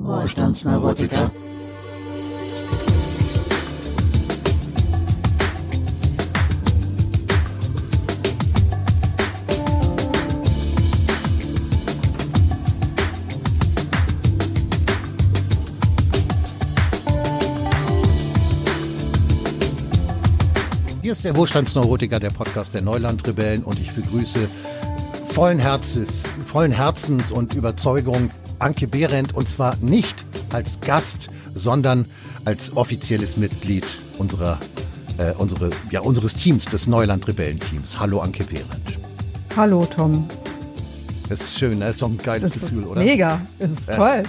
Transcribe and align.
Wohlstandsneurotiker. 0.00 1.30
Hier 21.02 21.12
ist 21.12 21.24
der 21.24 21.36
Wohlstandsneurotiker, 21.36 22.20
der 22.20 22.30
Podcast 22.30 22.74
der 22.74 22.82
Neulandrebellen 22.82 23.64
und 23.64 23.80
ich 23.80 23.92
begrüße 23.92 24.48
vollen 25.28 25.58
Herzens, 25.58 26.24
vollen 26.58 26.72
Herzens 26.72 27.30
und 27.30 27.54
Überzeugung 27.54 28.30
Anke 28.58 28.88
Behrendt 28.88 29.32
und 29.32 29.48
zwar 29.48 29.76
nicht 29.76 30.24
als 30.52 30.80
Gast, 30.80 31.28
sondern 31.54 32.04
als 32.46 32.76
offizielles 32.76 33.36
Mitglied 33.36 33.84
unserer, 34.18 34.58
äh, 35.18 35.30
unsere, 35.34 35.70
ja, 35.92 36.00
unseres 36.00 36.34
Teams, 36.34 36.64
des 36.64 36.88
Neuland-Rebellen-Teams. 36.88 38.00
Hallo 38.00 38.18
Anke 38.18 38.42
Behrendt. 38.42 38.98
Hallo 39.56 39.84
Tom. 39.86 40.26
Das 41.28 41.42
ist 41.42 41.60
schön, 41.60 41.78
das 41.78 41.90
ist 41.90 42.02
doch 42.02 42.08
ein 42.08 42.18
geiles 42.18 42.50
Das 42.50 42.60
Gefühl, 42.60 42.80
ist 42.82 42.88
oder? 42.88 43.04
Mega, 43.04 43.40
es 43.60 43.70
ist 43.70 43.86
toll. 43.94 44.22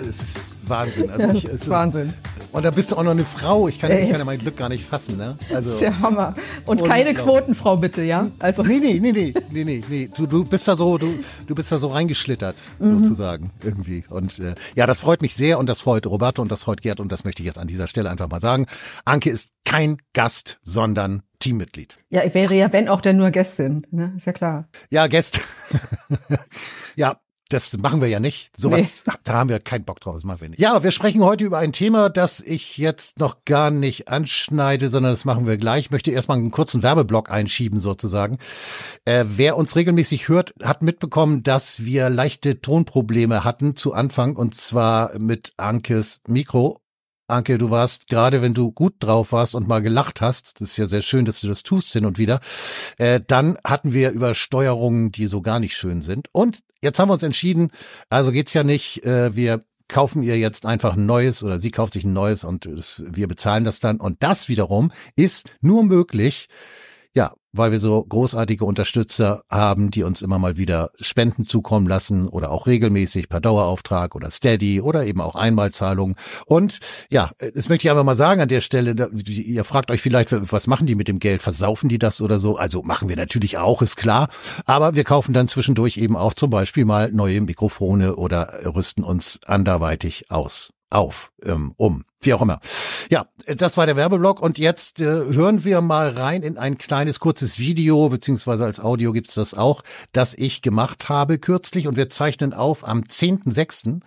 Es 0.00 0.20
ist 0.20 0.56
Wahnsinn. 0.68 1.10
Also 1.10 1.26
Das 1.26 1.36
ich, 1.36 1.44
ist 1.44 1.50
also, 1.50 1.70
Wahnsinn. 1.72 2.14
Und 2.54 2.62
da 2.62 2.70
bist 2.70 2.92
du 2.92 2.96
auch 2.96 3.02
noch 3.02 3.10
eine 3.10 3.24
Frau. 3.24 3.66
Ich 3.68 3.80
kann, 3.80 3.90
ich 3.90 4.08
kann 4.08 4.18
ja 4.20 4.24
mein 4.24 4.38
Glück 4.38 4.56
gar 4.56 4.68
nicht 4.68 4.86
fassen, 4.86 5.16
ne? 5.16 5.36
Also, 5.52 5.54
Das 5.56 5.66
ist 5.66 5.82
der 5.82 5.98
Hammer. 6.00 6.34
Und 6.64 6.84
keine. 6.84 7.12
Quotenfrau 7.12 7.76
bitte, 7.76 8.02
ja? 8.02 8.30
Also 8.38 8.62
Nee, 8.62 8.78
nee, 8.80 9.00
nee, 9.00 9.10
nee, 9.12 9.34
nee, 9.50 9.64
nee, 9.64 9.84
nee. 9.88 10.10
Du, 10.16 10.26
du 10.26 10.44
bist 10.44 10.68
da 10.68 10.76
so, 10.76 10.96
du, 10.96 11.18
du 11.46 11.54
bist 11.54 11.72
da 11.72 11.78
so 11.78 11.88
reingeschlittert, 11.88 12.54
Mhm. 12.78 13.02
sozusagen, 13.02 13.50
irgendwie. 13.62 14.04
Und 14.08 14.38
äh, 14.38 14.54
ja, 14.76 14.86
das 14.86 15.00
freut 15.00 15.20
mich 15.20 15.34
sehr 15.34 15.58
und 15.58 15.68
das 15.68 15.80
freut 15.80 16.06
Roberto 16.06 16.40
und 16.42 16.50
das 16.52 16.62
freut 16.62 16.80
Gerd 16.80 17.00
und 17.00 17.10
das 17.10 17.24
möchte 17.24 17.42
ich 17.42 17.46
jetzt 17.46 17.58
an 17.58 17.66
dieser 17.66 17.88
Stelle 17.88 18.08
einfach 18.08 18.30
mal 18.30 18.40
sagen. 18.40 18.66
Anke 19.04 19.30
ist 19.30 19.50
kein 19.64 19.98
Gast, 20.12 20.60
sondern 20.62 21.22
Teammitglied. 21.40 21.98
ja, 22.08 22.22
ich 22.24 22.34
wäre 22.34 22.54
ja, 22.54 22.72
wenn 22.72 22.88
auch 22.88 23.00
denn 23.00 23.16
nur 23.16 23.30
Gästin, 23.30 23.84
ne? 23.90 24.14
Ist 24.16 24.26
ja 24.26 24.32
klar. 24.32 24.68
Ja, 24.90 25.08
Gäste. 25.08 25.40
ja. 26.96 27.16
Das 27.50 27.76
machen 27.76 28.00
wir 28.00 28.08
ja 28.08 28.20
nicht. 28.20 28.56
Sowas, 28.56 29.04
da 29.24 29.34
haben 29.34 29.50
wir 29.50 29.58
keinen 29.58 29.84
Bock 29.84 30.00
drauf, 30.00 30.14
das 30.14 30.24
machen 30.24 30.40
wir 30.40 30.48
nicht. 30.48 30.60
Ja, 30.60 30.82
wir 30.82 30.90
sprechen 30.90 31.22
heute 31.22 31.44
über 31.44 31.58
ein 31.58 31.72
Thema, 31.72 32.08
das 32.08 32.40
ich 32.40 32.78
jetzt 32.78 33.18
noch 33.18 33.44
gar 33.44 33.70
nicht 33.70 34.08
anschneide, 34.08 34.88
sondern 34.88 35.12
das 35.12 35.24
machen 35.24 35.46
wir 35.46 35.58
gleich. 35.58 35.86
Ich 35.86 35.90
möchte 35.90 36.10
erstmal 36.10 36.38
einen 36.38 36.50
kurzen 36.50 36.82
Werbeblock 36.82 37.30
einschieben 37.30 37.80
sozusagen. 37.80 38.38
Äh, 39.04 39.24
wer 39.28 39.56
uns 39.56 39.76
regelmäßig 39.76 40.28
hört, 40.28 40.54
hat 40.62 40.82
mitbekommen, 40.82 41.42
dass 41.42 41.84
wir 41.84 42.08
leichte 42.08 42.62
Tonprobleme 42.62 43.44
hatten 43.44 43.76
zu 43.76 43.92
Anfang 43.92 44.36
und 44.36 44.54
zwar 44.54 45.18
mit 45.18 45.52
Ankes 45.58 46.22
Mikro. 46.26 46.83
Anke, 47.34 47.58
du 47.58 47.70
warst 47.70 48.08
gerade, 48.08 48.42
wenn 48.42 48.54
du 48.54 48.72
gut 48.72 48.94
drauf 49.00 49.32
warst 49.32 49.54
und 49.54 49.68
mal 49.68 49.82
gelacht 49.82 50.20
hast, 50.20 50.60
das 50.60 50.70
ist 50.70 50.76
ja 50.76 50.86
sehr 50.86 51.02
schön, 51.02 51.24
dass 51.24 51.40
du 51.40 51.48
das 51.48 51.62
tust 51.62 51.92
hin 51.92 52.06
und 52.06 52.18
wieder, 52.18 52.40
äh, 52.98 53.20
dann 53.26 53.58
hatten 53.64 53.92
wir 53.92 54.12
Übersteuerungen, 54.12 55.12
die 55.12 55.26
so 55.26 55.42
gar 55.42 55.60
nicht 55.60 55.76
schön 55.76 56.00
sind. 56.00 56.28
Und 56.32 56.60
jetzt 56.82 56.98
haben 56.98 57.08
wir 57.08 57.14
uns 57.14 57.22
entschieden, 57.22 57.70
also 58.08 58.32
geht's 58.32 58.54
ja 58.54 58.64
nicht, 58.64 59.04
äh, 59.04 59.34
wir 59.34 59.60
kaufen 59.88 60.22
ihr 60.22 60.38
jetzt 60.38 60.66
einfach 60.66 60.94
ein 60.94 61.06
neues 61.06 61.42
oder 61.42 61.60
sie 61.60 61.70
kauft 61.70 61.92
sich 61.92 62.04
ein 62.04 62.12
neues 62.12 62.44
und 62.44 62.66
es, 62.66 63.02
wir 63.06 63.28
bezahlen 63.28 63.64
das 63.64 63.80
dann. 63.80 64.00
Und 64.00 64.22
das 64.22 64.48
wiederum 64.48 64.92
ist 65.16 65.50
nur 65.60 65.84
möglich, 65.84 66.48
weil 67.56 67.72
wir 67.72 67.80
so 67.80 68.04
großartige 68.04 68.64
Unterstützer 68.64 69.42
haben, 69.50 69.90
die 69.90 70.02
uns 70.02 70.22
immer 70.22 70.38
mal 70.38 70.56
wieder 70.56 70.90
Spenden 71.00 71.46
zukommen 71.46 71.86
lassen 71.86 72.28
oder 72.28 72.50
auch 72.50 72.66
regelmäßig 72.66 73.28
per 73.28 73.40
Dauerauftrag 73.40 74.14
oder 74.14 74.30
Steady 74.30 74.80
oder 74.80 75.06
eben 75.06 75.20
auch 75.20 75.36
Einmalzahlungen. 75.36 76.16
Und 76.46 76.80
ja, 77.10 77.30
das 77.54 77.68
möchte 77.68 77.86
ich 77.86 77.90
aber 77.90 78.04
mal 78.04 78.16
sagen 78.16 78.40
an 78.40 78.48
der 78.48 78.60
Stelle, 78.60 79.10
ihr 79.24 79.64
fragt 79.64 79.90
euch 79.90 80.02
vielleicht, 80.02 80.30
was 80.32 80.66
machen 80.66 80.86
die 80.86 80.96
mit 80.96 81.08
dem 81.08 81.18
Geld? 81.18 81.42
Versaufen 81.42 81.88
die 81.88 81.98
das 81.98 82.20
oder 82.20 82.38
so? 82.38 82.56
Also 82.56 82.82
machen 82.82 83.08
wir 83.08 83.16
natürlich 83.16 83.58
auch, 83.58 83.82
ist 83.82 83.96
klar. 83.96 84.28
Aber 84.66 84.94
wir 84.94 85.04
kaufen 85.04 85.32
dann 85.32 85.48
zwischendurch 85.48 85.96
eben 85.96 86.16
auch 86.16 86.34
zum 86.34 86.50
Beispiel 86.50 86.84
mal 86.84 87.12
neue 87.12 87.40
Mikrofone 87.40 88.16
oder 88.16 88.52
rüsten 88.74 89.04
uns 89.04 89.38
anderweitig 89.46 90.30
aus 90.30 90.72
auf, 90.94 91.32
ähm, 91.44 91.74
um, 91.76 92.04
wie 92.24 92.34
auch 92.34 92.42
immer. 92.42 92.60
Ja, 93.10 93.26
das 93.46 93.76
war 93.76 93.86
der 93.86 93.96
Werbeblock 93.96 94.40
und 94.40 94.58
jetzt 94.58 95.00
äh, 95.00 95.04
hören 95.04 95.64
wir 95.64 95.80
mal 95.80 96.10
rein 96.10 96.42
in 96.42 96.58
ein 96.58 96.78
kleines 96.78 97.20
kurzes 97.20 97.58
Video, 97.58 98.08
beziehungsweise 98.08 98.64
als 98.64 98.80
Audio 98.80 99.12
gibt's 99.12 99.34
das 99.34 99.54
auch, 99.54 99.82
das 100.12 100.34
ich 100.34 100.62
gemacht 100.62 101.08
habe 101.08 101.38
kürzlich 101.38 101.86
und 101.86 101.96
wir 101.96 102.08
zeichnen 102.08 102.52
auf 102.52 102.86
am 102.86 103.00
10.6. 103.00 104.00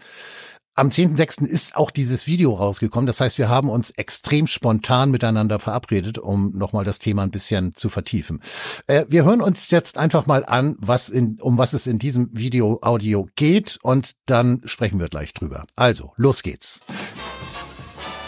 Am 0.77 0.89
10.6. 0.89 1.43
ist 1.43 1.75
auch 1.75 1.89
dieses 1.89 2.27
Video 2.27 2.53
rausgekommen. 2.53 3.07
Das 3.07 3.19
heißt, 3.19 3.39
wir 3.39 3.49
haben 3.49 3.67
uns 3.67 3.89
extrem 3.89 4.45
spontan 4.45 5.09
miteinander 5.09 5.57
verabredet, 5.57 6.19
um 6.19 6.55
nochmal 6.55 6.85
das 6.85 6.99
Thema 6.99 7.23
ein 7.23 7.31
bisschen 7.31 7.73
zu 7.75 7.89
vertiefen. 7.89 8.43
Äh, 8.85 9.05
wir 9.09 9.25
hören 9.25 9.41
uns 9.41 9.71
jetzt 9.71 9.97
einfach 9.97 10.27
mal 10.27 10.45
an, 10.45 10.75
was 10.79 11.09
in, 11.09 11.41
um 11.41 11.57
was 11.57 11.73
es 11.73 11.87
in 11.87 11.97
diesem 11.97 12.29
Video 12.31 12.77
Audio 12.83 13.27
geht 13.35 13.79
und 13.81 14.11
dann 14.27 14.61
sprechen 14.65 14.99
wir 14.99 15.09
gleich 15.09 15.33
drüber. 15.33 15.65
Also, 15.75 16.13
los 16.15 16.43
geht's. 16.43 16.81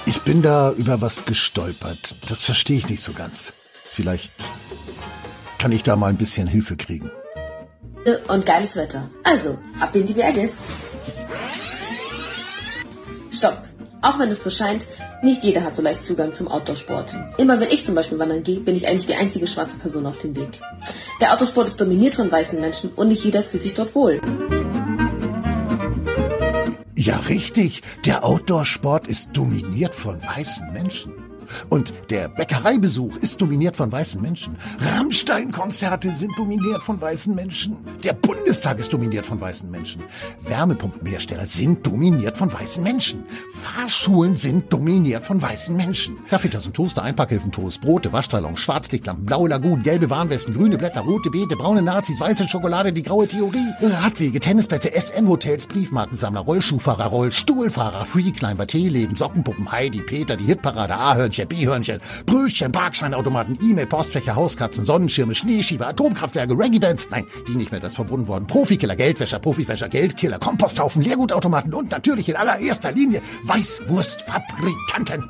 Ich 0.09 0.22
bin 0.22 0.42
da 0.42 0.72
über 0.72 1.02
was 1.02 1.25
gestolpert. 1.25 2.16
Das 2.28 2.42
verstehe 2.42 2.78
ich 2.78 2.90
nicht 2.90 3.03
so 3.03 3.14
ganz. 3.14 3.53
Vielleicht 3.72 4.34
kann 5.59 5.72
ich 5.72 5.84
da 5.84 5.96
mal 5.96 6.08
ein 6.08 6.18
bisschen 6.18 6.47
Hilfe 6.47 6.75
kriegen. 6.75 7.12
und 8.28 8.44
geiles 8.44 8.75
Wetter. 8.75 9.08
Also, 9.22 9.59
ab 9.80 9.96
in 9.96 10.08
die 10.08 10.14
Berge. 10.14 10.50
Stopp. 13.31 13.62
Auch 14.02 14.18
wenn 14.18 14.30
es 14.30 14.44
so 14.44 14.50
scheint, 14.50 14.88
nicht 15.22 15.44
jeder 15.44 15.62
hat 15.62 15.75
so 15.75 15.84
leicht 15.84 16.02
Zugang 16.02 16.34
zum 16.34 16.48
Outdoor-Sport. 16.48 17.16
Immer 17.38 17.59
wenn 17.59 17.69
ich 17.69 17.86
zum 17.86 17.94
Beispiel 17.94 18.18
wandern 18.18 18.42
gehe, 18.42 18.62
bin 18.62 18.75
ich 18.75 18.88
eigentlich 18.88 19.06
die 19.06 19.16
einzige 19.16 19.46
schwarze 19.46 19.78
Person 19.78 20.08
auf 20.08 20.18
dem 20.18 20.36
Weg. 20.36 20.59
Der 21.22 21.34
Outdoor-Sport 21.34 21.68
ist 21.68 21.80
dominiert 21.80 22.16
von 22.16 22.31
weißen 22.31 22.59
Menschen 22.59 22.90
und 22.96 23.09
nicht 23.09 23.24
jeder 23.24 23.44
fühlt 23.44 23.62
sich 23.62 23.75
dort 23.75 23.94
wohl. 23.94 24.19
Ja, 27.09 27.18
richtig. 27.22 27.81
Der 28.06 28.24
Outdoor-Sport 28.24 29.08
ist 29.08 29.30
dominiert 29.34 29.96
von 29.96 30.22
weißen 30.22 30.72
Menschen. 30.72 31.29
Und 31.70 31.94
der 32.10 32.30
Bäckereibesuch 32.30 33.16
ist 33.18 33.42
dominiert 33.42 33.76
von 33.76 33.92
weißen 33.92 34.22
Menschen. 34.22 34.58
Rammstein-Konzerte 34.80 36.12
sind 36.12 36.32
dominiert 36.38 36.84
von 36.84 37.00
weißen 37.00 37.34
Menschen. 37.34 37.78
Der 38.04 38.14
Bundestag 38.14 38.80
ist 38.80 38.92
dominiert 38.94 39.26
von 39.26 39.40
weißen 39.40 39.70
Menschen. 39.70 40.04
Wärmepumpenhersteller 40.42 41.46
sind 41.46 41.86
dominiert 41.86 42.38
von 42.38 42.52
weißen 42.52 42.84
Menschen. 42.84 43.24
Fahrschulen 43.54 44.36
sind 44.36 44.72
dominiert 44.72 45.26
von 45.26 45.42
weißen 45.42 45.76
Menschen. 45.76 46.18
Kaffeetassen, 46.30 46.74
Toaster, 46.74 47.04
Einpackhilfen, 47.04 47.52
Toast, 47.52 47.81
Brote, 47.81 48.12
Waschsalon, 48.12 48.58
Schwarzlichtlampen, 48.58 49.26
blaue 49.26 49.50
Lagunen, 49.50 49.84
gelbe 49.84 50.10
Warnwesten, 50.10 50.54
grüne 50.54 50.78
Blätter, 50.78 51.02
rote 51.02 51.30
Beete, 51.30 51.56
braune 51.56 51.81
Nazis, 51.81 52.20
weiße 52.20 52.48
Schokolade, 52.48 52.92
die 52.94 53.04
graue 53.04 53.28
Theorie, 53.28 53.74
Radwege, 53.81 54.40
Tennisplätze, 54.40 54.92
SM-Hotels, 54.92 55.68
Briefmarkensammler, 55.68 56.42
Rollschuhfahrer, 56.42 57.06
Rollstuhlfahrer, 57.06 58.06
Freeclimber, 58.06 58.68
Teeläden, 58.68 59.16
Sockenpuppen, 59.16 59.72
Heidi, 59.72 60.02
Peter, 60.02 60.36
die 60.36 60.46
Hitparade, 60.46 60.96
A-Hörnchen, 60.96 61.39
B-Hörnchen, 61.46 62.00
Brötchen, 62.26 62.72
Parkscheinautomaten, 62.72 63.58
E-Mail, 63.62 63.88
Postfächer, 63.88 64.36
Hauskatzen, 64.36 64.86
Sonnenschirme, 64.86 65.36
Schneeschieber, 65.36 65.88
Atomkraftwerke, 65.88 66.58
Reggae-Bands, 66.58 67.10
nein, 67.12 67.26
die 67.48 67.56
nicht 67.56 67.72
mehr, 67.72 67.80
das 67.80 67.96
verbunden 67.96 68.28
worden, 68.28 68.48
Profikiller, 68.48 68.96
Geldwäscher, 68.96 69.40
Profifäscher, 69.40 69.90
Geldkiller, 69.90 70.40
Komposthaufen, 70.40 71.02
Leergutautomaten 71.02 71.74
und 71.74 71.92
natürlich 71.92 72.30
in 72.30 72.36
allererster 72.36 72.92
Linie 72.92 73.22
Weißwurstfabrikanten. 73.44 75.30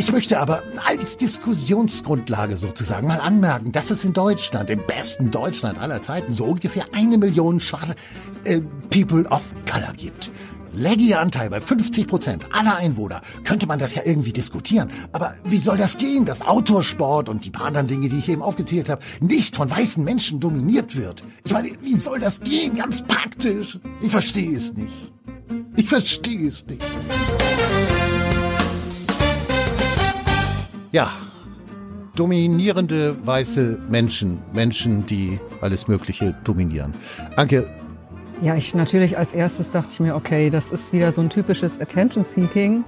Ich 0.00 0.12
möchte 0.12 0.38
aber 0.38 0.62
als 0.86 1.16
Diskussionsgrundlage 1.16 2.56
sozusagen 2.56 3.08
mal 3.08 3.18
anmerken, 3.18 3.72
dass 3.72 3.90
es 3.90 4.04
in 4.04 4.12
Deutschland, 4.12 4.70
im 4.70 4.86
besten 4.86 5.32
Deutschland 5.32 5.80
aller 5.80 6.00
Zeiten, 6.02 6.32
so 6.32 6.44
ungefähr 6.44 6.84
eine 6.92 7.18
Million 7.18 7.58
schwarze 7.58 7.96
äh, 8.44 8.60
People 8.90 9.28
of 9.28 9.42
Color 9.68 9.92
gibt. 9.96 10.30
Läge 10.72 11.02
ihr 11.02 11.20
Anteil 11.20 11.50
bei 11.50 11.60
50 11.60 12.06
Prozent 12.06 12.46
aller 12.52 12.76
Einwohner, 12.76 13.20
könnte 13.44 13.66
man 13.66 13.78
das 13.78 13.94
ja 13.94 14.02
irgendwie 14.04 14.32
diskutieren. 14.32 14.90
Aber 15.12 15.34
wie 15.44 15.58
soll 15.58 15.76
das 15.76 15.96
gehen, 15.96 16.24
dass 16.24 16.42
Autosport 16.42 17.28
und 17.28 17.44
die 17.44 17.50
paar 17.50 17.66
anderen 17.66 17.86
Dinge, 17.86 18.08
die 18.08 18.18
ich 18.18 18.28
eben 18.28 18.42
aufgezählt 18.42 18.88
habe, 18.88 19.02
nicht 19.20 19.56
von 19.56 19.70
weißen 19.70 20.04
Menschen 20.04 20.40
dominiert 20.40 20.96
wird? 20.96 21.22
Ich 21.44 21.52
meine, 21.52 21.70
wie 21.82 21.96
soll 21.96 22.20
das 22.20 22.40
gehen, 22.40 22.76
ganz 22.76 23.02
praktisch? 23.02 23.78
Ich 24.00 24.10
verstehe 24.10 24.56
es 24.56 24.74
nicht. 24.74 25.12
Ich 25.76 25.88
verstehe 25.88 26.48
es 26.48 26.66
nicht. 26.66 26.82
Ja, 30.92 31.12
dominierende 32.14 33.16
weiße 33.26 33.78
Menschen, 33.88 34.40
Menschen, 34.52 35.06
die 35.06 35.38
alles 35.60 35.86
Mögliche 35.86 36.34
dominieren. 36.44 36.94
Anke, 37.36 37.72
Ja, 38.40 38.54
ich 38.54 38.74
natürlich 38.74 39.18
als 39.18 39.32
erstes 39.32 39.72
dachte 39.72 39.88
ich 39.92 40.00
mir, 40.00 40.14
okay, 40.14 40.48
das 40.48 40.70
ist 40.70 40.92
wieder 40.92 41.12
so 41.12 41.20
ein 41.20 41.30
typisches 41.30 41.80
Attention 41.80 42.24
Seeking. 42.24 42.84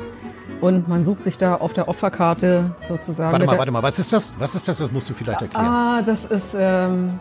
Und 0.61 0.89
man 0.89 1.05
sucht 1.05 1.25
sich 1.25 1.39
da 1.39 1.57
auf 1.57 1.73
der 1.73 1.89
Opferkarte 1.89 2.75
sozusagen. 2.87 3.33
warte 3.33 3.47
mal, 3.47 3.59
warte 3.59 3.73
mal, 3.73 3.83
was 3.83 3.99
ist 3.99 4.13
das? 4.13 4.39
Was 4.39 4.55
ist 4.55 4.69
das? 4.69 4.79
Das 4.79 4.93
musst 4.93 5.09
du 5.09 5.15
vielleicht 5.15 5.43
erklären. 5.43 5.67
Ah, 5.67 6.03
das 6.03 6.27
ist 6.27 6.55
ähm, 6.59 7.19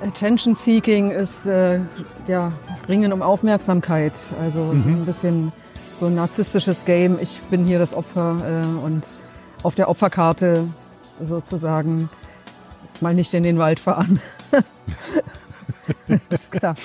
Attention 0.00 0.54
Seeking 0.54 1.10
ist 1.10 1.46
äh, 1.46 1.80
ja 2.28 2.52
Ringen 2.88 3.12
um 3.12 3.20
Aufmerksamkeit. 3.20 4.14
Also 4.40 4.72
so 4.78 4.88
ein 4.88 5.04
bisschen 5.04 5.52
so 5.96 6.06
ein 6.06 6.14
narzisstisches 6.14 6.84
Game. 6.84 7.18
Ich 7.20 7.42
bin 7.50 7.66
hier 7.66 7.80
das 7.80 7.92
Opfer 7.92 8.62
äh, 8.62 8.84
und 8.84 9.08
auf 9.64 9.74
der 9.74 9.88
Opferkarte 9.88 10.68
sozusagen 11.20 12.08
mal 13.00 13.14
nicht 13.14 13.34
in 13.34 13.42
den 13.42 13.58
Wald 13.58 13.80
fahren. 13.80 14.20
ist 16.30 16.52
klar. 16.52 16.76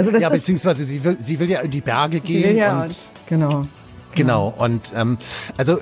Also 0.00 0.12
das 0.12 0.22
ja, 0.22 0.30
beziehungsweise 0.30 0.82
sie 0.82 1.04
will, 1.04 1.18
sie 1.20 1.38
will 1.38 1.50
ja 1.50 1.60
in 1.60 1.70
die 1.70 1.82
Berge 1.82 2.20
gehen. 2.20 2.42
Sie 2.42 2.48
will 2.48 2.56
ja, 2.56 2.84
und, 2.84 2.96
genau. 3.28 3.66
Genau. 4.14 4.54
Und 4.56 4.94
ähm, 4.96 5.18
also 5.58 5.78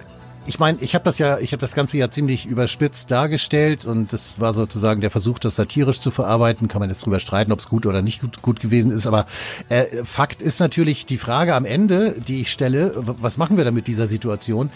ich 0.49 0.59
meine, 0.59 0.79
ich 0.81 0.95
habe 0.97 1.05
das 1.05 1.19
ja, 1.19 1.39
ich 1.39 1.53
habe 1.53 1.61
das 1.61 1.75
Ganze 1.75 1.99
ja 1.99 2.11
ziemlich 2.11 2.47
überspitzt 2.47 3.13
dargestellt 3.13 3.85
und 3.85 4.13
das 4.13 4.41
war 4.41 4.55
sozusagen 4.55 5.01
der 5.01 5.11
Versuch, 5.11 5.39
das 5.39 5.55
satirisch 5.55 6.01
zu 6.01 6.11
verarbeiten. 6.11 6.67
Kann 6.67 6.81
man 6.81 6.89
jetzt 6.89 7.05
drüber 7.05 7.21
streiten, 7.21 7.53
ob 7.53 7.61
es 7.61 7.69
gut 7.69 7.87
oder 7.87 8.03
nicht 8.03 8.23
gut, 8.23 8.43
gut 8.43 8.59
gewesen 8.59 8.91
ist. 8.91 9.07
Aber 9.07 9.27
äh, 9.69 9.85
Fakt 10.05 10.43
ist 10.43 10.59
natürlich 10.59 11.07
die 11.07 11.19
Frage 11.19 11.55
am 11.55 11.65
Ende, 11.65 12.17
die 12.27 12.41
ich 12.41 12.51
stelle, 12.51 12.93
was 12.97 13.37
machen 13.37 13.57
wir 13.57 13.65
da 13.65 13.71
mit 13.71 13.87
dieser 13.87 14.09
Situation? 14.09 14.71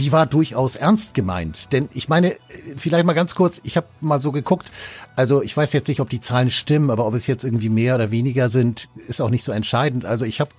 Die 0.00 0.10
war 0.10 0.26
durchaus 0.26 0.74
ernst 0.74 1.14
gemeint. 1.14 1.72
Denn 1.72 1.88
ich 1.94 2.08
meine, 2.08 2.34
vielleicht 2.76 3.04
mal 3.04 3.12
ganz 3.12 3.36
kurz, 3.36 3.60
ich 3.62 3.76
habe 3.76 3.86
mal 4.00 4.20
so 4.20 4.32
geguckt, 4.32 4.72
also 5.18 5.42
ich 5.42 5.56
weiß 5.56 5.72
jetzt 5.72 5.88
nicht, 5.88 5.98
ob 5.98 6.08
die 6.08 6.20
Zahlen 6.20 6.48
stimmen, 6.48 6.90
aber 6.90 7.04
ob 7.04 7.12
es 7.12 7.26
jetzt 7.26 7.42
irgendwie 7.42 7.70
mehr 7.70 7.96
oder 7.96 8.12
weniger 8.12 8.48
sind, 8.48 8.88
ist 9.08 9.20
auch 9.20 9.30
nicht 9.30 9.42
so 9.42 9.50
entscheidend. 9.50 10.04
Also 10.04 10.24
ich 10.24 10.40
habe 10.40 10.52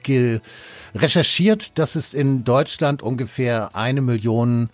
recherchiert, 0.93 1.79
dass 1.79 1.95
es 1.95 2.13
in 2.13 2.43
Deutschland 2.43 3.01
ungefähr 3.01 3.73
eine 3.73 4.01
Million 4.01 4.69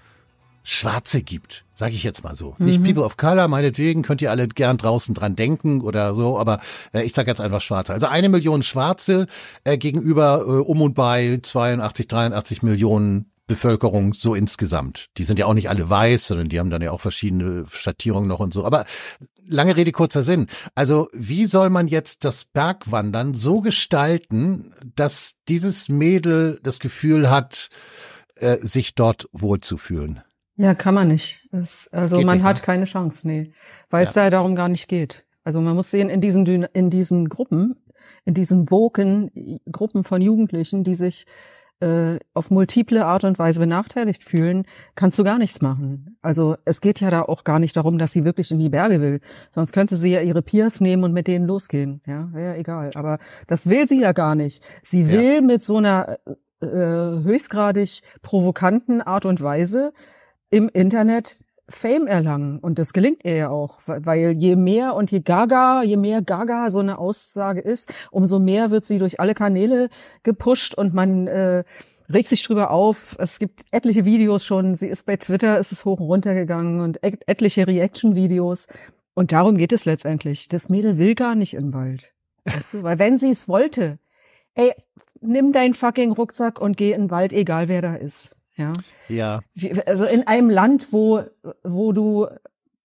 Schwarze 0.64 1.22
gibt, 1.22 1.66
sage 1.76 1.94
ich 1.94 2.02
jetzt 2.02 2.24
mal 2.24 2.36
so. 2.36 2.56
Mhm. 2.58 2.66
Nicht 2.66 2.84
People 2.84 3.04
of 3.04 3.18
Color, 3.18 3.48
meinetwegen 3.48 4.02
könnt 4.02 4.24
ihr 4.24 4.32
alle 4.32 4.48
gern 4.48 4.80
draußen 4.80 5.14
dran 5.14 5.36
denken 5.36 5.82
oder 5.82 6.16
so, 6.16 6.40
aber 6.40 6.62
äh, 6.92 7.04
ich 7.04 7.14
sage 7.14 7.30
jetzt 7.30 7.40
einfach 7.40 7.62
Schwarze. 7.62 7.94
Also 7.94 8.08
eine 8.08 8.30
Million 8.30 8.64
Schwarze 8.64 9.28
äh, 9.66 9.78
gegenüber 9.78 10.42
äh, 10.42 10.50
um 10.50 10.82
und 10.82 10.96
bei 10.96 11.38
82, 11.44 12.08
83 12.08 12.64
Millionen 12.64 13.30
Bevölkerung 13.48 14.14
so 14.14 14.34
insgesamt. 14.34 15.08
Die 15.18 15.24
sind 15.24 15.38
ja 15.40 15.46
auch 15.46 15.54
nicht 15.54 15.70
alle 15.70 15.90
weiß, 15.90 16.28
sondern 16.28 16.50
die 16.50 16.60
haben 16.60 16.70
dann 16.70 16.82
ja 16.82 16.92
auch 16.92 17.02
verschiedene 17.02 17.66
Schattierungen 17.70 18.28
noch 18.28 18.40
und 18.40 18.54
so. 18.54 18.66
Aber 18.66 18.86
lange 19.48 19.76
Rede, 19.76 19.92
kurzer 19.92 20.24
Sinn. 20.24 20.48
Also 20.74 21.08
wie 21.14 21.46
soll 21.46 21.70
man 21.70 21.88
jetzt 21.88 22.26
das 22.26 22.46
Bergwandern 22.46 23.34
so 23.34 23.62
gestalten, 23.62 24.74
dass 24.96 25.36
dieses 25.48 25.90
Mädel 25.90 26.60
das 26.64 26.80
Gefühl 26.80 27.30
hat, 27.30 27.70
äh, 28.38 28.58
sich 28.58 28.96
dort 28.96 29.30
wohlzufühlen? 29.32 30.22
Ja, 30.58 30.74
kann 30.74 30.96
man 30.96 31.10
nicht. 31.10 31.48
Es, 31.52 31.90
also 31.92 32.18
geht 32.18 32.26
man 32.26 32.38
nicht, 32.38 32.46
hat 32.46 32.58
ne? 32.58 32.64
keine 32.64 32.86
Chance, 32.86 33.28
nee. 33.28 33.52
Weil 33.90 34.08
es 34.08 34.16
ja. 34.16 34.26
da 34.26 34.30
darum 34.38 34.56
gar 34.56 34.70
nicht 34.70 34.88
geht. 34.88 35.26
Also 35.44 35.62
man 35.62 35.76
muss 35.76 35.92
sehen, 35.92 36.10
in 36.10 36.22
diesen, 36.22 36.46
in 36.46 36.90
diesen 36.90 37.30
Gruppen, 37.30 37.76
in 38.24 38.34
diesen 38.34 38.72
Woken, 38.72 39.32
Gruppen 39.72 40.04
von 40.04 40.22
Jugendlichen, 40.22 40.84
die 40.84 40.96
sich 40.96 41.26
äh, 41.82 42.20
auf 42.34 42.52
multiple 42.52 43.06
Art 43.06 43.24
und 43.24 43.38
Weise 43.38 43.60
benachteiligt 43.60 44.24
fühlen, 44.24 44.66
kannst 44.96 45.20
du 45.20 45.24
gar 45.24 45.38
nichts 45.38 45.62
machen. 45.62 46.18
Also 46.22 46.56
es 46.66 46.82
geht 46.82 47.00
ja 47.02 47.12
da 47.12 47.24
auch 47.24 47.44
gar 47.44 47.60
nicht 47.60 47.76
darum, 47.76 47.98
dass 47.98 48.12
sie 48.12 48.26
wirklich 48.26 48.52
in 48.52 48.60
die 48.60 48.70
Berge 48.70 49.02
will. 49.02 49.20
Sonst 49.52 49.74
könnte 49.74 49.96
sie 49.98 50.12
ja 50.12 50.22
ihre 50.22 50.42
Peers 50.42 50.82
nehmen 50.82 51.04
und 51.04 51.14
mit 51.14 51.28
denen 51.28 51.46
losgehen. 51.46 52.02
Ja, 52.06 52.30
wäre 52.32 52.54
ja 52.54 52.60
egal. 52.60 52.92
Aber 52.96 53.20
das 53.48 53.68
will 53.68 53.88
sie 53.88 54.02
ja 54.02 54.14
gar 54.14 54.36
nicht. 54.36 54.64
Sie 54.84 55.10
will 55.10 55.36
ja. 55.36 55.42
mit 55.42 55.64
so 55.64 55.78
einer 55.78 56.18
äh, 56.62 56.68
höchstgradig 56.68 58.02
provokanten 58.22 59.02
Art 59.02 59.26
und 59.26 59.42
Weise 59.42 59.94
im 60.50 60.70
Internet 60.70 61.38
Fame 61.68 62.08
erlangen. 62.08 62.60
Und 62.60 62.78
das 62.80 62.94
gelingt 62.94 63.26
ihr 63.26 63.36
ja 63.36 63.50
auch, 63.50 63.80
weil 63.86 64.32
je 64.38 64.56
mehr 64.56 64.96
und 64.96 65.12
je 65.12 65.22
gaga, 65.22 65.84
je 65.84 65.98
mehr 65.98 66.22
gaga 66.22 66.70
so 66.70 66.80
eine 66.80 66.98
Aussage 66.98 67.62
ist, 67.62 67.92
umso 68.12 68.40
mehr 68.40 68.72
wird 68.72 68.86
sie 68.86 69.00
durch 69.00 69.20
alle 69.20 69.34
Kanäle 69.34 69.90
gepusht 70.24 70.76
und 70.76 70.94
man 70.94 71.28
äh, 71.28 71.64
regt 72.12 72.30
sich 72.30 72.44
drüber 72.44 72.72
auf. 72.72 73.16
Es 73.20 73.40
gibt 73.40 73.62
etliche 73.72 74.06
Videos 74.06 74.46
schon. 74.46 74.76
Sie 74.76 74.88
ist 74.88 75.06
bei 75.06 75.18
Twitter, 75.18 75.58
ist 75.58 75.72
es 75.72 75.86
hoch 75.86 76.00
und 76.00 76.08
runter 76.08 76.34
gegangen 76.34 76.80
und 76.80 77.04
et 77.04 77.28
etliche 77.28 77.68
Reaction-Videos. 77.68 78.68
Und 79.16 79.32
darum 79.32 79.58
geht 79.58 79.72
es 79.72 79.86
letztendlich. 79.86 80.50
Das 80.50 80.70
Mädel 80.70 80.98
will 80.98 81.16
gar 81.16 81.36
nicht 81.36 81.54
im 81.54 81.74
Wald. 81.74 82.14
Weißt 82.46 82.76
du? 82.76 82.84
Weil 82.84 83.00
wenn 83.00 83.18
sie 83.18 83.32
es 83.32 83.48
wollte, 83.48 83.98
ey, 84.54 84.74
nimm 85.22 85.52
deinen 85.52 85.74
fucking 85.74 86.12
Rucksack 86.12 86.60
und 86.60 86.78
geh 86.78 86.92
in 86.92 87.04
den 87.04 87.12
Wald, 87.12 87.34
egal 87.34 87.68
wer 87.68 87.82
da 87.82 87.96
ist. 87.96 88.36
Ja. 88.56 88.74
Ja. 89.10 89.42
Also 89.86 90.06
in 90.06 90.28
einem 90.28 90.50
Land, 90.50 90.92
wo, 90.92 91.24
wo 91.64 91.92
du 91.92 92.28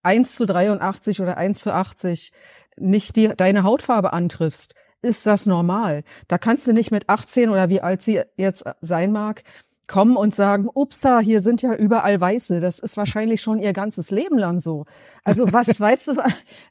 1 0.02 0.34
zu 0.34 0.46
83 0.46 1.20
oder 1.20 1.36
1 1.36 1.60
zu 1.60 1.72
80 1.72 2.32
nicht 2.76 3.16
die, 3.16 3.28
deine 3.28 3.62
Hautfarbe 3.62 4.12
antriffst, 4.12 4.74
ist 5.02 5.26
das 5.26 5.46
normal. 5.46 6.04
Da 6.28 6.38
kannst 6.38 6.66
du 6.66 6.72
nicht 6.72 6.90
mit 6.90 7.08
18 7.08 7.50
oder 7.50 7.68
wie 7.68 7.80
alt 7.80 8.02
sie 8.02 8.22
jetzt 8.36 8.64
sein 8.80 9.12
mag, 9.12 9.42
kommen 9.86 10.16
und 10.16 10.34
sagen, 10.34 10.68
upsa, 10.72 11.18
hier 11.18 11.40
sind 11.40 11.62
ja 11.62 11.74
überall 11.74 12.20
Weiße. 12.20 12.60
Das 12.60 12.78
ist 12.78 12.96
wahrscheinlich 12.96 13.42
schon 13.42 13.58
ihr 13.58 13.72
ganzes 13.72 14.10
Leben 14.10 14.38
lang 14.38 14.60
so. 14.60 14.84
Also 15.24 15.52
was, 15.52 15.80
weißt 15.80 16.08
du, 16.08 16.16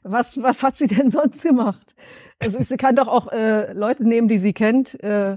was, 0.02 0.42
was 0.42 0.62
hat 0.62 0.78
sie 0.78 0.86
denn 0.86 1.10
sonst 1.10 1.42
gemacht? 1.42 1.94
Also 2.42 2.58
sie 2.62 2.76
kann 2.78 2.96
doch 2.96 3.08
auch 3.08 3.30
äh, 3.30 3.72
Leute 3.74 4.08
nehmen, 4.08 4.28
die 4.28 4.38
sie 4.38 4.54
kennt, 4.54 5.02
äh, 5.02 5.36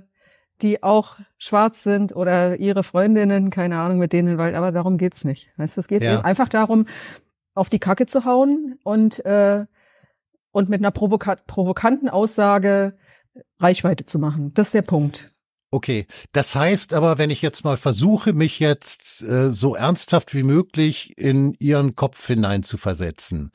die 0.63 0.81
auch 0.81 1.19
schwarz 1.38 1.83
sind 1.83 2.15
oder 2.15 2.57
ihre 2.57 2.83
Freundinnen, 2.83 3.50
keine 3.50 3.80
Ahnung, 3.80 4.00
mit 4.00 4.13
denen 4.13 4.38
Wald, 4.38 4.56
aber 4.56 4.71
darum 4.71 4.98
geht's 4.98 5.25
nicht. 5.25 5.50
Weißt 5.57 5.77
du, 5.77 5.81
es 5.81 5.88
geht 5.88 6.01
ja. 6.01 6.21
einfach 6.21 6.50
darum, 6.50 6.88
auf 7.54 7.69
die 7.69 7.80
Kacke 7.80 8.07
zu 8.07 8.25
hauen 8.25 8.80
und, 8.83 9.24
äh, 9.25 9.65
und 10.51 10.69
mit 10.69 10.80
einer 10.81 10.92
provoka 10.92 11.36
provokanten 11.36 12.10
Aussage 12.10 12.98
Reichweite 13.60 14.06
zu 14.06 14.19
machen. 14.19 14.54
Das 14.54 14.68
ist 14.68 14.74
der 14.74 14.81
Punkt. 14.83 15.31
Okay, 15.71 16.06
das 16.31 16.56
heißt 16.56 16.94
aber, 16.94 17.18
wenn 17.18 17.31
ich 17.31 17.42
jetzt 17.42 17.63
mal 17.63 17.77
versuche, 17.77 18.33
mich 18.33 18.60
jetzt 18.60 19.24
äh, 19.24 19.50
so 19.50 19.75
ernsthaft 19.75 20.36
wie 20.36 20.44
möglich 20.44 21.18
in 21.18 21.56
Ihren 21.60 21.95
Kopf 21.95 22.27
hinein 22.27 22.63
zu 22.63 22.77
versetzen, 22.77 23.51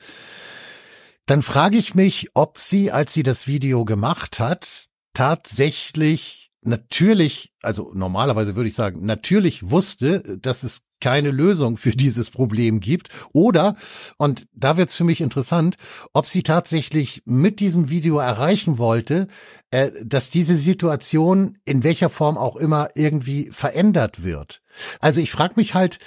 dann 1.25 1.41
frage 1.41 1.77
ich 1.77 1.95
mich, 1.95 2.29
ob 2.33 2.59
sie, 2.59 2.91
als 2.91 3.13
sie 3.13 3.23
das 3.23 3.47
Video 3.47 3.85
gemacht 3.85 4.39
hat, 4.39 4.87
tatsächlich 5.13 6.48
natürlich, 6.61 7.51
also 7.61 7.91
normalerweise 7.93 8.55
würde 8.55 8.69
ich 8.69 8.75
sagen, 8.75 9.05
natürlich 9.05 9.69
wusste, 9.69 10.37
dass 10.41 10.63
es 10.63 10.81
keine 10.99 11.31
Lösung 11.31 11.77
für 11.77 11.91
dieses 11.91 12.29
Problem 12.29 12.79
gibt. 12.79 13.09
Oder, 13.31 13.75
und 14.17 14.45
da 14.53 14.77
wird 14.77 14.89
es 14.89 14.95
für 14.95 15.03
mich 15.03 15.21
interessant, 15.21 15.77
ob 16.13 16.27
sie 16.27 16.43
tatsächlich 16.43 17.21
mit 17.25 17.59
diesem 17.59 17.89
Video 17.89 18.19
erreichen 18.19 18.77
wollte, 18.77 19.27
äh, 19.71 19.91
dass 20.03 20.29
diese 20.29 20.55
Situation 20.55 21.57
in 21.65 21.83
welcher 21.83 22.09
Form 22.09 22.37
auch 22.37 22.55
immer 22.55 22.89
irgendwie 22.95 23.49
verändert 23.51 24.23
wird. 24.23 24.61
Also 24.99 25.21
ich 25.21 25.31
frage 25.31 25.53
mich 25.55 25.73
halt, 25.73 25.99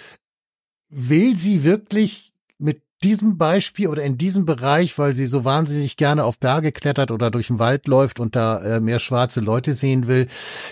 will 0.90 1.36
sie 1.36 1.64
wirklich 1.64 2.31
diesem 3.02 3.36
Beispiel 3.36 3.88
oder 3.88 4.02
in 4.02 4.16
diesem 4.16 4.46
Bereich, 4.46 4.96
weil 4.96 5.12
sie 5.12 5.26
so 5.26 5.44
wahnsinnig 5.44 5.96
gerne 5.96 6.24
auf 6.24 6.38
Berge 6.38 6.72
klettert 6.72 7.10
oder 7.10 7.30
durch 7.30 7.48
den 7.48 7.58
Wald 7.58 7.86
läuft 7.86 8.20
und 8.20 8.34
da 8.36 8.62
äh, 8.62 8.80
mehr 8.80 8.98
schwarze 8.98 9.40
Leute 9.40 9.74
sehen 9.74 10.06
will, 10.06 10.28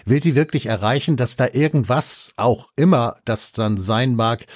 will 0.06 0.22
sie 0.22 0.37
wirklich 0.37 0.66
erreichen, 0.66 1.16
dass 1.16 1.37
da 1.37 1.49
irgendwas 1.52 2.32
auch 2.37 2.70
immer 2.76 3.16
das 3.25 3.52
dann 3.52 3.76
sein 3.76 4.14
mag, 4.14 4.46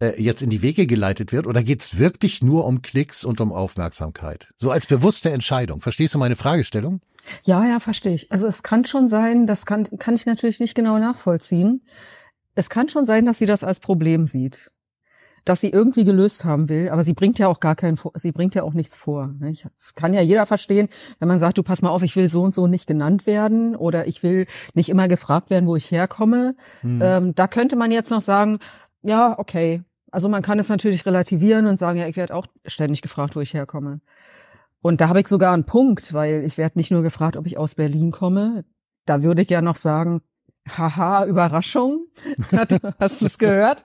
äh, 0.00 0.22
jetzt 0.22 0.42
in 0.42 0.50
die 0.50 0.62
Wege 0.62 0.86
geleitet 0.86 1.32
wird? 1.32 1.46
Oder 1.46 1.62
geht's 1.62 1.98
wirklich 1.98 2.42
nur 2.42 2.66
um 2.66 2.82
Klicks 2.82 3.24
und 3.24 3.40
um 3.40 3.52
Aufmerksamkeit? 3.52 4.48
So 4.56 4.70
als 4.70 4.86
bewusste 4.86 5.30
Entscheidung. 5.30 5.80
Verstehst 5.80 6.14
du 6.14 6.18
meine 6.18 6.36
Fragestellung? 6.36 7.00
Ja, 7.44 7.64
ja, 7.64 7.80
verstehe 7.80 8.14
ich. 8.14 8.30
Also 8.30 8.46
es 8.46 8.62
kann 8.62 8.84
schon 8.84 9.08
sein, 9.08 9.46
das 9.46 9.66
kann, 9.66 9.88
kann 9.98 10.14
ich 10.14 10.26
natürlich 10.26 10.60
nicht 10.60 10.74
genau 10.74 10.98
nachvollziehen. 10.98 11.82
Es 12.54 12.68
kann 12.68 12.88
schon 12.88 13.06
sein, 13.06 13.26
dass 13.26 13.38
sie 13.38 13.46
das 13.46 13.64
als 13.64 13.80
Problem 13.80 14.26
sieht 14.26 14.72
das 15.44 15.60
sie 15.60 15.70
irgendwie 15.70 16.04
gelöst 16.04 16.44
haben 16.44 16.68
will, 16.68 16.88
aber 16.90 17.02
sie 17.04 17.14
bringt 17.14 17.38
ja 17.38 17.48
auch 17.48 17.60
gar 17.60 17.74
keinen, 17.74 17.98
sie 18.14 18.32
bringt 18.32 18.54
ja 18.54 18.62
auch 18.62 18.74
nichts 18.74 18.96
vor. 18.96 19.34
Ich 19.50 19.66
kann 19.94 20.14
ja 20.14 20.20
jeder 20.20 20.46
verstehen, 20.46 20.88
wenn 21.18 21.28
man 21.28 21.40
sagt, 21.40 21.58
du 21.58 21.62
pass 21.62 21.82
mal 21.82 21.90
auf, 21.90 22.02
ich 22.02 22.16
will 22.16 22.28
so 22.28 22.42
und 22.42 22.54
so 22.54 22.66
nicht 22.66 22.86
genannt 22.86 23.26
werden 23.26 23.74
oder 23.74 24.06
ich 24.06 24.22
will 24.22 24.46
nicht 24.74 24.88
immer 24.88 25.08
gefragt 25.08 25.50
werden, 25.50 25.66
wo 25.66 25.76
ich 25.76 25.90
herkomme. 25.90 26.54
Hm. 26.82 27.00
Ähm, 27.02 27.34
da 27.34 27.48
könnte 27.48 27.76
man 27.76 27.90
jetzt 27.90 28.10
noch 28.10 28.22
sagen, 28.22 28.58
ja, 29.02 29.38
okay. 29.38 29.82
Also 30.10 30.28
man 30.28 30.42
kann 30.42 30.58
es 30.58 30.68
natürlich 30.68 31.06
relativieren 31.06 31.66
und 31.66 31.78
sagen, 31.78 31.98
ja, 31.98 32.06
ich 32.06 32.16
werde 32.16 32.34
auch 32.34 32.46
ständig 32.66 33.02
gefragt, 33.02 33.34
wo 33.34 33.40
ich 33.40 33.54
herkomme. 33.54 34.00
Und 34.82 35.00
da 35.00 35.08
habe 35.08 35.20
ich 35.20 35.28
sogar 35.28 35.54
einen 35.54 35.64
Punkt, 35.64 36.12
weil 36.12 36.44
ich 36.44 36.58
werde 36.58 36.78
nicht 36.78 36.90
nur 36.90 37.02
gefragt, 37.02 37.36
ob 37.36 37.46
ich 37.46 37.56
aus 37.56 37.76
Berlin 37.76 38.10
komme. 38.10 38.64
Da 39.06 39.22
würde 39.22 39.42
ich 39.42 39.50
ja 39.50 39.62
noch 39.62 39.76
sagen, 39.76 40.20
Haha, 40.68 41.24
Überraschung. 41.26 42.06
Hast 43.00 43.20
du 43.20 43.26
es 43.26 43.38
gehört? 43.38 43.84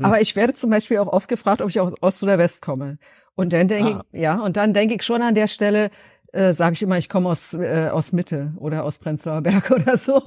Aber 0.00 0.20
ich 0.20 0.36
werde 0.36 0.54
zum 0.54 0.70
Beispiel 0.70 0.98
auch 0.98 1.08
oft 1.08 1.28
gefragt, 1.28 1.60
ob 1.62 1.68
ich 1.68 1.80
aus 1.80 1.92
Ost 2.00 2.22
oder 2.22 2.38
West 2.38 2.62
komme. 2.62 2.98
Und 3.34 3.52
dann 3.52 3.68
denke 3.68 3.96
ah. 3.96 4.04
ich, 4.12 4.20
ja, 4.20 4.40
und 4.40 4.56
dann 4.56 4.74
denke 4.74 4.94
ich 4.94 5.02
schon 5.02 5.22
an 5.22 5.34
der 5.34 5.48
Stelle, 5.48 5.90
äh, 6.32 6.54
sage 6.54 6.74
ich 6.74 6.82
immer, 6.82 6.98
ich 6.98 7.08
komme 7.08 7.28
aus, 7.28 7.54
äh, 7.54 7.88
aus 7.92 8.12
Mitte 8.12 8.54
oder 8.56 8.84
aus 8.84 8.98
Prenzlauer 8.98 9.42
Berg 9.42 9.70
oder 9.70 9.96
so. 9.96 10.22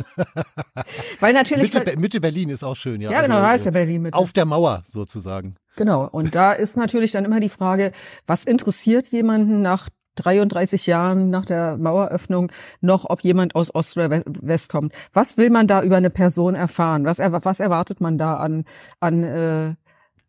Weil 1.20 1.34
natürlich. 1.34 1.74
Mitte, 1.74 2.00
Mitte, 2.00 2.22
Berlin 2.22 2.50
ist 2.50 2.64
auch 2.64 2.76
schön, 2.76 3.02
ja. 3.02 3.12
Ja, 3.12 3.22
genau, 3.22 3.36
also, 3.36 3.46
da 3.48 3.54
ist 3.56 3.66
ja 3.66 3.72
Berlin 3.72 4.02
Mitte. 4.04 4.18
Auf 4.18 4.34
der 4.34 4.46
Mauer 4.46 4.84
sozusagen. 4.88 5.56
Genau. 5.76 6.08
Und 6.10 6.36
da 6.36 6.54
ist 6.54 6.78
natürlich 6.78 7.12
dann 7.12 7.26
immer 7.26 7.40
die 7.40 7.50
Frage, 7.50 7.92
was 8.28 8.46
interessiert 8.46 9.08
jemanden 9.08 9.62
nach 9.62 9.90
33 10.16 10.88
Jahren 10.88 11.30
nach 11.30 11.46
der 11.46 11.78
Maueröffnung 11.78 12.52
noch, 12.82 13.10
ob 13.10 13.22
jemand 13.22 13.56
aus 13.56 13.74
Ost 13.74 13.98
oder 13.98 14.24
West 14.26 14.70
kommt. 14.70 14.94
Was 15.14 15.38
will 15.38 15.50
man 15.50 15.68
da 15.68 15.84
über 15.84 15.98
eine 15.98 16.10
Person 16.10 16.56
erfahren? 16.56 17.06
Was, 17.06 17.20
was 17.20 17.60
erwartet 17.60 18.02
man 18.02 18.18
da 18.18 18.38
an, 18.38 18.66
an, 19.00 19.24
äh, 19.24 19.74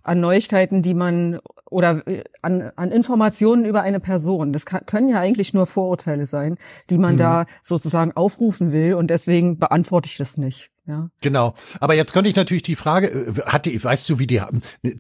an 0.02 0.20
Neuigkeiten, 0.20 0.82
die 0.82 0.94
man 0.94 1.38
oder 1.70 2.06
äh, 2.06 2.24
an, 2.42 2.72
an 2.76 2.90
Informationen 2.90 3.64
über 3.64 3.82
eine 3.82 4.00
Person? 4.00 4.52
Das 4.52 4.66
kann, 4.66 4.84
können 4.86 5.08
ja 5.08 5.20
eigentlich 5.20 5.54
nur 5.54 5.66
Vorurteile 5.66 6.26
sein, 6.26 6.56
die 6.90 6.98
man 6.98 7.14
mhm. 7.14 7.18
da 7.18 7.44
sozusagen 7.62 8.12
aufrufen 8.12 8.72
will 8.72 8.94
und 8.94 9.08
deswegen 9.08 9.58
beantworte 9.58 10.08
ich 10.08 10.16
das 10.16 10.36
nicht. 10.36 10.70
Ja. 10.86 11.10
Genau. 11.20 11.54
Aber 11.80 11.94
jetzt 11.94 12.12
könnte 12.12 12.30
ich 12.30 12.36
natürlich 12.36 12.62
die 12.62 12.76
Frage, 12.76 13.08
äh, 13.08 13.42
hat 13.46 13.66
die, 13.66 13.82
weißt 13.82 14.08
du, 14.08 14.18
wie 14.18 14.26
die, 14.26 14.40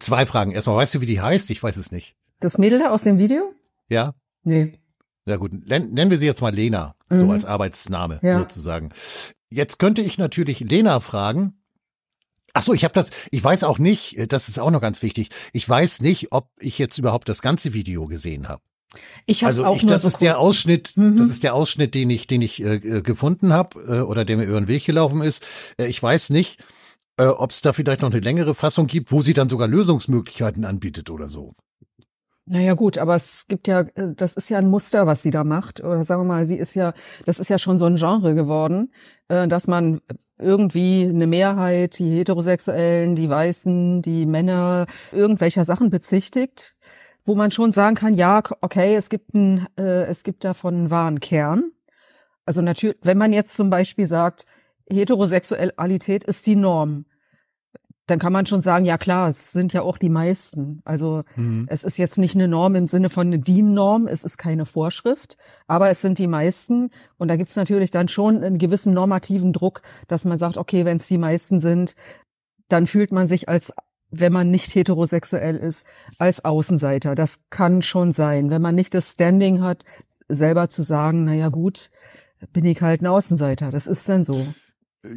zwei 0.00 0.26
Fragen. 0.26 0.52
Erstmal, 0.52 0.76
weißt 0.76 0.94
du, 0.94 1.00
wie 1.00 1.06
die 1.06 1.20
heißt? 1.20 1.50
Ich 1.50 1.62
weiß 1.62 1.76
es 1.76 1.92
nicht. 1.92 2.16
Das 2.40 2.58
Mädel 2.58 2.80
da 2.80 2.90
aus 2.90 3.02
dem 3.02 3.18
Video? 3.18 3.52
Ja. 3.88 4.12
Nee. 4.46 4.72
Ja 5.26 5.36
gut, 5.36 5.52
nennen 5.68 6.10
wir 6.10 6.18
sie 6.18 6.26
jetzt 6.26 6.40
mal 6.40 6.54
Lena, 6.54 6.94
mhm. 7.10 7.18
so 7.18 7.30
als 7.30 7.44
Arbeitsname 7.44 8.20
ja. 8.22 8.38
sozusagen. 8.38 8.92
Jetzt 9.50 9.78
könnte 9.78 10.00
ich 10.00 10.18
natürlich 10.18 10.60
Lena 10.60 11.00
fragen. 11.00 11.54
Ach 12.54 12.62
so, 12.62 12.72
ich 12.72 12.84
habe 12.84 12.94
das, 12.94 13.10
ich 13.32 13.42
weiß 13.42 13.64
auch 13.64 13.78
nicht, 13.78 14.32
das 14.32 14.48
ist 14.48 14.58
auch 14.58 14.70
noch 14.70 14.80
ganz 14.80 15.02
wichtig. 15.02 15.28
Ich 15.52 15.68
weiß 15.68 16.00
nicht, 16.00 16.32
ob 16.32 16.50
ich 16.58 16.78
jetzt 16.78 16.96
überhaupt 16.96 17.28
das 17.28 17.42
ganze 17.42 17.74
Video 17.74 18.06
gesehen 18.06 18.48
habe. 18.48 18.62
Ich 19.26 19.42
habe 19.42 19.48
also 19.48 19.64
auch 19.66 19.76
ich, 19.76 19.86
das 19.86 20.04
ist 20.04 20.20
der 20.20 20.38
Ausschnitt, 20.38 20.96
mhm. 20.96 21.16
das 21.16 21.28
ist 21.28 21.42
der 21.42 21.54
Ausschnitt, 21.54 21.94
den 21.94 22.08
ich, 22.08 22.28
den 22.28 22.40
ich 22.40 22.62
äh, 22.62 22.76
äh 22.76 23.02
gefunden 23.02 23.52
habe 23.52 23.80
äh, 23.80 24.00
oder 24.00 24.24
der 24.24 24.36
mir 24.36 24.44
über 24.44 24.60
den 24.60 24.68
Weg 24.68 24.86
gelaufen 24.86 25.22
ist. 25.22 25.44
Äh, 25.78 25.88
ich 25.88 26.02
weiß 26.02 26.30
nicht, 26.30 26.62
äh, 27.18 27.26
ob 27.26 27.50
es 27.50 27.62
da 27.62 27.72
vielleicht 27.72 28.02
noch 28.02 28.10
eine 28.10 28.20
längere 28.20 28.54
Fassung 28.54 28.86
gibt, 28.86 29.12
wo 29.12 29.20
sie 29.20 29.34
dann 29.34 29.48
sogar 29.48 29.68
Lösungsmöglichkeiten 29.68 30.64
anbietet 30.64 31.10
oder 31.10 31.28
so. 31.28 31.52
Naja 32.48 32.74
gut, 32.74 32.96
aber 32.96 33.16
es 33.16 33.46
gibt 33.48 33.66
ja, 33.66 33.80
äh, 33.80 34.14
das 34.14 34.36
ist 34.36 34.48
ja 34.48 34.58
ein 34.58 34.70
Muster, 34.70 35.06
was 35.06 35.22
sie 35.22 35.32
da 35.32 35.42
macht. 35.42 35.82
Oder 35.82 36.04
sagen 36.04 36.22
wir 36.22 36.26
mal, 36.26 36.46
sie 36.46 36.56
ist 36.56 36.74
ja, 36.74 36.92
das 37.24 37.40
ist 37.40 37.48
ja 37.48 37.58
schon 37.58 37.78
so 37.78 37.86
ein 37.86 37.96
Genre 37.96 38.34
geworden, 38.34 38.92
äh, 39.28 39.48
dass 39.48 39.66
man 39.66 40.00
irgendwie 40.38 41.04
eine 41.04 41.26
Mehrheit, 41.26 41.98
die 41.98 42.10
Heterosexuellen, 42.10 43.16
die 43.16 43.28
Weißen, 43.28 44.02
die 44.02 44.26
Männer, 44.26 44.86
irgendwelcher 45.10 45.64
Sachen 45.64 45.90
bezichtigt, 45.90 46.76
wo 47.24 47.34
man 47.34 47.50
schon 47.50 47.72
sagen 47.72 47.96
kann, 47.96 48.14
ja, 48.14 48.42
okay, 48.60 48.94
es 48.94 49.08
gibt 49.08 49.34
ein, 49.34 49.66
äh, 49.76 50.04
es 50.04 50.22
gibt 50.22 50.44
davon 50.44 50.74
einen 50.74 50.90
wahren 50.90 51.20
Kern. 51.20 51.72
Also 52.44 52.62
natürlich, 52.62 52.98
wenn 53.02 53.18
man 53.18 53.32
jetzt 53.32 53.56
zum 53.56 53.70
Beispiel 53.70 54.06
sagt, 54.06 54.46
Heterosexualität 54.88 56.22
ist 56.24 56.46
die 56.46 56.54
Norm, 56.54 57.06
dann 58.06 58.18
kann 58.18 58.32
man 58.32 58.46
schon 58.46 58.60
sagen, 58.60 58.84
ja 58.84 58.98
klar, 58.98 59.28
es 59.28 59.52
sind 59.52 59.72
ja 59.72 59.82
auch 59.82 59.98
die 59.98 60.08
meisten. 60.08 60.80
Also 60.84 61.24
mhm. 61.34 61.66
es 61.68 61.82
ist 61.82 61.98
jetzt 61.98 62.18
nicht 62.18 62.34
eine 62.34 62.46
Norm 62.46 62.76
im 62.76 62.86
Sinne 62.86 63.10
von 63.10 63.26
eine 63.26 63.38
DIN-Norm, 63.38 64.06
es 64.06 64.24
ist 64.24 64.38
keine 64.38 64.64
Vorschrift, 64.64 65.36
aber 65.66 65.90
es 65.90 66.00
sind 66.00 66.18
die 66.18 66.28
meisten. 66.28 66.90
Und 67.18 67.28
da 67.28 67.36
gibt's 67.36 67.56
natürlich 67.56 67.90
dann 67.90 68.08
schon 68.08 68.42
einen 68.42 68.58
gewissen 68.58 68.94
normativen 68.94 69.52
Druck, 69.52 69.82
dass 70.06 70.24
man 70.24 70.38
sagt, 70.38 70.56
okay, 70.56 70.84
wenn 70.84 70.98
es 70.98 71.08
die 71.08 71.18
meisten 71.18 71.60
sind, 71.60 71.94
dann 72.68 72.86
fühlt 72.86 73.12
man 73.12 73.28
sich 73.28 73.48
als 73.48 73.72
wenn 74.10 74.32
man 74.32 74.52
nicht 74.52 74.74
heterosexuell 74.74 75.56
ist, 75.56 75.86
als 76.18 76.44
Außenseiter. 76.44 77.16
Das 77.16 77.40
kann 77.50 77.82
schon 77.82 78.12
sein. 78.12 78.50
Wenn 78.50 78.62
man 78.62 78.76
nicht 78.76 78.94
das 78.94 79.12
Standing 79.12 79.62
hat, 79.62 79.84
selber 80.28 80.68
zu 80.68 80.82
sagen, 80.82 81.24
na 81.24 81.34
ja, 81.34 81.48
gut, 81.48 81.90
bin 82.52 82.64
ich 82.64 82.80
halt 82.82 83.02
ein 83.02 83.06
Außenseiter. 83.06 83.70
Das 83.70 83.86
ist 83.86 84.08
dann 84.08 84.24
so. 84.24 84.46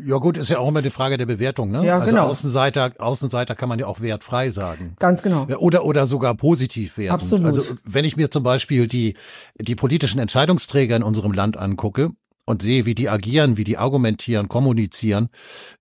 Ja 0.06 0.18
gut, 0.18 0.38
ist 0.38 0.50
ja 0.50 0.60
auch 0.60 0.70
immer 0.70 0.82
die 0.82 0.90
Frage 0.90 1.18
der 1.18 1.26
Bewertung, 1.26 1.72
ne? 1.72 1.86
Ja, 1.86 1.96
also 1.96 2.08
genau. 2.08 2.28
Außenseiter, 2.28 2.94
Außenseiter 3.00 3.56
kann 3.56 3.70
man 3.70 3.80
ja 3.80 3.88
auch 3.88 4.02
wertfrei 4.02 4.50
sagen. 4.52 4.96
Ganz 5.00 5.22
genau. 5.22 5.46
Oder 5.60 5.86
oder 5.86 6.08
sogar 6.08 6.36
positiv 6.36 6.98
werten. 6.98 7.14
Absolut. 7.14 7.46
Also 7.46 7.64
wenn 7.84 8.06
ich 8.06 8.18
mir 8.18 8.30
zum 8.32 8.44
Beispiel 8.44 8.88
die 8.88 9.16
die 9.60 9.76
politischen 9.76 10.20
Entscheidungsträger 10.20 10.96
in 10.96 11.04
unserem 11.04 11.32
Land 11.32 11.58
angucke 11.58 12.12
und 12.46 12.64
sehe, 12.64 12.86
wie 12.86 12.96
die 12.96 13.10
agieren, 13.10 13.58
wie 13.58 13.64
die 13.64 13.78
argumentieren, 13.78 14.50
kommunizieren, 14.50 15.30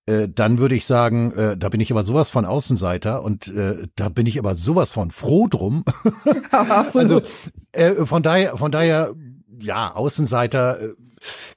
äh, 0.05 0.27
dann 0.33 0.59
würde 0.59 0.75
ich 0.75 0.85
sagen, 0.85 1.31
äh, 1.31 1.57
da 1.57 1.69
bin 1.69 1.81
ich 1.81 1.91
aber 1.91 2.03
sowas 2.03 2.29
von 2.29 2.45
Außenseiter 2.45 3.23
und 3.23 3.47
äh, 3.47 3.87
da 3.95 4.09
bin 4.09 4.27
ich 4.27 4.37
aber 4.37 4.55
sowas 4.55 4.91
von 4.91 5.09
froh 5.09 5.47
drum. 5.47 5.83
Absolut. 6.51 7.31
Also 7.73 8.01
äh, 8.01 8.05
von 8.05 8.21
daher, 8.21 8.57
von 8.57 8.71
daher, 8.71 9.13
ja, 9.59 9.93
Außenseiter. 9.95 10.79
Äh, 10.79 10.93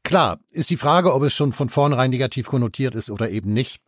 Klar, 0.05 0.41
ist 0.51 0.71
die 0.71 0.77
Frage, 0.77 1.15
ob 1.15 1.23
es 1.23 1.35
schon 1.35 1.53
von 1.53 1.69
vornherein 1.69 2.11
negativ 2.11 2.47
konnotiert 2.47 2.95
ist 2.95 3.11
oder 3.11 3.31
eben 3.31 3.53
nicht. 3.53 3.81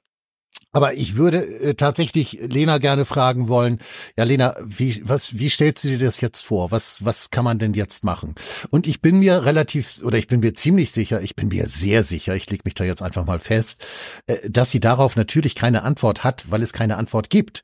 Aber 0.74 0.94
ich 0.94 1.14
würde 1.14 1.38
äh, 1.38 1.74
tatsächlich 1.74 2.32
Lena 2.42 2.78
gerne 2.78 3.04
fragen 3.04 3.48
wollen, 3.48 3.78
ja 4.18 4.24
Lena, 4.24 4.56
wie, 4.64 5.00
was, 5.04 5.38
wie 5.38 5.48
stellst 5.48 5.84
du 5.84 5.88
dir 5.88 5.98
das 6.00 6.20
jetzt 6.20 6.44
vor? 6.44 6.72
Was, 6.72 7.04
was 7.04 7.30
kann 7.30 7.44
man 7.44 7.60
denn 7.60 7.74
jetzt 7.74 8.02
machen? 8.02 8.34
Und 8.70 8.88
ich 8.88 9.00
bin 9.00 9.20
mir 9.20 9.44
relativ, 9.44 10.02
oder 10.02 10.18
ich 10.18 10.26
bin 10.26 10.40
mir 10.40 10.54
ziemlich 10.54 10.90
sicher, 10.90 11.22
ich 11.22 11.36
bin 11.36 11.48
mir 11.48 11.68
sehr 11.68 12.02
sicher, 12.02 12.34
ich 12.34 12.50
lege 12.50 12.62
mich 12.64 12.74
da 12.74 12.82
jetzt 12.82 13.02
einfach 13.02 13.24
mal 13.24 13.38
fest, 13.38 13.86
äh, 14.26 14.50
dass 14.50 14.72
sie 14.72 14.80
darauf 14.80 15.14
natürlich 15.14 15.54
keine 15.54 15.84
Antwort 15.84 16.24
hat, 16.24 16.50
weil 16.50 16.62
es 16.62 16.72
keine 16.72 16.96
Antwort 16.96 17.30
gibt. 17.30 17.62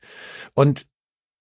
Und 0.53 0.85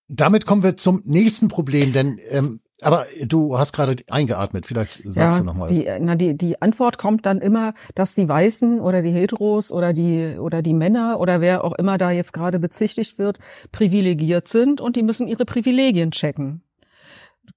damit 0.09 0.47
kommen 0.47 0.65
wir 0.65 0.77
zum 0.77 1.03
nächsten 1.05 1.47
Problem, 1.47 1.93
denn 1.93 2.19
ähm, 2.31 2.61
aber 2.83 3.07
du 3.25 3.59
hast 3.59 3.73
gerade 3.73 3.97
eingeatmet, 4.11 4.67
vielleicht 4.67 5.03
sagst 5.05 5.17
ja, 5.17 5.39
du 5.39 5.45
nochmal. 5.45 5.69
Die, 5.69 5.89
na, 6.01 6.15
die, 6.15 6.37
die 6.37 6.61
Antwort 6.63 6.99
kommt 6.99 7.27
dann 7.27 7.41
immer, 7.41 7.75
dass 7.95 8.15
die 8.15 8.29
Weißen 8.29 8.81
oder 8.81 9.03
die 9.03 9.11
Heteros 9.11 9.73
oder 9.73 9.93
die, 9.93 10.37
oder 10.39 10.63
die 10.63 10.75
Männer 10.75 11.21
oder 11.21 11.41
wer 11.41 11.65
auch 11.65 11.73
immer 11.73 11.99
da 11.99 12.11
jetzt 12.11 12.33
gerade 12.33 12.59
bezichtigt 12.59 13.19
wird, 13.19 13.39
privilegiert 13.73 14.49
sind 14.49 14.81
und 14.81 14.97
die 14.97 15.03
müssen 15.03 15.29
ihre 15.29 15.45
Privilegien 15.45 16.11
checken. 16.11 16.63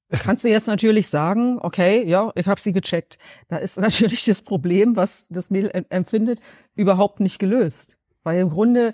Kannst 0.09 0.43
du 0.43 0.49
jetzt 0.49 0.67
natürlich 0.67 1.07
sagen, 1.07 1.57
okay, 1.59 2.03
ja, 2.07 2.31
ich 2.35 2.47
habe 2.47 2.61
sie 2.61 2.71
gecheckt. 2.71 3.17
Da 3.47 3.57
ist 3.57 3.77
natürlich 3.79 4.23
das 4.25 4.41
Problem, 4.41 4.95
was 4.95 5.27
das 5.29 5.49
Mädel 5.49 5.85
empfindet, 5.89 6.39
überhaupt 6.75 7.19
nicht 7.19 7.39
gelöst. 7.39 7.97
Weil 8.23 8.39
im 8.39 8.49
Grunde 8.49 8.93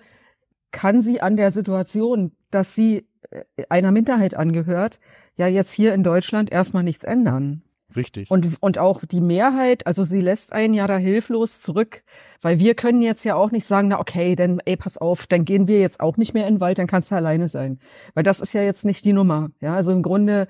kann 0.71 1.01
sie 1.01 1.21
an 1.21 1.35
der 1.35 1.51
Situation, 1.51 2.31
dass 2.51 2.75
sie 2.75 3.07
äh, 3.31 3.43
einer 3.69 3.91
Minderheit 3.91 4.35
angehört, 4.35 4.99
ja 5.39 5.47
jetzt 5.47 5.71
hier 5.71 5.93
in 5.93 6.03
Deutschland 6.03 6.51
erstmal 6.51 6.83
nichts 6.83 7.03
ändern. 7.03 7.63
Richtig. 7.95 8.29
Und, 8.29 8.61
und 8.61 8.77
auch 8.77 9.03
die 9.03 9.21
Mehrheit, 9.21 9.87
also 9.87 10.03
sie 10.03 10.21
lässt 10.21 10.53
einen 10.53 10.75
ja 10.75 10.85
da 10.85 10.97
hilflos 10.97 11.59
zurück, 11.59 12.03
weil 12.41 12.59
wir 12.59 12.75
können 12.75 13.01
jetzt 13.01 13.23
ja 13.23 13.33
auch 13.33 13.49
nicht 13.49 13.65
sagen, 13.65 13.87
na 13.87 13.99
okay, 13.99 14.35
dann 14.35 14.59
ey, 14.65 14.77
pass 14.77 14.97
auf, 14.97 15.25
dann 15.25 15.43
gehen 15.43 15.67
wir 15.67 15.79
jetzt 15.79 15.99
auch 15.99 16.17
nicht 16.17 16.35
mehr 16.35 16.45
in 16.45 16.55
den 16.55 16.61
Wald, 16.61 16.77
dann 16.77 16.85
kannst 16.85 17.09
du 17.09 17.15
alleine 17.15 17.49
sein. 17.49 17.79
Weil 18.13 18.23
das 18.23 18.41
ist 18.41 18.53
ja 18.53 18.61
jetzt 18.61 18.85
nicht 18.85 19.05
die 19.05 19.13
Nummer. 19.13 19.49
Ja, 19.59 19.73
also 19.73 19.91
im 19.91 20.03
Grunde 20.03 20.47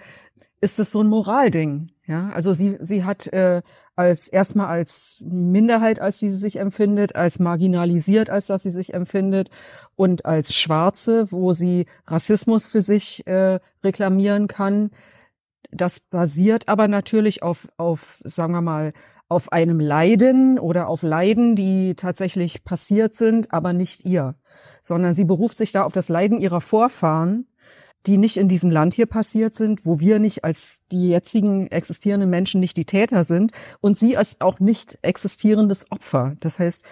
ist 0.60 0.80
es 0.80 0.92
so 0.92 1.02
ein 1.02 1.08
Moralding. 1.08 1.92
Ja, 2.06 2.30
also 2.34 2.54
sie, 2.54 2.78
sie 2.82 3.06
hat 3.06 3.28
äh, 3.28 3.62
als 4.00 4.30
erstmal 4.30 4.68
als 4.68 5.22
Minderheit, 5.22 6.00
als 6.00 6.20
sie 6.20 6.30
sich 6.30 6.58
empfindet, 6.58 7.18
als 7.18 7.38
marginalisiert, 7.38 8.30
als 8.30 8.48
dass 8.48 8.64
sie 8.64 8.70
sich 8.70 8.94
empfindet 8.94 9.50
und 9.98 10.26
als 10.26 10.56
Schwarze, 10.56 11.30
wo 11.34 11.52
sie 11.52 11.86
Rassismus 12.08 12.66
für 12.66 12.82
sich 12.82 13.28
äh, 13.28 13.60
reklamieren 13.84 14.48
kann. 14.48 14.92
Das 15.70 16.00
basiert 16.00 16.70
aber 16.70 16.88
natürlich 16.88 17.44
auf, 17.44 17.68
auf, 17.76 18.22
sagen 18.24 18.54
wir 18.54 18.62
mal, 18.62 18.94
auf 19.28 19.52
einem 19.52 19.82
Leiden 19.82 20.60
oder 20.60 20.88
auf 20.88 21.04
Leiden, 21.04 21.58
die 21.58 21.96
tatsächlich 21.96 22.64
passiert 22.64 23.16
sind, 23.16 23.52
aber 23.52 23.74
nicht 23.74 24.06
ihr, 24.06 24.36
sondern 24.82 25.14
sie 25.14 25.26
beruft 25.26 25.58
sich 25.58 25.74
da 25.74 25.84
auf 25.84 25.92
das 25.92 26.08
Leiden 26.08 26.40
ihrer 26.40 26.62
Vorfahren 26.62 27.48
die 28.08 28.18
nicht 28.18 28.38
in 28.38 28.48
diesem 28.48 28.72
Land 28.72 28.94
hier 28.94 29.06
passiert 29.06 29.56
sind, 29.56 29.86
wo 29.86 30.00
wir 30.00 30.20
nicht 30.20 30.44
als 30.44 30.84
die 30.92 31.10
jetzigen 31.10 31.68
existierenden 31.68 32.30
Menschen 32.30 32.60
nicht 32.60 32.78
die 32.78 32.86
Täter 32.86 33.24
sind 33.24 33.52
und 33.82 33.98
sie 33.98 34.18
als 34.18 34.42
auch 34.42 34.60
nicht 34.60 34.98
existierendes 35.02 35.92
Opfer. 35.92 36.36
Das 36.40 36.60
heißt, 36.60 36.86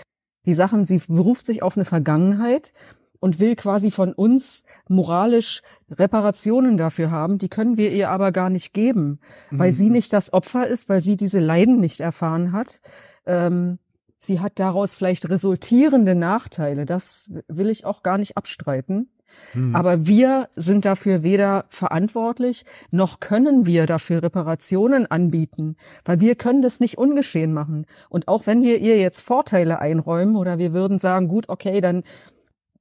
die 0.46 0.54
Sachen, 0.54 0.86
sie 0.86 1.02
beruft 1.08 1.46
sich 1.46 1.64
auf 1.64 1.78
eine 1.78 1.86
Vergangenheit 1.86 2.74
und 3.20 3.40
will 3.40 3.56
quasi 3.56 3.92
von 3.92 4.14
uns 4.14 4.64
moralisch 4.88 5.62
Reparationen 5.90 6.78
dafür 6.78 7.12
haben, 7.12 7.38
die 7.38 7.50
können 7.50 7.78
wir 7.78 7.92
ihr 7.92 8.10
aber 8.10 8.32
gar 8.32 8.50
nicht 8.50 8.74
geben, 8.74 9.20
weil 9.52 9.72
mhm. 9.72 9.76
sie 9.76 9.90
nicht 9.90 10.14
das 10.14 10.34
Opfer 10.34 10.68
ist, 10.68 10.90
weil 10.90 11.02
sie 11.02 11.18
diese 11.18 11.40
Leiden 11.40 11.80
nicht 11.80 12.00
erfahren 12.00 12.52
hat. 12.52 12.80
Ähm, 13.26 13.80
sie 14.18 14.40
hat 14.40 14.60
daraus 14.60 14.96
vielleicht 14.96 15.30
resultierende 15.30 16.16
Nachteile, 16.16 16.86
das 16.86 17.32
will 17.48 17.70
ich 17.70 17.86
auch 17.86 18.04
gar 18.04 18.18
nicht 18.18 18.38
abstreiten. 18.38 19.10
Hm. 19.54 19.76
Aber 19.76 20.06
wir 20.06 20.50
sind 20.56 20.86
dafür 20.86 21.24
weder 21.24 21.66
verantwortlich, 21.70 22.66
noch 22.92 23.20
können 23.20 23.66
wir 23.66 23.86
dafür 23.86 24.24
Reparationen 24.24 25.06
anbieten, 25.10 25.76
weil 26.06 26.20
wir 26.20 26.36
können 26.36 26.62
das 26.62 26.80
nicht 26.80 26.98
ungeschehen 26.98 27.54
machen. 27.54 27.86
Und 28.10 28.28
auch 28.28 28.48
wenn 28.48 28.64
wir 28.64 28.80
ihr 28.80 28.98
jetzt 28.98 29.22
Vorteile 29.22 29.80
einräumen 29.80 30.36
oder 30.36 30.58
wir 30.58 30.74
würden 30.74 31.00
sagen, 31.00 31.28
gut, 31.28 31.50
okay, 31.50 31.82
dann 31.82 32.04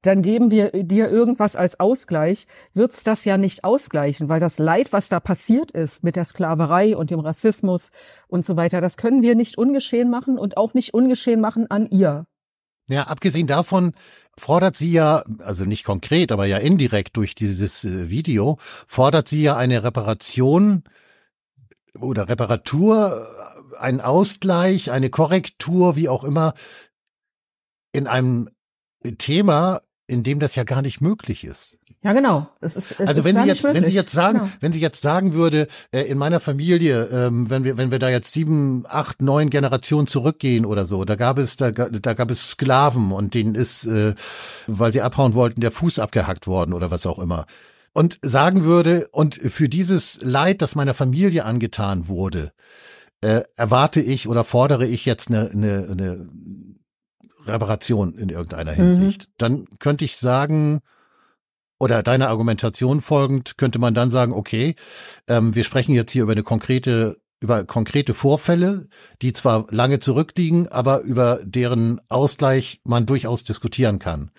dann 0.06 0.22
geben 0.22 0.52
wir 0.52 0.70
dir 0.70 1.10
irgendwas 1.10 1.56
als 1.56 1.80
Ausgleich, 1.80 2.46
wird's 2.74 3.02
das 3.02 3.24
ja 3.24 3.38
nicht 3.38 3.64
ausgleichen, 3.64 4.28
weil 4.28 4.38
das 4.38 4.58
Leid, 4.58 4.92
was 4.92 5.08
da 5.08 5.18
passiert 5.18 5.72
ist 5.72 6.04
mit 6.04 6.14
der 6.14 6.24
Sklaverei 6.24 6.96
und 6.96 7.10
dem 7.10 7.18
Rassismus 7.18 7.90
und 8.28 8.46
so 8.46 8.56
weiter, 8.56 8.80
das 8.80 8.96
können 8.96 9.22
wir 9.22 9.34
nicht 9.34 9.58
ungeschehen 9.58 10.08
machen 10.08 10.38
und 10.38 10.56
auch 10.58 10.74
nicht 10.74 10.94
ungeschehen 10.94 11.40
machen 11.40 11.68
an 11.70 11.86
ihr. 11.86 12.26
Ja, 12.88 13.04
abgesehen 13.04 13.48
davon 13.48 13.94
fordert 14.38 14.76
sie 14.76 14.92
ja, 14.92 15.24
also 15.40 15.64
nicht 15.64 15.84
konkret, 15.84 16.30
aber 16.30 16.46
ja 16.46 16.58
indirekt 16.58 17.16
durch 17.16 17.34
dieses 17.34 17.84
äh, 17.84 18.10
Video, 18.10 18.58
fordert 18.60 19.28
sie 19.28 19.42
ja 19.42 19.56
eine 19.56 19.82
Reparation 19.82 20.84
oder 21.98 22.28
Reparatur, 22.28 23.26
ein 23.80 24.00
Ausgleich, 24.00 24.90
eine 24.90 25.10
Korrektur, 25.10 25.96
wie 25.96 26.08
auch 26.08 26.22
immer, 26.22 26.54
in 27.92 28.06
einem 28.06 28.50
Thema, 29.18 29.80
in 30.06 30.22
dem 30.22 30.38
das 30.38 30.54
ja 30.54 30.64
gar 30.64 30.82
nicht 30.82 31.00
möglich 31.00 31.44
ist. 31.44 31.78
Ja, 32.06 32.12
genau. 32.12 32.46
Es 32.60 32.76
ist, 32.76 33.00
es 33.00 33.08
also 33.08 33.24
wenn 33.24 33.36
Sie 33.36 33.48
jetzt, 33.48 33.64
wenn 33.64 33.84
Sie 33.84 33.92
jetzt 33.92 34.12
sagen, 34.12 34.38
genau. 34.38 34.50
wenn 34.60 34.72
Sie 34.72 34.78
jetzt 34.78 35.02
sagen 35.02 35.32
würde, 35.32 35.66
äh, 35.90 36.02
in 36.02 36.18
meiner 36.18 36.38
Familie, 36.38 37.08
ähm, 37.10 37.50
wenn 37.50 37.64
wir, 37.64 37.78
wenn 37.78 37.90
wir 37.90 37.98
da 37.98 38.08
jetzt 38.08 38.32
sieben, 38.32 38.84
acht, 38.86 39.20
neun 39.20 39.50
Generationen 39.50 40.06
zurückgehen 40.06 40.66
oder 40.66 40.86
so, 40.86 41.04
da 41.04 41.16
gab 41.16 41.36
es, 41.38 41.56
da, 41.56 41.72
da 41.72 42.14
gab 42.14 42.30
es 42.30 42.50
Sklaven 42.50 43.10
und 43.10 43.34
denen 43.34 43.56
ist, 43.56 43.86
äh, 43.86 44.14
weil 44.68 44.92
sie 44.92 45.02
abhauen 45.02 45.34
wollten, 45.34 45.60
der 45.60 45.72
Fuß 45.72 45.98
abgehackt 45.98 46.46
worden 46.46 46.74
oder 46.74 46.92
was 46.92 47.06
auch 47.06 47.18
immer. 47.18 47.44
Und 47.92 48.20
sagen 48.22 48.62
würde, 48.62 49.08
und 49.10 49.34
für 49.34 49.68
dieses 49.68 50.20
Leid, 50.22 50.62
das 50.62 50.76
meiner 50.76 50.94
Familie 50.94 51.44
angetan 51.44 52.06
wurde, 52.06 52.52
äh, 53.20 53.42
erwarte 53.56 54.00
ich 54.00 54.28
oder 54.28 54.44
fordere 54.44 54.86
ich 54.86 55.06
jetzt 55.06 55.28
eine, 55.28 55.50
eine, 55.50 55.88
eine 55.90 56.28
Reparation 57.46 58.14
in 58.16 58.28
irgendeiner 58.28 58.72
mhm. 58.72 58.76
Hinsicht. 58.76 59.22
Mhm. 59.22 59.32
Dann 59.38 59.66
könnte 59.80 60.04
ich 60.04 60.18
sagen, 60.18 60.82
oder 61.78 62.02
deiner 62.02 62.28
Argumentation 62.28 63.00
folgend 63.00 63.58
könnte 63.58 63.78
man 63.78 63.94
dann 63.94 64.10
sagen, 64.10 64.32
okay, 64.32 64.74
ähm, 65.28 65.54
wir 65.54 65.64
sprechen 65.64 65.94
jetzt 65.94 66.12
hier 66.12 66.22
über 66.22 66.32
eine 66.32 66.42
konkrete 66.42 67.16
über 67.40 67.64
konkrete 67.64 68.14
Vorfälle, 68.14 68.88
die 69.20 69.34
zwar 69.34 69.66
lange 69.70 69.98
zurückliegen, 70.00 70.68
aber 70.68 71.00
über 71.00 71.38
deren 71.44 72.00
Ausgleich 72.08 72.80
man 72.84 73.04
durchaus 73.04 73.44
diskutieren 73.44 73.98
kann. 73.98 74.30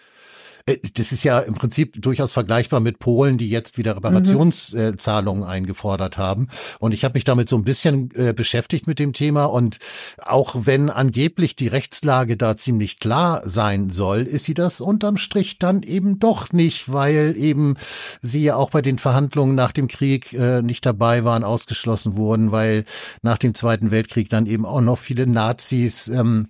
Äh, 0.67 0.77
das 0.95 1.11
ist 1.11 1.23
ja 1.23 1.39
im 1.39 1.55
Prinzip 1.55 1.99
durchaus 2.01 2.33
vergleichbar 2.33 2.79
mit 2.79 2.99
Polen, 2.99 3.37
die 3.37 3.49
jetzt 3.49 3.77
wieder 3.77 3.95
Reparationszahlungen 3.95 5.43
mhm. 5.43 5.49
eingefordert 5.49 6.17
haben. 6.17 6.47
Und 6.79 6.93
ich 6.93 7.03
habe 7.03 7.15
mich 7.15 7.23
damit 7.23 7.49
so 7.49 7.55
ein 7.55 7.63
bisschen 7.63 8.11
äh, 8.15 8.33
beschäftigt 8.33 8.85
mit 8.85 8.99
dem 8.99 9.13
Thema. 9.13 9.45
Und 9.45 9.79
auch 10.23 10.55
wenn 10.65 10.89
angeblich 10.89 11.55
die 11.55 11.67
Rechtslage 11.67 12.37
da 12.37 12.57
ziemlich 12.57 12.99
klar 12.99 13.41
sein 13.45 13.89
soll, 13.89 14.23
ist 14.23 14.45
sie 14.45 14.53
das 14.53 14.81
unterm 14.81 15.17
Strich 15.17 15.57
dann 15.57 15.81
eben 15.83 16.19
doch 16.19 16.51
nicht, 16.51 16.91
weil 16.91 17.35
eben 17.37 17.75
sie 18.21 18.43
ja 18.43 18.55
auch 18.55 18.69
bei 18.69 18.81
den 18.81 18.99
Verhandlungen 18.99 19.55
nach 19.55 19.71
dem 19.71 19.87
Krieg 19.87 20.33
äh, 20.33 20.61
nicht 20.61 20.85
dabei 20.85 21.23
waren, 21.23 21.43
ausgeschlossen 21.43 22.15
wurden, 22.17 22.51
weil 22.51 22.85
nach 23.21 23.37
dem 23.37 23.55
Zweiten 23.55 23.91
Weltkrieg 23.91 24.29
dann 24.29 24.45
eben 24.45 24.65
auch 24.65 24.81
noch 24.81 24.97
viele 24.97 25.27
Nazis 25.27 26.07
ähm, 26.07 26.49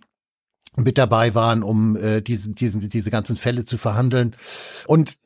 mit 0.77 0.97
dabei 0.97 1.35
waren, 1.35 1.63
um 1.63 1.95
äh, 1.97 2.21
diese, 2.21 2.51
diese, 2.51 2.79
diese 2.79 3.11
ganzen 3.11 3.35
Fälle 3.35 3.65
zu 3.65 3.77
verhandeln. 3.77 4.35
Und 4.85 5.17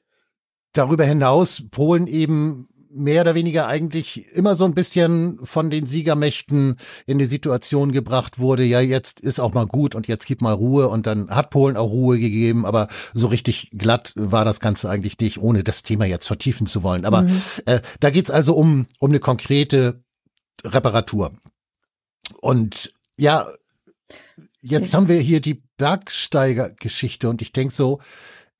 darüber 0.73 1.03
hinaus 1.03 1.65
Polen 1.69 2.07
eben 2.07 2.67
mehr 2.93 3.21
oder 3.21 3.35
weniger 3.35 3.67
eigentlich 3.67 4.35
immer 4.35 4.55
so 4.55 4.65
ein 4.65 4.73
bisschen 4.73 5.39
von 5.43 5.69
den 5.69 5.87
Siegermächten 5.87 6.77
in 7.05 7.19
die 7.19 7.25
Situation 7.25 7.91
gebracht 7.91 8.39
wurde, 8.39 8.63
ja, 8.63 8.81
jetzt 8.81 9.21
ist 9.21 9.39
auch 9.39 9.53
mal 9.53 9.65
gut 9.65 9.95
und 9.95 10.07
jetzt 10.07 10.25
gibt 10.25 10.41
mal 10.41 10.53
Ruhe 10.53 10.89
und 10.89 11.07
dann 11.07 11.29
hat 11.29 11.51
Polen 11.51 11.77
auch 11.77 11.89
Ruhe 11.89 12.19
gegeben, 12.19 12.65
aber 12.65 12.89
so 13.13 13.27
richtig 13.27 13.71
glatt 13.77 14.13
war 14.15 14.45
das 14.45 14.59
Ganze 14.59 14.89
eigentlich 14.89 15.17
nicht, 15.19 15.37
ohne 15.37 15.63
das 15.63 15.83
Thema 15.83 16.05
jetzt 16.05 16.27
vertiefen 16.27 16.67
zu 16.67 16.83
wollen. 16.83 17.05
Aber 17.05 17.23
mhm. 17.23 17.41
äh, 17.65 17.79
da 18.01 18.09
geht's 18.09 18.29
also 18.29 18.55
um, 18.55 18.87
um 18.99 19.11
eine 19.11 19.19
konkrete 19.19 20.03
Reparatur. 20.65 21.31
Und 22.41 22.93
ja, 23.17 23.47
Jetzt 24.61 24.93
haben 24.93 25.07
wir 25.07 25.19
hier 25.19 25.41
die 25.41 25.63
Bergsteiger-Geschichte 25.77 27.29
und 27.29 27.41
ich 27.41 27.51
denk 27.51 27.71
so, 27.71 27.99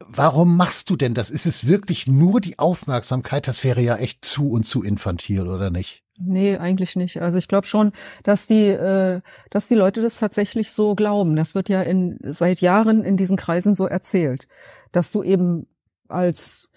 warum 0.08 0.58
machst 0.58 0.90
du 0.90 0.96
denn 0.96 1.14
das? 1.14 1.30
Ist 1.30 1.46
es 1.46 1.68
wirklich 1.68 2.08
nur 2.08 2.42
die 2.42 2.58
Aufmerksamkeit? 2.58 3.48
Das 3.48 3.64
wäre 3.64 3.82
ja 3.82 3.98
echt 3.98 4.26
zu 4.26 4.50
und 4.50 4.66
zu 4.66 4.84
infantil, 4.84 5.48
oder 5.48 5.70
nicht? 5.70 6.04
Nee, 6.20 6.58
eigentlich 6.58 6.96
nicht. 6.96 7.22
Also 7.22 7.38
ich 7.38 7.48
glaube 7.48 7.68
schon, 7.68 7.92
dass 8.24 8.48
die, 8.48 8.68
äh, 8.68 9.22
dass 9.50 9.68
die 9.68 9.76
Leute 9.76 10.02
das 10.02 10.20
tatsächlich 10.20 10.72
so 10.72 10.96
glauben. 10.96 11.36
Das 11.36 11.56
wird 11.56 11.70
ja 11.70 11.82
in, 11.82 12.18
seit 12.22 12.62
Jahren 12.62 13.04
in 13.04 13.18
diesen 13.18 13.38
Kreisen 13.38 13.76
so 13.76 13.86
erzählt, 13.86 14.48
dass 14.92 15.12
du 15.12 15.24
eben 15.24 15.68
als 16.08 16.70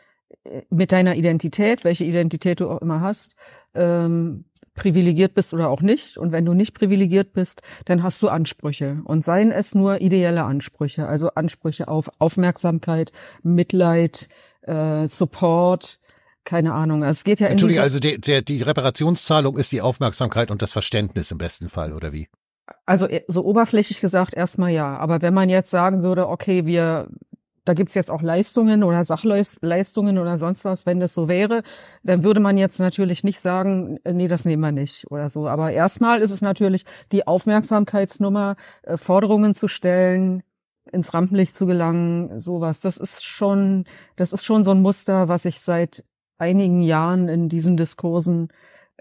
äh, 0.44 0.62
mit 0.70 0.92
deiner 0.92 1.16
Identität, 1.16 1.84
welche 1.84 2.04
Identität 2.04 2.60
du 2.60 2.70
auch 2.70 2.80
immer 2.80 3.00
hast, 3.00 3.36
ähm, 3.74 4.44
privilegiert 4.74 5.34
bist 5.34 5.54
oder 5.54 5.70
auch 5.70 5.82
nicht. 5.82 6.18
Und 6.18 6.32
wenn 6.32 6.44
du 6.44 6.54
nicht 6.54 6.74
privilegiert 6.74 7.32
bist, 7.32 7.62
dann 7.84 8.02
hast 8.02 8.20
du 8.22 8.28
Ansprüche. 8.28 9.00
Und 9.04 9.24
seien 9.24 9.50
es 9.50 9.74
nur 9.74 10.00
ideelle 10.00 10.44
Ansprüche, 10.44 11.06
also 11.06 11.30
Ansprüche 11.34 11.88
auf 11.88 12.10
Aufmerksamkeit, 12.18 13.12
Mitleid, 13.42 14.28
äh, 14.62 15.06
Support, 15.06 15.98
keine 16.44 16.74
Ahnung. 16.74 17.02
Es 17.02 17.24
geht 17.24 17.40
ja 17.40 17.46
Entschuldigung, 17.48 17.82
also 17.82 17.98
der, 17.98 18.18
der, 18.18 18.42
die 18.42 18.62
Reparationszahlung 18.62 19.56
ist 19.56 19.72
die 19.72 19.80
Aufmerksamkeit 19.80 20.50
und 20.50 20.62
das 20.62 20.72
Verständnis 20.72 21.30
im 21.30 21.38
besten 21.38 21.68
Fall, 21.68 21.92
oder 21.92 22.12
wie? 22.12 22.28
Also 22.86 23.06
äh, 23.06 23.22
so 23.28 23.44
oberflächlich 23.44 24.00
gesagt 24.00 24.34
erstmal 24.34 24.70
ja. 24.70 24.96
Aber 24.96 25.22
wenn 25.22 25.34
man 25.34 25.48
jetzt 25.48 25.70
sagen 25.70 26.02
würde, 26.02 26.28
okay, 26.28 26.66
wir 26.66 27.08
da 27.64 27.74
gibt's 27.74 27.94
jetzt 27.94 28.10
auch 28.10 28.22
Leistungen 28.22 28.82
oder 28.82 29.04
Sachleistungen 29.04 30.18
oder 30.18 30.38
sonst 30.38 30.64
was, 30.64 30.86
wenn 30.86 31.00
das 31.00 31.14
so 31.14 31.28
wäre, 31.28 31.62
dann 32.02 32.22
würde 32.22 32.40
man 32.40 32.58
jetzt 32.58 32.78
natürlich 32.78 33.24
nicht 33.24 33.40
sagen, 33.40 33.98
äh, 34.04 34.12
nee, 34.12 34.28
das 34.28 34.44
nehmen 34.44 34.62
wir 34.62 34.72
nicht 34.72 35.10
oder 35.10 35.28
so. 35.28 35.48
Aber 35.48 35.72
erstmal 35.72 36.20
ist 36.20 36.30
es 36.30 36.42
natürlich 36.42 36.84
die 37.12 37.26
Aufmerksamkeitsnummer, 37.26 38.56
äh, 38.82 38.96
Forderungen 38.96 39.54
zu 39.54 39.68
stellen, 39.68 40.42
ins 40.92 41.14
Rampenlicht 41.14 41.56
zu 41.56 41.66
gelangen, 41.66 42.38
sowas. 42.38 42.80
Das 42.80 42.98
ist 42.98 43.24
schon, 43.24 43.84
das 44.16 44.32
ist 44.32 44.44
schon 44.44 44.64
so 44.64 44.70
ein 44.72 44.82
Muster, 44.82 45.28
was 45.28 45.44
ich 45.46 45.60
seit 45.60 46.04
einigen 46.38 46.82
Jahren 46.82 47.28
in 47.28 47.48
diesen 47.48 47.76
Diskursen 47.76 48.48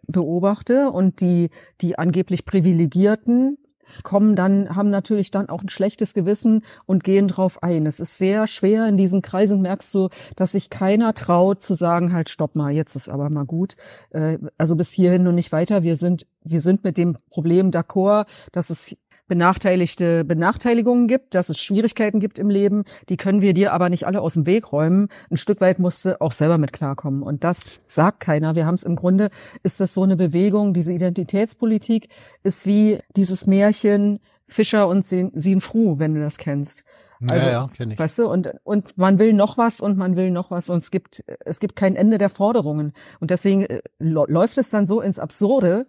beobachte 0.07 0.89
und 0.91 1.21
die, 1.21 1.49
die 1.81 1.97
angeblich 1.97 2.45
Privilegierten, 2.45 3.57
kommen 4.03 4.35
dann, 4.35 4.75
haben 4.75 4.89
natürlich 4.89 5.31
dann 5.31 5.49
auch 5.49 5.61
ein 5.61 5.69
schlechtes 5.69 6.13
Gewissen 6.13 6.63
und 6.85 7.03
gehen 7.03 7.27
drauf 7.27 7.61
ein. 7.61 7.85
Es 7.85 7.99
ist 7.99 8.17
sehr 8.17 8.47
schwer 8.47 8.87
in 8.87 8.97
diesen 8.97 9.21
Kreisen, 9.21 9.61
merkst 9.61 9.93
du, 9.93 10.09
dass 10.35 10.53
sich 10.53 10.69
keiner 10.69 11.13
traut 11.13 11.61
zu 11.61 11.73
sagen, 11.73 12.13
halt, 12.13 12.29
stopp 12.29 12.55
mal, 12.55 12.71
jetzt 12.71 12.95
ist 12.95 13.09
aber 13.09 13.29
mal 13.31 13.45
gut. 13.45 13.75
Äh, 14.11 14.39
also 14.57 14.75
bis 14.75 14.91
hierhin 14.91 15.27
und 15.27 15.35
nicht 15.35 15.51
weiter. 15.51 15.83
Wir 15.83 15.97
sind, 15.97 16.25
wir 16.43 16.61
sind 16.61 16.83
mit 16.83 16.97
dem 16.97 17.17
Problem 17.29 17.71
d'accord, 17.71 18.25
dass 18.51 18.69
es 18.69 18.95
benachteiligte 19.27 20.23
Benachteiligungen 20.25 21.07
gibt, 21.07 21.35
dass 21.35 21.49
es 21.49 21.59
Schwierigkeiten 21.59 22.19
gibt 22.19 22.39
im 22.39 22.49
Leben, 22.49 22.83
die 23.09 23.17
können 23.17 23.41
wir 23.41 23.53
dir 23.53 23.73
aber 23.73 23.89
nicht 23.89 24.05
alle 24.05 24.21
aus 24.21 24.33
dem 24.33 24.45
Weg 24.45 24.71
räumen. 24.71 25.07
Ein 25.29 25.37
Stück 25.37 25.61
weit 25.61 25.79
musste 25.79 26.21
auch 26.21 26.31
selber 26.31 26.57
mit 26.57 26.73
klarkommen. 26.73 27.23
Und 27.23 27.43
das 27.43 27.79
sagt 27.87 28.19
keiner. 28.19 28.55
Wir 28.55 28.65
haben 28.65 28.75
es 28.75 28.83
im 28.83 28.95
Grunde, 28.95 29.29
ist 29.63 29.79
das 29.79 29.93
so 29.93 30.03
eine 30.03 30.17
Bewegung, 30.17 30.73
diese 30.73 30.93
Identitätspolitik 30.93 32.09
ist 32.43 32.65
wie 32.65 32.99
dieses 33.15 33.47
Märchen 33.47 34.19
Fischer 34.47 34.87
und 34.87 35.05
Sien 35.05 35.61
Fru, 35.61 35.99
wenn 35.99 36.13
du 36.13 36.21
das 36.21 36.37
kennst. 36.37 36.83
Also, 37.29 37.47
ja, 37.47 37.53
ja, 37.53 37.69
kenn 37.75 37.91
ich. 37.91 37.99
Weißt 37.99 38.19
du, 38.19 38.29
und, 38.29 38.53
und 38.63 38.97
man 38.97 39.19
will 39.19 39.33
noch 39.33 39.57
was 39.57 39.79
und 39.79 39.97
man 39.97 40.15
will 40.15 40.31
noch 40.31 40.51
was 40.51 40.69
und 40.69 40.79
es 40.79 40.91
gibt, 40.91 41.23
es 41.45 41.59
gibt 41.59 41.75
kein 41.75 41.95
Ende 41.95 42.17
der 42.17 42.29
Forderungen. 42.29 42.93
Und 43.19 43.31
deswegen 43.31 43.65
äh, 43.65 43.81
läuft 43.99 44.57
es 44.57 44.69
dann 44.69 44.87
so 44.87 45.01
ins 45.01 45.19
Absurde, 45.19 45.87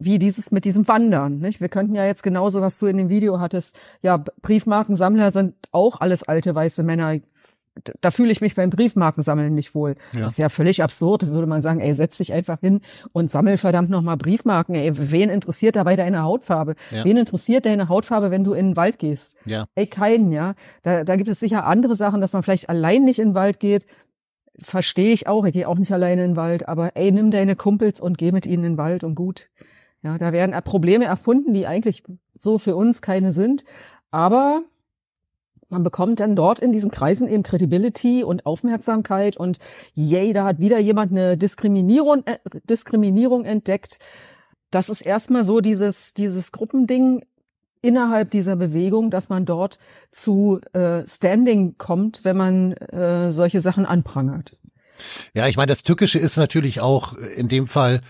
wie 0.00 0.18
dieses 0.18 0.50
mit 0.50 0.64
diesem 0.64 0.88
Wandern. 0.88 1.38
Nicht? 1.38 1.60
Wir 1.60 1.68
könnten 1.68 1.94
ja 1.94 2.04
jetzt 2.04 2.22
genauso, 2.22 2.60
was 2.60 2.78
du 2.78 2.86
in 2.86 2.96
dem 2.96 3.10
Video 3.10 3.38
hattest, 3.38 3.78
ja, 4.02 4.16
Briefmarkensammler 4.42 5.30
sind 5.30 5.54
auch 5.70 6.00
alles 6.00 6.22
alte 6.22 6.54
weiße 6.54 6.82
Männer. 6.82 7.18
Da 8.00 8.10
fühle 8.10 8.32
ich 8.32 8.40
mich 8.40 8.56
beim 8.56 8.70
Briefmarkensammeln 8.70 9.54
nicht 9.54 9.74
wohl. 9.74 9.94
Ja. 10.12 10.22
Das 10.22 10.32
ist 10.32 10.38
ja 10.38 10.48
völlig 10.48 10.82
absurd, 10.82 11.28
würde 11.28 11.46
man 11.46 11.62
sagen, 11.62 11.80
ey, 11.80 11.94
setz 11.94 12.16
dich 12.18 12.32
einfach 12.32 12.58
hin 12.60 12.80
und 13.12 13.30
sammel 13.30 13.58
verdammt 13.58 13.90
nochmal 13.90 14.16
Briefmarken. 14.16 14.74
Ey, 14.74 14.90
wen 15.10 15.30
interessiert 15.30 15.76
dabei 15.76 15.96
deine 15.96 16.22
Hautfarbe? 16.22 16.74
Ja. 16.90 17.04
Wen 17.04 17.16
interessiert 17.16 17.66
deine 17.66 17.88
Hautfarbe, 17.88 18.30
wenn 18.30 18.42
du 18.42 18.54
in 18.54 18.70
den 18.70 18.76
Wald 18.76 18.98
gehst? 18.98 19.36
Ja. 19.44 19.66
Ey, 19.76 19.86
keinen, 19.86 20.32
ja. 20.32 20.54
Da, 20.82 21.04
da 21.04 21.16
gibt 21.16 21.28
es 21.28 21.40
sicher 21.40 21.64
andere 21.66 21.94
Sachen, 21.94 22.20
dass 22.20 22.32
man 22.32 22.42
vielleicht 22.42 22.68
allein 22.68 23.04
nicht 23.04 23.18
in 23.18 23.30
den 23.30 23.34
Wald 23.34 23.60
geht, 23.60 23.86
verstehe 24.58 25.12
ich 25.12 25.26
auch. 25.26 25.44
Ich 25.44 25.52
gehe 25.52 25.68
auch 25.68 25.78
nicht 25.78 25.92
alleine 25.92 26.24
in 26.24 26.30
den 26.32 26.36
Wald, 26.36 26.68
aber 26.68 26.96
ey, 26.96 27.12
nimm 27.12 27.30
deine 27.30 27.54
Kumpels 27.54 28.00
und 28.00 28.18
geh 28.18 28.32
mit 28.32 28.46
ihnen 28.46 28.64
in 28.64 28.72
den 28.72 28.78
Wald 28.78 29.04
und 29.04 29.14
gut. 29.14 29.48
Ja, 30.02 30.16
da 30.18 30.32
werden 30.32 30.54
Probleme 30.62 31.04
erfunden, 31.04 31.52
die 31.52 31.66
eigentlich 31.66 32.02
so 32.38 32.58
für 32.58 32.74
uns 32.74 33.02
keine 33.02 33.32
sind. 33.32 33.64
Aber 34.10 34.62
man 35.68 35.82
bekommt 35.82 36.20
dann 36.20 36.34
dort 36.34 36.58
in 36.58 36.72
diesen 36.72 36.90
Kreisen 36.90 37.28
eben 37.28 37.42
Credibility 37.42 38.24
und 38.24 38.44
Aufmerksamkeit 38.44 39.36
und 39.36 39.58
yay, 39.94 40.32
da 40.32 40.44
hat 40.44 40.58
wieder 40.58 40.80
jemand 40.80 41.12
eine 41.12 41.36
Diskriminierung, 41.36 42.24
äh, 42.26 42.38
Diskriminierung 42.68 43.44
entdeckt. 43.44 43.98
Das 44.70 44.88
ist 44.88 45.02
erstmal 45.02 45.44
so 45.44 45.60
dieses, 45.60 46.12
dieses 46.14 46.50
Gruppending 46.50 47.24
innerhalb 47.82 48.30
dieser 48.30 48.56
Bewegung, 48.56 49.10
dass 49.10 49.28
man 49.28 49.44
dort 49.46 49.78
zu 50.12 50.60
äh, 50.72 51.06
Standing 51.06 51.78
kommt, 51.78 52.24
wenn 52.24 52.36
man 52.36 52.72
äh, 52.72 53.30
solche 53.30 53.60
Sachen 53.60 53.86
anprangert. 53.86 54.56
Ja, 55.34 55.46
ich 55.46 55.56
meine, 55.56 55.68
das 55.68 55.82
Tückische 55.82 56.18
ist 56.18 56.36
natürlich 56.36 56.80
auch 56.80 57.14
in 57.14 57.48
dem 57.48 57.66
Fall, 57.66 58.02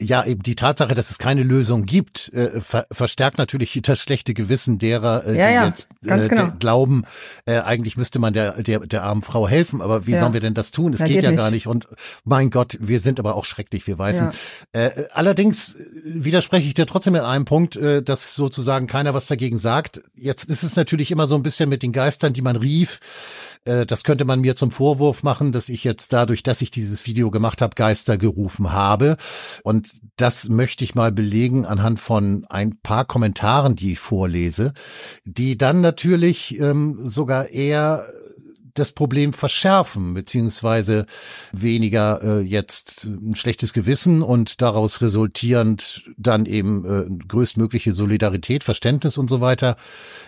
ja, 0.00 0.24
eben 0.24 0.42
die 0.42 0.54
Tatsache, 0.54 0.94
dass 0.94 1.10
es 1.10 1.18
keine 1.18 1.42
Lösung 1.42 1.84
gibt, 1.84 2.32
äh, 2.32 2.60
ver 2.60 2.86
verstärkt 2.90 3.38
natürlich 3.38 3.80
das 3.82 4.00
schlechte 4.00 4.32
Gewissen 4.32 4.78
derer, 4.78 5.26
äh, 5.26 5.36
ja, 5.36 5.48
die 5.48 5.54
ja, 5.54 5.66
jetzt 5.66 5.90
äh, 6.04 6.28
genau. 6.28 6.52
glauben, 6.58 7.04
äh, 7.46 7.58
eigentlich 7.58 7.96
müsste 7.96 8.20
man 8.20 8.32
der, 8.32 8.62
der, 8.62 8.80
der 8.80 9.02
armen 9.02 9.22
Frau 9.22 9.48
helfen, 9.48 9.82
aber 9.82 10.06
wie 10.06 10.12
ja. 10.12 10.20
sollen 10.20 10.34
wir 10.34 10.40
denn 10.40 10.54
das 10.54 10.70
tun? 10.70 10.92
Es 10.92 11.00
geht, 11.00 11.08
geht, 11.08 11.22
ja 11.24 11.30
nicht. 11.30 11.38
gar 11.38 11.50
nicht. 11.50 11.66
Und 11.66 11.88
mein 12.24 12.50
Gott, 12.50 12.78
wir 12.80 13.00
sind 13.00 13.18
aber 13.18 13.34
auch 13.34 13.44
schrecklich, 13.44 13.86
wir 13.86 13.98
weißen. 13.98 14.30
Äh, 14.72 14.90
allerdings 15.12 15.76
widerspreche 16.04 16.68
ich 16.68 16.74
dir 16.74 16.86
trotzdem 16.86 17.16
in 17.16 17.22
einem 17.22 17.44
Punkt, 17.44 17.74
äh, 17.76 18.02
dass 18.02 18.34
sozusagen 18.34 18.86
keiner 18.86 19.14
was 19.14 19.26
dagegen 19.26 19.58
sagt. 19.58 20.00
Jetzt 20.14 20.44
ist 20.44 20.62
es 20.62 20.76
natürlich 20.76 21.10
immer 21.10 21.26
so 21.26 21.34
ein 21.34 21.42
bisschen 21.42 21.68
mit 21.68 21.82
den 21.82 21.92
Geistern, 21.92 22.32
die 22.32 22.42
man 22.42 22.56
rief. 22.56 23.00
Äh, 23.64 23.86
das 23.86 24.04
könnte 24.04 24.24
man 24.24 24.40
mir 24.40 24.56
zum 24.56 24.70
Vorwurf 24.70 25.22
machen, 25.22 25.52
dass 25.52 25.68
ich 25.68 25.84
jetzt 25.84 26.12
dadurch, 26.12 26.42
dass 26.42 26.60
ich 26.60 26.70
dieses 26.70 27.06
Video 27.06 27.30
gemacht 27.30 27.62
habe, 27.62 27.74
Geister 27.74 28.18
gerufen 28.18 28.72
habe. 28.72 29.16
Und 29.62 29.90
das 30.16 30.48
möchte 30.48 30.84
ich 30.84 30.94
mal 30.94 31.12
belegen 31.12 31.66
anhand 31.66 32.00
von 32.00 32.46
ein 32.48 32.78
paar 32.82 33.04
Kommentaren, 33.04 33.76
die 33.76 33.92
ich 33.92 33.98
vorlese, 33.98 34.72
die 35.24 35.58
dann 35.58 35.80
natürlich 35.80 36.58
ähm, 36.60 36.98
sogar 37.00 37.48
eher 37.48 38.04
das 38.78 38.92
Problem 38.92 39.32
verschärfen, 39.32 40.14
beziehungsweise 40.14 41.06
weniger 41.52 42.22
äh, 42.22 42.40
jetzt 42.40 43.04
ein 43.04 43.34
schlechtes 43.34 43.72
Gewissen 43.72 44.22
und 44.22 44.60
daraus 44.60 45.00
resultierend 45.00 46.04
dann 46.16 46.46
eben 46.46 46.84
äh, 46.84 47.26
größtmögliche 47.26 47.94
Solidarität, 47.94 48.64
Verständnis 48.64 49.18
und 49.18 49.28
so 49.28 49.40
weiter 49.40 49.76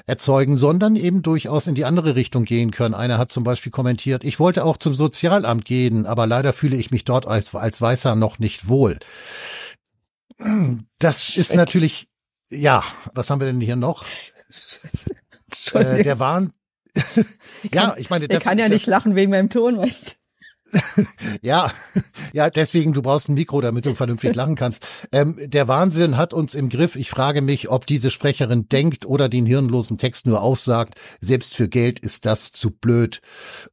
erzeugen, 0.06 0.56
sondern 0.56 0.96
eben 0.96 1.22
durchaus 1.22 1.66
in 1.66 1.74
die 1.74 1.84
andere 1.84 2.16
Richtung 2.16 2.44
gehen 2.44 2.70
können. 2.70 2.94
Einer 2.94 3.18
hat 3.18 3.30
zum 3.30 3.44
Beispiel 3.44 3.72
kommentiert, 3.72 4.24
ich 4.24 4.38
wollte 4.38 4.64
auch 4.64 4.76
zum 4.76 4.94
Sozialamt 4.94 5.64
gehen, 5.64 6.06
aber 6.06 6.26
leider 6.26 6.52
fühle 6.52 6.76
ich 6.76 6.90
mich 6.90 7.04
dort 7.04 7.26
als, 7.26 7.54
als 7.54 7.80
Weißer 7.80 8.14
noch 8.16 8.38
nicht 8.38 8.68
wohl. 8.68 8.98
Das 10.98 11.36
ist 11.36 11.54
natürlich, 11.54 12.08
ja, 12.50 12.82
was 13.14 13.30
haben 13.30 13.40
wir 13.40 13.46
denn 13.46 13.60
hier 13.60 13.76
noch? 13.76 14.04
Äh, 15.72 16.04
der 16.04 16.20
Wahn, 16.20 16.52
ja, 17.72 17.94
ich 17.96 18.10
meine, 18.10 18.28
das, 18.28 18.42
ich 18.42 18.48
kann 18.48 18.58
ja 18.58 18.64
das, 18.64 18.72
nicht 18.72 18.86
lachen 18.86 19.14
wegen 19.14 19.30
meinem 19.30 19.50
Ton, 19.50 19.78
weißt 19.78 20.08
du. 20.08 20.20
ja, 21.42 21.70
ja, 22.32 22.50
deswegen, 22.50 22.92
du 22.92 23.02
brauchst 23.02 23.28
ein 23.28 23.34
Mikro, 23.34 23.60
damit 23.60 23.86
du 23.86 23.94
vernünftig 23.94 24.34
lachen 24.34 24.54
kannst. 24.54 25.08
Ähm, 25.12 25.36
der 25.40 25.68
Wahnsinn 25.68 26.16
hat 26.16 26.32
uns 26.32 26.54
im 26.54 26.68
Griff. 26.68 26.96
Ich 26.96 27.10
frage 27.10 27.42
mich, 27.42 27.68
ob 27.68 27.86
diese 27.86 28.10
Sprecherin 28.10 28.68
denkt 28.68 29.04
oder 29.06 29.28
den 29.28 29.46
hirnlosen 29.46 29.98
Text 29.98 30.26
nur 30.26 30.42
aufsagt. 30.42 31.00
Selbst 31.20 31.56
für 31.56 31.68
Geld 31.68 31.98
ist 31.98 32.26
das 32.26 32.52
zu 32.52 32.70
blöd. 32.70 33.20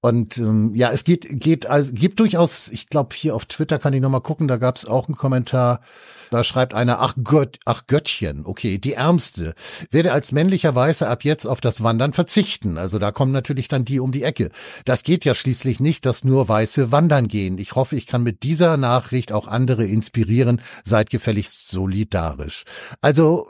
Und 0.01 0.38
ähm, 0.38 0.73
ja, 0.75 0.89
es 0.91 1.03
geht, 1.03 1.39
geht, 1.39 1.67
also 1.67 1.93
gibt 1.93 2.19
durchaus, 2.19 2.67
ich 2.69 2.88
glaube, 2.88 3.15
hier 3.15 3.36
auf 3.36 3.45
Twitter 3.45 3.80
kann 3.80 3.93
ich 3.93 4.01
nochmal 4.01 4.21
gucken, 4.21 4.47
da 4.47 4.58
gab 4.58 4.77
es 4.77 4.86
auch 4.86 5.08
einen 5.08 5.17
Kommentar. 5.17 5.82
Da 6.29 6.43
schreibt 6.43 6.73
einer, 6.73 6.99
ach 6.99 7.15
Gott, 7.23 7.59
ach 7.65 7.87
Göttchen, 7.87 8.45
okay, 8.45 8.77
die 8.77 8.93
Ärmste, 8.93 9.53
werde 9.91 10.11
als 10.11 10.31
männlicher 10.31 10.75
Weißer 10.75 11.09
ab 11.09 11.23
jetzt 11.23 11.45
auf 11.45 11.61
das 11.61 11.83
Wandern 11.83 12.13
verzichten. 12.13 12.77
Also 12.77 12.99
da 12.99 13.11
kommen 13.11 13.31
natürlich 13.31 13.67
dann 13.67 13.85
die 13.85 13.99
um 13.99 14.11
die 14.11 14.23
Ecke. 14.23 14.49
Das 14.85 15.03
geht 15.03 15.25
ja 15.25 15.33
schließlich 15.33 15.79
nicht, 15.79 16.05
dass 16.05 16.23
nur 16.23 16.47
Weiße 16.47 16.91
wandern 16.91 17.27
gehen. 17.27 17.57
Ich 17.57 17.75
hoffe, 17.75 17.95
ich 17.95 18.07
kann 18.07 18.23
mit 18.23 18.43
dieser 18.43 18.77
Nachricht 18.77 19.31
auch 19.31 19.47
andere 19.47 19.85
inspirieren. 19.85 20.61
Seid 20.83 21.09
gefälligst 21.09 21.69
solidarisch. 21.69 22.63
Also, 23.01 23.47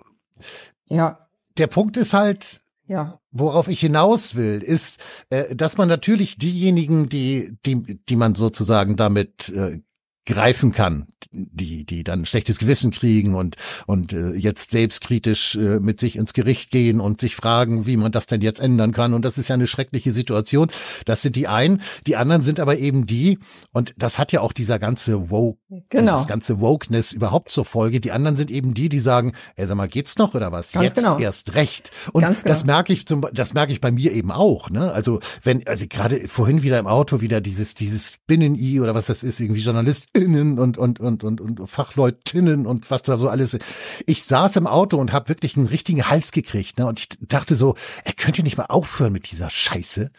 ja. 0.89 1.19
Der 1.57 1.67
Punkt 1.67 1.97
ist 1.97 2.13
halt, 2.13 2.61
ja. 2.87 3.19
Worauf 3.31 3.67
ich 3.67 3.81
hinaus 3.81 4.35
will, 4.35 4.61
ist, 4.63 4.99
äh, 5.29 5.55
dass 5.55 5.77
man 5.77 5.89
natürlich 5.89 6.37
diejenigen, 6.37 7.09
die, 7.09 7.57
die, 7.65 7.99
die 8.05 8.15
man 8.15 8.33
sozusagen 8.33 8.95
damit 8.95 9.49
äh, 9.49 9.81
greifen 10.27 10.73
kann, 10.73 11.07
die 11.31 11.85
die 11.85 12.03
dann 12.03 12.25
schlechtes 12.25 12.59
Gewissen 12.59 12.91
kriegen 12.91 13.33
und 13.33 13.55
und 13.87 14.13
äh, 14.13 14.33
jetzt 14.33 14.71
selbstkritisch 14.71 15.55
äh, 15.55 15.79
mit 15.79 15.99
sich 15.99 16.17
ins 16.17 16.33
Gericht 16.33 16.69
gehen 16.69 16.99
und 16.99 17.21
sich 17.21 17.35
fragen, 17.35 17.87
wie 17.87 17.97
man 17.97 18.11
das 18.11 18.27
denn 18.27 18.41
jetzt 18.41 18.59
ändern 18.59 18.91
kann 18.91 19.13
und 19.13 19.25
das 19.25 19.37
ist 19.37 19.47
ja 19.47 19.55
eine 19.55 19.67
schreckliche 19.67 20.11
Situation. 20.11 20.67
Das 21.05 21.21
sind 21.21 21.35
die 21.35 21.47
einen, 21.47 21.81
die 22.05 22.17
anderen 22.17 22.41
sind 22.41 22.59
aber 22.59 22.77
eben 22.77 23.05
die 23.05 23.39
und 23.71 23.95
das 23.97 24.19
hat 24.19 24.31
ja 24.31 24.41
auch 24.41 24.51
dieser 24.51 24.77
ganze 24.77 25.31
woke 25.31 25.57
genau. 25.89 26.13
dieses 26.13 26.27
ganze 26.27 26.59
wokeness 26.59 27.13
überhaupt 27.13 27.49
zur 27.49 27.65
Folge. 27.65 27.99
Die 27.99 28.11
anderen 28.11 28.35
sind 28.35 28.51
eben 28.51 28.73
die, 28.73 28.89
die 28.89 28.99
sagen, 28.99 29.31
ey, 29.55 29.65
sag 29.65 29.75
mal, 29.75 29.87
geht's 29.87 30.17
noch 30.17 30.33
oder 30.35 30.51
was? 30.51 30.73
Ganz 30.73 30.83
jetzt 30.83 30.95
genau. 30.97 31.17
erst 31.17 31.55
recht. 31.55 31.91
Und 32.11 32.25
genau. 32.25 32.37
das 32.43 32.65
merke 32.65 32.93
ich 32.93 33.05
zum 33.05 33.25
das 33.33 33.53
merke 33.53 33.71
ich 33.71 33.81
bei 33.81 33.91
mir 33.91 34.11
eben 34.11 34.31
auch, 34.31 34.69
ne? 34.69 34.91
Also, 34.91 35.19
wenn 35.43 35.65
also 35.67 35.85
gerade 35.87 36.27
vorhin 36.27 36.63
wieder 36.63 36.79
im 36.79 36.87
Auto 36.87 37.21
wieder 37.21 37.39
dieses 37.39 37.75
dieses 37.75 38.17
Binnen-I 38.27 38.81
oder 38.81 38.93
was 38.93 39.07
das 39.07 39.23
ist, 39.23 39.39
irgendwie 39.39 39.61
Journalist 39.61 40.16
Fachleutinnen 40.17 40.59
und, 40.59 40.77
und, 40.77 40.99
und, 40.99 41.23
und, 41.23 41.41
und 41.41 41.67
Fachleutinnen 41.67 42.65
und 42.65 42.89
was 42.91 43.03
da 43.03 43.17
so 43.17 43.29
alles. 43.29 43.57
Ich 44.05 44.23
saß 44.23 44.55
im 44.57 44.67
Auto 44.67 44.97
und 44.97 45.13
habe 45.13 45.29
wirklich 45.29 45.57
einen 45.57 45.67
richtigen 45.67 46.09
Hals 46.09 46.31
gekriegt. 46.31 46.77
Ne? 46.79 46.85
Und 46.87 46.99
ich 46.99 47.09
dachte 47.21 47.55
so, 47.55 47.75
er 48.03 48.13
könnte 48.13 48.43
nicht 48.43 48.57
mal 48.57 48.65
aufhören 48.65 49.13
mit 49.13 49.29
dieser 49.31 49.49
Scheiße. 49.49 50.11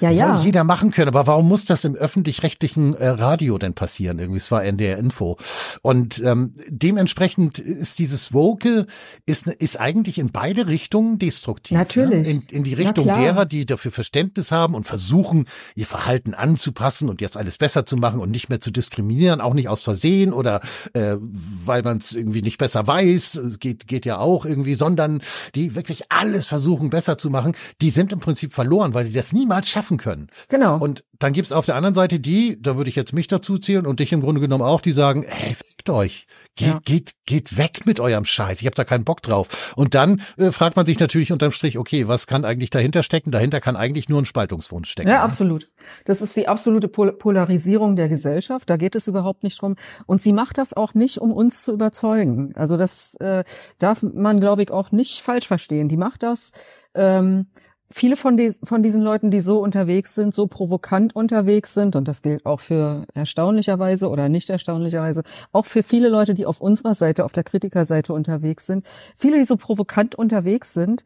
Ja, 0.00 0.10
Soll 0.10 0.18
ja. 0.18 0.42
jeder 0.42 0.64
machen 0.64 0.90
können, 0.90 1.08
aber 1.08 1.26
warum 1.26 1.48
muss 1.48 1.64
das 1.64 1.84
im 1.84 1.94
öffentlich-rechtlichen 1.94 2.94
äh, 2.94 3.08
Radio 3.08 3.58
denn 3.58 3.74
passieren? 3.74 4.18
Irgendwie, 4.18 4.38
es 4.38 4.50
war 4.50 4.62
NDR 4.64 4.98
Info. 4.98 5.36
Und 5.82 6.22
ähm, 6.24 6.54
dementsprechend 6.68 7.58
ist 7.58 7.98
dieses 7.98 8.32
Woke 8.32 8.86
ist, 9.24 9.46
ist 9.46 9.80
eigentlich 9.80 10.18
in 10.18 10.30
beide 10.30 10.66
Richtungen 10.66 11.18
destruktiv. 11.18 11.72
Ne? 11.72 11.78
Natürlich. 11.78 12.26
Ne? 12.26 12.30
In, 12.30 12.42
in 12.50 12.62
die 12.64 12.74
Richtung 12.74 13.06
derer, 13.06 13.46
die 13.46 13.64
dafür 13.66 13.92
Verständnis 13.92 14.52
haben 14.52 14.74
und 14.74 14.84
versuchen, 14.84 15.46
ihr 15.74 15.86
Verhalten 15.86 16.34
anzupassen 16.34 17.08
und 17.08 17.20
jetzt 17.20 17.36
alles 17.36 17.58
besser 17.58 17.86
zu 17.86 17.96
machen 17.96 18.20
und 18.20 18.30
nicht 18.30 18.48
mehr 18.48 18.60
zu 18.60 18.70
diskriminieren, 18.70 19.40
auch 19.46 19.54
nicht 19.54 19.68
aus 19.68 19.82
Versehen 19.82 20.32
oder 20.32 20.60
äh, 20.92 21.16
weil 21.20 21.82
man 21.82 21.98
es 21.98 22.14
irgendwie 22.14 22.42
nicht 22.42 22.58
besser 22.58 22.86
weiß, 22.86 23.56
geht, 23.60 23.86
geht 23.86 24.04
ja 24.04 24.18
auch 24.18 24.44
irgendwie, 24.44 24.74
sondern 24.74 25.22
die 25.54 25.74
wirklich 25.74 26.10
alles 26.10 26.46
versuchen 26.46 26.90
besser 26.90 27.16
zu 27.16 27.30
machen, 27.30 27.52
die 27.80 27.90
sind 27.90 28.12
im 28.12 28.20
Prinzip 28.20 28.52
verloren, 28.52 28.92
weil 28.92 29.04
sie 29.04 29.14
das 29.14 29.32
niemals 29.32 29.68
schaffen 29.68 29.96
können. 29.96 30.28
Genau. 30.48 30.78
Und 30.78 31.04
dann 31.18 31.32
gibt's 31.32 31.52
auf 31.52 31.64
der 31.64 31.76
anderen 31.76 31.94
Seite 31.94 32.20
die, 32.20 32.60
da 32.60 32.76
würde 32.76 32.90
ich 32.90 32.96
jetzt 32.96 33.12
mich 33.12 33.28
dazu 33.28 33.58
zählen 33.58 33.86
und 33.86 34.00
dich 34.00 34.12
im 34.12 34.20
Grunde 34.20 34.40
genommen 34.40 34.64
auch, 34.64 34.80
die 34.80 34.92
sagen, 34.92 35.24
hey, 35.26 35.56
fickt 35.86 35.90
euch, 35.90 36.26
geht, 36.56 36.68
ja. 36.68 36.78
geht, 36.84 37.12
geht 37.26 37.56
weg 37.56 37.86
mit 37.86 38.00
eurem 38.00 38.24
Scheiß, 38.24 38.60
ich 38.60 38.66
habe 38.66 38.74
da 38.74 38.84
keinen 38.84 39.04
Bock 39.04 39.22
drauf. 39.22 39.74
Und 39.76 39.94
dann 39.94 40.20
äh, 40.36 40.50
fragt 40.50 40.76
man 40.76 40.86
sich 40.86 40.98
natürlich 40.98 41.32
unterm 41.32 41.52
Strich, 41.52 41.78
okay, 41.78 42.08
was 42.08 42.26
kann 42.26 42.44
eigentlich 42.44 42.70
dahinter 42.70 43.02
stecken? 43.02 43.30
Dahinter 43.30 43.60
kann 43.60 43.76
eigentlich 43.76 44.08
nur 44.08 44.20
ein 44.20 44.24
Spaltungswunsch 44.24 44.90
stecken. 44.90 45.08
Ja, 45.08 45.22
absolut. 45.22 45.68
Das 46.04 46.22
ist 46.22 46.36
die 46.36 46.48
absolute 46.48 46.88
Pol 46.88 47.12
Polarisierung 47.12 47.96
der 47.96 48.08
Gesellschaft, 48.08 48.68
da 48.68 48.76
geht 48.76 48.96
es 48.96 49.06
überhaupt 49.06 49.42
nicht 49.42 49.60
drum. 49.60 49.76
Und 50.06 50.22
sie 50.22 50.32
macht 50.32 50.58
das 50.58 50.72
auch 50.74 50.94
nicht, 50.94 51.18
um 51.18 51.32
uns 51.32 51.62
zu 51.62 51.72
überzeugen. 51.72 52.52
Also 52.56 52.76
das 52.76 53.14
äh, 53.20 53.44
darf 53.78 54.02
man, 54.02 54.40
glaube 54.40 54.62
ich, 54.62 54.70
auch 54.70 54.92
nicht 54.92 55.20
falsch 55.20 55.46
verstehen. 55.46 55.88
Die 55.88 55.96
macht 55.96 56.22
das, 56.22 56.52
ähm, 56.94 57.46
viele 57.90 58.16
von, 58.16 58.36
die, 58.36 58.52
von 58.62 58.82
diesen 58.82 59.02
Leuten, 59.02 59.30
die 59.30 59.40
so 59.40 59.60
unterwegs 59.60 60.14
sind, 60.14 60.34
so 60.34 60.46
provokant 60.46 61.14
unterwegs 61.14 61.74
sind, 61.74 61.96
und 61.96 62.08
das 62.08 62.22
gilt 62.22 62.44
auch 62.46 62.60
für 62.60 63.06
erstaunlicherweise 63.14 64.08
oder 64.08 64.28
nicht 64.28 64.50
erstaunlicherweise, 64.50 65.22
auch 65.52 65.66
für 65.66 65.82
viele 65.82 66.08
Leute, 66.08 66.34
die 66.34 66.46
auf 66.46 66.60
unserer 66.60 66.94
Seite, 66.94 67.24
auf 67.24 67.32
der 67.32 67.44
Kritikerseite 67.44 68.12
unterwegs 68.12 68.66
sind, 68.66 68.84
viele, 69.16 69.38
die 69.38 69.44
so 69.44 69.56
provokant 69.56 70.14
unterwegs 70.14 70.74
sind, 70.74 71.04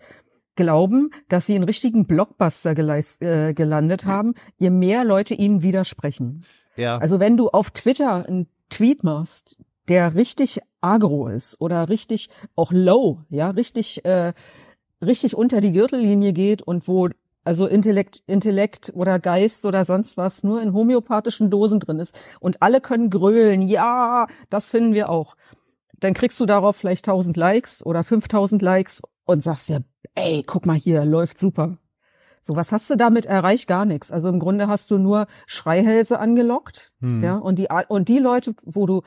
glauben, 0.57 1.11
dass 1.29 1.47
sie 1.47 1.55
einen 1.55 1.65
richtigen 1.65 2.07
Blockbuster 2.07 2.75
geleist, 2.75 3.23
äh, 3.23 3.55
gelandet 3.55 4.05
haben, 4.05 4.35
je 4.59 4.71
mehr 4.71 5.05
Leute 5.05 5.35
ihnen 5.35 5.63
widersprechen. 5.63 6.45
Ja. 6.77 6.99
Also 6.99 7.21
wenn 7.21 7.37
du 7.37 7.49
auf 7.49 7.71
Twitter 7.71 8.27
einen 8.27 8.47
Tweet 8.69 9.05
machst, 9.05 9.59
der 9.89 10.15
richtig 10.15 10.61
agro 10.81 11.29
ist 11.29 11.61
oder 11.61 11.89
richtig 11.89 12.31
auch 12.55 12.73
low, 12.73 13.21
ja, 13.29 13.51
richtig 13.51 14.05
äh, 14.05 14.33
richtig 15.05 15.35
unter 15.37 15.61
die 15.61 15.73
Gürtellinie 15.73 16.33
geht 16.33 16.63
und 16.63 16.89
wo 16.89 17.09
also 17.45 17.67
Intellekt, 17.67 18.23
Intellekt 18.27 18.93
oder 18.95 19.19
Geist 19.19 19.65
oder 19.65 19.85
sonst 19.85 20.17
was 20.17 20.43
nur 20.43 20.61
in 20.61 20.75
homöopathischen 20.75 21.51
Dosen 21.51 21.81
drin 21.81 21.99
ist 21.99 22.19
und 22.39 22.61
alle 22.61 22.81
können 22.81 23.09
grölen, 23.09 23.63
ja, 23.63 24.27
das 24.51 24.71
finden 24.71 24.93
wir 24.93 25.09
auch. 25.09 25.37
Dann 25.99 26.15
kriegst 26.15 26.39
du 26.41 26.47
darauf 26.47 26.77
vielleicht 26.77 27.07
1000 27.09 27.37
Likes 27.37 27.85
oder 27.85 28.05
5000 28.05 28.61
Likes 28.63 29.03
und 29.25 29.43
sagst 29.43 29.69
ja, 29.71 29.79
ey, 30.15 30.43
guck 30.47 30.67
mal 30.67 30.77
hier, 30.77 31.05
läuft 31.05 31.39
super. 31.39 31.73
So, 32.43 32.57
was 32.57 32.73
hast 32.73 32.89
du 32.89 32.97
damit 32.97 33.27
erreicht? 33.27 33.69
Gar 33.69 33.85
nichts. 33.85 34.11
Also 34.11 34.31
im 34.31 34.39
Grunde 34.39 34.67
hast 34.67 34.91
du 34.91 34.99
nur 34.99 35.27
Schreihälse 35.47 36.19
angelockt, 36.19 36.93
hm. 37.01 37.23
ja, 37.23 37.37
und 37.37 37.59
die, 37.59 37.69
und 37.89 38.09
die 38.09 38.19
Leute, 38.19 38.55
wo 38.65 38.87
du 38.87 39.03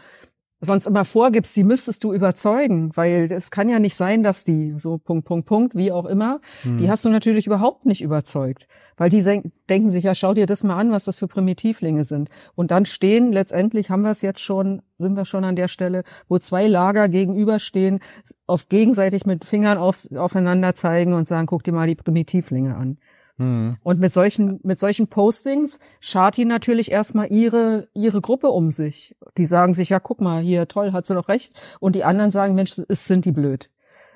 sonst 0.64 0.88
immer 0.88 1.06
vorgibst, 1.06 1.56
die 1.56 1.64
müsstest 1.64 2.04
du 2.04 2.14
überzeugen, 2.14 2.92
weil 2.96 3.32
es 3.32 3.52
kann 3.52 3.70
ja 3.70 3.80
nicht 3.80 3.96
sein, 3.96 4.24
dass 4.24 4.44
die 4.44 4.76
so 4.78 4.98
Punkt, 4.98 5.26
Punkt, 5.26 5.46
Punkt, 5.48 5.76
wie 5.76 5.92
auch 5.92 6.06
immer, 6.06 6.40
hm. 6.62 6.80
die 6.80 6.90
hast 6.90 7.06
du 7.06 7.10
natürlich 7.10 7.48
überhaupt 7.48 7.86
nicht 7.86 8.02
überzeugt, 8.02 8.68
weil 8.98 9.10
die 9.10 9.22
denken 9.70 9.90
sich, 9.90 10.04
ja, 10.04 10.16
schau 10.16 10.34
dir 10.34 10.46
das 10.46 10.64
mal 10.64 10.78
an, 10.78 10.92
was 10.92 11.06
das 11.06 11.20
für 11.20 11.28
Primitivlinge 11.28 12.04
sind. 12.04 12.30
Und 12.56 12.72
dann 12.72 12.86
stehen, 12.86 13.32
letztendlich 13.32 13.90
haben 13.90 14.04
wir 14.04 14.12
es 14.12 14.22
jetzt 14.22 14.40
schon, 14.40 14.82
sind 14.98 15.16
wir 15.16 15.26
schon 15.26 15.44
an 15.44 15.56
der 15.56 15.68
Stelle, 15.68 16.04
wo 16.28 16.40
zwei 16.40 16.68
Lager 16.68 17.10
gegenüberstehen, 17.10 18.00
auf 18.48 18.70
gegenseitig 18.70 19.26
mit 19.26 19.46
Fingern 19.46 19.78
auf, 19.78 20.08
aufeinander 20.16 20.76
zeigen 20.76 21.14
und 21.14 21.28
sagen, 21.28 21.48
guck 21.48 21.64
dir 21.64 21.74
mal 21.74 21.88
die 21.88 21.96
Primitivlinge 21.96 22.76
an. 22.76 22.98
Mhm. 23.38 23.78
Und 23.84 24.00
mit 24.00 24.14
solchen, 24.14 24.60
mit 24.64 24.80
solchen 24.80 25.08
Postings 25.08 25.80
schart 26.00 26.38
die 26.38 26.46
natürlich 26.46 26.92
erstmal 26.92 27.32
ihre, 27.32 27.88
ihre 27.94 28.22
Gruppe 28.22 28.50
um 28.50 28.72
sich. 28.72 29.16
Die 29.38 29.46
sagen 29.46 29.74
sich, 29.74 29.90
ja, 29.90 30.00
guck 30.00 30.22
mal, 30.22 30.42
hier, 30.42 30.68
toll, 30.68 30.92
hat 30.92 31.08
sie 31.08 31.16
doch 31.16 31.28
recht. 31.28 31.54
Und 31.80 31.96
die 31.96 32.04
anderen 32.04 32.32
sagen, 32.32 32.56
Mensch, 32.56 32.78
es 32.88 33.06
sind 33.06 33.26
die 33.26 33.32
blöd. 33.32 33.70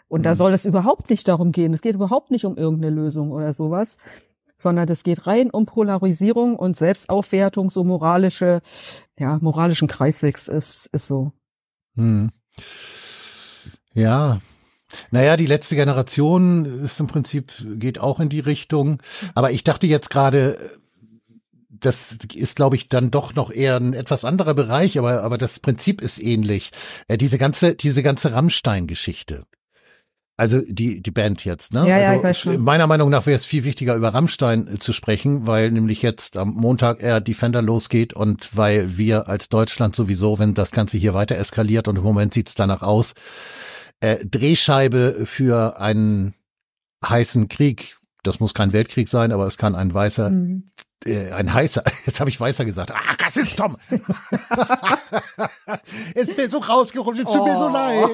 Und 0.08 0.22
mhm. 0.22 0.24
da 0.24 0.36
soll 0.36 0.54
es 0.54 0.66
überhaupt 0.66 1.10
nicht 1.10 1.28
darum 1.28 1.52
gehen. 1.52 1.74
Es 1.74 1.82
geht 1.82 1.96
überhaupt 1.96 2.32
nicht 2.32 2.46
um 2.46 2.58
irgendeine 2.58 2.96
Lösung 2.96 3.32
oder 3.32 3.54
sowas, 3.54 3.98
sondern 4.58 4.88
es 4.90 5.04
geht 5.04 5.28
rein 5.28 5.50
um 5.50 5.66
Polarisierung 5.66 6.56
und 6.56 6.78
Selbstaufwertung, 6.78 7.70
so 7.70 7.84
moralische, 7.84 8.62
ja, 9.18 9.38
moralischen 9.42 9.88
Kreiswegs 9.88 10.48
ist, 10.48 10.88
ist 10.94 11.08
so. 11.08 11.32
Mhm. 11.96 12.32
Ja, 13.94 14.42
naja, 15.12 15.38
die 15.38 15.46
letzte 15.46 15.76
Generation 15.76 16.84
ist 16.84 17.00
im 17.00 17.08
Prinzip, 17.08 17.52
geht 17.76 18.00
auch 18.00 18.20
in 18.20 18.30
die 18.30 18.40
Richtung. 18.40 19.02
Aber 19.36 19.52
ich 19.52 19.64
dachte 19.64 19.88
jetzt 19.88 20.10
gerade, 20.10 20.58
das 21.70 22.18
ist, 22.34 22.56
glaube 22.56 22.76
ich, 22.76 22.90
dann 22.90 23.12
doch 23.12 23.36
noch 23.36 23.52
eher 23.52 23.78
ein 23.78 23.94
etwas 23.94 24.26
anderer 24.26 24.54
Bereich, 24.54 24.98
aber, 24.98 25.24
aber 25.24 25.38
das 25.38 25.60
Prinzip 25.60 26.02
ist 26.02 26.22
ähnlich. 26.22 26.72
Äh, 27.08 27.18
diese 27.18 27.38
ganze, 27.38 27.76
diese 27.76 28.04
ganze 28.04 28.34
Rammstein-Geschichte. 28.34 29.44
Also 30.40 30.62
die, 30.68 31.02
die 31.02 31.12
Band 31.12 31.44
jetzt, 31.46 31.74
ne? 31.74 31.90
Ja, 31.90 31.96
also 31.96 32.12
ja, 32.12 32.18
ich 32.18 32.24
weiß 32.24 32.40
schon. 32.40 32.62
Meiner 32.62 32.86
Meinung 32.86 33.10
nach 33.10 33.26
wäre 33.26 33.36
es 33.36 33.46
viel 33.46 33.64
wichtiger, 33.64 33.96
über 33.96 34.14
Rammstein 34.14 34.68
äh, 34.68 34.80
zu 34.80 34.94
sprechen, 34.94 35.48
weil 35.48 35.72
nämlich 35.72 36.04
jetzt 36.04 36.38
am 36.38 36.54
Montag 36.54 37.02
er 37.02 37.22
Defender 37.22 37.64
losgeht 37.64 38.14
und 38.14 38.56
weil 38.56 38.98
wir 38.98 39.28
als 39.28 39.50
Deutschland 39.50 39.96
sowieso, 39.96 40.38
wenn 40.38 40.54
das 40.54 40.72
Ganze 40.72 41.00
hier 41.00 41.16
weiter 41.16 41.36
eskaliert 41.38 41.88
und 41.88 41.98
im 41.98 42.04
Moment 42.04 42.36
sieht's 42.36 42.54
danach 42.54 42.84
aus, 42.84 43.14
äh, 44.02 44.18
Drehscheibe 44.26 45.26
für 45.26 45.80
einen 45.80 46.36
heißen 47.06 47.48
Krieg. 47.48 47.96
Das 48.24 48.40
muss 48.40 48.54
kein 48.54 48.74
Weltkrieg 48.74 49.08
sein, 49.08 49.32
aber 49.32 49.48
es 49.48 49.58
kann 49.58 49.74
ein 49.76 49.94
weißer, 49.94 50.30
mhm. 50.30 50.72
äh, 51.06 51.32
ein 51.32 51.54
heißer, 51.54 51.84
jetzt 52.06 52.20
habe 52.20 52.30
ich 52.30 52.38
weißer 52.40 52.66
gesagt. 52.66 52.92
Ah, 52.92 53.16
das 53.18 53.38
ist 53.38 53.58
Tom. 53.58 53.78
ist 56.16 56.38
mir 56.38 56.50
so 56.50 56.60
rausgerutscht, 56.60 57.22
es 57.22 57.28
tut 57.28 57.42
oh. 57.42 57.46
mir 57.46 57.58
so 57.58 57.66
oh. 57.66 57.70
leid. 57.70 58.10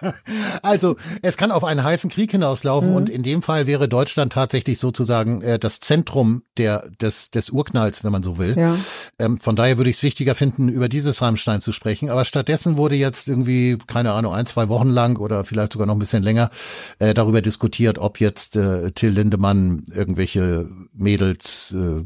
Also, 0.62 0.96
es 1.22 1.36
kann 1.36 1.52
auf 1.52 1.64
einen 1.64 1.84
heißen 1.84 2.10
Krieg 2.10 2.30
hinauslaufen 2.30 2.90
mhm. 2.90 2.96
und 2.96 3.10
in 3.10 3.22
dem 3.22 3.42
Fall 3.42 3.66
wäre 3.66 3.88
Deutschland 3.88 4.32
tatsächlich 4.32 4.78
sozusagen 4.78 5.42
äh, 5.42 5.58
das 5.58 5.80
Zentrum 5.80 6.42
der, 6.56 6.88
des, 7.00 7.30
des 7.30 7.50
Urknalls, 7.50 8.04
wenn 8.04 8.12
man 8.12 8.22
so 8.22 8.38
will. 8.38 8.56
Ja. 8.58 8.76
Ähm, 9.18 9.38
von 9.38 9.56
daher 9.56 9.76
würde 9.76 9.90
ich 9.90 9.96
es 9.96 10.02
wichtiger 10.02 10.34
finden, 10.34 10.68
über 10.68 10.88
dieses 10.88 11.20
Rammstein 11.22 11.60
zu 11.60 11.72
sprechen. 11.72 12.10
Aber 12.10 12.24
stattdessen 12.24 12.76
wurde 12.76 12.94
jetzt 12.94 13.28
irgendwie, 13.28 13.78
keine 13.86 14.12
Ahnung, 14.12 14.32
ein, 14.32 14.46
zwei 14.46 14.68
Wochen 14.68 14.88
lang 14.88 15.18
oder 15.18 15.44
vielleicht 15.44 15.72
sogar 15.72 15.86
noch 15.86 15.94
ein 15.94 16.00
bisschen 16.00 16.22
länger 16.22 16.50
äh, 16.98 17.14
darüber 17.14 17.42
diskutiert, 17.42 17.98
ob 17.98 18.20
jetzt 18.20 18.56
äh, 18.56 18.90
Till 18.92 19.10
Lindemann 19.10 19.84
irgendwelche 19.94 20.68
Mädels 20.92 21.74
äh, 21.76 22.04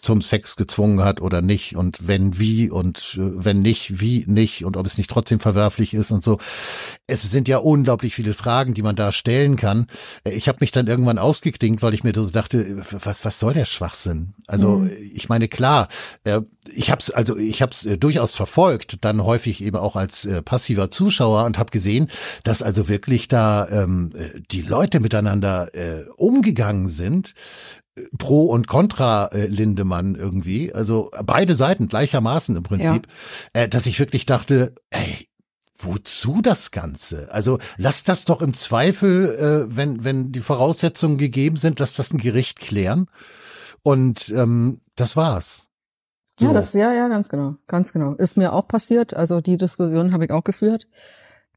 zum 0.00 0.22
Sex 0.22 0.56
gezwungen 0.56 1.04
hat 1.04 1.20
oder 1.20 1.42
nicht 1.42 1.76
und 1.76 2.06
wenn 2.06 2.38
wie 2.38 2.70
und 2.70 3.18
äh, 3.18 3.44
wenn 3.44 3.62
nicht, 3.62 4.00
wie 4.00 4.24
nicht 4.26 4.64
und 4.64 4.76
ob 4.76 4.86
es 4.86 4.98
nicht 4.98 5.10
trotzdem 5.10 5.40
verwerflich 5.40 5.94
ist 5.94 6.10
und 6.10 6.22
so. 6.22 6.38
Es 7.06 7.22
sind 7.22 7.48
ja 7.48 7.58
unglaublich 7.58 8.14
viele 8.14 8.34
Fragen, 8.34 8.74
die 8.74 8.82
man 8.82 8.96
da 8.96 9.12
stellen 9.12 9.56
kann. 9.56 9.86
Äh, 10.24 10.32
ich 10.32 10.48
habe 10.48 10.58
mich 10.60 10.72
dann 10.72 10.86
irgendwann 10.86 11.18
ausgeklingt, 11.18 11.82
weil 11.82 11.94
ich 11.94 12.04
mir 12.04 12.12
so 12.14 12.28
dachte, 12.30 12.82
was 12.90 13.24
was 13.24 13.38
soll 13.38 13.54
der 13.54 13.66
Schwachsinn? 13.66 14.34
Also 14.46 14.78
mhm. 14.78 14.90
ich 15.14 15.28
meine 15.28 15.48
klar, 15.48 15.88
äh, 16.24 16.40
ich 16.72 16.90
habe 16.90 17.00
es 17.00 17.10
also 17.10 17.36
ich 17.36 17.62
habe 17.62 17.72
es 17.72 17.88
durchaus 17.98 18.34
verfolgt, 18.34 19.04
dann 19.04 19.24
häufig 19.24 19.62
eben 19.62 19.76
auch 19.76 19.96
als 19.96 20.28
passiver 20.44 20.90
Zuschauer 20.90 21.44
und 21.44 21.58
habe 21.58 21.70
gesehen, 21.70 22.08
dass 22.44 22.62
also 22.62 22.88
wirklich 22.88 23.28
da 23.28 23.68
ähm, 23.68 24.12
die 24.50 24.62
Leute 24.62 25.00
miteinander 25.00 25.74
äh, 25.74 26.04
umgegangen 26.16 26.88
sind 26.88 27.34
Pro 28.18 28.46
und 28.46 28.66
Contra 28.66 29.26
äh, 29.26 29.46
Lindemann 29.46 30.14
irgendwie, 30.14 30.72
also 30.72 31.10
beide 31.24 31.54
Seiten 31.54 31.88
gleichermaßen 31.88 32.56
im 32.56 32.62
Prinzip, 32.62 33.06
ja. 33.54 33.62
äh, 33.62 33.68
dass 33.68 33.86
ich 33.86 33.98
wirklich 33.98 34.26
dachte, 34.26 34.74
ey, 34.90 35.28
wozu 35.78 36.40
das 36.42 36.70
Ganze? 36.70 37.32
Also 37.32 37.58
lass 37.76 38.04
das 38.04 38.24
doch 38.24 38.42
im 38.42 38.54
Zweifel, 38.54 39.66
äh, 39.68 39.76
wenn, 39.76 40.04
wenn 40.04 40.32
die 40.32 40.40
Voraussetzungen 40.40 41.18
gegeben 41.18 41.56
sind, 41.56 41.80
lass 41.80 41.94
das 41.94 42.12
ein 42.12 42.18
Gericht 42.18 42.60
klären. 42.60 43.08
Und 43.82 44.28
ähm, 44.30 44.80
das 44.94 45.16
war's. 45.16 45.68
So. 46.38 46.46
Ja, 46.46 46.52
das, 46.52 46.72
ja, 46.74 46.92
ja, 46.92 47.08
ganz 47.08 47.28
genau, 47.28 47.56
ganz 47.66 47.92
genau. 47.92 48.14
Ist 48.14 48.36
mir 48.36 48.52
auch 48.52 48.66
passiert. 48.68 49.14
Also 49.14 49.40
die 49.40 49.56
Diskussion 49.56 50.12
habe 50.12 50.24
ich 50.24 50.30
auch 50.30 50.44
geführt. 50.44 50.86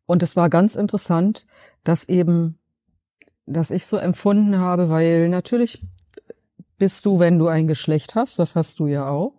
Und 0.06 0.24
es 0.24 0.36
war 0.36 0.50
ganz 0.50 0.76
interessant, 0.76 1.46
dass 1.84 2.10
eben, 2.10 2.60
dass 3.46 3.72
ich 3.72 3.86
so 3.86 3.98
empfunden 3.98 4.60
habe, 4.60 4.90
weil 4.90 5.30
natürlich 5.30 5.86
bist 6.84 7.06
du, 7.06 7.18
wenn 7.18 7.40
du 7.40 7.48
ein 7.48 7.66
Geschlecht 7.68 8.14
hast. 8.14 8.40
Das 8.40 8.58
hast 8.58 8.78
du 8.78 8.88
ja 8.88 9.08
auch. 9.08 9.32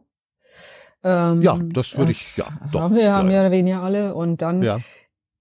Ähm, 1.02 1.42
ja, 1.42 1.58
das 1.60 1.94
würde 1.98 2.12
ich, 2.12 2.38
ja, 2.38 2.46
doch. 2.72 2.80
Haben 2.80 2.96
wir 2.96 3.02
ja, 3.02 3.22
mehr 3.22 3.42
oder 3.42 3.50
weniger 3.50 3.82
alle. 3.82 4.14
Und 4.14 4.40
dann 4.40 4.62
ja. 4.62 4.80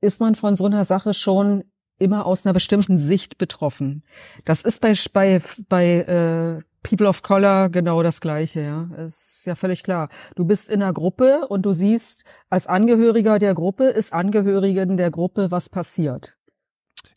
ist 0.02 0.20
man 0.20 0.36
von 0.36 0.58
so 0.58 0.66
einer 0.66 0.84
Sache 0.84 1.13
schon 1.13 1.63
immer 2.00 2.26
aus 2.26 2.46
einer 2.46 2.52
bestimmten 2.52 3.00
Sicht 3.00 3.38
betroffen. 3.38 4.04
Das 4.44 4.63
ist 4.63 4.82
bei, 4.82 4.94
bei, 5.13 5.42
bei 5.70 5.86
äh, 5.86 6.62
People 6.86 7.08
of 7.08 7.22
Color 7.24 7.70
genau 7.70 8.04
das 8.04 8.20
Gleiche, 8.20 8.63
ja. 8.63 9.06
Ist 9.06 9.46
ja 9.46 9.56
völlig 9.56 9.82
klar. 9.84 10.10
Du 10.36 10.44
bist 10.44 10.68
in 10.68 10.84
einer 10.84 10.92
Gruppe 10.92 11.48
und 11.48 11.66
du 11.66 11.72
siehst, 11.72 12.26
als 12.50 12.68
Angehöriger 12.68 13.39
der 13.39 13.54
Gruppe 13.54 13.86
ist 13.86 14.12
Angehörigen 14.12 14.98
der 14.98 15.10
Gruppe 15.10 15.52
was 15.52 15.70
passiert. 15.70 16.36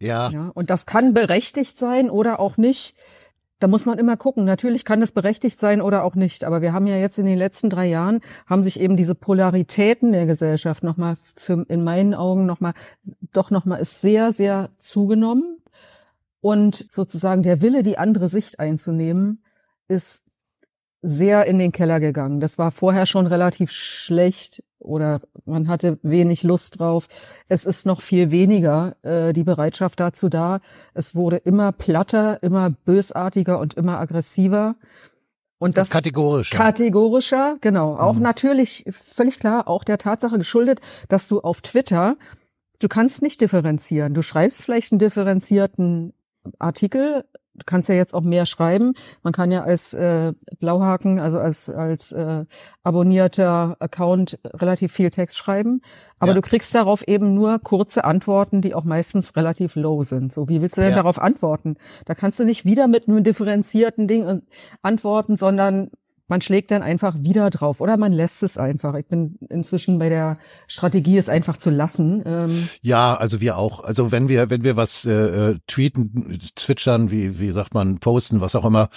Ja. 0.00 0.28
ja. 0.28 0.52
Und 0.54 0.70
das 0.70 0.86
kann 0.86 1.12
berechtigt 1.12 1.76
sein 1.76 2.08
oder 2.08 2.38
auch 2.38 2.56
nicht 2.56 2.94
da 3.58 3.68
muss 3.68 3.86
man 3.86 3.98
immer 3.98 4.16
gucken. 4.16 4.44
Natürlich 4.44 4.84
kann 4.84 5.00
das 5.00 5.12
berechtigt 5.12 5.58
sein 5.58 5.80
oder 5.80 6.04
auch 6.04 6.14
nicht. 6.14 6.44
Aber 6.44 6.60
wir 6.60 6.72
haben 6.72 6.86
ja 6.86 6.96
jetzt 6.96 7.18
in 7.18 7.26
den 7.26 7.38
letzten 7.38 7.70
drei 7.70 7.86
Jahren 7.86 8.20
haben 8.46 8.62
sich 8.62 8.80
eben 8.80 8.96
diese 8.96 9.14
Polaritäten 9.14 10.12
der 10.12 10.26
Gesellschaft 10.26 10.82
nochmal 10.82 11.16
für, 11.36 11.64
in 11.68 11.82
meinen 11.82 12.14
Augen 12.14 12.46
nochmal, 12.46 12.74
doch 13.32 13.50
nochmal 13.50 13.80
ist 13.80 14.00
sehr, 14.00 14.32
sehr 14.32 14.70
zugenommen. 14.78 15.58
Und 16.40 16.86
sozusagen 16.92 17.42
der 17.42 17.62
Wille, 17.62 17.82
die 17.82 17.98
andere 17.98 18.28
Sicht 18.28 18.60
einzunehmen, 18.60 19.42
ist 19.88 20.25
sehr 21.02 21.46
in 21.46 21.58
den 21.58 21.72
Keller 21.72 22.00
gegangen. 22.00 22.40
Das 22.40 22.58
war 22.58 22.70
vorher 22.70 23.06
schon 23.06 23.26
relativ 23.26 23.70
schlecht 23.70 24.62
oder 24.78 25.20
man 25.44 25.68
hatte 25.68 25.98
wenig 26.02 26.42
Lust 26.42 26.78
drauf. 26.78 27.08
Es 27.48 27.64
ist 27.64 27.86
noch 27.86 28.02
viel 28.02 28.30
weniger 28.30 28.96
äh, 29.02 29.32
die 29.32 29.44
Bereitschaft 29.44 30.00
dazu 30.00 30.28
da. 30.28 30.60
Es 30.94 31.14
wurde 31.14 31.36
immer 31.36 31.72
platter, 31.72 32.42
immer 32.42 32.70
bösartiger 32.70 33.58
und 33.58 33.74
immer 33.74 33.98
aggressiver. 33.98 34.76
Und 35.58 35.78
das 35.78 35.90
kategorischer. 35.90 36.56
Kategorischer, 36.56 37.56
genau. 37.60 37.96
Auch 37.96 38.14
mhm. 38.14 38.22
natürlich 38.22 38.84
völlig 38.90 39.38
klar, 39.38 39.68
auch 39.68 39.84
der 39.84 39.98
Tatsache 39.98 40.38
geschuldet, 40.38 40.80
dass 41.08 41.28
du 41.28 41.40
auf 41.40 41.62
Twitter, 41.62 42.16
du 42.78 42.88
kannst 42.88 43.22
nicht 43.22 43.40
differenzieren. 43.40 44.12
Du 44.12 44.22
schreibst 44.22 44.62
vielleicht 44.62 44.92
einen 44.92 44.98
differenzierten 44.98 46.12
Artikel, 46.58 47.24
du 47.56 47.64
kannst 47.66 47.88
ja 47.88 47.94
jetzt 47.94 48.14
auch 48.14 48.22
mehr 48.22 48.46
schreiben. 48.46 48.94
Man 49.22 49.32
kann 49.32 49.50
ja 49.50 49.62
als 49.62 49.94
äh, 49.94 50.32
Blauhaken, 50.58 51.18
also 51.18 51.38
als 51.38 51.68
als 51.70 52.12
äh, 52.12 52.44
abonnierter 52.82 53.76
Account 53.80 54.38
relativ 54.44 54.92
viel 54.92 55.10
Text 55.10 55.36
schreiben, 55.36 55.80
aber 56.18 56.30
ja. 56.30 56.34
du 56.34 56.42
kriegst 56.42 56.74
darauf 56.74 57.06
eben 57.06 57.34
nur 57.34 57.58
kurze 57.58 58.04
Antworten, 58.04 58.62
die 58.62 58.74
auch 58.74 58.84
meistens 58.84 59.36
relativ 59.36 59.76
low 59.76 60.02
sind. 60.02 60.32
So, 60.32 60.48
wie 60.48 60.60
willst 60.60 60.76
du 60.76 60.80
denn 60.80 60.90
ja. 60.90 60.96
darauf 60.96 61.18
antworten? 61.18 61.76
Da 62.04 62.14
kannst 62.14 62.38
du 62.38 62.44
nicht 62.44 62.64
wieder 62.64 62.88
mit 62.88 63.08
einem 63.08 63.24
differenzierten 63.24 64.08
Ding 64.08 64.26
äh, 64.26 64.40
antworten, 64.82 65.36
sondern 65.36 65.90
man 66.28 66.40
schlägt 66.40 66.70
dann 66.70 66.82
einfach 66.82 67.14
wieder 67.20 67.50
drauf 67.50 67.80
oder 67.80 67.96
man 67.96 68.12
lässt 68.12 68.42
es 68.42 68.58
einfach. 68.58 68.94
Ich 68.94 69.06
bin 69.06 69.38
inzwischen 69.48 69.98
bei 69.98 70.08
der 70.08 70.38
Strategie, 70.66 71.18
es 71.18 71.28
einfach 71.28 71.56
zu 71.56 71.70
lassen. 71.70 72.22
Ähm 72.26 72.68
ja, 72.82 73.14
also 73.14 73.40
wir 73.40 73.56
auch. 73.56 73.84
Also 73.84 74.12
wenn 74.12 74.28
wir, 74.28 74.50
wenn 74.50 74.64
wir 74.64 74.76
was 74.76 75.04
äh, 75.04 75.12
äh, 75.50 75.58
tweeten, 75.66 76.40
zwitschern, 76.56 77.10
wie, 77.10 77.38
wie 77.38 77.50
sagt 77.50 77.74
man, 77.74 77.98
posten, 77.98 78.40
was 78.40 78.56
auch 78.56 78.64
immer, 78.64 78.88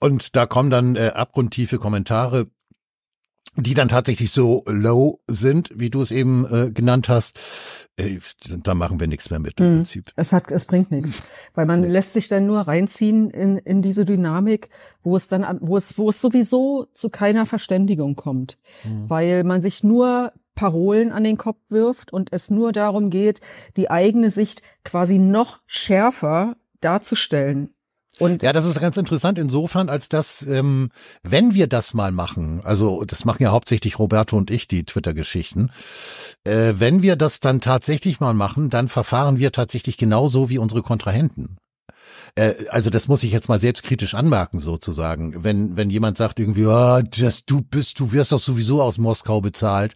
und 0.00 0.36
da 0.36 0.46
kommen 0.46 0.70
dann 0.70 0.96
äh, 0.96 1.08
abgrundtiefe 1.14 1.78
Kommentare, 1.78 2.46
die 3.62 3.74
dann 3.74 3.88
tatsächlich 3.88 4.30
so 4.30 4.62
low 4.68 5.20
sind, 5.26 5.70
wie 5.74 5.90
du 5.90 6.00
es 6.00 6.12
eben 6.12 6.46
äh, 6.46 6.70
genannt 6.70 7.08
hast, 7.08 7.38
äh, 7.96 8.18
da 8.62 8.74
machen 8.74 9.00
wir 9.00 9.08
nichts 9.08 9.30
mehr 9.30 9.40
mit 9.40 9.58
im 9.58 9.66
hm. 9.66 9.76
Prinzip. 9.76 10.10
Es 10.14 10.32
hat, 10.32 10.52
es 10.52 10.66
bringt 10.66 10.90
nichts, 10.92 11.22
weil 11.54 11.66
man 11.66 11.80
nee. 11.80 11.88
lässt 11.88 12.12
sich 12.12 12.28
dann 12.28 12.46
nur 12.46 12.60
reinziehen 12.60 13.30
in, 13.30 13.58
in 13.58 13.82
diese 13.82 14.04
Dynamik, 14.04 14.68
wo 15.02 15.16
es 15.16 15.26
dann, 15.26 15.58
wo 15.60 15.76
es, 15.76 15.98
wo 15.98 16.10
es 16.10 16.20
sowieso 16.20 16.86
zu 16.94 17.10
keiner 17.10 17.46
Verständigung 17.46 18.14
kommt, 18.14 18.58
mhm. 18.84 19.10
weil 19.10 19.44
man 19.44 19.60
sich 19.60 19.82
nur 19.82 20.32
Parolen 20.54 21.10
an 21.12 21.24
den 21.24 21.36
Kopf 21.36 21.58
wirft 21.68 22.12
und 22.12 22.32
es 22.32 22.50
nur 22.50 22.72
darum 22.72 23.10
geht, 23.10 23.40
die 23.76 23.90
eigene 23.90 24.30
Sicht 24.30 24.62
quasi 24.84 25.18
noch 25.18 25.60
schärfer 25.66 26.56
darzustellen 26.80 27.70
und 28.18 28.42
ja, 28.42 28.52
das 28.52 28.66
ist 28.66 28.80
ganz 28.80 28.96
interessant 28.96 29.38
insofern, 29.38 29.88
als 29.88 30.08
dass, 30.08 30.42
ähm, 30.42 30.90
wenn 31.22 31.54
wir 31.54 31.66
das 31.66 31.94
mal 31.94 32.12
machen, 32.12 32.60
also 32.64 33.04
das 33.04 33.24
machen 33.24 33.42
ja 33.42 33.50
hauptsächlich 33.50 33.98
Roberto 33.98 34.36
und 34.36 34.50
ich, 34.50 34.68
die 34.68 34.84
Twitter-Geschichten, 34.84 35.70
äh, 36.44 36.74
wenn 36.76 37.02
wir 37.02 37.16
das 37.16 37.40
dann 37.40 37.60
tatsächlich 37.60 38.20
mal 38.20 38.34
machen, 38.34 38.70
dann 38.70 38.88
verfahren 38.88 39.38
wir 39.38 39.52
tatsächlich 39.52 39.96
genauso 39.96 40.50
wie 40.50 40.58
unsere 40.58 40.82
Kontrahenten. 40.82 41.56
äh, 42.36 42.54
also 42.70 42.90
das 42.90 43.08
muss 43.08 43.22
ich 43.22 43.32
jetzt 43.32 43.48
mal 43.48 43.60
selbstkritisch 43.60 44.14
anmerken 44.14 44.60
sozusagen. 44.60 45.44
Wenn 45.44 45.76
wenn 45.76 45.90
jemand 45.90 46.18
sagt 46.18 46.40
irgendwie, 46.40 46.66
oh, 46.66 47.00
das, 47.02 47.44
du 47.44 47.62
bist, 47.62 48.00
du 48.00 48.12
wirst 48.12 48.32
doch 48.32 48.40
sowieso 48.40 48.82
aus 48.82 48.98
Moskau 48.98 49.40
bezahlt. 49.40 49.94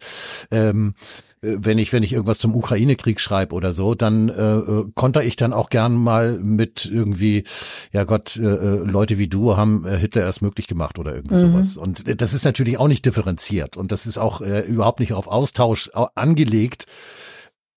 Ähm, 0.51 0.95
äh, 0.95 1.32
wenn 1.43 1.77
ich, 1.77 1.91
wenn 1.91 2.03
ich 2.03 2.13
irgendwas 2.13 2.39
zum 2.39 2.55
Ukraine-Krieg 2.55 3.19
schreibe 3.19 3.53
oder 3.53 3.73
so, 3.73 3.95
dann 3.95 4.29
äh, 4.29 4.57
äh, 4.57 4.85
konter 4.95 5.23
ich 5.23 5.35
dann 5.35 5.53
auch 5.53 5.69
gern 5.69 5.95
mal 5.95 6.39
mit 6.39 6.85
irgendwie, 6.85 7.43
ja 7.91 8.05
Gott, 8.05 8.37
äh, 8.37 8.43
äh 8.43 8.77
Leute 8.83 9.17
wie 9.17 9.27
du 9.27 9.57
haben 9.57 9.85
äh, 9.85 9.97
Hitler 9.97 10.21
erst 10.23 10.41
möglich 10.41 10.67
gemacht 10.67 10.99
oder 10.99 11.13
irgendwie 11.13 11.35
mhm. 11.35 11.39
sowas. 11.39 11.77
Und 11.77 12.21
das 12.21 12.33
ist 12.33 12.45
natürlich 12.45 12.77
auch 12.77 12.87
nicht 12.87 13.05
differenziert 13.05 13.75
und 13.77 13.91
das 13.91 14.05
ist 14.05 14.17
auch 14.17 14.41
äh, 14.41 14.61
überhaupt 14.61 14.99
nicht 14.99 15.13
auf 15.13 15.27
Austausch 15.27 15.89
angelegt. 16.15 16.85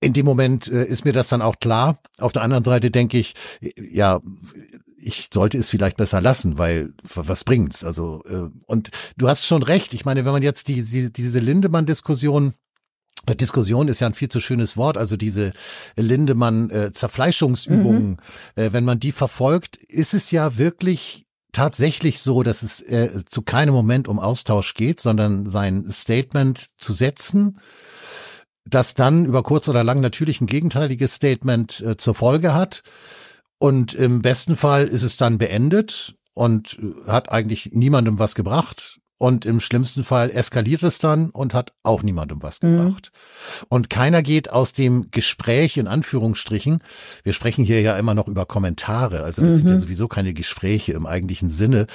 In 0.00 0.12
dem 0.12 0.26
Moment 0.26 0.68
äh, 0.68 0.85
ist 0.85 1.05
mir 1.05 1.12
das 1.12 1.29
dann 1.29 1.42
auch 1.42 1.59
klar. 1.59 1.98
Auf 2.18 2.33
der 2.33 2.42
anderen 2.42 2.64
Seite 2.64 2.90
denke 2.90 3.18
ich, 3.18 3.35
ja, 3.76 4.20
ich 4.96 5.29
sollte 5.33 5.59
es 5.59 5.68
vielleicht 5.68 5.96
besser 5.96 6.20
lassen, 6.20 6.59
weil 6.59 6.92
was 7.14 7.44
bringt's? 7.44 7.85
Also 7.85 8.22
äh, 8.26 8.50
und 8.66 8.90
du 9.16 9.29
hast 9.29 9.44
schon 9.46 9.62
recht. 9.62 9.94
Ich 9.94 10.05
meine, 10.05 10.24
wenn 10.24 10.33
man 10.33 10.42
jetzt 10.42 10.68
die, 10.68 10.83
die 10.83 11.12
diese 11.12 11.38
Lindemann-Diskussion 11.38 12.55
Diskussion 13.34 13.88
ist 13.88 14.00
ja 14.00 14.06
ein 14.06 14.14
viel 14.14 14.28
zu 14.28 14.40
schönes 14.40 14.76
Wort, 14.76 14.96
also 14.96 15.16
diese 15.16 15.52
Lindemann-Zerfleischungsübungen, 15.96 18.10
mhm. 18.10 18.18
äh, 18.54 18.72
wenn 18.72 18.84
man 18.84 19.00
die 19.00 19.12
verfolgt, 19.12 19.76
ist 19.76 20.14
es 20.14 20.30
ja 20.30 20.58
wirklich 20.58 21.24
tatsächlich 21.52 22.20
so, 22.20 22.42
dass 22.42 22.62
es 22.62 22.82
äh, 22.82 23.24
zu 23.24 23.40
keinem 23.40 23.72
Moment 23.72 24.08
um 24.08 24.18
Austausch 24.18 24.74
geht, 24.74 25.00
sondern 25.00 25.48
sein 25.48 25.90
Statement 25.90 26.68
zu 26.76 26.92
setzen, 26.92 27.58
das 28.66 28.94
dann 28.94 29.24
über 29.24 29.42
kurz 29.42 29.68
oder 29.68 29.82
lang 29.82 30.00
natürlich 30.00 30.40
ein 30.40 30.46
gegenteiliges 30.46 31.14
Statement 31.14 31.80
äh, 31.80 31.96
zur 31.96 32.14
Folge 32.14 32.52
hat. 32.52 32.82
Und 33.58 33.94
im 33.94 34.20
besten 34.20 34.54
Fall 34.54 34.86
ist 34.86 35.02
es 35.02 35.16
dann 35.16 35.38
beendet 35.38 36.14
und 36.34 36.78
äh, 36.78 37.10
hat 37.10 37.32
eigentlich 37.32 37.70
niemandem 37.72 38.18
was 38.18 38.34
gebracht. 38.34 39.00
Und 39.18 39.46
im 39.46 39.61
schlimmsten 39.61 40.05
Fall 40.05 40.31
eskaliert 40.31 40.83
es 40.83 40.98
dann 40.98 41.31
und 41.31 41.55
hat 41.55 41.72
auch 41.83 42.02
niemandem 42.02 42.42
was 42.42 42.61
gebracht. 42.61 43.12
Mhm. 43.12 43.66
Und 43.70 43.90
keiner 43.90 44.22
geht 44.22 44.50
aus 44.50 44.74
dem 44.74 45.11
Gespräch 45.11 45.79
in 45.79 45.87
Anführungsstrichen. 45.87 46.83
Wir 47.22 47.33
sprechen 47.33 47.64
hier 47.64 47.81
ja 47.81 47.96
immer 47.96 48.12
noch 48.12 48.29
über 48.29 48.44
Kommentare. 48.44 49.22
Also 49.22 49.40
das 49.40 49.52
mhm. 49.52 49.57
sind 49.57 49.68
ja 49.70 49.76
mhm. 49.76 49.81
sowieso 49.81 50.07
keine 50.09 50.35
Gespräche 50.35 50.92
im 50.92 51.07
eigentlichen 51.07 51.48
Sinne. 51.48 51.87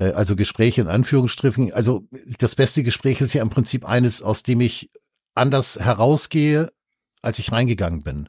Äh, 0.00 0.12
also 0.12 0.34
Gespräche 0.34 0.80
in 0.80 0.88
Anführungsstrichen. 0.88 1.72
Also 1.72 2.08
das 2.38 2.56
beste 2.56 2.82
Gespräch 2.82 3.20
ist 3.20 3.34
ja 3.34 3.42
im 3.42 3.50
Prinzip 3.50 3.88
eines, 3.88 4.22
aus 4.22 4.42
dem 4.42 4.60
ich 4.60 4.90
anders 5.34 5.78
herausgehe, 5.78 6.72
als 7.22 7.38
ich 7.38 7.52
reingegangen 7.52 8.02
bin 8.02 8.28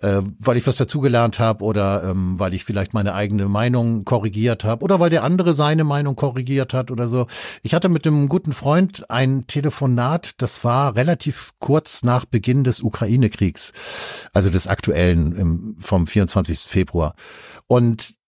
äh, 0.00 0.22
weil 0.38 0.56
ich 0.56 0.66
was 0.66 0.76
dazugelernt 0.76 1.38
habe 1.38 1.64
oder 1.64 2.04
ähm, 2.04 2.38
weil 2.38 2.54
ich 2.54 2.64
vielleicht 2.64 2.94
meine 2.94 3.14
eigene 3.14 3.48
Meinung 3.48 4.04
korrigiert 4.04 4.64
habe 4.64 4.84
oder 4.84 5.00
weil 5.00 5.10
der 5.10 5.24
andere 5.24 5.54
seine 5.54 5.84
Meinung 5.84 6.16
korrigiert 6.16 6.74
hat 6.74 6.90
oder 6.90 7.08
so. 7.08 7.26
Ich 7.62 7.74
hatte 7.74 7.88
mit 7.88 8.06
einem 8.06 8.28
guten 8.28 8.52
Freund 8.52 9.10
ein 9.10 9.46
Telefonat, 9.46 10.40
das 10.42 10.64
war 10.64 10.96
relativ 10.96 11.50
kurz 11.58 12.02
nach 12.02 12.24
Beginn 12.24 12.64
des 12.64 12.80
Ukraine-Kriegs, 12.80 13.72
also 14.32 14.50
des 14.50 14.66
aktuellen 14.66 15.32
im, 15.32 15.76
vom 15.78 16.06
24. 16.06 16.60
Februar. 16.60 17.14
Und 17.66 18.19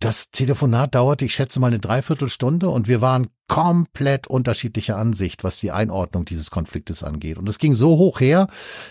das 0.00 0.30
Telefonat 0.30 0.94
dauerte, 0.94 1.24
ich 1.24 1.34
schätze 1.34 1.58
mal, 1.58 1.68
eine 1.68 1.80
Dreiviertelstunde 1.80 2.68
und 2.68 2.86
wir 2.86 3.00
waren 3.00 3.28
komplett 3.48 4.26
unterschiedlicher 4.26 4.96
Ansicht, 4.96 5.42
was 5.42 5.58
die 5.58 5.72
Einordnung 5.72 6.24
dieses 6.24 6.50
Konfliktes 6.50 7.02
angeht. 7.02 7.38
Und 7.38 7.48
es 7.48 7.58
ging 7.58 7.74
so 7.74 7.96
hoch 7.96 8.20
her, 8.20 8.46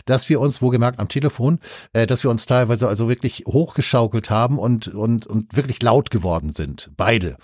dass 0.05 0.27
wir 0.29 0.41
uns, 0.41 0.61
wohlgemerkt 0.61 0.99
am 0.99 1.07
Telefon, 1.07 1.59
äh, 1.93 2.07
dass 2.07 2.23
wir 2.23 2.31
uns 2.31 2.45
teilweise 2.45 2.87
also 2.87 3.07
wirklich 3.07 3.43
hochgeschaukelt 3.45 4.29
haben 4.29 4.57
und, 4.57 4.87
und, 4.89 5.27
und 5.27 5.55
wirklich 5.55 5.81
laut 5.81 6.09
geworden 6.09 6.53
sind. 6.53 6.91
Beide 6.97 7.37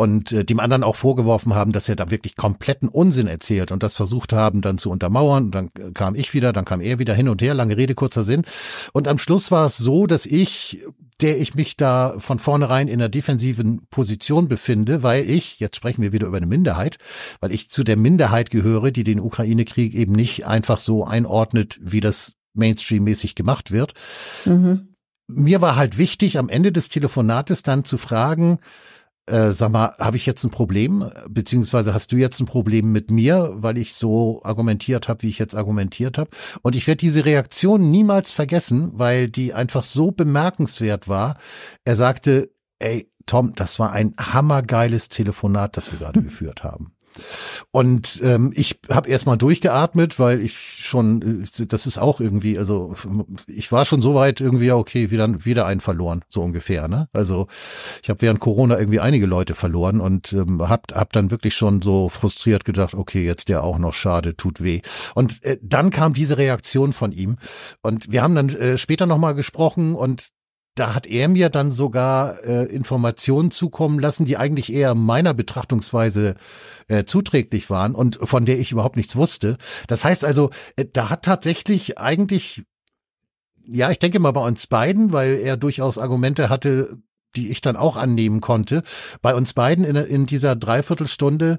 und 0.00 0.32
äh, 0.32 0.46
dem 0.46 0.60
anderen 0.60 0.82
auch 0.82 0.96
vorgeworfen 0.96 1.54
haben, 1.54 1.72
dass 1.72 1.86
er 1.86 1.94
da 1.94 2.10
wirklich 2.10 2.34
kompletten 2.34 2.88
Unsinn 2.88 3.26
erzählt 3.26 3.70
und 3.70 3.82
das 3.82 3.92
versucht 3.92 4.32
haben 4.32 4.62
dann 4.62 4.78
zu 4.78 4.90
untermauern. 4.90 5.44
Und 5.44 5.54
dann 5.54 5.70
kam 5.92 6.14
ich 6.14 6.32
wieder, 6.32 6.54
dann 6.54 6.64
kam 6.64 6.80
er 6.80 6.98
wieder 6.98 7.12
hin 7.12 7.28
und 7.28 7.42
her, 7.42 7.52
lange 7.52 7.76
Rede, 7.76 7.94
kurzer 7.94 8.24
Sinn. 8.24 8.46
Und 8.94 9.08
am 9.08 9.18
Schluss 9.18 9.50
war 9.50 9.66
es 9.66 9.76
so, 9.76 10.06
dass 10.06 10.24
ich 10.24 10.82
der 11.20 11.38
ich 11.38 11.54
mich 11.54 11.76
da 11.76 12.14
von 12.16 12.38
vornherein 12.38 12.88
in 12.88 12.98
einer 12.98 13.10
defensiven 13.10 13.86
Position 13.90 14.48
befinde, 14.48 15.02
weil 15.02 15.28
ich, 15.28 15.60
jetzt 15.60 15.76
sprechen 15.76 16.00
wir 16.00 16.12
wieder 16.14 16.28
über 16.28 16.38
eine 16.38 16.46
Minderheit, 16.46 16.96
weil 17.42 17.54
ich 17.54 17.68
zu 17.68 17.84
der 17.84 17.98
Minderheit 17.98 18.48
gehöre, 18.48 18.92
die 18.92 19.04
den 19.04 19.20
Ukraine-Krieg 19.20 19.92
eben 19.92 20.14
nicht 20.14 20.46
einfach 20.46 20.78
so 20.78 21.04
einordnet, 21.04 21.78
wie 21.82 22.00
das 22.00 22.36
Mainstream-mäßig 22.54 23.34
gemacht 23.34 23.70
wird. 23.70 23.92
Mhm. 24.46 24.94
Mir 25.28 25.60
war 25.60 25.76
halt 25.76 25.98
wichtig, 25.98 26.38
am 26.38 26.48
Ende 26.48 26.72
des 26.72 26.88
Telefonates 26.88 27.62
dann 27.62 27.84
zu 27.84 27.98
fragen, 27.98 28.60
äh, 29.26 29.52
sag 29.52 29.70
mal, 29.70 29.94
habe 29.98 30.16
ich 30.16 30.26
jetzt 30.26 30.44
ein 30.44 30.50
Problem, 30.50 31.10
beziehungsweise 31.28 31.94
hast 31.94 32.12
du 32.12 32.16
jetzt 32.16 32.40
ein 32.40 32.46
Problem 32.46 32.92
mit 32.92 33.10
mir, 33.10 33.52
weil 33.54 33.78
ich 33.78 33.94
so 33.94 34.40
argumentiert 34.44 35.08
habe, 35.08 35.22
wie 35.22 35.28
ich 35.28 35.38
jetzt 35.38 35.54
argumentiert 35.54 36.18
habe. 36.18 36.30
Und 36.62 36.76
ich 36.76 36.86
werde 36.86 36.98
diese 36.98 37.24
Reaktion 37.24 37.90
niemals 37.90 38.32
vergessen, 38.32 38.90
weil 38.94 39.28
die 39.28 39.54
einfach 39.54 39.82
so 39.82 40.10
bemerkenswert 40.10 41.08
war. 41.08 41.36
Er 41.84 41.96
sagte, 41.96 42.50
ey, 42.78 43.10
Tom, 43.26 43.54
das 43.54 43.78
war 43.78 43.92
ein 43.92 44.14
hammergeiles 44.18 45.08
Telefonat, 45.08 45.76
das 45.76 45.92
wir 45.92 45.98
gerade 45.98 46.22
geführt 46.24 46.64
haben. 46.64 46.92
Und 47.70 48.20
ähm, 48.22 48.52
ich 48.54 48.80
habe 48.90 49.08
erstmal 49.08 49.38
durchgeatmet, 49.38 50.18
weil 50.18 50.40
ich 50.40 50.56
schon, 50.58 51.44
äh, 51.58 51.66
das 51.66 51.86
ist 51.86 51.98
auch 51.98 52.20
irgendwie, 52.20 52.58
also 52.58 52.94
ich 53.46 53.70
war 53.72 53.84
schon 53.84 54.00
so 54.00 54.14
weit 54.14 54.40
irgendwie, 54.40 54.70
okay, 54.72 55.10
wieder, 55.10 55.44
wieder 55.44 55.66
einen 55.66 55.80
verloren, 55.80 56.24
so 56.28 56.42
ungefähr. 56.42 56.88
Ne? 56.88 57.08
Also 57.12 57.46
ich 58.02 58.10
habe 58.10 58.22
während 58.22 58.40
Corona 58.40 58.78
irgendwie 58.78 59.00
einige 59.00 59.26
Leute 59.26 59.54
verloren 59.54 60.00
und 60.00 60.32
ähm, 60.32 60.68
hab, 60.68 60.92
hab 60.92 61.12
dann 61.12 61.30
wirklich 61.30 61.54
schon 61.54 61.82
so 61.82 62.08
frustriert 62.08 62.64
gedacht, 62.64 62.94
okay, 62.94 63.24
jetzt 63.24 63.48
der 63.48 63.64
auch 63.64 63.78
noch, 63.78 63.94
schade, 63.94 64.36
tut 64.36 64.62
weh. 64.62 64.80
Und 65.14 65.42
äh, 65.44 65.58
dann 65.62 65.90
kam 65.90 66.14
diese 66.14 66.38
Reaktion 66.38 66.92
von 66.92 67.12
ihm 67.12 67.36
und 67.82 68.10
wir 68.10 68.22
haben 68.22 68.34
dann 68.34 68.48
äh, 68.50 68.78
später 68.78 69.06
nochmal 69.06 69.34
gesprochen 69.34 69.94
und 69.94 70.30
da 70.74 70.94
hat 70.94 71.06
er 71.06 71.28
mir 71.28 71.48
dann 71.48 71.70
sogar 71.70 72.42
äh, 72.44 72.64
Informationen 72.66 73.50
zukommen 73.50 73.98
lassen, 73.98 74.24
die 74.24 74.36
eigentlich 74.36 74.72
eher 74.72 74.94
meiner 74.94 75.34
Betrachtungsweise 75.34 76.36
äh, 76.88 77.04
zuträglich 77.04 77.70
waren 77.70 77.94
und 77.94 78.18
von 78.22 78.44
der 78.44 78.58
ich 78.58 78.72
überhaupt 78.72 78.96
nichts 78.96 79.16
wusste. 79.16 79.56
Das 79.88 80.04
heißt 80.04 80.24
also, 80.24 80.50
äh, 80.76 80.86
da 80.90 81.10
hat 81.10 81.22
tatsächlich 81.24 81.98
eigentlich, 81.98 82.62
ja, 83.66 83.90
ich 83.90 83.98
denke 83.98 84.20
mal 84.20 84.32
bei 84.32 84.46
uns 84.46 84.66
beiden, 84.68 85.12
weil 85.12 85.38
er 85.38 85.56
durchaus 85.56 85.98
Argumente 85.98 86.48
hatte, 86.48 86.98
die 87.36 87.50
ich 87.50 87.60
dann 87.60 87.76
auch 87.76 87.96
annehmen 87.96 88.40
konnte, 88.40 88.82
bei 89.22 89.34
uns 89.34 89.54
beiden 89.54 89.84
in, 89.84 89.96
in 89.96 90.26
dieser 90.26 90.56
Dreiviertelstunde 90.56 91.58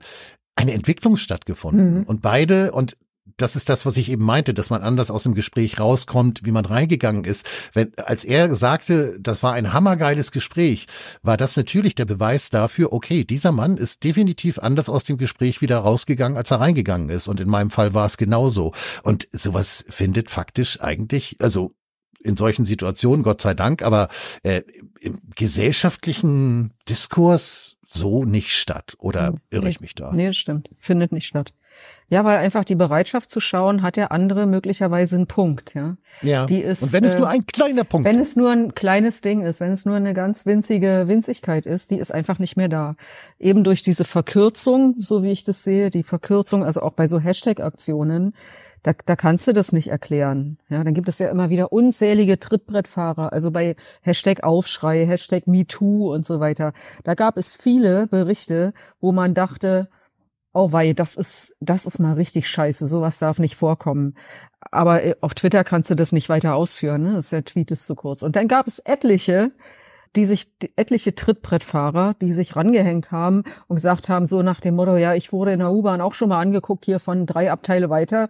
eine 0.55 0.73
Entwicklung 0.73 1.17
stattgefunden. 1.17 1.99
Mhm. 1.99 2.03
Und 2.03 2.21
beide, 2.21 2.71
und 2.71 2.97
das 3.41 3.55
ist 3.55 3.69
das, 3.69 3.85
was 3.85 3.97
ich 3.97 4.11
eben 4.11 4.23
meinte, 4.23 4.53
dass 4.53 4.69
man 4.69 4.81
anders 4.81 5.11
aus 5.11 5.23
dem 5.23 5.33
Gespräch 5.33 5.79
rauskommt, 5.79 6.41
wie 6.43 6.51
man 6.51 6.65
reingegangen 6.65 7.23
ist. 7.23 7.45
Wenn, 7.73 7.91
als 7.97 8.23
er 8.23 8.53
sagte, 8.55 9.17
das 9.19 9.43
war 9.43 9.53
ein 9.53 9.73
hammergeiles 9.73 10.31
Gespräch, 10.31 10.87
war 11.23 11.37
das 11.37 11.57
natürlich 11.57 11.95
der 11.95 12.05
Beweis 12.05 12.49
dafür, 12.49 12.93
okay, 12.93 13.23
dieser 13.23 13.51
Mann 13.51 13.77
ist 13.77 14.03
definitiv 14.03 14.59
anders 14.59 14.89
aus 14.89 15.03
dem 15.03 15.17
Gespräch 15.17 15.61
wieder 15.61 15.79
rausgegangen, 15.79 16.37
als 16.37 16.51
er 16.51 16.59
reingegangen 16.59 17.09
ist. 17.09 17.27
Und 17.27 17.39
in 17.39 17.49
meinem 17.49 17.69
Fall 17.69 17.93
war 17.93 18.05
es 18.05 18.17
genauso. 18.17 18.73
Und 19.03 19.27
sowas 19.31 19.85
findet 19.87 20.29
faktisch 20.29 20.81
eigentlich, 20.81 21.37
also 21.39 21.73
in 22.23 22.37
solchen 22.37 22.65
Situationen, 22.65 23.23
Gott 23.23 23.41
sei 23.41 23.53
Dank, 23.53 23.81
aber 23.81 24.09
äh, 24.43 24.61
im 24.99 25.19
gesellschaftlichen 25.35 26.73
Diskurs 26.87 27.77
so 27.87 28.23
nicht 28.23 28.51
statt. 28.51 28.95
Oder 28.99 29.33
irre 29.49 29.69
ich 29.69 29.81
mich 29.81 29.95
da? 29.95 30.13
Nee, 30.13 30.27
das 30.27 30.37
stimmt. 30.37 30.69
Findet 30.73 31.11
nicht 31.11 31.27
statt. 31.27 31.53
Ja, 32.11 32.25
weil 32.25 32.39
einfach 32.39 32.65
die 32.65 32.75
Bereitschaft 32.75 33.31
zu 33.31 33.39
schauen, 33.39 33.81
hat 33.83 33.95
der 33.95 34.11
andere 34.11 34.45
möglicherweise 34.45 35.15
einen 35.15 35.27
Punkt, 35.27 35.73
ja. 35.73 35.95
Ja. 36.21 36.45
Die 36.45 36.59
ist, 36.59 36.83
und 36.83 36.91
wenn 36.91 37.05
es 37.05 37.15
äh, 37.15 37.19
nur 37.19 37.29
ein 37.29 37.45
kleiner 37.45 37.85
Punkt 37.85 38.05
Wenn 38.05 38.19
es 38.19 38.35
nur 38.35 38.51
ein 38.51 38.75
kleines 38.75 39.21
Ding 39.21 39.39
ist, 39.39 39.61
wenn 39.61 39.71
es 39.71 39.85
nur 39.85 39.95
eine 39.95 40.13
ganz 40.13 40.45
winzige 40.45 41.05
Winzigkeit 41.07 41.65
ist, 41.65 41.89
die 41.89 41.99
ist 41.99 42.13
einfach 42.13 42.37
nicht 42.37 42.57
mehr 42.57 42.67
da. 42.67 42.97
Eben 43.39 43.63
durch 43.63 43.81
diese 43.81 44.03
Verkürzung, 44.03 44.95
so 44.99 45.23
wie 45.23 45.31
ich 45.31 45.45
das 45.45 45.63
sehe, 45.63 45.89
die 45.89 46.03
Verkürzung, 46.03 46.65
also 46.65 46.81
auch 46.81 46.91
bei 46.91 47.07
so 47.07 47.17
Hashtag-Aktionen, 47.17 48.33
da, 48.83 48.91
da 49.05 49.15
kannst 49.15 49.47
du 49.47 49.53
das 49.53 49.71
nicht 49.71 49.87
erklären. 49.87 50.57
Ja, 50.67 50.83
dann 50.83 50.93
gibt 50.93 51.07
es 51.07 51.17
ja 51.19 51.29
immer 51.29 51.49
wieder 51.49 51.71
unzählige 51.71 52.39
Trittbrettfahrer, 52.39 53.31
also 53.31 53.51
bei 53.51 53.77
Hashtag 54.01 54.43
Aufschrei, 54.43 55.05
Hashtag 55.05 55.47
MeToo 55.47 56.13
und 56.13 56.25
so 56.25 56.41
weiter. 56.41 56.73
Da 57.05 57.13
gab 57.13 57.37
es 57.37 57.55
viele 57.55 58.07
Berichte, 58.07 58.73
wo 58.99 59.13
man 59.13 59.33
dachte, 59.33 59.87
oh 60.53 60.71
wei, 60.71 60.93
das 60.93 61.15
ist, 61.15 61.55
das 61.59 61.85
ist 61.85 61.99
mal 61.99 62.13
richtig 62.13 62.49
scheiße, 62.49 62.87
sowas 62.87 63.19
darf 63.19 63.39
nicht 63.39 63.55
vorkommen. 63.55 64.15
Aber 64.71 65.03
äh, 65.03 65.15
auf 65.21 65.33
Twitter 65.33 65.63
kannst 65.63 65.89
du 65.89 65.95
das 65.95 66.11
nicht 66.11 66.29
weiter 66.29 66.55
ausführen, 66.55 67.03
ne? 67.03 67.21
der 67.31 67.45
Tweet 67.45 67.71
ist 67.71 67.85
zu 67.85 67.95
kurz. 67.95 68.21
Und 68.21 68.35
dann 68.35 68.47
gab 68.47 68.67
es 68.67 68.79
etliche, 68.79 69.51
die 70.15 70.25
sich, 70.25 70.51
etliche 70.75 71.15
Trittbrettfahrer, 71.15 72.15
die 72.21 72.33
sich 72.33 72.55
rangehängt 72.55 73.11
haben 73.11 73.43
und 73.67 73.77
gesagt 73.77 74.09
haben, 74.09 74.27
so 74.27 74.41
nach 74.41 74.59
dem 74.59 74.75
Motto, 74.75 74.97
ja, 74.97 75.13
ich 75.13 75.31
wurde 75.31 75.53
in 75.53 75.59
der 75.59 75.71
U-Bahn 75.71 76.01
auch 76.01 76.13
schon 76.13 76.29
mal 76.29 76.41
angeguckt, 76.41 76.85
hier 76.85 76.99
von 76.99 77.25
drei 77.25 77.51
Abteile 77.51 77.89
weiter, 77.89 78.27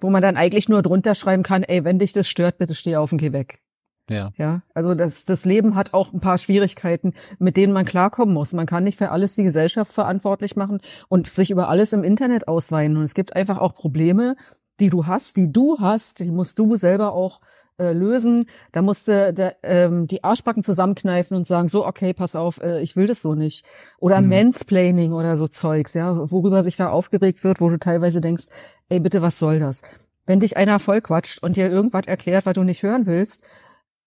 wo 0.00 0.10
man 0.10 0.22
dann 0.22 0.36
eigentlich 0.36 0.68
nur 0.68 0.82
drunter 0.82 1.14
schreiben 1.14 1.42
kann, 1.42 1.64
ey, 1.64 1.84
wenn 1.84 1.98
dich 1.98 2.12
das 2.12 2.28
stört, 2.28 2.58
bitte 2.58 2.74
steh 2.74 2.96
auf 2.96 3.10
und 3.10 3.18
geh 3.18 3.32
weg. 3.32 3.63
Ja. 4.10 4.30
Ja. 4.36 4.62
Also 4.74 4.94
das, 4.94 5.24
das 5.24 5.44
Leben 5.44 5.74
hat 5.74 5.94
auch 5.94 6.12
ein 6.12 6.20
paar 6.20 6.38
Schwierigkeiten, 6.38 7.14
mit 7.38 7.56
denen 7.56 7.72
man 7.72 7.86
klarkommen 7.86 8.34
muss. 8.34 8.52
Man 8.52 8.66
kann 8.66 8.84
nicht 8.84 8.98
für 8.98 9.10
alles 9.10 9.34
die 9.34 9.44
Gesellschaft 9.44 9.92
verantwortlich 9.92 10.56
machen 10.56 10.80
und 11.08 11.26
sich 11.26 11.50
über 11.50 11.68
alles 11.68 11.92
im 11.92 12.04
Internet 12.04 12.48
ausweinen. 12.48 12.96
Und 12.96 13.04
es 13.04 13.14
gibt 13.14 13.34
einfach 13.34 13.58
auch 13.58 13.74
Probleme, 13.74 14.36
die 14.80 14.90
du 14.90 15.06
hast, 15.06 15.36
die 15.36 15.50
du 15.50 15.78
hast, 15.78 16.18
die 16.18 16.30
musst 16.30 16.58
du 16.58 16.76
selber 16.76 17.12
auch 17.12 17.40
äh, 17.78 17.92
lösen. 17.92 18.46
Da 18.72 18.82
musste 18.82 19.32
der, 19.32 19.56
ähm, 19.62 20.06
die 20.06 20.22
Arschbacken 20.22 20.62
zusammenkneifen 20.62 21.36
und 21.36 21.46
sagen, 21.46 21.68
so, 21.68 21.86
okay, 21.86 22.12
pass 22.12 22.36
auf, 22.36 22.60
äh, 22.60 22.80
ich 22.80 22.96
will 22.96 23.06
das 23.06 23.22
so 23.22 23.34
nicht. 23.34 23.64
Oder 23.98 24.20
mhm. 24.20 24.28
Mansplaining 24.28 25.12
oder 25.12 25.36
so 25.36 25.48
Zeugs, 25.48 25.94
ja, 25.94 26.30
worüber 26.30 26.62
sich 26.62 26.76
da 26.76 26.90
aufgeregt 26.90 27.42
wird, 27.42 27.60
wo 27.60 27.68
du 27.68 27.78
teilweise 27.78 28.20
denkst, 28.20 28.46
ey, 28.90 29.00
bitte, 29.00 29.22
was 29.22 29.38
soll 29.38 29.60
das? 29.60 29.82
Wenn 30.26 30.40
dich 30.40 30.56
einer 30.56 30.78
vollquatscht 30.78 31.42
und 31.42 31.56
dir 31.56 31.70
irgendwas 31.70 32.06
erklärt, 32.06 32.46
was 32.46 32.54
du 32.54 32.62
nicht 32.62 32.82
hören 32.82 33.06
willst, 33.06 33.44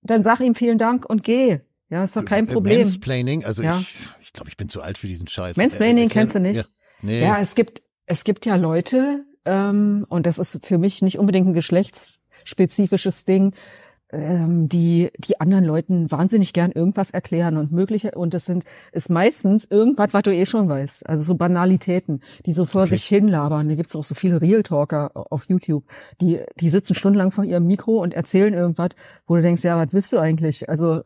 dann 0.02 0.24
sag 0.24 0.39
ihm 0.39 0.56
vielen 0.56 0.78
Dank 0.78 1.06
und 1.06 1.24
geh. 1.24 1.60
Ja, 1.89 2.04
ist 2.04 2.16
doch 2.18 2.26
kein 2.26 2.48
äh, 2.48 2.52
Problem. 2.52 2.80
Mansplaining, 2.80 3.45
also 3.45 3.64
ja. 3.64 3.80
ich, 3.80 4.10
ich 4.20 4.34
glaube, 4.34 4.50
ich 4.50 4.58
bin 4.58 4.68
zu 4.68 4.82
alt 4.82 4.98
für 4.98 5.08
diesen 5.08 5.28
Scheiß. 5.28 5.56
Mansplaining 5.58 6.10
kennst 6.10 6.36
du 6.36 6.39
nicht? 6.39 6.58
Ja, 6.58 6.66
nee. 7.02 7.22
ja, 7.22 7.39
es 7.39 7.56
gibt, 7.56 7.82
es 8.06 8.24
gibt 8.24 8.45
ja 8.45 8.56
Leute, 8.56 9.26
ähm, 9.45 10.06
und 10.10 10.26
das 10.26 10.38
ist 10.38 10.66
für 10.66 10.78
mich 10.78 11.02
nicht 11.02 11.18
unbedingt 11.18 11.48
ein 11.48 11.54
geschlechtsspezifisches 11.54 13.24
Ding, 13.26 13.54
ähm, 14.12 14.70
die 14.70 15.10
die 15.18 15.39
anderen 15.39 15.66
Leuten 15.66 16.12
wahnsinnig 16.12 16.53
gern 16.53 16.72
irgendwas 16.72 17.12
erklären 17.12 17.58
und 17.58 17.72
mögliche 17.72 18.12
und 18.12 18.34
das 18.34 18.45
sind 18.45 18.64
ist 18.91 19.10
meistens 19.10 19.66
irgendwas, 19.66 20.14
was 20.14 20.24
du 20.24 20.34
eh 20.34 20.45
schon 20.45 20.70
weißt, 20.70 21.08
also 21.08 21.24
so 21.24 21.36
Banalitäten, 21.36 22.22
die 22.45 22.53
so 22.53 22.66
vor 22.66 22.82
okay. 22.82 22.91
sich 22.91 23.05
hinlabern. 23.05 23.68
Da 23.68 23.76
gibt's 23.76 23.95
auch 23.95 24.05
so 24.05 24.16
viele 24.16 24.41
Real 24.41 24.64
Talker 24.64 25.12
auf 25.14 25.49
YouTube, 25.49 25.84
die 26.22 26.39
die 26.60 26.70
sitzen 26.70 26.95
stundenlang 26.95 27.32
vor 27.32 27.43
ihrem 27.43 27.68
Mikro 27.68 28.01
und 28.01 28.14
erzählen 28.14 28.53
irgendwas, 28.53 28.89
wo 29.26 29.36
du 29.36 29.41
denkst, 29.41 29.64
ja, 29.64 29.78
was 29.78 29.93
willst 29.93 30.14
du 30.14 30.20
eigentlich? 30.20 30.70
Also 30.70 31.01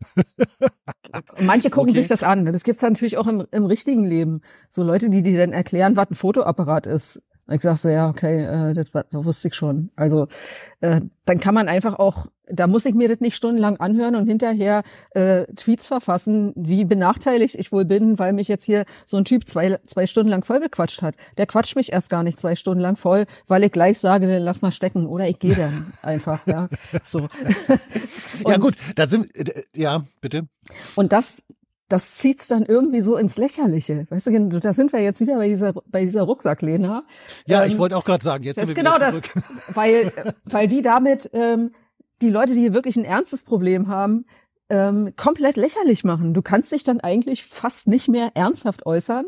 Manche 1.40 1.70
gucken 1.70 1.90
okay. 1.90 2.00
sich 2.00 2.08
das 2.08 2.22
an. 2.22 2.44
Das 2.44 2.62
gibt's 2.62 2.82
natürlich 2.82 3.18
auch 3.18 3.26
im, 3.26 3.46
im 3.50 3.64
richtigen 3.64 4.04
Leben. 4.04 4.42
So 4.68 4.82
Leute, 4.82 5.10
die 5.10 5.22
dir 5.22 5.38
dann 5.38 5.52
erklären, 5.52 5.96
was 5.96 6.10
ein 6.10 6.14
Fotoapparat 6.14 6.86
ist. 6.86 7.22
Ich 7.50 7.62
sag 7.62 7.78
so, 7.78 7.88
ja, 7.88 8.08
okay, 8.08 8.44
äh, 8.44 8.74
das, 8.74 8.90
das 8.92 9.06
wusste 9.12 9.48
ich 9.48 9.54
schon. 9.54 9.90
Also 9.96 10.28
äh, 10.80 11.00
dann 11.24 11.40
kann 11.40 11.54
man 11.54 11.68
einfach 11.68 11.98
auch, 11.98 12.26
da 12.46 12.66
muss 12.66 12.84
ich 12.84 12.94
mir 12.94 13.08
das 13.08 13.20
nicht 13.20 13.36
stundenlang 13.36 13.78
anhören 13.78 14.16
und 14.16 14.26
hinterher 14.26 14.82
äh, 15.12 15.44
Tweets 15.54 15.86
verfassen, 15.86 16.52
wie 16.56 16.84
benachteiligt 16.84 17.54
ich 17.54 17.72
wohl 17.72 17.86
bin, 17.86 18.18
weil 18.18 18.34
mich 18.34 18.48
jetzt 18.48 18.64
hier 18.64 18.84
so 19.06 19.16
ein 19.16 19.24
Typ 19.24 19.48
zwei, 19.48 19.78
zwei 19.86 20.06
Stunden 20.06 20.30
lang 20.30 20.44
vollgequatscht 20.44 21.00
hat. 21.00 21.14
Der 21.38 21.46
quatscht 21.46 21.76
mich 21.76 21.92
erst 21.92 22.10
gar 22.10 22.22
nicht 22.22 22.38
zwei 22.38 22.54
Stunden 22.54 22.80
lang 22.80 22.96
voll, 22.96 23.24
weil 23.46 23.64
ich 23.64 23.72
gleich 23.72 23.98
sage, 23.98 24.38
lass 24.38 24.60
mal 24.60 24.72
stecken 24.72 25.06
oder 25.06 25.26
ich 25.26 25.38
gehe 25.38 25.54
dann 25.54 25.92
einfach, 26.02 26.46
ja. 26.46 26.68
So. 27.04 27.28
ja 28.46 28.58
gut, 28.58 28.74
da 28.94 29.06
sind, 29.06 29.34
äh, 29.34 29.62
ja, 29.74 30.04
bitte. 30.20 30.46
Und 30.96 31.12
das, 31.12 31.36
das 31.88 32.16
zieht's 32.16 32.48
dann 32.48 32.64
irgendwie 32.66 33.00
so 33.00 33.16
ins 33.16 33.38
Lächerliche. 33.38 34.06
Weißt 34.10 34.26
du, 34.26 34.60
da 34.60 34.72
sind 34.72 34.92
wir 34.92 35.00
jetzt 35.00 35.20
wieder 35.20 35.36
bei 35.38 35.48
dieser, 35.48 35.72
bei 35.90 36.02
dieser 36.02 36.22
Rucksacklehner. 36.22 37.04
Ja, 37.46 37.64
ähm, 37.64 37.70
ich 37.70 37.78
wollte 37.78 37.96
auch 37.96 38.04
gerade 38.04 38.22
sagen, 38.22 38.44
jetzt 38.44 38.58
sind 38.58 38.68
wir 38.68 38.74
genau 38.74 38.98
das, 38.98 39.16
weil, 39.68 40.12
weil 40.44 40.68
die 40.68 40.82
damit 40.82 41.30
ähm, 41.32 41.72
die 42.20 42.28
Leute, 42.28 42.54
die 42.54 42.74
wirklich 42.74 42.96
ein 42.96 43.04
ernstes 43.04 43.44
Problem 43.44 43.88
haben, 43.88 44.26
ähm, 44.70 45.14
komplett 45.16 45.56
lächerlich 45.56 46.04
machen. 46.04 46.34
Du 46.34 46.42
kannst 46.42 46.72
dich 46.72 46.84
dann 46.84 47.00
eigentlich 47.00 47.44
fast 47.44 47.86
nicht 47.86 48.08
mehr 48.08 48.32
ernsthaft 48.34 48.84
äußern, 48.84 49.24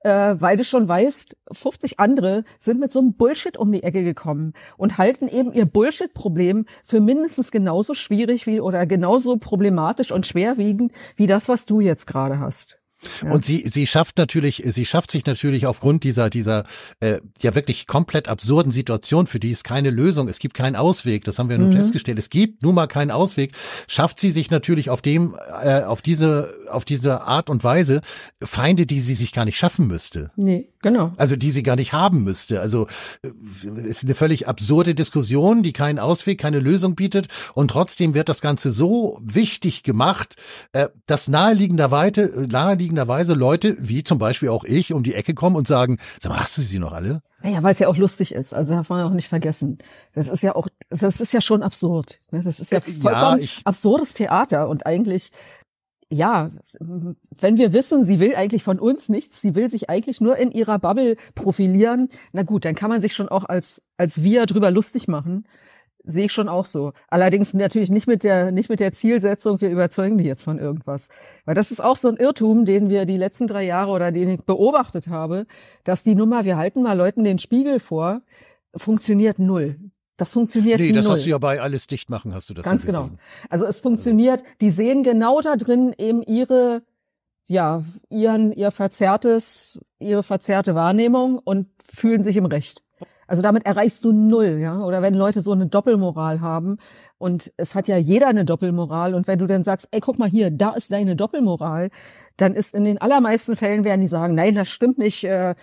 äh, 0.00 0.36
weil 0.38 0.56
du 0.56 0.64
schon 0.64 0.88
weißt, 0.88 1.36
50 1.52 1.98
andere 1.98 2.44
sind 2.58 2.80
mit 2.80 2.92
so 2.92 3.00
einem 3.00 3.14
Bullshit 3.14 3.56
um 3.56 3.72
die 3.72 3.82
Ecke 3.82 4.04
gekommen 4.04 4.52
und 4.76 4.98
halten 4.98 5.28
eben 5.28 5.52
ihr 5.52 5.66
Bullshit-Problem 5.66 6.66
für 6.84 7.00
mindestens 7.00 7.50
genauso 7.50 7.94
schwierig 7.94 8.46
wie 8.46 8.60
oder 8.60 8.86
genauso 8.86 9.36
problematisch 9.36 10.12
und 10.12 10.26
schwerwiegend 10.26 10.92
wie 11.16 11.26
das, 11.26 11.48
was 11.48 11.66
du 11.66 11.80
jetzt 11.80 12.06
gerade 12.06 12.38
hast. 12.38 12.77
Ja. 13.22 13.30
Und 13.30 13.44
sie, 13.44 13.58
sie 13.68 13.86
schafft 13.86 14.18
natürlich, 14.18 14.62
sie 14.66 14.84
schafft 14.84 15.10
sich 15.10 15.24
natürlich 15.24 15.66
aufgrund 15.66 16.04
dieser, 16.04 16.30
dieser 16.30 16.64
äh, 17.00 17.20
ja 17.40 17.54
wirklich 17.54 17.86
komplett 17.86 18.28
absurden 18.28 18.72
Situation, 18.72 19.26
für 19.26 19.38
die 19.38 19.52
es 19.52 19.62
keine 19.62 19.90
Lösung, 19.90 20.28
es 20.28 20.38
gibt 20.38 20.54
keinen 20.54 20.76
Ausweg, 20.76 21.24
das 21.24 21.38
haben 21.38 21.48
wir 21.48 21.58
nun 21.58 21.68
mhm. 21.68 21.74
festgestellt, 21.74 22.18
es 22.18 22.30
gibt 22.30 22.62
nun 22.62 22.74
mal 22.74 22.86
keinen 22.86 23.10
Ausweg, 23.10 23.52
schafft 23.86 24.20
sie 24.20 24.30
sich 24.30 24.50
natürlich 24.50 24.90
auf 24.90 25.00
dem, 25.00 25.36
äh, 25.62 25.82
auf 25.82 26.02
diese, 26.02 26.52
auf 26.70 26.84
diese 26.84 27.22
Art 27.22 27.50
und 27.50 27.62
Weise 27.64 28.00
Feinde, 28.42 28.84
die 28.86 29.00
sie 29.00 29.14
sich 29.14 29.32
gar 29.32 29.44
nicht 29.44 29.56
schaffen 29.56 29.86
müsste. 29.86 30.32
Nee, 30.36 30.68
genau. 30.82 31.12
Also 31.16 31.36
die 31.36 31.50
sie 31.50 31.62
gar 31.62 31.76
nicht 31.76 31.92
haben 31.92 32.24
müsste. 32.24 32.60
Also 32.60 32.88
äh, 33.22 33.88
ist 33.88 34.04
eine 34.04 34.14
völlig 34.14 34.48
absurde 34.48 34.94
Diskussion, 34.94 35.62
die 35.62 35.72
keinen 35.72 35.98
Ausweg, 35.98 36.40
keine 36.40 36.58
Lösung 36.58 36.96
bietet 36.96 37.28
und 37.54 37.70
trotzdem 37.70 38.14
wird 38.14 38.28
das 38.28 38.40
Ganze 38.40 38.72
so 38.72 39.20
wichtig 39.22 39.84
gemacht, 39.84 40.34
äh, 40.72 40.88
dass 41.06 41.28
naheliegenderweise, 41.28 42.48
naheliegend 42.50 42.87
naheliegenderweise 42.88 43.34
Leute, 43.34 43.76
wie 43.78 44.02
zum 44.02 44.18
Beispiel 44.18 44.48
auch 44.48 44.64
ich, 44.64 44.92
um 44.92 45.02
die 45.02 45.14
Ecke 45.14 45.34
kommen 45.34 45.56
und 45.56 45.68
sagen, 45.68 45.98
sag 46.20 46.30
mal, 46.30 46.40
hast 46.40 46.58
du 46.58 46.62
sie 46.62 46.78
noch 46.78 46.92
alle? 46.92 47.22
Naja, 47.42 47.62
weil 47.62 47.72
es 47.72 47.78
ja 47.78 47.88
auch 47.88 47.96
lustig 47.96 48.34
ist. 48.34 48.52
Also 48.52 48.74
darf 48.74 48.88
man 48.88 49.04
auch 49.04 49.14
nicht 49.14 49.28
vergessen. 49.28 49.78
Das 50.14 50.28
ist 50.28 50.42
ja 50.42 50.54
auch, 50.54 50.68
das 50.90 51.20
ist 51.20 51.32
ja 51.32 51.40
schon 51.40 51.62
absurd. 51.62 52.20
Ne? 52.30 52.40
Das 52.42 52.60
ist 52.60 52.72
ja 52.72 52.78
äh, 52.78 52.80
vollkommen 52.80 53.40
ja, 53.40 53.48
absurdes 53.64 54.14
Theater 54.14 54.68
und 54.68 54.86
eigentlich 54.86 55.30
ja, 56.10 56.50
wenn 56.80 57.58
wir 57.58 57.74
wissen, 57.74 58.02
sie 58.02 58.18
will 58.18 58.34
eigentlich 58.34 58.62
von 58.62 58.78
uns 58.78 59.10
nichts, 59.10 59.42
sie 59.42 59.54
will 59.54 59.68
sich 59.68 59.90
eigentlich 59.90 60.22
nur 60.22 60.38
in 60.38 60.50
ihrer 60.50 60.78
Bubble 60.78 61.16
profilieren, 61.34 62.08
na 62.32 62.44
gut, 62.44 62.64
dann 62.64 62.74
kann 62.74 62.88
man 62.88 63.02
sich 63.02 63.14
schon 63.14 63.28
auch 63.28 63.44
als, 63.44 63.82
als 63.98 64.22
wir 64.22 64.46
drüber 64.46 64.70
lustig 64.70 65.06
machen 65.06 65.44
sehe 66.08 66.24
ich 66.24 66.32
schon 66.32 66.48
auch 66.48 66.64
so. 66.64 66.92
Allerdings 67.08 67.54
natürlich 67.54 67.90
nicht 67.90 68.06
mit 68.06 68.24
der, 68.24 68.50
nicht 68.50 68.70
mit 68.70 68.80
der 68.80 68.92
Zielsetzung, 68.92 69.60
wir 69.60 69.70
überzeugen 69.70 70.18
die 70.18 70.24
jetzt 70.24 70.42
von 70.42 70.58
irgendwas. 70.58 71.08
Weil 71.44 71.54
das 71.54 71.70
ist 71.70 71.84
auch 71.84 71.96
so 71.96 72.08
ein 72.08 72.16
Irrtum, 72.16 72.64
den 72.64 72.88
wir 72.88 73.04
die 73.04 73.16
letzten 73.16 73.46
drei 73.46 73.64
Jahre 73.64 73.92
oder 73.92 74.10
den 74.10 74.28
ich 74.28 74.44
beobachtet 74.44 75.08
habe, 75.08 75.46
dass 75.84 76.02
die 76.02 76.14
Nummer, 76.14 76.44
wir 76.44 76.56
halten 76.56 76.82
mal 76.82 76.96
Leuten 76.96 77.24
den 77.24 77.38
Spiegel 77.38 77.78
vor, 77.78 78.22
funktioniert 78.74 79.38
null. 79.38 79.78
Das 80.16 80.32
funktioniert 80.32 80.80
nee, 80.80 80.92
das 80.92 81.04
null. 81.04 81.14
hast 81.14 81.26
du 81.26 81.30
ja 81.30 81.38
bei 81.38 81.60
alles 81.60 81.86
dicht 81.86 82.10
machen, 82.10 82.34
hast 82.34 82.50
du 82.50 82.54
das 82.54 82.64
Ganz 82.64 82.86
genau. 82.86 83.10
Also 83.50 83.66
es 83.66 83.80
funktioniert, 83.80 84.42
die 84.60 84.70
sehen 84.70 85.02
genau 85.02 85.40
da 85.40 85.56
drin 85.56 85.94
eben 85.96 86.22
ihre, 86.22 86.82
ja, 87.46 87.84
ihren, 88.08 88.52
ihr 88.52 88.70
verzerrtes, 88.70 89.78
ihre 89.98 90.22
verzerrte 90.22 90.74
Wahrnehmung 90.74 91.38
und 91.38 91.68
fühlen 91.84 92.22
sich 92.22 92.36
im 92.36 92.46
Recht. 92.46 92.82
Also 93.28 93.42
damit 93.42 93.66
erreichst 93.66 94.04
du 94.04 94.12
null, 94.12 94.58
ja. 94.58 94.80
Oder 94.80 95.02
wenn 95.02 95.14
Leute 95.14 95.42
so 95.42 95.52
eine 95.52 95.66
Doppelmoral 95.66 96.40
haben 96.40 96.78
und 97.18 97.52
es 97.56 97.74
hat 97.74 97.86
ja 97.86 97.96
jeder 97.96 98.26
eine 98.26 98.44
Doppelmoral 98.44 99.14
und 99.14 99.28
wenn 99.28 99.38
du 99.38 99.46
dann 99.46 99.62
sagst, 99.62 99.86
ey, 99.92 100.00
guck 100.00 100.18
mal 100.18 100.28
hier, 100.28 100.50
da 100.50 100.70
ist 100.70 100.90
deine 100.90 101.14
Doppelmoral, 101.14 101.90
dann 102.38 102.54
ist 102.54 102.74
in 102.74 102.84
den 102.84 102.98
allermeisten 102.98 103.54
Fällen 103.54 103.84
werden 103.84 104.00
die 104.00 104.08
sagen, 104.08 104.34
nein, 104.34 104.54
das 104.54 104.68
stimmt 104.68 104.98
nicht, 104.98 105.24
äh, 105.24 105.54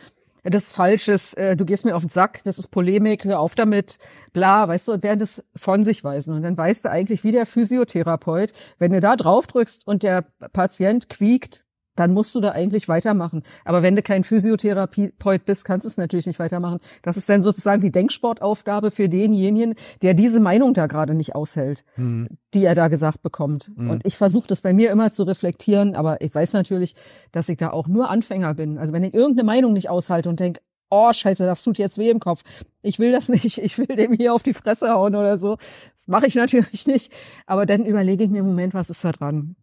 das 0.44 0.66
ist 0.66 0.74
falsches, 0.74 1.34
äh, 1.34 1.56
du 1.56 1.66
gehst 1.66 1.86
mir 1.86 1.96
auf 1.96 2.04
den 2.04 2.10
Sack, 2.10 2.44
das 2.44 2.60
ist 2.60 2.68
Polemik, 2.68 3.26
hör 3.26 3.40
auf 3.40 3.56
damit, 3.56 3.98
bla, 4.32 4.68
weißt 4.68 4.88
du, 4.88 4.92
und 4.94 5.04
werden 5.04 5.20
das 5.20 5.44
von 5.56 5.84
sich 5.84 6.04
weisen. 6.04 6.36
Und 6.36 6.44
dann 6.44 6.56
weißt 6.56 6.86
du 6.86 6.92
eigentlich 6.92 7.24
wie 7.24 7.32
der 7.32 7.48
Physiotherapeut, 7.48 8.52
wenn 8.78 8.92
du 8.92 9.00
da 9.00 9.16
drauf 9.16 9.48
drückst 9.48 9.88
und 9.88 10.04
der 10.04 10.24
Patient 10.54 11.10
quiekt, 11.10 11.65
dann 11.96 12.14
musst 12.14 12.36
du 12.36 12.42
da 12.42 12.52
eigentlich 12.52 12.88
weitermachen. 12.88 13.44
Aber 13.64 13.84
wenn 13.84 13.96
du 13.96 14.02
kein 14.02 14.24
Physiotherapeut 14.24 15.46
bist, 15.46 15.66
kannst 15.66 15.86
du 15.86 15.90
es 15.90 15.98
natürlich 15.98 16.28
nicht 16.28 16.40
weitermachen. 16.40 16.80
Das 17.02 17.18
ist 17.18 17.30
dann 17.30 17.42
sozusagen 17.42 17.82
die 17.82 17.92
Denksportaufgabe 17.92 18.92
für 18.92 19.10
denjenigen, 19.10 19.76
der 20.02 20.14
diese 20.14 20.40
Meinung 20.40 20.74
da 20.74 20.88
gerade 20.88 21.14
nicht 21.14 21.36
aushält, 21.36 21.84
mhm. 21.96 22.30
die 22.54 22.66
er 22.66 22.76
da 22.76 22.88
gesagt 22.88 23.22
bekommt. 23.22 23.72
Mhm. 23.76 23.90
Und 23.90 24.06
ich 24.06 24.18
versuche 24.18 24.48
das 24.48 24.62
bei 24.62 24.74
mir 24.74 24.92
immer 24.92 25.12
zu 25.12 25.24
reflektieren, 25.24 25.96
aber 25.96 26.22
ich 26.22 26.34
weiß 26.34 26.54
natürlich, 26.54 26.96
dass 27.32 27.50
ich 27.50 27.58
da 27.58 27.72
auch 27.72 27.88
nur 27.88 28.10
Anfänger 28.10 28.54
bin. 28.54 28.78
Also 28.78 28.94
wenn 28.94 29.04
ich 29.04 29.14
irgendeine 29.14 29.46
Meinung 29.46 29.74
nicht 29.74 29.90
aushalte 29.90 30.30
und 30.30 30.40
denke, 30.40 30.62
oh 30.90 31.12
scheiße, 31.12 31.46
das 31.46 31.64
tut 31.64 31.78
jetzt 31.78 31.98
weh 31.98 32.10
im 32.10 32.20
Kopf. 32.20 32.44
Ich 32.82 33.00
will 33.00 33.12
das 33.12 33.30
nicht, 33.30 33.58
ich 33.58 33.78
will 33.78 33.88
dem 33.88 34.14
hier 34.14 34.34
auf 34.34 34.44
die 34.44 34.54
Fresse 34.54 34.90
hauen 34.90 35.16
oder 35.16 35.38
so. 35.38 35.56
Das 35.56 36.08
mache 36.08 36.28
ich 36.28 36.36
natürlich 36.36 36.88
nicht. 36.88 37.12
Aber 37.46 37.66
dann 37.66 37.86
überlege 37.86 38.24
ich 38.24 38.30
mir 38.30 38.40
im 38.40 38.48
Moment, 38.48 38.74
was 38.74 38.90
ist 38.90 39.04
da 39.04 39.12
dran? 39.12 39.56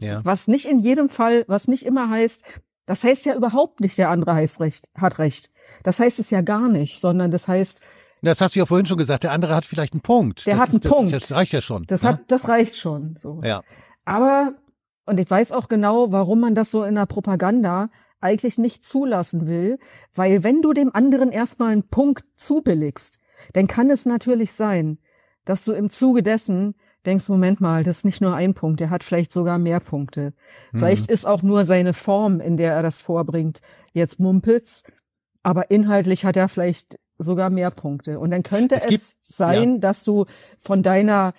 Ist, 0.00 0.06
ja. 0.06 0.24
Was 0.24 0.48
nicht 0.48 0.66
in 0.66 0.80
jedem 0.80 1.08
Fall, 1.08 1.44
was 1.46 1.68
nicht 1.68 1.84
immer 1.84 2.10
heißt, 2.10 2.44
das 2.86 3.04
heißt 3.04 3.26
ja 3.26 3.34
überhaupt 3.34 3.80
nicht, 3.80 3.98
der 3.98 4.10
andere 4.10 4.34
heißt 4.34 4.60
recht, 4.60 4.88
hat 4.96 5.18
recht. 5.18 5.50
Das 5.84 6.00
heißt 6.00 6.18
es 6.18 6.30
ja 6.30 6.40
gar 6.40 6.68
nicht, 6.68 7.00
sondern 7.00 7.30
das 7.30 7.46
heißt, 7.48 7.80
das 8.22 8.40
hast 8.40 8.54
du 8.54 8.58
ja 8.58 8.66
vorhin 8.66 8.84
schon 8.84 8.98
gesagt. 8.98 9.24
Der 9.24 9.32
andere 9.32 9.54
hat 9.54 9.64
vielleicht 9.64 9.94
einen 9.94 10.02
Punkt. 10.02 10.44
Der 10.44 10.54
das 10.54 10.62
hat 10.62 10.68
einen 10.70 10.80
ist, 10.80 10.90
Punkt. 10.90 11.12
Das 11.14 11.32
reicht 11.32 11.52
ja 11.52 11.62
schon. 11.62 11.84
Das 11.86 12.02
ne? 12.02 12.10
hat, 12.10 12.20
das 12.28 12.48
reicht 12.48 12.76
schon. 12.76 13.14
So. 13.16 13.40
Ja. 13.42 13.62
Aber 14.04 14.54
und 15.06 15.18
ich 15.18 15.30
weiß 15.30 15.52
auch 15.52 15.68
genau, 15.68 16.12
warum 16.12 16.40
man 16.40 16.54
das 16.54 16.70
so 16.70 16.84
in 16.84 16.94
der 16.94 17.06
Propaganda 17.06 17.90
eigentlich 18.20 18.58
nicht 18.58 18.84
zulassen 18.84 19.46
will, 19.46 19.78
weil 20.14 20.44
wenn 20.44 20.62
du 20.62 20.72
dem 20.72 20.94
anderen 20.94 21.32
erstmal 21.32 21.72
einen 21.72 21.88
Punkt 21.88 22.24
zubilligst, 22.36 23.18
dann 23.54 23.66
kann 23.66 23.90
es 23.90 24.04
natürlich 24.04 24.52
sein, 24.52 24.98
dass 25.44 25.64
du 25.64 25.72
im 25.72 25.90
Zuge 25.90 26.22
dessen 26.22 26.74
denkst, 27.06 27.28
Moment 27.28 27.60
mal, 27.60 27.84
das 27.84 27.98
ist 27.98 28.04
nicht 28.04 28.20
nur 28.20 28.34
ein 28.34 28.54
Punkt, 28.54 28.80
der 28.80 28.90
hat 28.90 29.04
vielleicht 29.04 29.32
sogar 29.32 29.58
mehr 29.58 29.80
Punkte. 29.80 30.32
Mhm. 30.72 30.78
Vielleicht 30.78 31.10
ist 31.10 31.26
auch 31.26 31.42
nur 31.42 31.64
seine 31.64 31.94
Form, 31.94 32.40
in 32.40 32.56
der 32.56 32.74
er 32.74 32.82
das 32.82 33.00
vorbringt, 33.00 33.60
jetzt 33.92 34.20
Mumpitz, 34.20 34.84
aber 35.42 35.70
inhaltlich 35.70 36.24
hat 36.24 36.36
er 36.36 36.48
vielleicht 36.48 36.98
sogar 37.18 37.50
mehr 37.50 37.70
Punkte. 37.70 38.18
Und 38.18 38.30
dann 38.30 38.42
könnte 38.42 38.74
es, 38.74 38.84
es 38.84 38.88
gibt, 38.88 39.04
sein, 39.24 39.74
ja. 39.74 39.78
dass 39.78 40.04
du 40.04 40.26
von 40.58 40.82
deiner 40.82 41.32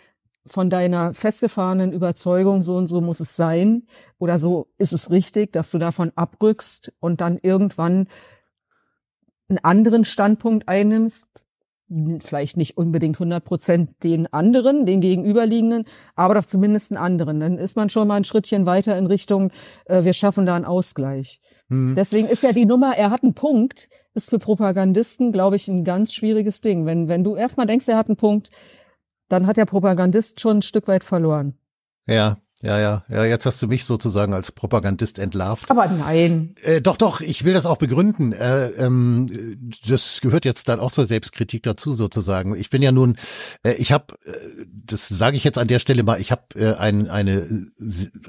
von 0.45 0.71
deiner 0.71 1.13
festgefahrenen 1.13 1.93
Überzeugung, 1.93 2.63
so 2.63 2.75
und 2.75 2.87
so 2.87 2.99
muss 2.99 3.19
es 3.19 3.35
sein, 3.35 3.83
oder 4.17 4.39
so 4.39 4.71
ist 4.79 4.91
es 4.91 5.11
richtig, 5.11 5.53
dass 5.53 5.69
du 5.69 5.77
davon 5.77 6.11
abrückst 6.15 6.91
und 6.99 7.21
dann 7.21 7.37
irgendwann 7.37 8.07
einen 9.49 9.59
anderen 9.59 10.05
Standpunkt 10.05 10.67
einnimmst, 10.67 11.27
vielleicht 12.19 12.57
nicht 12.57 12.77
unbedingt 12.77 13.17
100 13.17 13.43
Prozent 13.43 14.03
den 14.03 14.31
anderen, 14.31 14.85
den 14.85 15.01
gegenüberliegenden, 15.01 15.85
aber 16.15 16.35
doch 16.35 16.45
zumindest 16.45 16.91
einen 16.91 17.03
anderen. 17.03 17.39
Dann 17.39 17.57
ist 17.57 17.75
man 17.75 17.89
schon 17.89 18.07
mal 18.07 18.15
ein 18.15 18.23
Schrittchen 18.23 18.65
weiter 18.65 18.97
in 18.97 19.05
Richtung, 19.05 19.51
äh, 19.85 20.03
wir 20.03 20.13
schaffen 20.13 20.45
da 20.45 20.55
einen 20.55 20.65
Ausgleich. 20.65 21.41
Mhm. 21.69 21.95
Deswegen 21.95 22.27
ist 22.27 22.43
ja 22.43 22.53
die 22.53 22.65
Nummer, 22.65 22.95
er 22.95 23.11
hat 23.11 23.23
einen 23.23 23.33
Punkt, 23.33 23.89
ist 24.13 24.29
für 24.29 24.39
Propagandisten, 24.39 25.31
glaube 25.31 25.55
ich, 25.55 25.67
ein 25.67 25.83
ganz 25.83 26.13
schwieriges 26.13 26.61
Ding. 26.61 26.85
Wenn, 26.85 27.07
wenn 27.07 27.23
du 27.23 27.35
erstmal 27.35 27.67
denkst, 27.67 27.87
er 27.87 27.97
hat 27.97 28.07
einen 28.07 28.17
Punkt, 28.17 28.49
dann 29.29 29.47
hat 29.47 29.57
der 29.57 29.65
Propagandist 29.65 30.39
schon 30.39 30.57
ein 30.57 30.61
Stück 30.61 30.87
weit 30.87 31.03
verloren. 31.03 31.53
Ja, 32.07 32.37
ja, 32.63 32.79
ja, 32.79 33.03
ja, 33.09 33.25
jetzt 33.25 33.47
hast 33.47 33.59
du 33.61 33.67
mich 33.67 33.85
sozusagen 33.85 34.33
als 34.33 34.51
Propagandist 34.51 35.17
entlarvt. 35.17 35.71
Aber 35.71 35.87
nein. 35.87 36.53
Äh, 36.61 36.79
doch, 36.79 36.95
doch, 36.95 37.19
ich 37.19 37.43
will 37.43 37.53
das 37.53 37.65
auch 37.65 37.77
begründen. 37.77 38.33
Äh, 38.33 38.67
ähm, 38.71 39.27
das 39.87 40.21
gehört 40.21 40.45
jetzt 40.45 40.69
dann 40.69 40.79
auch 40.79 40.91
zur 40.91 41.07
Selbstkritik 41.07 41.63
dazu 41.63 41.93
sozusagen. 41.93 42.55
Ich 42.55 42.69
bin 42.69 42.83
ja 42.83 42.91
nun, 42.91 43.15
äh, 43.63 43.73
ich 43.73 43.91
habe, 43.91 44.13
äh, 44.25 44.31
das 44.85 45.07
sage 45.07 45.37
ich 45.37 45.43
jetzt 45.43 45.57
an 45.57 45.67
der 45.67 45.79
Stelle 45.79 46.03
mal, 46.03 46.21
ich 46.21 46.31
habe 46.31 46.43
äh, 46.55 46.75
ein, 46.75 47.09
eine 47.09 47.47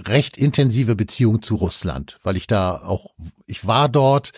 recht 0.07 0.39
intensive 0.39 0.97
Beziehung 0.97 1.43
zu 1.43 1.57
Russland, 1.57 2.19
weil 2.23 2.39
ich 2.39 2.47
da 2.47 2.77
auch, 2.77 3.11
ich 3.47 3.67
war 3.67 3.91
dort, 3.91 4.33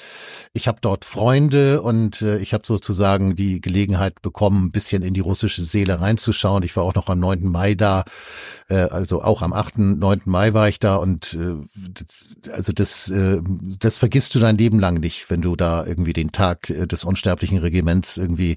ich 0.52 0.66
habe 0.66 0.78
dort 0.80 1.04
Freunde 1.04 1.82
und 1.82 2.20
äh, 2.20 2.38
ich 2.38 2.52
habe 2.52 2.66
sozusagen 2.66 3.36
die 3.36 3.60
Gelegenheit 3.60 4.22
bekommen, 4.22 4.66
ein 4.66 4.70
bisschen 4.72 5.04
in 5.04 5.14
die 5.14 5.20
russische 5.20 5.62
Seele 5.62 6.00
reinzuschauen. 6.00 6.64
Ich 6.64 6.74
war 6.76 6.82
auch 6.82 6.94
noch 6.94 7.08
am 7.08 7.20
9. 7.20 7.44
Mai 7.44 7.74
da, 7.74 8.04
also 8.68 9.22
auch 9.22 9.42
am 9.42 9.52
8. 9.52 9.78
9. 9.92 10.22
Mai 10.24 10.54
war 10.54 10.68
ich 10.68 10.80
da 10.80 10.96
und 10.96 11.34
äh, 11.34 12.50
also 12.50 12.72
das, 12.72 13.10
äh, 13.10 13.40
das 13.78 13.98
vergisst 13.98 14.34
du 14.34 14.40
dein 14.40 14.58
Leben 14.58 14.78
lang 14.78 14.98
nicht, 15.00 15.30
wenn 15.30 15.42
du 15.42 15.56
da 15.56 15.86
irgendwie 15.86 16.12
den 16.12 16.32
Tag 16.32 16.70
äh, 16.70 16.86
des 16.86 17.04
unsterblichen 17.04 17.58
Regiments 17.58 18.16
irgendwie 18.16 18.56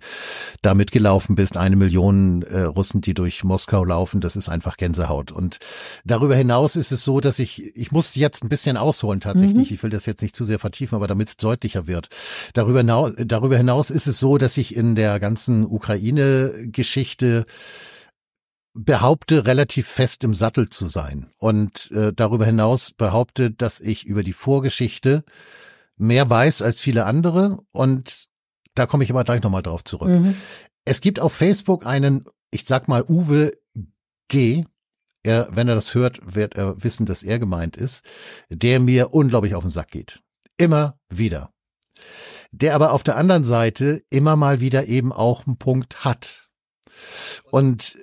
da 0.62 0.74
mitgelaufen 0.74 1.36
bist. 1.36 1.58
Eine 1.58 1.76
Million 1.76 2.42
äh, 2.44 2.62
Russen, 2.62 3.02
die 3.02 3.14
durch 3.14 3.44
Moskau 3.44 3.84
laufen, 3.84 4.22
das 4.22 4.36
ist 4.36 4.50
einfach 4.50 4.78
Gänsehaut. 4.78 5.32
Und 5.32 5.58
darüber 6.06 6.36
hinaus 6.36 6.76
ist 6.76 6.92
es 6.92 7.04
so, 7.04 7.20
dass 7.20 7.40
ich, 7.40 7.76
ich 7.76 7.92
muss 7.92 8.16
jetzt 8.16 8.44
ein 8.44 8.50
bisschen 8.50 8.78
ausholen 8.78 9.20
tatsächlich. 9.20 9.70
Mhm. 9.70 9.76
Ich 9.76 9.84
will 9.84 9.90
das 9.90 10.06
jetzt 10.06 10.22
nicht 10.22 10.36
zu 10.36 10.46
sehr 10.46 10.60
vertiefen, 10.60 10.96
aber 10.96 11.08
damit 11.08 11.30
es 11.30 11.38
deutlicher 11.38 11.88
wird. 11.88 12.10
Darüber 12.54 12.80
hinaus, 12.80 13.14
darüber 13.18 13.58
hinaus 13.58 13.90
ist 13.90 14.08
es 14.08 14.20
so, 14.20 14.38
dass 14.38 14.58
ich 14.58 14.76
in 14.76 14.96
der 14.96 15.20
ganzen 15.20 15.66
Ukraine-Geschichte 15.66 17.46
behaupte, 18.78 19.46
relativ 19.46 19.88
fest 19.88 20.24
im 20.24 20.36
Sattel 20.36 20.70
zu 20.70 20.88
sein 20.88 21.32
und 21.38 21.92
äh, 21.92 22.14
darüber 22.14 22.46
hinaus 22.46 22.92
behaupte, 22.92 23.52
dass 23.52 23.80
ich 23.80 24.06
über 24.06 24.24
die 24.24 24.34
Vorgeschichte 24.34 25.24
mehr 25.98 26.30
weiß 26.30 26.62
als 26.62 26.80
viele 26.80 27.06
andere 27.06 27.60
und 27.72 28.28
da 28.76 28.86
komme 28.86 29.04
ich 29.04 29.10
aber 29.10 29.24
gleich 29.24 29.42
nochmal 29.42 29.64
drauf 29.64 29.84
zurück. 29.84 30.10
Mhm. 30.10 30.36
Es 30.86 31.02
gibt 31.02 31.20
auf 31.20 31.34
Facebook 31.34 31.86
einen, 31.86 32.26
ich 32.52 32.66
sag 32.66 32.88
mal, 32.88 33.04
Uwe 33.04 33.52
G., 34.28 34.66
er, 35.24 35.50
wenn 35.52 35.68
er 35.68 35.76
das 35.76 35.94
hört, 35.94 36.20
wird 36.24 36.56
er 36.56 36.82
wissen, 36.84 37.06
dass 37.06 37.24
er 37.24 37.40
gemeint 37.40 37.76
ist, 37.76 38.04
der 38.50 38.80
mir 38.80 39.14
unglaublich 39.14 39.56
auf 39.56 39.64
den 39.64 39.72
Sack 39.72 39.92
geht. 39.92 40.22
Immer 40.58 40.98
wieder. 41.10 41.52
Der 42.52 42.76
aber 42.76 42.94
auf 42.94 43.04
der 43.04 43.18
anderen 43.18 43.44
Seite 43.44 44.04
immer 44.10 44.36
mal 44.36 44.62
wieder 44.62 44.86
eben 44.86 45.12
auch 45.12 45.46
einen 45.46 45.58
Punkt 45.58 46.06
hat. 46.06 46.50
Und 47.52 47.98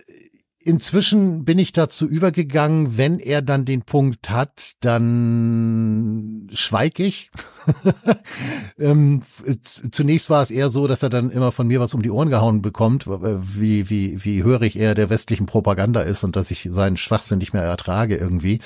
Inzwischen 0.66 1.44
bin 1.44 1.58
ich 1.58 1.72
dazu 1.72 2.08
übergegangen, 2.08 2.96
wenn 2.96 3.18
er 3.18 3.42
dann 3.42 3.66
den 3.66 3.82
Punkt 3.82 4.30
hat, 4.30 4.72
dann 4.80 6.48
schweig 6.50 6.98
ich. 7.00 7.30
ähm, 8.78 9.20
zunächst 9.62 10.30
war 10.30 10.42
es 10.42 10.50
eher 10.50 10.70
so, 10.70 10.86
dass 10.86 11.02
er 11.02 11.10
dann 11.10 11.30
immer 11.30 11.52
von 11.52 11.66
mir 11.66 11.80
was 11.80 11.92
um 11.92 12.00
die 12.00 12.10
Ohren 12.10 12.30
gehauen 12.30 12.62
bekommt, 12.62 13.06
wie, 13.06 13.90
wie, 13.90 14.24
wie 14.24 14.42
hörig 14.42 14.76
er 14.76 14.94
der 14.94 15.10
westlichen 15.10 15.44
Propaganda 15.44 16.00
ist 16.00 16.24
und 16.24 16.34
dass 16.34 16.50
ich 16.50 16.66
seinen 16.70 16.96
Schwachsinn 16.96 17.38
nicht 17.38 17.52
mehr 17.52 17.62
ertrage 17.62 18.16
irgendwie. 18.16 18.60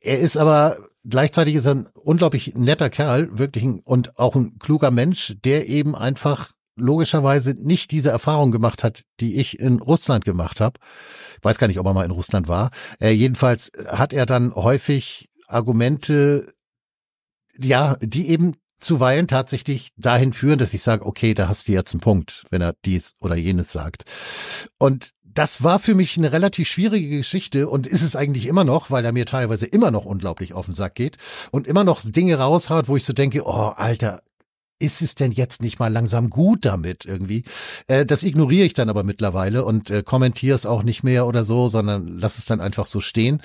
Er 0.00 0.20
ist 0.20 0.36
aber 0.36 0.76
gleichzeitig 1.04 1.56
ist 1.56 1.66
er 1.66 1.74
ein 1.74 1.86
unglaublich 1.94 2.54
netter 2.54 2.90
Kerl, 2.90 3.36
wirklich 3.36 3.64
ein, 3.64 3.80
und 3.80 4.20
auch 4.20 4.36
ein 4.36 4.60
kluger 4.60 4.92
Mensch, 4.92 5.34
der 5.44 5.68
eben 5.68 5.96
einfach 5.96 6.52
logischerweise 6.76 7.52
nicht 7.52 7.90
diese 7.90 8.10
Erfahrung 8.10 8.50
gemacht 8.50 8.84
hat, 8.84 9.02
die 9.20 9.36
ich 9.36 9.58
in 9.60 9.80
Russland 9.80 10.24
gemacht 10.24 10.60
habe. 10.60 10.78
Ich 11.38 11.44
weiß 11.44 11.58
gar 11.58 11.66
nicht, 11.66 11.78
ob 11.78 11.86
er 11.86 11.94
mal 11.94 12.04
in 12.04 12.10
Russland 12.10 12.48
war. 12.48 12.70
Äh, 13.00 13.10
jedenfalls 13.10 13.70
hat 13.88 14.12
er 14.12 14.26
dann 14.26 14.54
häufig 14.54 15.28
Argumente, 15.46 16.46
ja, 17.58 17.96
die 18.00 18.28
eben 18.28 18.54
zuweilen 18.76 19.28
tatsächlich 19.28 19.90
dahin 19.96 20.32
führen, 20.32 20.58
dass 20.58 20.74
ich 20.74 20.82
sage, 20.82 21.06
okay, 21.06 21.34
da 21.34 21.48
hast 21.48 21.68
du 21.68 21.72
jetzt 21.72 21.94
einen 21.94 22.00
Punkt, 22.00 22.44
wenn 22.50 22.60
er 22.60 22.74
dies 22.84 23.14
oder 23.20 23.36
jenes 23.36 23.72
sagt. 23.72 24.04
Und 24.78 25.10
das 25.22 25.62
war 25.62 25.80
für 25.80 25.94
mich 25.94 26.16
eine 26.16 26.32
relativ 26.32 26.68
schwierige 26.68 27.16
Geschichte 27.16 27.68
und 27.68 27.86
ist 27.86 28.02
es 28.02 28.14
eigentlich 28.14 28.46
immer 28.46 28.64
noch, 28.64 28.90
weil 28.90 29.04
er 29.04 29.12
mir 29.12 29.26
teilweise 29.26 29.66
immer 29.66 29.90
noch 29.90 30.04
unglaublich 30.04 30.52
auf 30.54 30.66
den 30.66 30.74
Sack 30.74 30.94
geht 30.94 31.16
und 31.50 31.66
immer 31.66 31.82
noch 31.82 32.00
Dinge 32.04 32.36
raushaut, 32.36 32.88
wo 32.88 32.96
ich 32.96 33.04
so 33.04 33.12
denke, 33.12 33.42
oh, 33.44 33.72
Alter, 33.74 34.22
ist 34.84 35.02
es 35.02 35.14
denn 35.14 35.32
jetzt 35.32 35.62
nicht 35.62 35.78
mal 35.78 35.92
langsam 35.92 36.30
gut 36.30 36.64
damit 36.64 37.04
irgendwie? 37.04 37.44
Äh, 37.86 38.04
das 38.04 38.22
ignoriere 38.22 38.66
ich 38.66 38.74
dann 38.74 38.88
aber 38.88 39.02
mittlerweile 39.02 39.64
und 39.64 39.90
äh, 39.90 40.02
kommentiere 40.02 40.54
es 40.54 40.66
auch 40.66 40.82
nicht 40.82 41.02
mehr 41.02 41.26
oder 41.26 41.44
so, 41.44 41.68
sondern 41.68 42.06
lass 42.18 42.38
es 42.38 42.46
dann 42.46 42.60
einfach 42.60 42.86
so 42.86 43.00
stehen. 43.00 43.40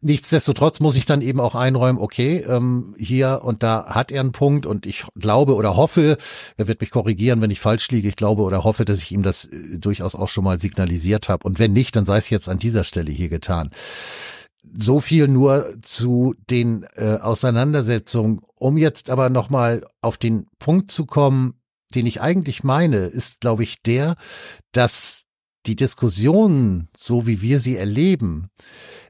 Nichtsdestotrotz 0.00 0.80
muss 0.80 0.96
ich 0.96 1.04
dann 1.04 1.22
eben 1.22 1.40
auch 1.40 1.54
einräumen, 1.54 2.00
okay, 2.00 2.44
ähm, 2.48 2.94
hier 2.98 3.40
und 3.44 3.62
da 3.62 3.86
hat 3.86 4.10
er 4.10 4.20
einen 4.20 4.32
Punkt 4.32 4.66
und 4.66 4.86
ich 4.86 5.04
glaube 5.16 5.54
oder 5.54 5.76
hoffe, 5.76 6.18
er 6.56 6.68
wird 6.68 6.80
mich 6.80 6.90
korrigieren, 6.90 7.40
wenn 7.40 7.50
ich 7.50 7.60
falsch 7.60 7.88
liege, 7.90 8.08
ich 8.08 8.16
glaube 8.16 8.42
oder 8.42 8.64
hoffe, 8.64 8.84
dass 8.84 9.02
ich 9.02 9.12
ihm 9.12 9.22
das 9.22 9.44
äh, 9.44 9.78
durchaus 9.78 10.14
auch 10.14 10.28
schon 10.28 10.44
mal 10.44 10.60
signalisiert 10.60 11.28
habe. 11.28 11.46
Und 11.46 11.58
wenn 11.58 11.72
nicht, 11.72 11.94
dann 11.94 12.06
sei 12.06 12.18
es 12.18 12.30
jetzt 12.30 12.48
an 12.48 12.58
dieser 12.58 12.84
Stelle 12.84 13.12
hier 13.12 13.28
getan. 13.28 13.70
So 14.74 15.00
viel 15.00 15.28
nur 15.28 15.66
zu 15.82 16.34
den 16.50 16.86
äh, 16.94 17.18
Auseinandersetzungen. 17.20 18.40
Um 18.56 18.76
jetzt 18.76 19.10
aber 19.10 19.28
nochmal 19.28 19.86
auf 20.00 20.16
den 20.16 20.46
Punkt 20.58 20.90
zu 20.90 21.04
kommen, 21.04 21.54
den 21.94 22.06
ich 22.06 22.20
eigentlich 22.20 22.64
meine, 22.64 22.98
ist, 22.98 23.40
glaube 23.40 23.62
ich, 23.62 23.82
der, 23.82 24.16
dass 24.72 25.24
die 25.66 25.76
Diskussionen, 25.76 26.88
so 26.96 27.26
wie 27.26 27.42
wir 27.42 27.60
sie 27.60 27.76
erleben, 27.76 28.48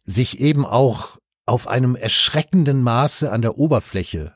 sich 0.05 0.41
eben 0.41 0.67
auch 0.67 1.19
auf 1.47 1.69
einem 1.69 1.97
erschreckenden 1.97 2.83
Maße 2.83 3.31
an 3.31 3.43
der 3.43 3.59
Oberfläche 3.59 4.35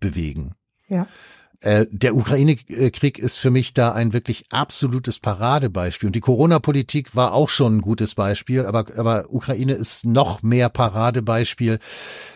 bewegen. 0.00 0.54
Ja. 0.88 1.06
Äh, 1.60 1.86
der 1.90 2.14
Ukraine-Krieg 2.14 3.18
ist 3.18 3.36
für 3.36 3.50
mich 3.50 3.74
da 3.74 3.92
ein 3.92 4.12
wirklich 4.12 4.46
absolutes 4.50 5.18
Paradebeispiel. 5.18 6.06
Und 6.06 6.14
die 6.14 6.20
Corona-Politik 6.20 7.16
war 7.16 7.34
auch 7.34 7.48
schon 7.48 7.78
ein 7.78 7.80
gutes 7.80 8.14
Beispiel, 8.14 8.64
aber, 8.64 8.86
aber 8.96 9.26
Ukraine 9.30 9.72
ist 9.72 10.04
noch 10.04 10.42
mehr 10.42 10.68
Paradebeispiel, 10.68 11.80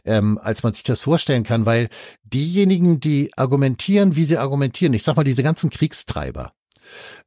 ähm, 0.05 0.39
als 0.43 0.65
man 0.65 0.73
sich 0.73 0.83
das 0.83 1.01
vorstellen 1.01 1.45
kann, 1.45 1.67
weil 1.67 1.89
diejenigen, 2.25 2.99
die 2.99 3.31
argumentieren, 3.37 4.17
wie 4.17 4.25
sie 4.25 4.39
argumentieren, 4.39 4.95
ich 4.95 5.05
sag 5.05 5.15
mal, 5.15 5.25
diese 5.25 5.45
ganzen 5.45 5.71
Kriegstreiber, 5.71 6.53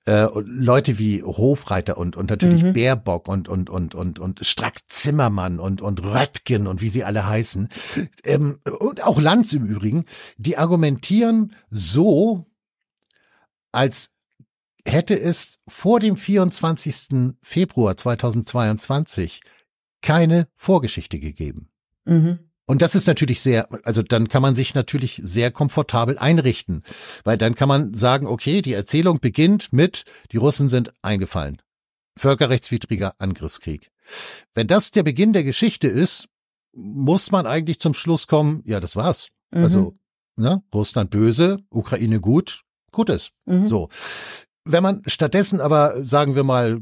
äh, 0.05 0.27
Leute 0.43 0.99
wie 0.99 1.23
Hofreiter 1.23 1.97
und, 1.97 2.15
und 2.15 2.29
natürlich 2.29 2.63
mhm. 2.63 2.73
Baerbock 2.73 3.27
und, 3.27 3.47
und, 3.47 3.69
und, 3.69 3.95
und, 3.95 4.19
und 4.19 4.45
Strack 4.45 4.79
Zimmermann 4.87 5.59
und, 5.59 5.81
und 5.81 6.03
Röttgen 6.03 6.67
und 6.67 6.81
wie 6.81 6.89
sie 6.89 7.03
alle 7.03 7.27
heißen, 7.27 7.69
ähm, 8.23 8.59
und 8.79 9.03
auch 9.03 9.19
Lanz 9.19 9.53
im 9.53 9.65
Übrigen, 9.65 10.05
die 10.37 10.57
argumentieren 10.57 11.55
so, 11.69 12.45
als 13.71 14.11
hätte 14.87 15.19
es 15.19 15.59
vor 15.67 15.99
dem 15.99 16.17
24. 16.17 17.35
Februar 17.41 17.97
2022 17.97 19.41
keine 20.01 20.47
Vorgeschichte 20.55 21.19
gegeben. 21.19 21.69
Mhm. 22.05 22.39
Und 22.68 22.82
das 22.82 22.95
ist 22.95 23.07
natürlich 23.07 23.41
sehr, 23.41 23.68
also 23.86 24.01
dann 24.01 24.28
kann 24.28 24.41
man 24.41 24.55
sich 24.55 24.74
natürlich 24.74 25.22
sehr 25.24 25.51
komfortabel 25.51 26.18
einrichten, 26.18 26.84
weil 27.24 27.38
dann 27.38 27.53
kann 27.53 27.70
man 27.70 27.93
sagen, 27.93 28.26
okay, 28.26 28.61
die 28.61 28.74
Erzählung 28.74 29.20
beginnt 29.20 29.72
mit, 29.72 30.05
die 30.32 30.38
Russen 30.38 30.68
sind 30.68 30.91
eingefallen. 31.03 31.61
Völkerrechtswidriger 32.18 33.13
Angriffskrieg. 33.20 33.91
Wenn 34.55 34.68
das 34.68 34.91
der 34.91 35.03
Beginn 35.03 35.34
der 35.34 35.43
Geschichte 35.43 35.88
ist, 35.88 36.28
muss 36.74 37.32
man 37.32 37.45
eigentlich 37.45 37.80
zum 37.80 37.93
Schluss 37.93 38.28
kommen, 38.28 38.63
ja, 38.66 38.80
das 38.80 38.95
war's. 38.95 39.30
Mhm. 39.51 39.63
Also, 39.63 39.97
ne, 40.36 40.63
Russland 40.74 41.09
böse, 41.09 41.59
Ukraine 41.70 42.20
gut, 42.20 42.61
gut 42.91 43.09
ist. 43.09 43.32
Mhm. 43.45 43.68
So. 43.68 43.89
Wenn 44.63 44.84
man 44.84 45.03
stattdessen 45.05 45.61
aber, 45.61 46.03
sagen 46.03 46.36
wir 46.36 46.43
mal, 46.43 46.82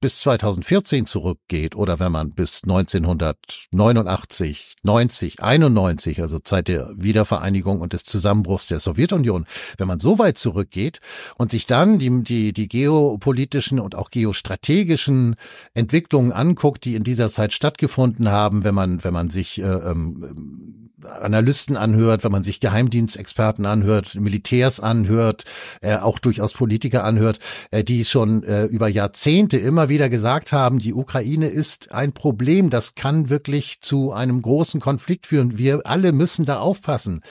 bis 0.00 0.20
2014 0.20 1.06
zurückgeht 1.06 1.74
oder 1.74 1.98
wenn 1.98 2.12
man 2.12 2.32
bis 2.32 2.62
1989, 2.64 4.76
90, 4.82 5.42
91, 5.42 6.20
also 6.20 6.38
Zeit 6.38 6.68
der 6.68 6.90
Wiedervereinigung 6.96 7.80
und 7.80 7.92
des 7.92 8.04
Zusammenbruchs 8.04 8.66
der 8.66 8.80
Sowjetunion, 8.80 9.46
wenn 9.78 9.88
man 9.88 10.00
so 10.00 10.18
weit 10.18 10.38
zurückgeht 10.38 11.00
und 11.38 11.50
sich 11.50 11.66
dann 11.66 11.98
die, 11.98 12.22
die, 12.22 12.52
die 12.52 12.68
geopolitischen 12.68 13.80
und 13.80 13.94
auch 13.94 14.10
geostrategischen 14.10 15.36
Entwicklungen 15.74 16.32
anguckt, 16.32 16.84
die 16.84 16.94
in 16.94 17.04
dieser 17.04 17.28
Zeit 17.28 17.52
stattgefunden 17.52 18.30
haben, 18.30 18.64
wenn 18.64 18.74
man, 18.74 19.02
wenn 19.02 19.14
man 19.14 19.30
sich 19.30 19.60
äh, 19.60 19.64
ähm, 19.64 20.86
Analysten 21.04 21.76
anhört, 21.76 22.24
wenn 22.24 22.32
man 22.32 22.42
sich 22.42 22.60
Geheimdienstexperten 22.60 23.66
anhört, 23.66 24.14
Militärs 24.14 24.80
anhört, 24.80 25.44
äh, 25.82 25.96
auch 25.96 26.18
durchaus 26.18 26.52
Politiker 26.52 27.04
anhört, 27.04 27.38
äh, 27.70 27.84
die 27.84 28.04
schon 28.04 28.42
äh, 28.42 28.64
über 28.64 28.88
Jahrzehnte 28.88 29.58
immer 29.58 29.85
wieder 29.88 30.08
gesagt 30.08 30.52
haben, 30.52 30.78
die 30.78 30.94
Ukraine 30.94 31.48
ist 31.48 31.92
ein 31.92 32.12
Problem, 32.12 32.70
das 32.70 32.94
kann 32.94 33.28
wirklich 33.28 33.80
zu 33.80 34.12
einem 34.12 34.42
großen 34.42 34.80
Konflikt 34.80 35.26
führen. 35.26 35.58
Wir 35.58 35.82
alle 35.84 36.12
müssen 36.12 36.44
da 36.44 36.58
aufpassen 36.58 37.22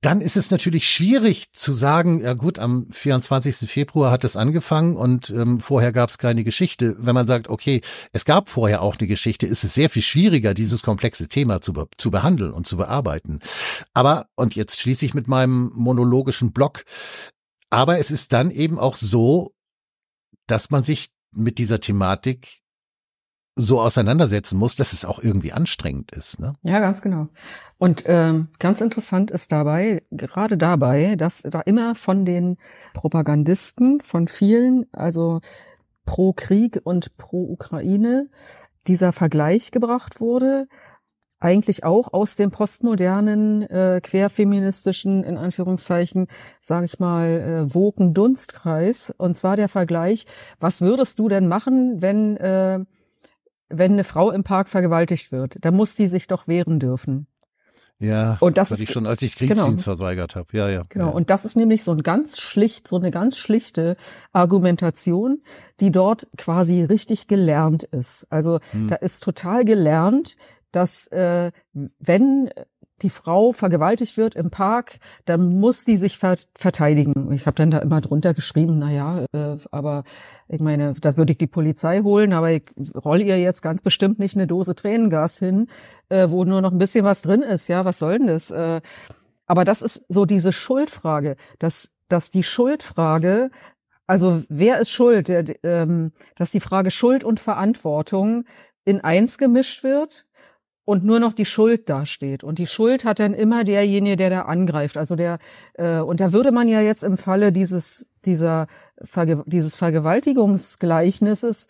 dann 0.00 0.20
ist 0.20 0.36
es 0.36 0.50
natürlich 0.50 0.88
schwierig 0.88 1.52
zu 1.52 1.72
sagen, 1.72 2.22
ja 2.22 2.34
gut, 2.34 2.58
am 2.58 2.86
24. 2.90 3.68
Februar 3.68 4.12
hat 4.12 4.22
es 4.22 4.36
angefangen 4.36 4.96
und 4.96 5.30
ähm, 5.30 5.58
vorher 5.58 5.92
gab 5.92 6.08
es 6.08 6.18
keine 6.18 6.44
Geschichte. 6.44 6.94
Wenn 6.98 7.14
man 7.14 7.26
sagt, 7.26 7.48
okay, 7.48 7.80
es 8.12 8.24
gab 8.24 8.48
vorher 8.48 8.82
auch 8.82 8.96
eine 8.96 9.08
Geschichte, 9.08 9.46
ist 9.46 9.64
es 9.64 9.74
sehr 9.74 9.90
viel 9.90 10.02
schwieriger, 10.02 10.54
dieses 10.54 10.82
komplexe 10.82 11.28
Thema 11.28 11.60
zu, 11.60 11.72
be 11.72 11.88
zu 11.98 12.10
behandeln 12.12 12.52
und 12.52 12.66
zu 12.66 12.76
bearbeiten. 12.76 13.40
Aber, 13.92 14.26
und 14.36 14.54
jetzt 14.54 14.80
schließe 14.80 15.04
ich 15.04 15.14
mit 15.14 15.26
meinem 15.26 15.72
monologischen 15.74 16.52
Block, 16.52 16.84
aber 17.68 17.98
es 17.98 18.12
ist 18.12 18.32
dann 18.32 18.52
eben 18.52 18.78
auch 18.78 18.94
so, 18.94 19.55
dass 20.46 20.70
man 20.70 20.82
sich 20.82 21.08
mit 21.32 21.58
dieser 21.58 21.80
Thematik 21.80 22.62
so 23.56 23.80
auseinandersetzen 23.80 24.58
muss, 24.58 24.76
dass 24.76 24.92
es 24.92 25.06
auch 25.06 25.18
irgendwie 25.18 25.52
anstrengend 25.52 26.12
ist. 26.12 26.38
Ne? 26.38 26.52
Ja, 26.62 26.78
ganz 26.78 27.00
genau. 27.00 27.28
Und 27.78 28.04
ähm, 28.06 28.48
ganz 28.58 28.82
interessant 28.82 29.30
ist 29.30 29.50
dabei, 29.50 30.02
gerade 30.10 30.58
dabei, 30.58 31.16
dass 31.16 31.42
da 31.42 31.62
immer 31.62 31.94
von 31.94 32.26
den 32.26 32.58
Propagandisten, 32.92 34.02
von 34.02 34.28
vielen, 34.28 34.86
also 34.92 35.40
pro 36.04 36.34
Krieg 36.34 36.80
und 36.84 37.16
pro 37.16 37.50
Ukraine, 37.50 38.28
dieser 38.86 39.12
Vergleich 39.12 39.70
gebracht 39.70 40.20
wurde, 40.20 40.68
eigentlich 41.46 41.84
auch 41.84 42.12
aus 42.12 42.34
dem 42.34 42.50
postmodernen, 42.50 43.62
äh, 43.62 44.00
querfeministischen, 44.02 45.22
in 45.22 45.36
Anführungszeichen, 45.36 46.26
sage 46.60 46.86
ich 46.86 46.98
mal, 46.98 47.26
äh, 47.68 47.74
woken 47.74 48.14
Dunstkreis. 48.14 49.14
Und 49.16 49.36
zwar 49.36 49.56
der 49.56 49.68
Vergleich, 49.68 50.26
was 50.58 50.80
würdest 50.80 51.20
du 51.20 51.28
denn 51.28 51.46
machen, 51.46 52.02
wenn 52.02 52.36
äh, 52.36 52.80
wenn 53.68 53.92
eine 53.92 54.04
Frau 54.04 54.30
im 54.30 54.44
Park 54.44 54.68
vergewaltigt 54.68 55.32
wird, 55.32 55.56
dann 55.60 55.74
muss 55.74 55.96
die 55.96 56.06
sich 56.06 56.28
doch 56.28 56.46
wehren 56.46 56.78
dürfen. 56.78 57.26
Ja, 57.98 58.36
und 58.40 58.58
das, 58.58 58.68
das 58.68 58.80
ich 58.80 58.90
schon, 58.90 59.06
als 59.06 59.22
ich 59.22 59.36
Kriegsdienst 59.36 59.84
genau, 59.84 59.96
verweigert 59.96 60.36
habe. 60.36 60.48
Ja, 60.52 60.68
ja. 60.68 60.82
Genau. 60.90 61.06
Ja. 61.06 61.10
Und 61.12 61.30
das 61.30 61.46
ist 61.46 61.56
nämlich 61.56 61.82
so 61.82 61.92
ein 61.92 62.02
ganz 62.02 62.38
schlicht, 62.38 62.86
so 62.86 62.96
eine 62.96 63.10
ganz 63.10 63.38
schlichte 63.38 63.96
Argumentation, 64.32 65.42
die 65.80 65.90
dort 65.90 66.28
quasi 66.36 66.82
richtig 66.82 67.26
gelernt 67.26 67.84
ist. 67.84 68.26
Also 68.28 68.58
hm. 68.72 68.88
da 68.88 68.96
ist 68.96 69.22
total 69.22 69.64
gelernt, 69.64 70.36
dass 70.76 71.06
äh, 71.08 71.50
wenn 71.72 72.50
die 73.02 73.10
Frau 73.10 73.52
vergewaltigt 73.52 74.16
wird 74.16 74.36
im 74.36 74.50
Park, 74.50 74.98
dann 75.26 75.58
muss 75.58 75.84
sie 75.84 75.96
sich 75.96 76.18
ver 76.18 76.36
verteidigen. 76.54 77.30
Ich 77.32 77.44
habe 77.46 77.56
dann 77.56 77.70
da 77.70 77.78
immer 77.78 78.00
drunter 78.00 78.32
geschrieben, 78.32 78.78
na 78.78 78.90
ja, 78.90 79.24
äh, 79.32 79.58
aber 79.70 80.04
ich 80.48 80.60
meine, 80.60 80.94
da 81.00 81.16
würde 81.16 81.32
ich 81.32 81.38
die 81.38 81.46
Polizei 81.46 82.00
holen, 82.00 82.32
aber 82.32 82.52
ich 82.52 82.62
roll 82.94 83.20
ihr 83.20 83.38
jetzt 83.38 83.60
ganz 83.60 83.82
bestimmt 83.82 84.18
nicht 84.18 84.34
eine 84.34 84.46
Dose 84.46 84.74
Tränengas 84.74 85.38
hin, 85.38 85.68
äh, 86.08 86.30
wo 86.30 86.44
nur 86.44 86.62
noch 86.62 86.72
ein 86.72 86.78
bisschen 86.78 87.04
was 87.04 87.22
drin 87.22 87.42
ist. 87.42 87.68
Ja, 87.68 87.84
was 87.84 87.98
soll 87.98 88.18
denn 88.18 88.28
das? 88.28 88.50
Äh, 88.50 88.80
aber 89.46 89.64
das 89.64 89.82
ist 89.82 90.06
so 90.08 90.24
diese 90.24 90.52
Schuldfrage, 90.52 91.36
dass, 91.58 91.92
dass 92.08 92.30
die 92.30 92.44
Schuldfrage 92.44 93.50
also 94.08 94.44
wer 94.48 94.78
ist 94.78 94.90
schuld? 94.90 95.28
Ähm, 95.64 96.12
dass 96.36 96.52
die 96.52 96.60
Frage 96.60 96.92
Schuld 96.92 97.24
und 97.24 97.40
Verantwortung 97.40 98.44
in 98.84 99.00
eins 99.00 99.36
gemischt 99.36 99.82
wird 99.82 100.26
und 100.86 101.04
nur 101.04 101.20
noch 101.20 101.34
die 101.34 101.44
Schuld 101.44 101.90
dasteht. 101.90 102.42
Und 102.44 102.58
die 102.58 102.66
Schuld 102.66 103.04
hat 103.04 103.18
dann 103.18 103.34
immer 103.34 103.64
derjenige, 103.64 104.16
der 104.16 104.30
da 104.30 104.42
angreift. 104.42 104.96
Also 104.96 105.16
der, 105.16 105.38
äh, 105.74 105.98
und 105.98 106.20
da 106.20 106.32
würde 106.32 106.52
man 106.52 106.68
ja 106.68 106.80
jetzt 106.80 107.02
im 107.02 107.18
Falle 107.18 107.52
dieses, 107.52 108.10
dieser, 108.24 108.68
Verge 109.02 109.42
dieses 109.46 109.76
Vergewaltigungsgleichnisses 109.76 111.68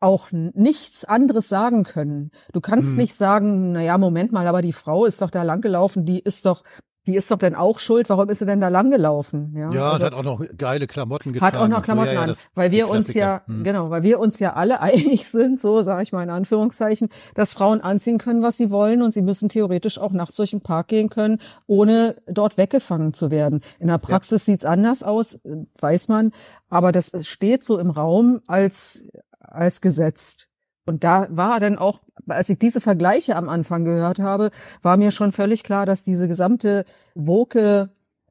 auch 0.00 0.28
nichts 0.32 1.04
anderes 1.04 1.48
sagen 1.48 1.84
können. 1.84 2.30
Du 2.52 2.60
kannst 2.60 2.90
hm. 2.90 2.98
nicht 2.98 3.14
sagen, 3.14 3.72
na 3.72 3.82
ja, 3.82 3.96
Moment 3.96 4.32
mal, 4.32 4.46
aber 4.46 4.60
die 4.60 4.72
Frau 4.72 5.06
ist 5.06 5.22
doch 5.22 5.30
da 5.30 5.44
langgelaufen, 5.44 6.04
die 6.04 6.20
ist 6.20 6.44
doch 6.44 6.62
die 7.06 7.16
ist 7.16 7.30
doch 7.30 7.38
dann 7.38 7.54
auch 7.54 7.78
schuld, 7.78 8.08
warum 8.08 8.28
ist 8.28 8.38
sie 8.38 8.46
denn 8.46 8.60
da 8.60 8.68
langgelaufen? 8.68 9.54
Ja, 9.56 9.72
ja 9.72 9.90
also, 9.90 10.04
hat 10.04 10.14
auch 10.14 10.22
noch 10.22 10.44
geile 10.56 10.86
Klamotten 10.86 11.32
getragen. 11.32 11.56
Hat 11.56 11.62
auch 11.62 11.68
noch 11.68 11.82
Klamotten 11.82 12.10
so. 12.10 12.14
ja, 12.14 12.26
ja, 12.26 12.32
an, 12.32 12.36
weil 12.54 12.70
wir 12.70 12.88
uns 12.88 13.14
ja, 13.14 13.42
hm. 13.46 13.64
genau, 13.64 13.90
weil 13.90 14.02
wir 14.02 14.20
uns 14.20 14.38
ja 14.38 14.52
alle 14.52 14.80
einig 14.82 15.28
sind, 15.28 15.60
so 15.60 15.82
sage 15.82 16.02
ich 16.02 16.12
mal 16.12 16.22
in 16.22 16.30
Anführungszeichen, 16.30 17.08
dass 17.34 17.52
Frauen 17.52 17.80
anziehen 17.80 18.18
können, 18.18 18.42
was 18.42 18.56
sie 18.56 18.70
wollen 18.70 19.02
und 19.02 19.12
sie 19.12 19.22
müssen 19.22 19.48
theoretisch 19.48 19.98
auch 19.98 20.12
nachts 20.12 20.36
durch 20.36 20.50
den 20.50 20.60
Park 20.60 20.88
gehen 20.88 21.10
können, 21.10 21.38
ohne 21.66 22.16
dort 22.26 22.56
weggefangen 22.56 23.14
zu 23.14 23.30
werden. 23.30 23.62
In 23.80 23.88
der 23.88 23.98
Praxis 23.98 24.46
ja. 24.46 24.52
sieht's 24.52 24.64
anders 24.64 25.02
aus, 25.02 25.40
weiß 25.80 26.08
man, 26.08 26.30
aber 26.68 26.92
das 26.92 27.12
steht 27.26 27.64
so 27.64 27.78
im 27.78 27.90
Raum 27.90 28.40
als 28.46 29.06
als 29.40 29.80
gesetzt. 29.80 30.48
Und 30.84 31.04
da 31.04 31.28
war 31.30 31.60
dann 31.60 31.78
auch, 31.78 32.00
als 32.26 32.48
ich 32.48 32.58
diese 32.58 32.80
Vergleiche 32.80 33.36
am 33.36 33.48
Anfang 33.48 33.84
gehört 33.84 34.18
habe, 34.18 34.50
war 34.82 34.96
mir 34.96 35.12
schon 35.12 35.32
völlig 35.32 35.62
klar, 35.62 35.86
dass 35.86 36.02
diese 36.02 36.28
gesamte 36.28 36.84
woke 37.14 37.90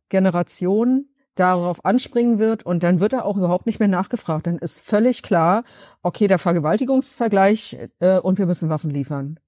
Generation 0.10 1.08
darauf 1.36 1.86
anspringen 1.86 2.40
wird 2.40 2.66
und 2.66 2.84
dann 2.84 3.00
wird 3.00 3.14
er 3.14 3.26
auch 3.26 3.38
überhaupt 3.38 3.66
nicht 3.66 3.80
mehr 3.80 3.88
nachgefragt. 3.88 4.48
Dann 4.48 4.58
ist 4.58 4.82
völlig 4.82 5.24
klar, 5.24 5.64
okay, 6.04 6.28
der 6.28 6.40
Vergewaltigungsvergleich 6.40 7.78
äh, 8.00 8.20
und 8.20 8.38
wir 8.38 8.46
müssen 8.46 8.70
Waffen 8.70 8.92
liefern. 8.92 9.40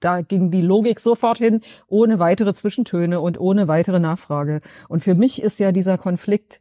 Da 0.00 0.22
ging 0.22 0.50
die 0.50 0.62
Logik 0.62 1.00
sofort 1.00 1.38
hin, 1.38 1.60
ohne 1.88 2.18
weitere 2.18 2.54
Zwischentöne 2.54 3.20
und 3.20 3.38
ohne 3.38 3.68
weitere 3.68 3.98
Nachfrage. 3.98 4.60
Und 4.88 5.02
für 5.02 5.14
mich 5.14 5.42
ist 5.42 5.58
ja 5.58 5.72
dieser 5.72 5.98
Konflikt 5.98 6.60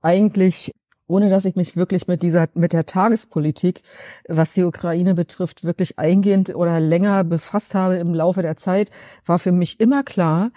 eigentlich 0.00 0.72
ohne 1.12 1.28
dass 1.28 1.44
ich 1.44 1.56
mich 1.56 1.76
wirklich 1.76 2.08
mit 2.08 2.22
dieser, 2.22 2.48
mit 2.54 2.72
der 2.72 2.86
Tagespolitik, 2.86 3.82
was 4.26 4.54
die 4.54 4.64
Ukraine 4.64 5.14
betrifft, 5.14 5.62
wirklich 5.62 5.98
eingehend 5.98 6.54
oder 6.54 6.80
länger 6.80 7.22
befasst 7.22 7.74
habe 7.74 7.96
im 7.96 8.14
Laufe 8.14 8.40
der 8.40 8.56
Zeit, 8.56 8.90
war 9.26 9.38
für 9.38 9.52
mich 9.52 9.78
immer 9.78 10.02
klar, 10.02 10.50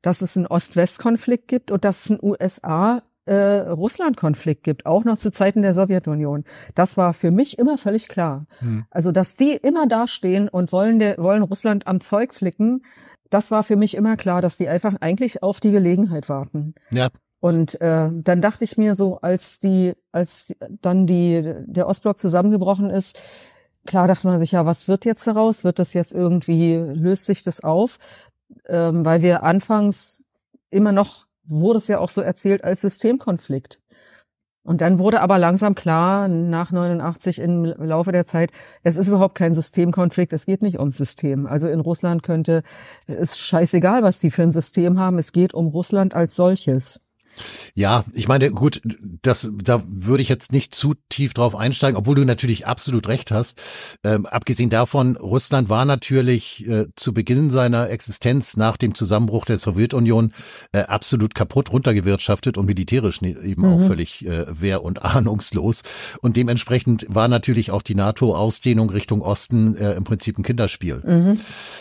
dass 0.00 0.22
es 0.22 0.36
einen 0.36 0.46
Ost-West-Konflikt 0.46 1.46
gibt 1.48 1.70
und 1.70 1.84
dass 1.84 2.06
es 2.06 2.10
einen 2.10 2.20
USA 2.22 3.02
äh, 3.26 3.58
Russland-Konflikt 3.68 4.64
gibt, 4.64 4.86
auch 4.86 5.04
noch 5.04 5.18
zu 5.18 5.30
Zeiten 5.30 5.60
der 5.60 5.74
Sowjetunion. 5.74 6.44
Das 6.74 6.96
war 6.96 7.12
für 7.12 7.30
mich 7.30 7.58
immer 7.58 7.76
völlig 7.76 8.08
klar. 8.08 8.46
Hm. 8.60 8.86
Also, 8.90 9.12
dass 9.12 9.36
die 9.36 9.52
immer 9.52 9.86
dastehen 9.86 10.48
und 10.48 10.72
wollen, 10.72 10.98
der, 10.98 11.18
wollen 11.18 11.42
Russland 11.42 11.86
am 11.86 12.00
Zeug 12.00 12.32
flicken, 12.32 12.82
das 13.28 13.50
war 13.50 13.62
für 13.62 13.76
mich 13.76 13.94
immer 13.94 14.16
klar, 14.16 14.40
dass 14.40 14.56
die 14.56 14.68
einfach 14.68 14.94
eigentlich 15.00 15.42
auf 15.42 15.60
die 15.60 15.70
Gelegenheit 15.70 16.30
warten. 16.30 16.74
Ja. 16.90 17.08
Und 17.40 17.80
äh, 17.80 18.08
dann 18.12 18.40
dachte 18.40 18.64
ich 18.64 18.76
mir 18.76 18.94
so, 18.94 19.18
als 19.20 19.58
die, 19.60 19.94
als 20.12 20.54
dann 20.82 21.06
die 21.06 21.54
der 21.66 21.86
Ostblock 21.86 22.18
zusammengebrochen 22.18 22.90
ist, 22.90 23.18
klar 23.86 24.08
dachte 24.08 24.26
man 24.26 24.38
sich 24.38 24.52
ja, 24.52 24.66
was 24.66 24.88
wird 24.88 25.04
jetzt 25.04 25.26
daraus? 25.26 25.64
Wird 25.64 25.78
das 25.78 25.94
jetzt 25.94 26.12
irgendwie 26.12 26.76
löst 26.76 27.26
sich 27.26 27.42
das 27.42 27.62
auf? 27.62 27.98
Ähm, 28.66 29.04
weil 29.04 29.22
wir 29.22 29.42
anfangs 29.44 30.24
immer 30.70 30.92
noch 30.92 31.26
wurde 31.44 31.78
es 31.78 31.88
ja 31.88 31.98
auch 31.98 32.10
so 32.10 32.20
erzählt 32.20 32.64
als 32.64 32.82
Systemkonflikt. 32.82 33.80
Und 34.62 34.82
dann 34.82 34.98
wurde 34.98 35.22
aber 35.22 35.38
langsam 35.38 35.74
klar, 35.74 36.28
nach 36.28 36.70
89 36.72 37.38
im 37.38 37.64
Laufe 37.64 38.12
der 38.12 38.26
Zeit, 38.26 38.50
es 38.82 38.98
ist 38.98 39.08
überhaupt 39.08 39.34
kein 39.34 39.54
Systemkonflikt, 39.54 40.34
es 40.34 40.44
geht 40.44 40.60
nicht 40.60 40.78
ums 40.78 40.98
System. 40.98 41.46
Also 41.46 41.68
in 41.68 41.80
Russland 41.80 42.22
könnte, 42.22 42.62
es 43.06 43.30
ist 43.30 43.38
scheißegal, 43.38 44.02
was 44.02 44.18
die 44.18 44.30
für 44.30 44.42
ein 44.42 44.52
System 44.52 44.98
haben, 44.98 45.16
es 45.16 45.32
geht 45.32 45.54
um 45.54 45.68
Russland 45.68 46.14
als 46.14 46.36
solches. 46.36 47.00
Ja, 47.74 48.04
ich 48.12 48.28
meine, 48.28 48.50
gut, 48.50 48.80
das, 49.22 49.50
da 49.62 49.82
würde 49.88 50.22
ich 50.22 50.28
jetzt 50.28 50.52
nicht 50.52 50.74
zu 50.74 50.94
tief 51.08 51.34
drauf 51.34 51.54
einsteigen, 51.54 51.96
obwohl 51.96 52.16
du 52.16 52.24
natürlich 52.24 52.66
absolut 52.66 53.08
recht 53.08 53.30
hast. 53.30 53.60
Ähm, 54.04 54.26
abgesehen 54.26 54.70
davon, 54.70 55.16
Russland 55.16 55.68
war 55.68 55.84
natürlich 55.84 56.66
äh, 56.68 56.86
zu 56.96 57.12
Beginn 57.12 57.50
seiner 57.50 57.90
Existenz 57.90 58.56
nach 58.56 58.76
dem 58.76 58.94
Zusammenbruch 58.94 59.44
der 59.44 59.58
Sowjetunion 59.58 60.32
äh, 60.72 60.80
absolut 60.80 61.34
kaputt 61.34 61.72
runtergewirtschaftet 61.72 62.58
und 62.58 62.66
militärisch 62.66 63.20
ne, 63.20 63.36
eben 63.42 63.62
mhm. 63.62 63.68
auch 63.68 63.86
völlig 63.86 64.26
äh, 64.26 64.46
wehr- 64.60 64.82
und 64.82 65.02
ahnungslos. 65.04 65.82
Und 66.20 66.36
dementsprechend 66.36 67.06
war 67.08 67.28
natürlich 67.28 67.70
auch 67.70 67.82
die 67.82 67.94
NATO-Ausdehnung 67.94 68.90
Richtung 68.90 69.22
Osten 69.22 69.76
äh, 69.76 69.92
im 69.92 70.04
Prinzip 70.04 70.38
ein 70.38 70.42
Kinderspiel. 70.42 71.02
Mhm. 71.04 71.40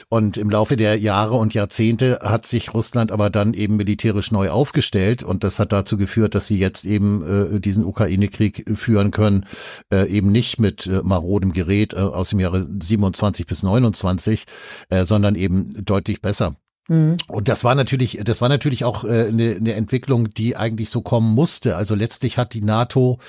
Und 0.10 0.38
im 0.38 0.49
Laufe 0.49 0.78
der 0.78 0.97
Jahre 0.97 1.36
und 1.36 1.53
Jahrzehnte 1.53 2.20
hat 2.22 2.45
sich 2.45 2.74
Russland 2.74 3.12
aber 3.12 3.30
dann 3.30 3.53
eben 3.53 3.78
militärisch 3.78 4.32
neu 4.32 4.49
aufgestellt 4.49 5.24
und 5.24 5.43
das 5.48 5.60
hat 5.60 5.72
dazu 5.72 5.98
geführt, 5.98 6.36
dass 6.36 6.48
sie 6.48 6.60
jetzt 6.60 6.86
eben 6.86 7.56
äh, 7.56 7.60
diesen 7.60 7.86
Ukraine-Krieg 7.86 8.66
führen 8.78 9.12
können, 9.12 9.45
äh, 9.91 10.08
eben 10.08 10.32
nicht 10.32 10.60
mit 10.60 10.86
äh, 10.88 11.02
marodem 11.04 11.54
Gerät 11.54 11.93
äh, 11.93 11.98
aus 11.98 12.30
dem 12.30 12.39
Jahre 12.39 12.68
27 12.80 13.48
bis 13.48 13.64
29, 13.64 14.45
äh, 14.89 15.06
sondern 15.06 15.36
eben 15.36 15.72
deutlich 15.84 16.22
besser. 16.22 16.58
Mhm. 16.88 17.17
Und 17.27 17.47
das 17.49 17.63
war 17.63 17.75
natürlich, 17.75 18.19
das 18.23 18.41
war 18.41 18.49
natürlich 18.49 18.83
auch 18.83 19.03
äh, 19.03 19.27
eine, 19.27 19.55
eine 19.55 19.73
Entwicklung, 19.73 20.29
die 20.33 20.55
eigentlich 20.55 20.89
so 20.89 21.01
kommen 21.01 21.33
musste. 21.33 21.75
Also 21.75 21.95
letztlich 21.95 22.38
hat 22.38 22.53
die 22.53 22.61
NATO 22.61 23.19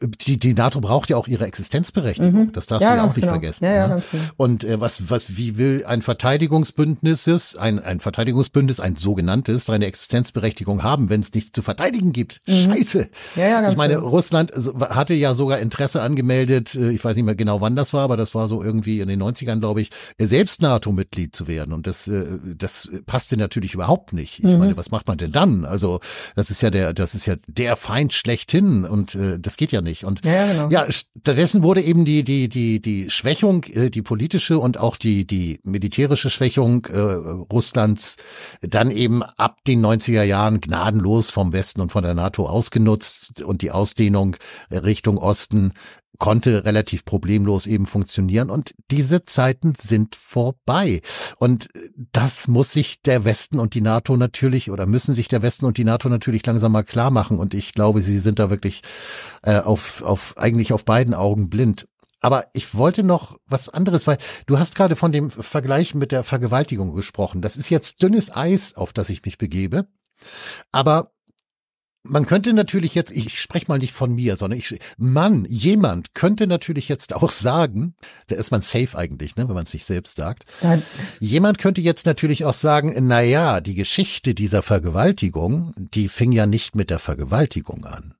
die, 0.00 0.38
die 0.38 0.54
NATO 0.54 0.80
braucht 0.80 1.10
ja 1.10 1.16
auch 1.16 1.26
ihre 1.26 1.46
Existenzberechtigung. 1.46 2.46
Mhm. 2.46 2.52
Das 2.52 2.66
darfst 2.66 2.84
ja, 2.84 2.92
du 2.92 2.96
ja 2.96 3.02
auch 3.02 3.08
nicht 3.08 3.16
genau. 3.16 3.32
vergessen. 3.32 3.64
Ja, 3.64 3.72
ja, 3.72 3.88
ne? 3.88 4.02
genau. 4.10 4.22
Und 4.36 4.64
äh, 4.64 4.80
was, 4.80 5.10
was, 5.10 5.36
wie 5.36 5.56
will 5.56 5.84
ein 5.86 6.02
Verteidigungsbündnis, 6.02 7.56
ein, 7.56 7.78
ein 7.78 8.00
Verteidigungsbündnis, 8.00 8.80
ein 8.80 8.96
sogenanntes, 8.96 9.66
seine 9.66 9.86
Existenzberechtigung 9.86 10.82
haben, 10.82 11.10
wenn 11.10 11.20
es 11.20 11.34
nichts 11.34 11.52
zu 11.52 11.62
verteidigen 11.62 12.12
gibt? 12.12 12.42
Mhm. 12.46 12.72
Scheiße. 12.72 13.08
Ja, 13.36 13.48
ja, 13.48 13.60
ganz 13.60 13.72
ich 13.72 13.78
meine, 13.78 13.94
genau. 13.94 14.08
Russland 14.08 14.52
hatte 14.80 15.14
ja 15.14 15.34
sogar 15.34 15.58
Interesse 15.58 16.02
angemeldet, 16.02 16.74
äh, 16.74 16.90
ich 16.90 17.04
weiß 17.04 17.16
nicht 17.16 17.24
mehr 17.24 17.34
genau 17.34 17.60
wann 17.60 17.76
das 17.76 17.92
war, 17.92 18.02
aber 18.02 18.16
das 18.16 18.34
war 18.34 18.48
so 18.48 18.62
irgendwie 18.62 19.00
in 19.00 19.08
den 19.08 19.22
90ern, 19.22 19.60
glaube 19.60 19.82
ich, 19.82 19.90
selbst 20.18 20.62
NATO-Mitglied 20.62 21.34
zu 21.34 21.48
werden. 21.48 21.72
Und 21.72 21.86
das, 21.86 22.08
äh, 22.08 22.26
das 22.90 23.02
passte 23.06 23.36
natürlich 23.36 23.74
überhaupt 23.74 24.12
nicht. 24.12 24.38
Ich 24.38 24.44
mhm. 24.44 24.58
meine, 24.58 24.76
was 24.76 24.90
macht 24.90 25.06
man 25.06 25.18
denn 25.18 25.32
dann? 25.32 25.64
Also, 25.64 26.00
das 26.36 26.50
ist 26.50 26.62
ja 26.62 26.70
der, 26.70 26.92
das 26.92 27.14
ist 27.14 27.26
ja 27.26 27.36
der 27.46 27.76
Feind 27.76 28.12
schlechthin 28.12 28.84
und 28.84 29.14
äh, 29.14 29.38
das 29.38 29.56
geht 29.56 29.72
ja 29.72 29.80
nicht. 29.80 30.04
Und 30.04 30.24
ja, 30.24 30.46
genau. 30.46 30.68
ja, 30.70 30.86
stattdessen 30.90 31.62
wurde 31.62 31.82
eben 31.82 32.04
die, 32.04 32.24
die, 32.24 32.48
die, 32.48 32.80
die 32.80 33.10
Schwächung, 33.10 33.64
äh, 33.64 33.90
die 33.90 34.02
politische 34.02 34.58
und 34.58 34.78
auch 34.78 34.96
die, 34.96 35.26
die 35.26 35.60
militärische 35.64 36.30
Schwächung 36.30 36.86
äh, 36.86 36.98
Russlands 36.98 38.16
dann 38.60 38.90
eben 38.90 39.22
ab 39.22 39.58
den 39.66 39.84
90er 39.84 40.22
Jahren 40.22 40.60
gnadenlos 40.60 41.30
vom 41.30 41.52
Westen 41.52 41.80
und 41.80 41.92
von 41.92 42.02
der 42.02 42.14
NATO 42.14 42.46
ausgenutzt 42.46 43.42
und 43.42 43.62
die 43.62 43.70
Ausdehnung 43.70 44.36
Richtung 44.70 45.18
Osten 45.18 45.72
konnte 46.18 46.64
relativ 46.64 47.04
problemlos 47.04 47.66
eben 47.66 47.86
funktionieren 47.86 48.50
und 48.50 48.74
diese 48.90 49.22
Zeiten 49.22 49.74
sind 49.76 50.14
vorbei. 50.14 51.00
Und 51.36 51.68
das 52.12 52.48
muss 52.48 52.72
sich 52.72 53.02
der 53.02 53.24
Westen 53.24 53.58
und 53.58 53.74
die 53.74 53.80
NATO 53.80 54.16
natürlich 54.16 54.70
oder 54.70 54.86
müssen 54.86 55.14
sich 55.14 55.28
der 55.28 55.42
Westen 55.42 55.64
und 55.64 55.78
die 55.78 55.84
NATO 55.84 56.08
natürlich 56.08 56.44
langsam 56.44 56.72
mal 56.72 56.84
klar 56.84 57.10
machen. 57.10 57.38
Und 57.38 57.54
ich 57.54 57.72
glaube, 57.72 58.00
sie 58.00 58.18
sind 58.18 58.38
da 58.38 58.50
wirklich 58.50 58.82
äh, 59.42 59.60
auf, 59.60 60.02
auf 60.02 60.36
eigentlich 60.36 60.72
auf 60.72 60.84
beiden 60.84 61.14
Augen 61.14 61.48
blind. 61.48 61.86
Aber 62.20 62.46
ich 62.52 62.74
wollte 62.76 63.02
noch 63.02 63.36
was 63.46 63.68
anderes, 63.68 64.06
weil 64.06 64.16
du 64.46 64.58
hast 64.58 64.76
gerade 64.76 64.94
von 64.94 65.10
dem 65.10 65.30
Vergleich 65.30 65.94
mit 65.94 66.12
der 66.12 66.22
Vergewaltigung 66.22 66.94
gesprochen. 66.94 67.42
Das 67.42 67.56
ist 67.56 67.68
jetzt 67.68 68.00
dünnes 68.00 68.34
Eis, 68.34 68.74
auf 68.74 68.92
das 68.92 69.10
ich 69.10 69.24
mich 69.24 69.38
begebe. 69.38 69.88
Aber 70.70 71.12
man 72.04 72.26
könnte 72.26 72.52
natürlich 72.52 72.94
jetzt, 72.94 73.12
ich 73.12 73.40
spreche 73.40 73.66
mal 73.68 73.78
nicht 73.78 73.92
von 73.92 74.14
mir, 74.14 74.36
sondern 74.36 74.58
ich, 74.58 74.78
Mann, 74.98 75.46
jemand 75.48 76.14
könnte 76.14 76.46
natürlich 76.46 76.88
jetzt 76.88 77.12
auch 77.14 77.30
sagen, 77.30 77.94
da 78.26 78.36
ist 78.36 78.50
man 78.50 78.62
safe 78.62 78.96
eigentlich, 78.96 79.36
ne, 79.36 79.48
wenn 79.48 79.54
man 79.54 79.64
es 79.64 79.74
nicht 79.74 79.86
selbst 79.86 80.16
sagt. 80.16 80.44
Ja. 80.62 80.78
Jemand 81.20 81.58
könnte 81.58 81.80
jetzt 81.80 82.06
natürlich 82.06 82.44
auch 82.44 82.54
sagen, 82.54 82.94
na 83.06 83.20
ja, 83.20 83.60
die 83.60 83.74
Geschichte 83.74 84.34
dieser 84.34 84.62
Vergewaltigung, 84.62 85.72
die 85.76 86.08
fing 86.08 86.32
ja 86.32 86.46
nicht 86.46 86.74
mit 86.74 86.90
der 86.90 86.98
Vergewaltigung 86.98 87.84
an. 87.84 88.14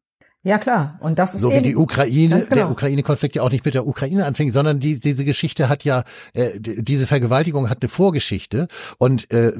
Ja 0.44 0.58
klar, 0.58 0.98
und 0.98 1.20
das 1.20 1.34
ist 1.34 1.40
so 1.40 1.52
wie 1.52 1.62
die 1.62 1.76
Ukraine, 1.76 2.40
genau. 2.40 2.54
der 2.54 2.70
Ukraine-Konflikt 2.70 3.36
ja 3.36 3.42
auch 3.42 3.50
nicht 3.52 3.64
mit 3.64 3.74
der 3.74 3.86
Ukraine 3.86 4.26
anfing, 4.26 4.50
sondern 4.50 4.80
die, 4.80 4.98
diese 4.98 5.24
Geschichte 5.24 5.68
hat 5.68 5.84
ja, 5.84 6.02
äh, 6.32 6.50
diese 6.58 7.06
Vergewaltigung 7.06 7.70
hat 7.70 7.78
eine 7.80 7.88
Vorgeschichte 7.88 8.66
und 8.98 9.30
äh, 9.32 9.52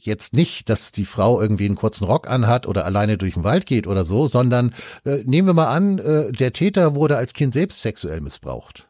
jetzt 0.00 0.32
nicht, 0.32 0.70
dass 0.70 0.92
die 0.92 1.04
Frau 1.04 1.42
irgendwie 1.42 1.66
einen 1.66 1.74
kurzen 1.74 2.04
Rock 2.04 2.30
anhat 2.30 2.66
oder 2.66 2.86
alleine 2.86 3.18
durch 3.18 3.34
den 3.34 3.44
Wald 3.44 3.66
geht 3.66 3.86
oder 3.86 4.06
so, 4.06 4.26
sondern 4.26 4.72
äh, 5.04 5.18
nehmen 5.26 5.48
wir 5.48 5.54
mal 5.54 5.68
an, 5.68 5.98
äh, 5.98 6.32
der 6.32 6.54
Täter 6.54 6.94
wurde 6.94 7.18
als 7.18 7.34
Kind 7.34 7.52
selbst 7.52 7.82
sexuell 7.82 8.22
missbraucht. 8.22 8.86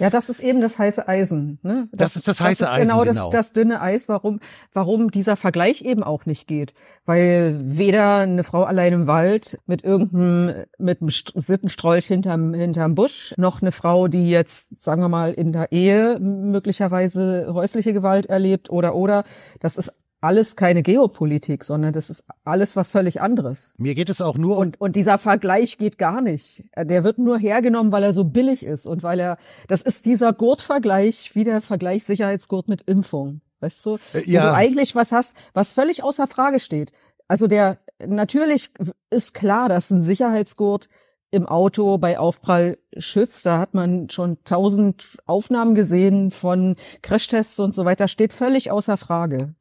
Ja, 0.00 0.08
das 0.08 0.30
ist 0.30 0.40
eben 0.40 0.62
das 0.62 0.78
heiße 0.78 1.06
Eisen. 1.06 1.58
Ne? 1.62 1.88
Das, 1.92 2.14
das 2.14 2.16
ist 2.16 2.28
das 2.28 2.40
heiße 2.40 2.64
das 2.64 2.72
ist 2.72 2.74
Eisen, 2.74 2.88
genau. 2.88 3.04
genau. 3.04 3.30
Das, 3.30 3.48
das 3.48 3.52
dünne 3.52 3.82
Eis, 3.82 4.08
warum, 4.08 4.40
warum 4.72 5.10
dieser 5.10 5.36
Vergleich 5.36 5.82
eben 5.82 6.02
auch 6.02 6.24
nicht 6.24 6.46
geht. 6.46 6.72
Weil 7.04 7.60
weder 7.60 8.16
eine 8.16 8.42
Frau 8.42 8.64
allein 8.64 8.94
im 8.94 9.06
Wald 9.06 9.58
mit 9.66 9.84
irgendeinem, 9.84 10.64
mit 10.78 11.02
einem 11.02 11.10
Sittenstrolch 11.10 12.06
hinterm, 12.06 12.54
hinterm 12.54 12.94
Busch, 12.94 13.34
noch 13.36 13.60
eine 13.60 13.72
Frau, 13.72 14.08
die 14.08 14.30
jetzt, 14.30 14.82
sagen 14.82 15.02
wir 15.02 15.08
mal, 15.10 15.34
in 15.34 15.52
der 15.52 15.70
Ehe 15.70 16.18
möglicherweise 16.18 17.50
häusliche 17.52 17.92
Gewalt 17.92 18.26
erlebt 18.26 18.70
oder, 18.70 18.94
oder, 18.94 19.24
das 19.60 19.76
ist 19.76 19.92
alles 20.20 20.56
keine 20.56 20.82
Geopolitik, 20.82 21.64
sondern 21.64 21.92
das 21.92 22.10
ist 22.10 22.24
alles 22.44 22.76
was 22.76 22.90
völlig 22.90 23.20
anderes. 23.20 23.74
Mir 23.78 23.94
geht 23.94 24.10
es 24.10 24.20
auch 24.20 24.36
nur 24.36 24.58
und 24.58 24.80
und 24.80 24.96
dieser 24.96 25.18
Vergleich 25.18 25.78
geht 25.78 25.98
gar 25.98 26.20
nicht. 26.20 26.64
Der 26.76 27.04
wird 27.04 27.18
nur 27.18 27.38
hergenommen, 27.38 27.92
weil 27.92 28.02
er 28.02 28.12
so 28.12 28.24
billig 28.24 28.64
ist 28.64 28.86
und 28.86 29.02
weil 29.02 29.20
er 29.20 29.38
das 29.68 29.82
ist 29.82 30.06
dieser 30.06 30.32
Gurtvergleich 30.32 31.34
wie 31.34 31.44
der 31.44 31.60
Vergleich 31.60 32.04
Sicherheitsgurt 32.04 32.68
mit 32.68 32.82
Impfung. 32.82 33.40
Weißt 33.60 33.84
du, 33.84 33.98
äh, 34.14 34.22
ja. 34.24 34.42
wo 34.42 34.46
du 34.48 34.54
eigentlich 34.54 34.94
was 34.94 35.12
hast, 35.12 35.36
was 35.52 35.72
völlig 35.72 36.02
außer 36.02 36.26
Frage 36.26 36.60
steht. 36.60 36.92
Also 37.28 37.46
der 37.46 37.78
natürlich 38.04 38.70
ist 39.10 39.34
klar, 39.34 39.68
dass 39.68 39.90
ein 39.90 40.02
Sicherheitsgurt 40.02 40.88
im 41.30 41.46
Auto 41.46 41.98
bei 41.98 42.18
Aufprall 42.18 42.78
schützt. 42.96 43.46
Da 43.46 43.58
hat 43.58 43.74
man 43.74 44.10
schon 44.10 44.38
tausend 44.44 45.18
Aufnahmen 45.26 45.74
gesehen 45.74 46.30
von 46.30 46.76
Crashtests 47.02 47.60
und 47.60 47.74
so 47.74 47.84
weiter. 47.84 48.08
Steht 48.08 48.32
völlig 48.32 48.70
außer 48.70 48.96
Frage. 48.96 49.54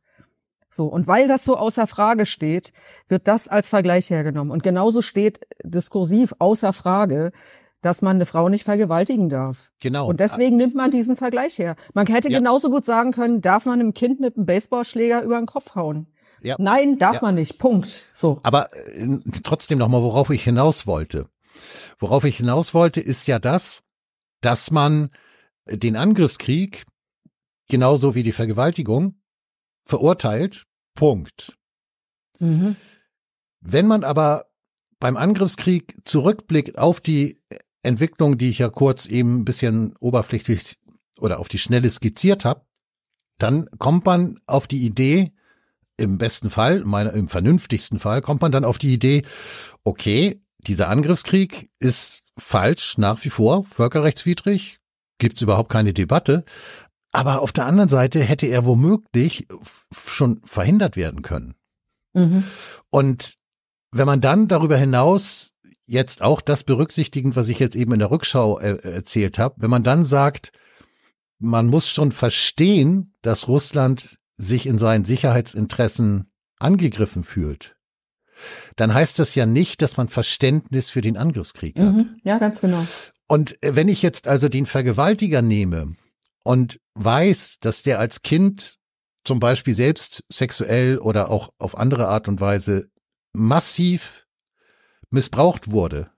So. 0.70 0.86
Und 0.86 1.08
weil 1.08 1.28
das 1.28 1.44
so 1.44 1.58
außer 1.58 1.88
Frage 1.88 2.26
steht, 2.26 2.72
wird 3.08 3.28
das 3.28 3.48
als 3.48 3.70
Vergleich 3.70 4.10
hergenommen. 4.10 4.52
Und 4.52 4.64
genauso 4.64 5.02
steht 5.02 5.40
diskursiv 5.64 6.34
außer 6.40 6.74
Frage, 6.74 7.32
dass 7.82 8.02
man 8.02 8.18
eine 8.18 8.26
Frau 8.26 8.50
nicht 8.50 8.66
vergewaltigen 8.66 9.30
darf. 9.30 9.72
Genau. 9.80 10.08
Und 10.08 10.20
deswegen 10.20 10.58
nimmt 10.58 10.76
man 10.76 10.92
diesen 10.92 11.16
Vergleich 11.16 11.58
her. 11.58 11.76
Man 11.94 12.08
hätte 12.08 12.30
ja. 12.30 12.40
genauso 12.40 12.70
gut 12.70 12.86
sagen 12.86 13.12
können, 13.12 13.42
darf 13.42 13.66
man 13.66 13.80
einem 13.80 13.94
Kind 13.94 14.20
mit 14.20 14.36
einem 14.36 14.46
Baseballschläger 14.46 15.24
über 15.24 15.38
den 15.38 15.46
Kopf 15.46 15.76
hauen? 15.76 16.08
Ja. 16.42 16.56
Nein, 16.60 17.00
darf 17.00 17.16
ja. 17.16 17.22
man 17.22 17.36
nicht. 17.36 17.58
Punkt. 17.58 18.10
So. 18.14 18.40
Aber 18.44 18.70
äh, 18.74 19.20
trotzdem 19.44 19.78
nochmal, 19.78 20.02
worauf 20.02 20.30
ich 20.30 20.44
hinaus 20.44 20.88
wollte. 20.88 21.30
Worauf 21.98 22.24
ich 22.24 22.38
hinaus 22.38 22.74
wollte, 22.74 23.02
ist 23.02 23.28
ja 23.28 23.40
das, 23.40 23.84
dass 24.42 24.72
man 24.72 25.10
den 25.66 25.96
Angriffskrieg 25.96 26.86
genauso 27.70 28.16
wie 28.16 28.24
die 28.24 28.32
Vergewaltigung 28.32 29.19
verurteilt. 29.90 30.66
Punkt. 30.96 31.58
Mhm. 32.40 32.76
Wenn 33.62 33.88
man 33.88 34.04
aber 34.04 34.46
beim 35.00 35.18
Angriffskrieg 35.18 35.98
zurückblickt 36.04 36.78
auf 36.78 37.00
die 37.00 37.42
Entwicklung, 37.84 38.38
die 38.38 38.50
ich 38.50 38.60
ja 38.60 38.70
kurz 38.70 39.06
eben 39.06 39.40
ein 39.40 39.46
bisschen 39.46 39.96
oberflächlich 40.00 40.78
oder 41.20 41.40
auf 41.40 41.50
die 41.50 41.58
Schnelle 41.58 41.90
skizziert 41.90 42.46
habe, 42.46 42.66
dann 43.38 43.70
kommt 43.78 44.06
man 44.06 44.40
auf 44.46 44.68
die 44.68 44.86
Idee, 44.86 45.32
im 45.98 46.18
besten 46.18 46.50
Fall, 46.50 46.84
meiner, 46.86 47.14
im 47.14 47.28
vernünftigsten 47.28 48.00
Fall, 48.00 48.22
kommt 48.22 48.42
man 48.42 48.52
dann 48.52 48.66
auf 48.66 48.78
die 48.78 48.94
Idee, 48.94 49.24
okay, 49.84 50.42
dieser 50.60 50.90
Angriffskrieg 50.90 51.70
ist 51.80 52.24
falsch 52.38 52.98
nach 52.98 53.24
wie 53.24 53.30
vor, 53.30 53.66
völkerrechtswidrig, 53.66 54.80
gibt's 55.18 55.42
überhaupt 55.42 55.72
keine 55.72 55.94
Debatte, 55.94 56.44
aber 57.12 57.42
auf 57.42 57.52
der 57.52 57.66
anderen 57.66 57.90
Seite 57.90 58.22
hätte 58.22 58.48
er 58.48 58.66
womöglich 58.66 59.48
schon 59.92 60.42
verhindert 60.44 60.96
werden 60.96 61.22
können. 61.22 61.56
Mhm. 62.14 62.44
Und 62.90 63.36
wenn 63.92 64.06
man 64.06 64.22
dann 64.22 64.48
darüber 64.48 64.78
hinaus 64.78 65.54
jetzt 65.86 66.22
auch 66.22 66.42
das 66.42 66.64
berücksichtigend, 66.64 67.36
was 67.36 67.50
ich 67.50 67.58
jetzt 67.60 67.76
eben 67.76 67.94
in 67.94 68.00
der 68.00 68.12
Rückschau 68.12 68.60
äh, 68.60 68.78
erzählt 68.84 69.40
habe, 69.40 69.56
wenn 69.58 69.72
man 69.72 69.84
dann 69.84 70.06
sagt, 70.06 70.52
man 71.40 71.68
muss 71.68 71.90
schon 71.90 72.12
verstehen, 72.12 73.16
dass 73.22 73.48
Russland 73.48 74.20
sich 74.36 74.68
in 74.68 74.78
seinen 74.78 75.06
Sicherheitsinteressen 75.06 76.32
angegriffen 76.60 77.24
fühlt, 77.24 77.76
dann 78.76 78.94
heißt 78.94 79.20
das 79.20 79.36
ja 79.36 79.46
nicht, 79.46 79.82
dass 79.82 79.98
man 79.98 80.08
Verständnis 80.08 80.90
für 80.90 81.02
den 81.02 81.18
Angriffskrieg 81.18 81.78
hat. 81.80 81.94
Mhm. 81.94 82.20
Ja, 82.24 82.38
ganz 82.38 82.62
genau. 82.62 82.86
Und 83.28 83.58
wenn 83.62 83.90
ich 83.90 84.02
jetzt 84.02 84.28
also 84.28 84.48
den 84.48 84.66
Vergewaltiger 84.66 85.42
nehme, 85.42 85.96
und 86.50 86.80
weiß, 86.96 87.60
dass 87.60 87.84
der 87.84 88.00
als 88.00 88.24
Kind 88.24 88.80
zum 89.24 89.40
Beispiel 89.40 89.76
selbst 89.76 90.24
sexuell 90.30 90.98
oder 90.98 91.30
auch 91.30 91.54
auf 91.60 91.78
andere 91.78 92.08
Art 92.08 92.28
und 92.28 92.42
Weise 92.42 92.90
massiv 93.34 94.26
missbraucht 95.12 95.70
wurde, 95.70 96.10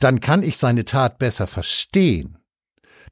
dann 0.00 0.18
kann 0.18 0.42
ich 0.42 0.56
seine 0.56 0.84
Tat 0.84 1.18
besser 1.18 1.46
verstehen. 1.46 2.38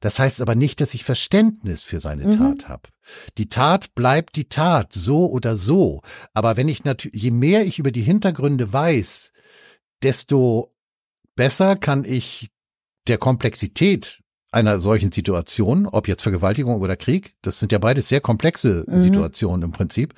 Das 0.00 0.18
heißt 0.18 0.40
aber 0.40 0.56
nicht, 0.56 0.80
dass 0.80 0.92
ich 0.92 1.04
Verständnis 1.04 1.84
für 1.84 2.00
seine 2.00 2.26
mhm. 2.26 2.32
Tat 2.32 2.68
habe. 2.68 2.88
Die 3.38 3.48
Tat 3.48 3.94
bleibt 3.94 4.34
die 4.34 4.48
Tat, 4.48 4.92
so 4.92 5.30
oder 5.30 5.56
so. 5.56 6.00
Aber 6.34 6.56
wenn 6.56 6.68
ich 6.68 6.82
natürlich, 6.82 7.22
je 7.22 7.30
mehr 7.30 7.64
ich 7.64 7.78
über 7.78 7.92
die 7.92 8.02
Hintergründe 8.02 8.72
weiß, 8.72 9.30
desto 10.02 10.74
besser 11.36 11.76
kann 11.76 12.04
ich 12.04 12.48
der 13.06 13.18
Komplexität 13.18 14.24
einer 14.52 14.80
solchen 14.80 15.12
Situation, 15.12 15.86
ob 15.86 16.08
jetzt 16.08 16.22
Vergewaltigung 16.22 16.80
oder 16.80 16.96
Krieg, 16.96 17.34
das 17.42 17.60
sind 17.60 17.72
ja 17.72 17.78
beides 17.78 18.08
sehr 18.08 18.20
komplexe 18.20 18.84
mhm. 18.86 19.00
Situationen 19.00 19.62
im 19.62 19.72
Prinzip, 19.72 20.14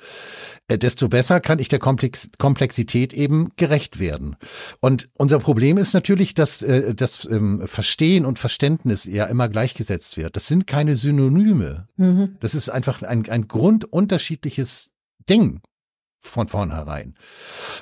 äh, 0.67 0.77
desto 0.77 1.07
besser 1.07 1.39
kann 1.39 1.59
ich 1.59 1.67
der 1.67 1.79
Komplex 1.79 2.29
Komplexität 2.37 3.13
eben 3.13 3.51
gerecht 3.57 3.99
werden. 3.99 4.35
Und 4.79 5.09
unser 5.13 5.39
Problem 5.39 5.77
ist 5.77 5.93
natürlich, 5.93 6.33
dass 6.33 6.61
äh, 6.61 6.95
das 6.95 7.27
ähm, 7.29 7.63
Verstehen 7.65 8.25
und 8.25 8.39
Verständnis 8.39 9.05
ja 9.05 9.25
immer 9.25 9.49
gleichgesetzt 9.49 10.17
wird. 10.17 10.35
Das 10.35 10.47
sind 10.47 10.67
keine 10.67 10.95
Synonyme. 10.95 11.87
Mhm. 11.97 12.37
Das 12.39 12.55
ist 12.55 12.69
einfach 12.69 13.03
ein, 13.03 13.29
ein 13.29 13.47
grundunterschiedliches 13.47 14.91
Ding 15.29 15.61
von 16.27 16.47
vornherein. 16.47 17.15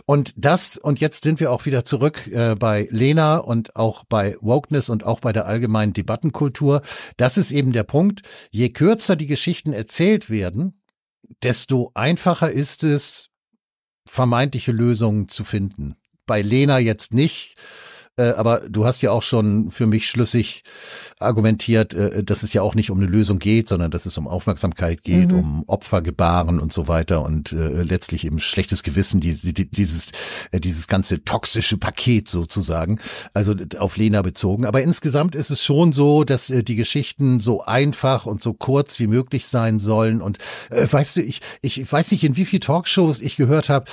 Und 0.05 0.33
das, 0.35 0.77
und 0.77 0.99
jetzt 0.99 1.23
sind 1.23 1.39
wir 1.39 1.51
auch 1.51 1.65
wieder 1.65 1.85
zurück 1.85 2.27
äh, 2.27 2.55
bei 2.55 2.87
Lena 2.91 3.37
und 3.37 3.75
auch 3.75 4.03
bei 4.03 4.35
Wokeness 4.41 4.89
und 4.89 5.03
auch 5.05 5.19
bei 5.19 5.31
der 5.31 5.45
allgemeinen 5.45 5.93
Debattenkultur. 5.93 6.81
Das 7.17 7.37
ist 7.37 7.51
eben 7.51 7.71
der 7.71 7.83
Punkt. 7.83 8.21
Je 8.49 8.69
kürzer 8.69 9.15
die 9.15 9.27
Geschichten 9.27 9.73
erzählt 9.73 10.29
werden, 10.29 10.81
desto 11.43 11.91
einfacher 11.93 12.51
ist 12.51 12.83
es, 12.83 13.29
vermeintliche 14.05 14.71
Lösungen 14.71 15.29
zu 15.29 15.43
finden. 15.43 15.95
Bei 16.25 16.41
Lena 16.41 16.79
jetzt 16.79 17.13
nicht 17.13 17.55
äh, 18.21 18.33
aber 18.37 18.61
du 18.69 18.85
hast 18.85 19.01
ja 19.01 19.11
auch 19.11 19.23
schon 19.23 19.71
für 19.71 19.87
mich 19.87 20.07
schlüssig 20.07 20.63
argumentiert, 21.19 21.93
äh, 21.93 22.23
dass 22.23 22.43
es 22.43 22.53
ja 22.53 22.61
auch 22.61 22.75
nicht 22.75 22.91
um 22.91 22.99
eine 22.99 23.07
Lösung 23.07 23.39
geht, 23.39 23.69
sondern 23.69 23.91
dass 23.91 24.05
es 24.05 24.17
um 24.17 24.27
Aufmerksamkeit 24.27 25.03
geht, 25.03 25.31
mhm. 25.31 25.39
um 25.39 25.63
Opfergebaren 25.67 26.59
und 26.59 26.73
so 26.73 26.87
weiter 26.87 27.23
und 27.23 27.51
äh, 27.51 27.83
letztlich 27.83 28.25
eben 28.25 28.39
schlechtes 28.39 28.83
Gewissen, 28.83 29.21
die, 29.21 29.33
die, 29.33 29.69
dieses, 29.69 30.11
äh, 30.51 30.59
dieses 30.59 30.87
ganze 30.87 31.23
toxische 31.23 31.77
Paket 31.77 32.27
sozusagen, 32.27 32.99
also 33.33 33.55
auf 33.79 33.97
Lena 33.97 34.21
bezogen. 34.21 34.65
Aber 34.65 34.81
insgesamt 34.81 35.35
ist 35.35 35.49
es 35.49 35.63
schon 35.63 35.93
so, 35.93 36.23
dass 36.23 36.49
äh, 36.49 36.63
die 36.63 36.75
Geschichten 36.75 37.39
so 37.39 37.63
einfach 37.63 38.25
und 38.25 38.43
so 38.43 38.53
kurz 38.53 38.99
wie 38.99 39.07
möglich 39.07 39.47
sein 39.47 39.79
sollen. 39.79 40.21
Und 40.21 40.37
weißt 40.69 41.17
du, 41.17 41.21
ich, 41.21 41.41
ich 41.61 41.91
weiß 41.91 42.11
nicht, 42.11 42.23
in 42.23 42.35
wie 42.35 42.45
viel 42.45 42.59
Talkshows 42.59 43.21
ich 43.21 43.35
gehört 43.35 43.69
habe, 43.69 43.85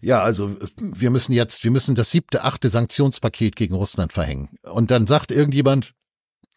ja, 0.00 0.22
also 0.22 0.50
wir 0.80 1.10
müssen 1.10 1.32
jetzt, 1.32 1.64
wir 1.64 1.70
müssen 1.70 1.94
das 1.94 2.10
siebte, 2.10 2.44
achte 2.44 2.70
Sanktionspaket 2.70 3.56
gegen 3.56 3.73
Russland 3.74 4.12
verhängen. 4.12 4.50
Und 4.62 4.90
dann 4.90 5.06
sagt 5.06 5.30
irgendjemand, 5.30 5.94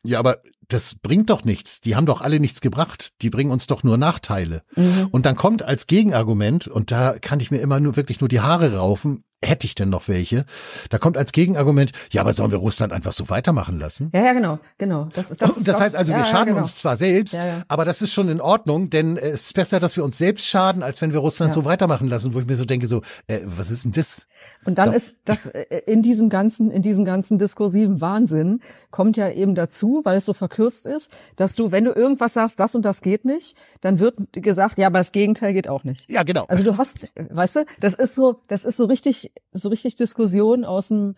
ja, 0.03 0.19
aber 0.19 0.37
das 0.67 0.95
bringt 0.95 1.29
doch 1.29 1.43
nichts. 1.43 1.81
Die 1.81 1.95
haben 1.95 2.05
doch 2.05 2.21
alle 2.21 2.39
nichts 2.39 2.61
gebracht. 2.61 3.13
Die 3.21 3.29
bringen 3.29 3.51
uns 3.51 3.67
doch 3.67 3.83
nur 3.83 3.97
Nachteile. 3.97 4.63
Mhm. 4.75 5.07
Und 5.11 5.25
dann 5.25 5.35
kommt 5.35 5.63
als 5.63 5.87
Gegenargument, 5.87 6.67
und 6.67 6.91
da 6.91 7.17
kann 7.19 7.39
ich 7.39 7.51
mir 7.51 7.59
immer 7.59 7.79
nur 7.79 7.95
wirklich 7.95 8.19
nur 8.19 8.29
die 8.29 8.41
Haare 8.41 8.75
raufen, 8.75 9.23
hätte 9.43 9.65
ich 9.65 9.75
denn 9.75 9.89
noch 9.89 10.07
welche? 10.07 10.45
Da 10.89 10.97
kommt 10.97 11.17
als 11.17 11.31
Gegenargument, 11.31 11.91
ja, 12.11 12.21
aber 12.21 12.33
sollen 12.33 12.51
wir 12.51 12.57
Russland 12.57 12.91
einfach 12.91 13.13
so 13.13 13.29
weitermachen 13.29 13.77
lassen? 13.77 14.09
Ja, 14.13 14.23
ja, 14.23 14.33
genau, 14.33 14.59
genau. 14.77 15.09
Das, 15.13 15.31
ist, 15.31 15.41
das, 15.41 15.55
das, 15.55 15.63
das 15.63 15.79
heißt 15.79 15.95
also, 15.95 16.11
wir 16.11 16.19
ja, 16.19 16.25
schaden 16.25 16.47
ja, 16.47 16.53
genau. 16.53 16.61
uns 16.61 16.75
zwar 16.75 16.97
selbst, 16.97 17.35
ja, 17.35 17.61
aber 17.67 17.85
das 17.85 18.01
ist 18.01 18.13
schon 18.13 18.29
in 18.29 18.41
Ordnung, 18.41 18.89
denn 18.89 19.17
es 19.17 19.47
ist 19.47 19.53
besser, 19.53 19.79
dass 19.79 19.95
wir 19.95 20.03
uns 20.03 20.17
selbst 20.17 20.47
schaden, 20.47 20.81
als 20.81 21.01
wenn 21.01 21.13
wir 21.13 21.19
Russland 21.19 21.53
so 21.53 21.65
weitermachen 21.65 22.07
lassen, 22.07 22.33
wo 22.33 22.39
ich 22.39 22.47
mir 22.47 22.55
so 22.55 22.65
denke, 22.65 22.87
so, 22.87 23.01
äh, 23.27 23.39
was 23.45 23.69
ist 23.69 23.85
denn 23.85 23.91
das? 23.91 24.27
Und 24.65 24.77
dann 24.77 24.89
da 24.89 24.95
ist 24.95 25.19
das 25.25 25.47
äh, 25.47 25.81
in 25.85 26.01
diesem 26.01 26.29
ganzen, 26.29 26.71
in 26.71 26.81
diesem 26.81 27.05
ganzen 27.05 27.37
diskursiven 27.37 28.01
Wahnsinn 28.01 28.61
kommt 28.91 29.17
ja 29.17 29.29
eben 29.29 29.55
dazu, 29.55 30.01
weil 30.03 30.17
es 30.17 30.25
so 30.25 30.33
verkürzt 30.33 30.87
ist, 30.87 31.11
dass 31.35 31.55
du, 31.55 31.71
wenn 31.71 31.83
du 31.83 31.91
irgendwas 31.91 32.33
sagst, 32.33 32.59
das 32.59 32.75
und 32.75 32.83
das 32.83 33.01
geht 33.01 33.25
nicht, 33.25 33.57
dann 33.81 33.99
wird 33.99 34.15
gesagt, 34.31 34.77
ja, 34.77 34.87
aber 34.87 34.99
das 34.99 35.11
Gegenteil 35.11 35.53
geht 35.53 35.67
auch 35.67 35.83
nicht. 35.83 36.09
Ja, 36.09 36.23
genau. 36.23 36.45
Also 36.47 36.63
du 36.63 36.77
hast, 36.77 37.07
weißt 37.15 37.57
du, 37.57 37.65
das 37.79 37.93
ist 37.93 38.15
so, 38.15 38.41
das 38.47 38.65
ist 38.65 38.77
so 38.77 38.85
richtig 38.85 39.26
so 39.51 39.69
richtig 39.69 39.95
Diskussion 39.95 40.65
aus 40.65 40.89
dem 40.89 41.15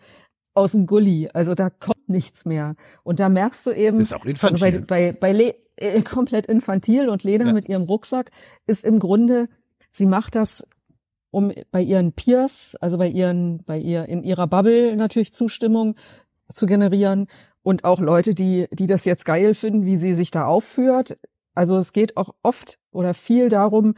aus 0.54 0.72
dem 0.72 0.86
Gully. 0.86 1.28
Also 1.32 1.54
da 1.54 1.70
kommt 1.70 2.08
nichts 2.08 2.44
mehr. 2.44 2.74
Und 3.02 3.20
da 3.20 3.28
merkst 3.28 3.66
du 3.66 3.72
eben, 3.72 4.00
ist 4.00 4.14
auch 4.14 4.24
infantil. 4.24 4.64
Also 4.64 4.80
bei, 4.80 5.12
bei, 5.12 5.12
bei 5.12 5.32
Le 5.32 5.54
äh, 5.76 6.02
komplett 6.02 6.46
infantil 6.46 7.08
und 7.08 7.24
Lena 7.24 7.46
ja. 7.46 7.52
mit 7.52 7.68
ihrem 7.68 7.82
Rucksack 7.82 8.30
ist 8.66 8.84
im 8.84 8.98
Grunde, 8.98 9.46
sie 9.92 10.06
macht 10.06 10.34
das 10.34 10.66
um 11.32 11.52
bei 11.70 11.80
ihren 11.80 12.12
Peers, 12.12 12.76
also 12.80 12.98
bei 12.98 13.08
ihren, 13.08 13.62
bei 13.64 13.78
ihr 13.78 14.06
in 14.06 14.24
ihrer 14.24 14.48
Bubble 14.48 14.96
natürlich 14.96 15.32
Zustimmung 15.32 15.94
zu 16.52 16.66
generieren 16.66 17.28
und 17.62 17.84
auch 17.84 18.00
Leute, 18.00 18.34
die, 18.34 18.66
die 18.72 18.88
das 18.88 19.04
jetzt 19.04 19.24
geil 19.24 19.54
finden, 19.54 19.86
wie 19.86 19.96
sie 19.96 20.14
sich 20.14 20.32
da 20.32 20.46
aufführt. 20.46 21.18
Also 21.54 21.76
es 21.76 21.92
geht 21.92 22.16
auch 22.16 22.34
oft 22.42 22.78
oder 22.90 23.14
viel 23.14 23.48
darum, 23.48 23.94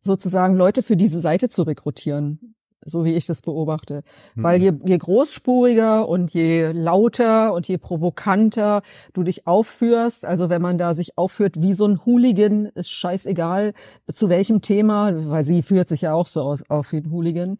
sozusagen 0.00 0.54
Leute 0.54 0.84
für 0.84 0.96
diese 0.96 1.18
Seite 1.18 1.48
zu 1.48 1.62
rekrutieren 1.62 2.53
so 2.84 3.04
wie 3.04 3.14
ich 3.14 3.26
das 3.26 3.42
beobachte. 3.42 4.02
Mhm. 4.34 4.42
Weil 4.42 4.62
je, 4.62 4.72
je 4.84 4.98
großspuriger 4.98 6.08
und 6.08 6.32
je 6.32 6.72
lauter 6.72 7.52
und 7.52 7.68
je 7.68 7.78
provokanter 7.78 8.82
du 9.12 9.22
dich 9.22 9.46
aufführst, 9.46 10.24
also 10.24 10.50
wenn 10.50 10.62
man 10.62 10.78
da 10.78 10.94
sich 10.94 11.16
aufführt 11.18 11.62
wie 11.62 11.72
so 11.72 11.86
ein 11.86 12.04
Hooligan, 12.04 12.66
ist 12.74 12.90
scheißegal 12.90 13.72
zu 14.12 14.28
welchem 14.28 14.60
Thema, 14.60 15.12
weil 15.30 15.44
sie 15.44 15.62
führt 15.62 15.88
sich 15.88 16.02
ja 16.02 16.14
auch 16.14 16.26
so 16.26 16.42
aus, 16.42 16.62
auf 16.68 16.92
wie 16.92 16.98
ein 16.98 17.10
Hooligan, 17.10 17.58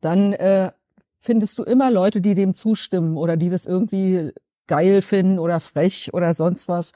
dann 0.00 0.32
äh, 0.32 0.72
findest 1.20 1.58
du 1.58 1.62
immer 1.62 1.90
Leute, 1.90 2.20
die 2.20 2.34
dem 2.34 2.54
zustimmen 2.54 3.16
oder 3.16 3.36
die 3.36 3.48
das 3.48 3.66
irgendwie 3.66 4.32
geil 4.66 5.02
finden 5.02 5.38
oder 5.38 5.60
frech 5.60 6.10
oder 6.12 6.34
sonst 6.34 6.68
was. 6.68 6.92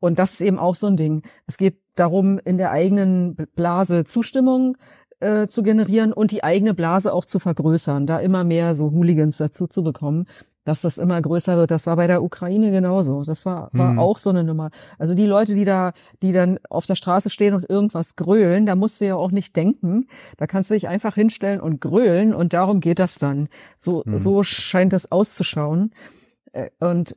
Und 0.00 0.18
das 0.18 0.32
ist 0.32 0.40
eben 0.40 0.58
auch 0.58 0.74
so 0.74 0.86
ein 0.86 0.96
Ding. 0.96 1.22
Es 1.46 1.58
geht 1.58 1.78
darum, 1.94 2.38
in 2.38 2.58
der 2.58 2.70
eigenen 2.70 3.36
Blase 3.54 4.04
Zustimmung 4.04 4.76
äh, 5.20 5.48
zu 5.48 5.62
generieren 5.62 6.12
und 6.12 6.30
die 6.30 6.42
eigene 6.44 6.74
Blase 6.74 7.12
auch 7.12 7.24
zu 7.24 7.38
vergrößern, 7.38 8.06
da 8.06 8.18
immer 8.18 8.44
mehr 8.44 8.74
so 8.74 8.90
Hooligans 8.90 9.36
dazu 9.36 9.66
zu 9.66 9.82
bekommen, 9.82 10.26
dass 10.64 10.82
das 10.82 10.98
immer 10.98 11.20
größer 11.20 11.56
wird. 11.56 11.70
Das 11.70 11.86
war 11.86 11.96
bei 11.96 12.06
der 12.06 12.22
Ukraine 12.22 12.70
genauso. 12.70 13.24
Das 13.24 13.46
war, 13.46 13.70
war 13.72 13.92
mhm. 13.92 13.98
auch 13.98 14.18
so 14.18 14.30
eine 14.30 14.44
Nummer. 14.44 14.70
Also 14.98 15.14
die 15.14 15.26
Leute, 15.26 15.54
die 15.54 15.64
da, 15.64 15.92
die 16.22 16.32
dann 16.32 16.58
auf 16.68 16.86
der 16.86 16.94
Straße 16.94 17.30
stehen 17.30 17.54
und 17.54 17.68
irgendwas 17.68 18.16
grölen, 18.16 18.66
da 18.66 18.76
musst 18.76 19.00
du 19.00 19.06
ja 19.06 19.16
auch 19.16 19.30
nicht 19.30 19.56
denken. 19.56 20.06
Da 20.36 20.46
kannst 20.46 20.70
du 20.70 20.74
dich 20.74 20.88
einfach 20.88 21.14
hinstellen 21.14 21.60
und 21.60 21.80
grölen 21.80 22.34
und 22.34 22.52
darum 22.52 22.80
geht 22.80 22.98
das 22.98 23.18
dann. 23.18 23.48
So, 23.78 24.02
mhm. 24.04 24.18
so 24.18 24.42
scheint 24.42 24.92
das 24.92 25.10
auszuschauen. 25.10 25.92
Äh, 26.52 26.70
und, 26.78 27.16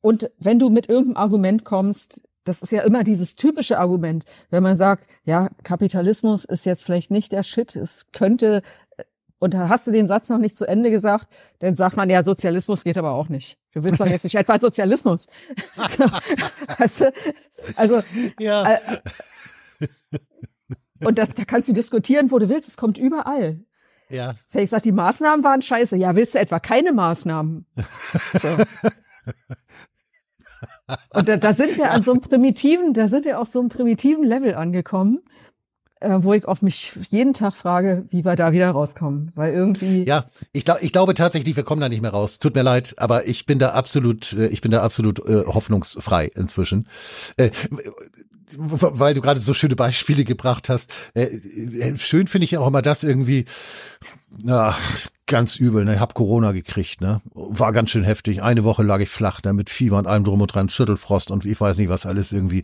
und 0.00 0.30
wenn 0.38 0.58
du 0.58 0.68
mit 0.68 0.88
irgendeinem 0.88 1.16
Argument 1.16 1.64
kommst, 1.64 2.20
das 2.44 2.62
ist 2.62 2.72
ja 2.72 2.82
immer 2.82 3.04
dieses 3.04 3.36
typische 3.36 3.78
Argument, 3.78 4.24
wenn 4.50 4.62
man 4.62 4.76
sagt, 4.76 5.06
ja, 5.24 5.50
Kapitalismus 5.62 6.44
ist 6.44 6.64
jetzt 6.64 6.84
vielleicht 6.84 7.10
nicht 7.10 7.32
der 7.32 7.42
Shit, 7.42 7.76
es 7.76 8.10
könnte, 8.12 8.62
und 9.38 9.54
da 9.54 9.68
hast 9.68 9.86
du 9.86 9.92
den 9.92 10.06
Satz 10.06 10.28
noch 10.28 10.38
nicht 10.38 10.56
zu 10.56 10.66
Ende 10.66 10.90
gesagt, 10.90 11.28
dann 11.60 11.76
sagt 11.76 11.96
man, 11.96 12.10
ja, 12.10 12.22
Sozialismus 12.22 12.84
geht 12.84 12.98
aber 12.98 13.12
auch 13.12 13.28
nicht. 13.28 13.58
Du 13.72 13.82
willst 13.84 14.00
doch 14.00 14.06
jetzt 14.06 14.24
nicht 14.24 14.34
etwa 14.34 14.58
Sozialismus. 14.58 15.26
weißt 16.78 17.00
du? 17.00 17.12
Also, 17.76 18.02
ja. 18.38 18.74
Äh, 18.74 18.78
und 21.04 21.18
das, 21.18 21.30
da 21.34 21.44
kannst 21.44 21.68
du 21.68 21.72
diskutieren, 21.72 22.30
wo 22.30 22.38
du 22.38 22.48
willst, 22.48 22.68
es 22.68 22.76
kommt 22.76 22.98
überall. 22.98 23.64
Ja. 24.08 24.34
Wenn 24.50 24.64
ich 24.64 24.70
sage, 24.70 24.82
die 24.82 24.92
Maßnahmen 24.92 25.44
waren 25.44 25.62
scheiße, 25.62 25.96
ja, 25.96 26.14
willst 26.14 26.34
du 26.34 26.38
etwa 26.38 26.60
keine 26.60 26.92
Maßnahmen? 26.92 27.66
So. 28.40 28.48
Und 31.14 31.28
da, 31.28 31.36
da 31.36 31.54
sind 31.54 31.76
wir 31.78 31.90
an 31.90 32.02
so 32.02 32.12
einem 32.12 32.20
primitiven, 32.20 32.94
da 32.94 33.08
sind 33.08 33.24
wir 33.24 33.40
auf 33.40 33.48
so 33.48 33.60
einem 33.60 33.68
primitiven 33.68 34.24
Level 34.24 34.54
angekommen, 34.54 35.20
äh, 36.00 36.18
wo 36.22 36.32
ich 36.34 36.46
auch 36.46 36.60
mich 36.60 36.92
jeden 37.10 37.34
Tag 37.34 37.54
frage, 37.54 38.06
wie 38.10 38.24
wir 38.24 38.36
da 38.36 38.52
wieder 38.52 38.70
rauskommen, 38.70 39.32
weil 39.34 39.52
irgendwie. 39.52 40.04
Ja, 40.04 40.24
ich 40.52 40.64
glaube, 40.64 40.80
ich 40.82 40.92
glaube 40.92 41.14
tatsächlich, 41.14 41.56
wir 41.56 41.62
kommen 41.62 41.80
da 41.80 41.88
nicht 41.88 42.02
mehr 42.02 42.10
raus. 42.10 42.38
Tut 42.38 42.54
mir 42.54 42.62
leid, 42.62 42.94
aber 42.98 43.26
ich 43.26 43.46
bin 43.46 43.58
da 43.58 43.70
absolut, 43.70 44.32
äh, 44.32 44.48
ich 44.48 44.60
bin 44.60 44.70
da 44.70 44.82
absolut 44.82 45.20
äh, 45.20 45.44
hoffnungsfrei 45.46 46.30
inzwischen. 46.34 46.88
Äh, 47.36 47.50
weil 48.54 49.14
du 49.14 49.22
gerade 49.22 49.40
so 49.40 49.54
schöne 49.54 49.76
Beispiele 49.76 50.24
gebracht 50.24 50.68
hast. 50.68 50.92
Äh, 51.14 51.24
äh 51.24 51.96
schön 51.96 52.26
finde 52.26 52.44
ich 52.44 52.58
auch 52.58 52.66
immer 52.66 52.82
das 52.82 53.02
irgendwie, 53.02 53.46
na, 54.42 54.76
ganz 55.32 55.56
übel, 55.56 55.84
ne? 55.84 55.94
Ich 55.94 56.00
hab 56.00 56.14
Corona 56.14 56.52
gekriegt, 56.52 57.00
ne? 57.00 57.22
War 57.32 57.72
ganz 57.72 57.90
schön 57.90 58.04
heftig. 58.04 58.42
Eine 58.42 58.64
Woche 58.64 58.82
lag 58.82 59.00
ich 59.00 59.08
flach, 59.08 59.42
ne? 59.42 59.54
Mit 59.54 59.70
Fieber 59.70 59.98
und 59.98 60.06
allem 60.06 60.24
drum 60.24 60.42
und 60.42 60.54
dran, 60.54 60.68
Schüttelfrost 60.68 61.30
und 61.30 61.46
ich 61.46 61.60
weiß 61.60 61.78
nicht 61.78 61.88
was 61.88 62.06
alles 62.06 62.32
irgendwie. 62.32 62.62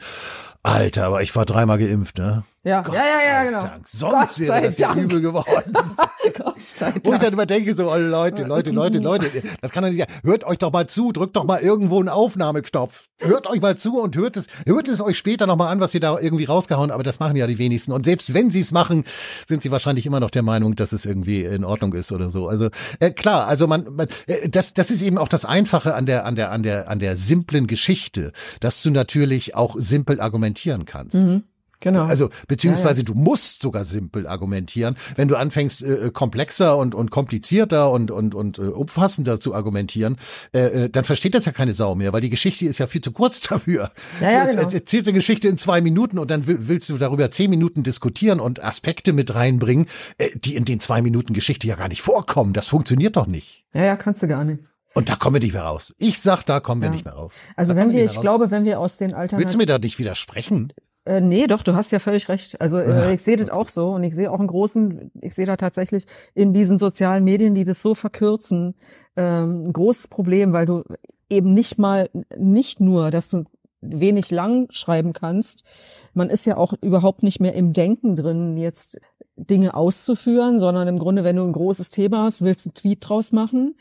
Alter, 0.62 1.06
aber 1.06 1.22
ich 1.22 1.34
war 1.34 1.46
dreimal 1.46 1.78
geimpft, 1.78 2.18
ne? 2.18 2.44
Ja, 2.64 2.82
Gott 2.82 2.94
ja, 2.94 3.04
ja, 3.06 3.22
ja, 3.24 3.44
genau. 3.44 3.60
Dank. 3.60 3.88
Sonst 3.88 4.12
Gott 4.12 4.38
wäre 4.40 4.62
das 4.62 4.78
ja 4.78 4.92
übel 4.92 5.20
geworden. 5.20 5.72
Gott 6.36 6.56
sei 6.76 6.90
Dank. 6.90 7.06
Wo 7.06 7.12
ich 7.14 7.20
dann 7.20 7.32
immer 7.32 7.46
denke, 7.46 7.72
so, 7.74 7.90
oh, 7.90 7.96
Leute, 7.96 8.42
Leute, 8.42 8.70
Leute, 8.72 8.98
Leute, 8.98 9.30
das 9.60 9.70
kann 9.70 9.84
doch 9.84 9.90
nicht, 9.90 10.04
hört 10.24 10.44
euch 10.44 10.58
doch 10.58 10.72
mal 10.72 10.88
zu, 10.88 11.12
drückt 11.12 11.36
doch 11.36 11.44
mal 11.44 11.60
irgendwo 11.60 12.00
einen 12.00 12.08
Aufnahmeknopf. 12.08 13.06
Hört 13.20 13.46
euch 13.46 13.60
mal 13.60 13.76
zu 13.76 14.00
und 14.00 14.16
hört 14.16 14.36
es, 14.36 14.48
hört 14.66 14.88
es 14.88 15.00
euch 15.00 15.16
später 15.16 15.46
nochmal 15.46 15.72
an, 15.72 15.78
was 15.78 15.94
ihr 15.94 16.00
da 16.00 16.18
irgendwie 16.18 16.44
rausgehauen, 16.44 16.90
aber 16.90 17.04
das 17.04 17.20
machen 17.20 17.36
ja 17.36 17.46
die 17.46 17.58
wenigsten. 17.58 17.92
Und 17.92 18.04
selbst 18.04 18.34
wenn 18.34 18.50
sie 18.50 18.60
es 18.60 18.72
machen, 18.72 19.04
sind 19.46 19.62
sie 19.62 19.70
wahrscheinlich 19.70 20.04
immer 20.04 20.18
noch 20.18 20.30
der 20.30 20.42
Meinung, 20.42 20.74
dass 20.74 20.90
es 20.90 21.06
irgendwie 21.06 21.44
in 21.44 21.64
Ordnung 21.64 21.94
ist 21.94 22.10
oder 22.10 22.28
so. 22.28 22.48
Also, 22.48 22.70
äh, 22.98 23.12
klar, 23.12 23.46
also 23.46 23.68
man, 23.68 23.86
man 23.94 24.08
äh, 24.26 24.48
das, 24.48 24.74
das 24.74 24.90
ist 24.90 25.02
eben 25.02 25.18
auch 25.18 25.28
das 25.28 25.44
Einfache 25.44 25.94
an 25.94 26.06
der, 26.06 26.26
an 26.26 26.34
der, 26.34 26.50
an 26.50 26.64
der, 26.64 26.90
an 26.90 26.98
der 26.98 27.16
simplen 27.16 27.68
Geschichte, 27.68 28.32
dass 28.58 28.82
du 28.82 28.90
natürlich 28.90 29.54
auch 29.54 29.76
simpel 29.78 30.20
argumentieren 30.20 30.84
kannst. 30.84 31.14
Mhm. 31.26 31.44
Genau. 31.80 32.04
Also 32.04 32.28
beziehungsweise 32.48 33.02
ja, 33.02 33.06
ja. 33.08 33.14
du 33.14 33.14
musst 33.14 33.62
sogar 33.62 33.84
simpel 33.84 34.26
argumentieren. 34.26 34.96
Wenn 35.14 35.28
du 35.28 35.36
anfängst 35.36 35.82
äh, 35.82 36.06
äh, 36.06 36.10
komplexer 36.10 36.76
und 36.76 36.94
und 36.94 37.10
komplizierter 37.10 37.90
und 37.92 38.10
und 38.10 38.34
und 38.34 38.58
äh, 38.58 38.62
umfassender 38.62 39.38
zu 39.38 39.54
argumentieren, 39.54 40.16
äh, 40.52 40.84
äh, 40.84 40.88
dann 40.88 41.04
versteht 41.04 41.34
das 41.34 41.44
ja 41.44 41.52
keine 41.52 41.74
Sau 41.74 41.94
mehr, 41.94 42.12
weil 42.12 42.20
die 42.20 42.30
Geschichte 42.30 42.66
ist 42.66 42.78
ja 42.78 42.88
viel 42.88 43.00
zu 43.00 43.12
kurz 43.12 43.40
dafür. 43.48 43.90
Ja, 44.20 44.30
ja, 44.30 44.44
genau. 44.46 44.62
Erzählst 44.62 45.08
eine 45.08 45.16
Geschichte 45.16 45.46
in 45.46 45.56
zwei 45.56 45.80
Minuten 45.80 46.18
und 46.18 46.30
dann 46.30 46.42
willst 46.46 46.88
du 46.88 46.98
darüber 46.98 47.30
zehn 47.30 47.50
Minuten 47.50 47.84
diskutieren 47.84 48.40
und 48.40 48.62
Aspekte 48.62 49.12
mit 49.12 49.34
reinbringen, 49.34 49.86
äh, 50.18 50.30
die 50.34 50.56
in 50.56 50.64
den 50.64 50.80
zwei 50.80 51.00
Minuten 51.00 51.32
Geschichte 51.32 51.68
ja 51.68 51.76
gar 51.76 51.88
nicht 51.88 52.02
vorkommen. 52.02 52.54
Das 52.54 52.66
funktioniert 52.66 53.16
doch 53.16 53.28
nicht. 53.28 53.64
Ja, 53.72 53.84
ja, 53.84 53.96
kannst 53.96 54.22
du 54.22 54.26
gar 54.28 54.44
nicht. 54.44 54.64
Und 54.94 55.08
da 55.08 55.14
kommen 55.14 55.34
wir 55.34 55.40
nicht 55.40 55.52
mehr 55.52 55.62
raus. 55.62 55.94
Ich 55.98 56.20
sag, 56.20 56.42
da 56.42 56.58
kommen 56.58 56.80
wir 56.80 56.88
ja. 56.88 56.92
nicht 56.92 57.04
mehr 57.04 57.14
raus. 57.14 57.36
Also 57.54 57.72
da 57.72 57.80
wenn 57.80 57.92
wir, 57.92 58.04
ich 58.04 58.16
raus. 58.16 58.20
glaube, 58.20 58.50
wenn 58.50 58.64
wir 58.64 58.80
aus 58.80 58.96
den 58.96 59.14
Alternativen. 59.14 59.38
Willst 59.38 59.54
du 59.54 59.58
mir 59.58 59.66
da 59.66 59.78
nicht 59.78 60.00
widersprechen? 60.00 60.72
Äh, 61.08 61.22
nee, 61.22 61.46
doch, 61.46 61.62
du 61.62 61.74
hast 61.74 61.90
ja 61.90 62.00
völlig 62.00 62.28
recht. 62.28 62.60
Also 62.60 62.76
äh, 62.76 63.14
ich 63.14 63.22
sehe 63.22 63.38
das 63.38 63.48
auch 63.48 63.70
so 63.70 63.92
und 63.92 64.02
ich 64.02 64.14
sehe 64.14 64.30
auch 64.30 64.38
einen 64.38 64.48
großen, 64.48 65.10
ich 65.22 65.34
sehe 65.34 65.46
da 65.46 65.56
tatsächlich 65.56 66.04
in 66.34 66.52
diesen 66.52 66.76
sozialen 66.76 67.24
Medien, 67.24 67.54
die 67.54 67.64
das 67.64 67.80
so 67.80 67.94
verkürzen, 67.94 68.74
ähm, 69.16 69.68
ein 69.68 69.72
großes 69.72 70.08
Problem, 70.08 70.52
weil 70.52 70.66
du 70.66 70.84
eben 71.30 71.54
nicht 71.54 71.78
mal, 71.78 72.10
nicht 72.36 72.80
nur, 72.80 73.10
dass 73.10 73.30
du 73.30 73.44
wenig 73.80 74.30
lang 74.30 74.66
schreiben 74.70 75.14
kannst, 75.14 75.64
man 76.12 76.28
ist 76.28 76.44
ja 76.44 76.58
auch 76.58 76.74
überhaupt 76.82 77.22
nicht 77.22 77.40
mehr 77.40 77.54
im 77.54 77.72
Denken 77.72 78.14
drin, 78.14 78.58
jetzt 78.58 79.00
Dinge 79.34 79.72
auszuführen, 79.72 80.60
sondern 80.60 80.88
im 80.88 80.98
Grunde, 80.98 81.24
wenn 81.24 81.36
du 81.36 81.44
ein 81.44 81.52
großes 81.54 81.88
Thema 81.88 82.24
hast, 82.24 82.42
willst 82.42 82.66
du 82.66 82.68
einen 82.68 82.74
Tweet 82.74 83.08
draus 83.08 83.32
machen, 83.32 83.76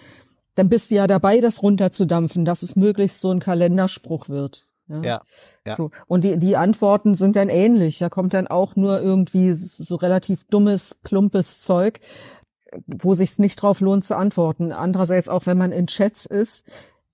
dann 0.56 0.70
bist 0.70 0.92
du 0.92 0.96
ja 0.96 1.08
dabei, 1.08 1.42
das 1.42 1.62
runterzudampfen, 1.62 2.46
dass 2.46 2.62
es 2.62 2.78
möglichst 2.78 3.20
so 3.20 3.32
ein 3.32 3.40
Kalenderspruch 3.40 4.30
wird. 4.30 4.68
Ja. 4.90 5.02
ja, 5.02 5.22
ja. 5.66 5.76
So. 5.76 5.92
Und 6.08 6.24
die, 6.24 6.38
die 6.38 6.58
Antworten 6.58 7.16
sind 7.16 7.36
dann 7.36 7.50
ähnlich. 7.50 8.00
Da 8.00 8.10
kommt 8.10 8.34
dann 8.34 8.48
auch 8.48 8.76
nur 8.76 9.02
irgendwie 9.02 9.54
so 9.54 9.96
relativ 9.96 10.46
dummes, 10.46 10.96
plumpes 10.96 11.62
Zeug, 11.62 12.00
wo 12.86 13.14
sich's 13.14 13.40
nicht 13.40 13.62
drauf 13.62 13.82
lohnt 13.82 14.06
zu 14.06 14.16
antworten. 14.16 14.72
Andererseits 14.72 15.30
auch, 15.30 15.46
wenn 15.46 15.58
man 15.58 15.72
in 15.72 15.88
Chats 15.88 16.26
ist, 16.26 16.66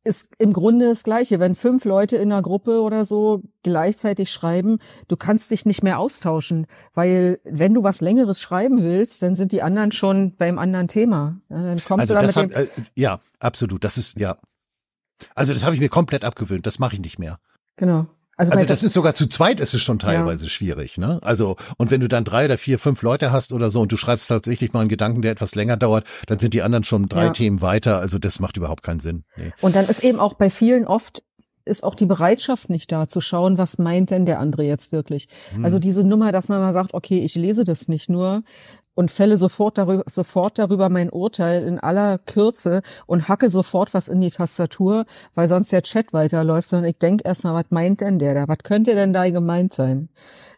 ist 0.04 0.34
im 0.38 0.54
Grunde 0.54 0.88
das 0.90 1.04
Gleiche. 1.04 1.40
Wenn 1.40 1.56
fünf 1.56 1.86
Leute 1.86 2.18
in 2.18 2.32
einer 2.32 2.42
Gruppe 2.42 2.82
oder 2.82 3.06
so 3.06 3.42
gleichzeitig 3.64 4.30
schreiben, 4.32 4.80
du 5.08 5.16
kannst 5.16 5.52
dich 5.52 5.66
nicht 5.66 5.82
mehr 5.82 6.00
austauschen, 6.00 6.68
weil 6.94 7.40
wenn 7.44 7.74
du 7.74 7.84
was 7.84 8.02
Längeres 8.02 8.42
schreiben 8.42 8.84
willst, 8.84 9.22
dann 9.22 9.36
sind 9.36 9.52
die 9.52 9.62
anderen 9.62 9.92
schon 9.92 10.36
beim 10.36 10.60
anderen 10.60 10.88
Thema. 10.88 11.40
Ja, 11.50 11.64
dann 11.64 11.84
kommst 11.84 12.12
also 12.12 12.16
du 12.16 12.20
dann 12.20 12.50
dem 12.50 12.56
hat, 12.56 12.68
äh, 12.68 12.68
ja, 12.96 13.20
absolut. 13.40 13.84
Das 13.84 13.98
ist 13.98 14.20
ja. 14.20 14.38
Also 15.36 15.54
das 15.54 15.64
habe 15.64 15.74
ich 15.74 15.82
mir 15.82 15.90
komplett 15.90 16.26
abgewöhnt. 16.26 16.68
Das 16.68 16.80
mache 16.80 16.96
ich 16.96 17.02
nicht 17.02 17.18
mehr. 17.18 17.40
Genau. 17.78 18.08
Also, 18.36 18.54
also 18.54 18.66
das 18.66 18.82
ist 18.82 18.94
sogar 18.94 19.14
zu 19.14 19.28
zweit 19.28 19.60
ist 19.60 19.76
es 19.76 19.82
schon 19.84 20.00
teilweise 20.00 20.46
ja. 20.46 20.50
schwierig, 20.50 20.98
ne? 20.98 21.20
Also 21.22 21.56
und 21.78 21.92
wenn 21.92 22.02
du 22.02 22.08
dann 22.08 22.24
drei 22.24 22.46
oder 22.46 22.58
vier, 22.58 22.80
fünf 22.80 23.04
Leute 23.04 23.32
hast 23.32 23.54
oder 23.54 23.70
so 23.70 23.82
und 23.82 23.92
du 23.92 23.98
schreibst 23.98 24.28
tatsächlich 24.28 24.74
mal 24.74 24.80
einen 24.80 24.90
Gedanken, 24.90 25.22
der 25.22 25.32
etwas 25.32 25.54
länger 25.54 25.78
dauert, 25.78 26.06
dann 26.26 26.40
sind 26.40 26.56
die 26.56 26.64
anderen 26.64 26.84
schon 26.84 27.08
drei 27.08 27.26
ja. 27.26 27.30
Themen 27.30 27.62
weiter. 27.62 28.00
Also 28.00 28.18
das 28.18 28.40
macht 28.40 28.58
überhaupt 28.58 28.82
keinen 28.82 29.00
Sinn. 29.00 29.24
Nee. 29.38 29.52
Und 29.62 29.76
dann 29.76 29.86
ist 29.86 30.04
eben 30.04 30.20
auch 30.20 30.34
bei 30.34 30.50
vielen 30.50 30.88
oft 30.88 31.22
ist 31.66 31.84
auch 31.84 31.96
die 31.96 32.06
Bereitschaft 32.06 32.70
nicht 32.70 32.92
da 32.92 33.08
zu 33.08 33.22
schauen, 33.22 33.58
was 33.58 33.78
meint 33.78 34.10
denn 34.10 34.26
der 34.26 34.40
andere 34.40 34.64
jetzt 34.64 34.92
wirklich. 34.92 35.28
Hm. 35.54 35.64
Also 35.64 35.80
diese 35.80 36.04
Nummer, 36.04 36.32
dass 36.32 36.50
man 36.50 36.60
mal 36.60 36.74
sagt, 36.74 36.94
okay, 36.94 37.20
ich 37.20 37.36
lese 37.36 37.64
das 37.64 37.88
nicht 37.88 38.10
nur, 38.10 38.44
und 38.96 39.12
fälle 39.12 39.38
sofort 39.38 39.78
darüber, 39.78 40.04
sofort 40.08 40.60
darüber 40.60 40.90
mein 40.90 41.10
Urteil 41.10 41.64
in 41.64 41.80
aller 41.80 42.18
Kürze 42.18 42.82
und 43.06 43.28
hacke 43.28 43.50
sofort 43.50 43.94
was 43.94 44.08
in 44.08 44.22
die 44.22 44.30
Tastatur, 44.30 45.06
weil 45.36 45.48
sonst 45.48 45.72
der 45.72 45.84
Chat 45.84 46.14
weiterläuft, 46.14 46.70
sondern 46.70 46.90
ich 46.90 46.98
denke 46.98 47.24
erstmal, 47.26 47.56
was 47.56 47.72
meint 47.72 48.02
denn 48.02 48.20
der 48.20 48.34
da? 48.34 48.48
Was 48.48 48.60
könnte 48.64 48.96
denn 48.96 49.14
da 49.14 49.30
gemeint 49.30 49.74
sein? 49.74 50.10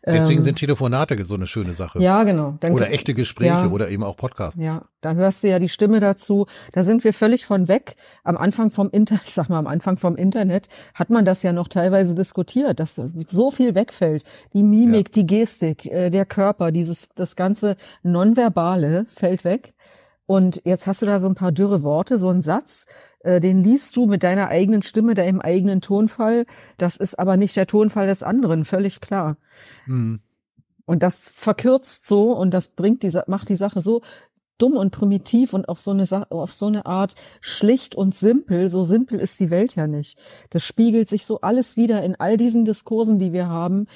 Deswegen 0.06 0.39
ähm, 0.39 0.43
sind 0.43 0.60
Telefonate 0.60 1.24
so 1.24 1.36
eine 1.36 1.47
schöne 1.47 1.74
Sache. 1.74 1.99
Ja, 1.99 2.24
genau. 2.24 2.58
Dann, 2.60 2.74
oder 2.74 2.91
echte 2.91 3.14
Gespräche 3.14 3.49
ja, 3.49 3.68
oder 3.68 3.89
eben 3.89 4.03
auch 4.03 4.16
Podcasts. 4.16 4.58
Ja, 4.60 4.84
da 5.01 5.14
hörst 5.14 5.43
du 5.43 5.49
ja 5.49 5.60
die 5.60 5.70
Stimme 5.70 5.99
dazu. 5.99 6.47
Da 6.74 6.84
sind 6.84 7.03
wir 7.03 7.14
völlig 7.14 7.45
von 7.45 7.68
weg. 7.68 7.95
Am 8.24 8.38
Anfang 8.38 8.72
vom 8.72 8.89
Internet, 8.91 9.24
ich 9.28 9.34
sag 9.34 9.49
mal, 9.49 9.60
am 9.60 9.68
Anfang 9.68 9.97
vom 9.97 10.16
Internet 10.16 10.68
hat 10.93 11.10
man 11.10 11.26
das 11.26 11.43
ja 11.43 11.53
noch 11.53 11.68
teilweise 11.68 12.16
diskutiert, 12.16 12.80
dass 12.80 12.95
so 13.28 13.51
viel 13.51 13.76
wegfällt. 13.76 14.24
Die 14.53 14.64
Mimik, 14.64 15.10
ja. 15.10 15.22
die 15.22 15.28
Gestik, 15.28 15.86
äh, 15.86 16.10
der 16.10 16.26
Körper, 16.26 16.72
dieses, 16.72 17.10
das 17.10 17.36
ganze 17.36 17.76
Nonverbale 18.03 19.06
fällt 19.06 19.43
weg. 19.43 19.74
Und 20.28 20.61
jetzt 20.65 20.88
hast 20.88 21.01
du 21.01 21.05
da 21.05 21.19
so 21.19 21.28
ein 21.28 21.36
paar 21.36 21.51
dürre 21.51 21.84
Worte, 21.84 22.17
so 22.17 22.30
einen 22.30 22.41
Satz, 22.41 22.88
äh, 23.19 23.39
den 23.39 23.63
liest 23.63 23.95
du 23.95 24.07
mit 24.07 24.23
deiner 24.23 24.47
eigenen 24.47 24.82
Stimme, 24.82 25.13
deinem 25.13 25.39
eigenen 25.39 25.82
Tonfall. 25.82 26.45
Das 26.78 26.97
ist 26.97 27.19
aber 27.19 27.38
nicht 27.38 27.55
der 27.55 27.67
Tonfall 27.67 28.07
des 28.07 28.23
anderen, 28.23 28.65
völlig 28.65 29.01
klar. 29.01 29.38
Mhm. 29.86 30.19
Und 30.86 31.03
das 31.03 31.21
verkürzt 31.21 32.07
so 32.07 32.32
und 32.34 32.53
das 32.53 32.69
bringt 32.69 33.03
die, 33.03 33.11
macht 33.28 33.49
die 33.49 33.55
Sache 33.55 33.82
so 33.82 34.01
dumm 34.57 34.78
und 34.78 34.91
primitiv 34.91 35.53
und 35.53 35.67
auf 35.67 35.82
so 35.82 35.91
eine 35.91 36.05
auf 36.32 36.53
so 36.53 36.67
eine 36.67 36.86
Art 36.86 37.15
schlicht 37.41 37.95
und 37.95 38.15
simpel. 38.15 38.69
So 38.69 38.84
simpel 38.84 39.19
ist 39.19 39.39
die 39.39 39.49
Welt 39.49 39.76
ja 39.76 39.88
nicht. 39.88 40.17
Das 40.49 40.63
spiegelt 40.63 41.09
sich 41.09 41.26
so 41.26 41.41
alles 41.41 41.76
wieder 41.76 42.03
in 42.03 42.15
all 42.15 42.38
diesen 42.38 42.65
Diskursen, 42.65 43.19
die 43.19 43.34
wir 43.34 43.49
haben, 43.49 43.88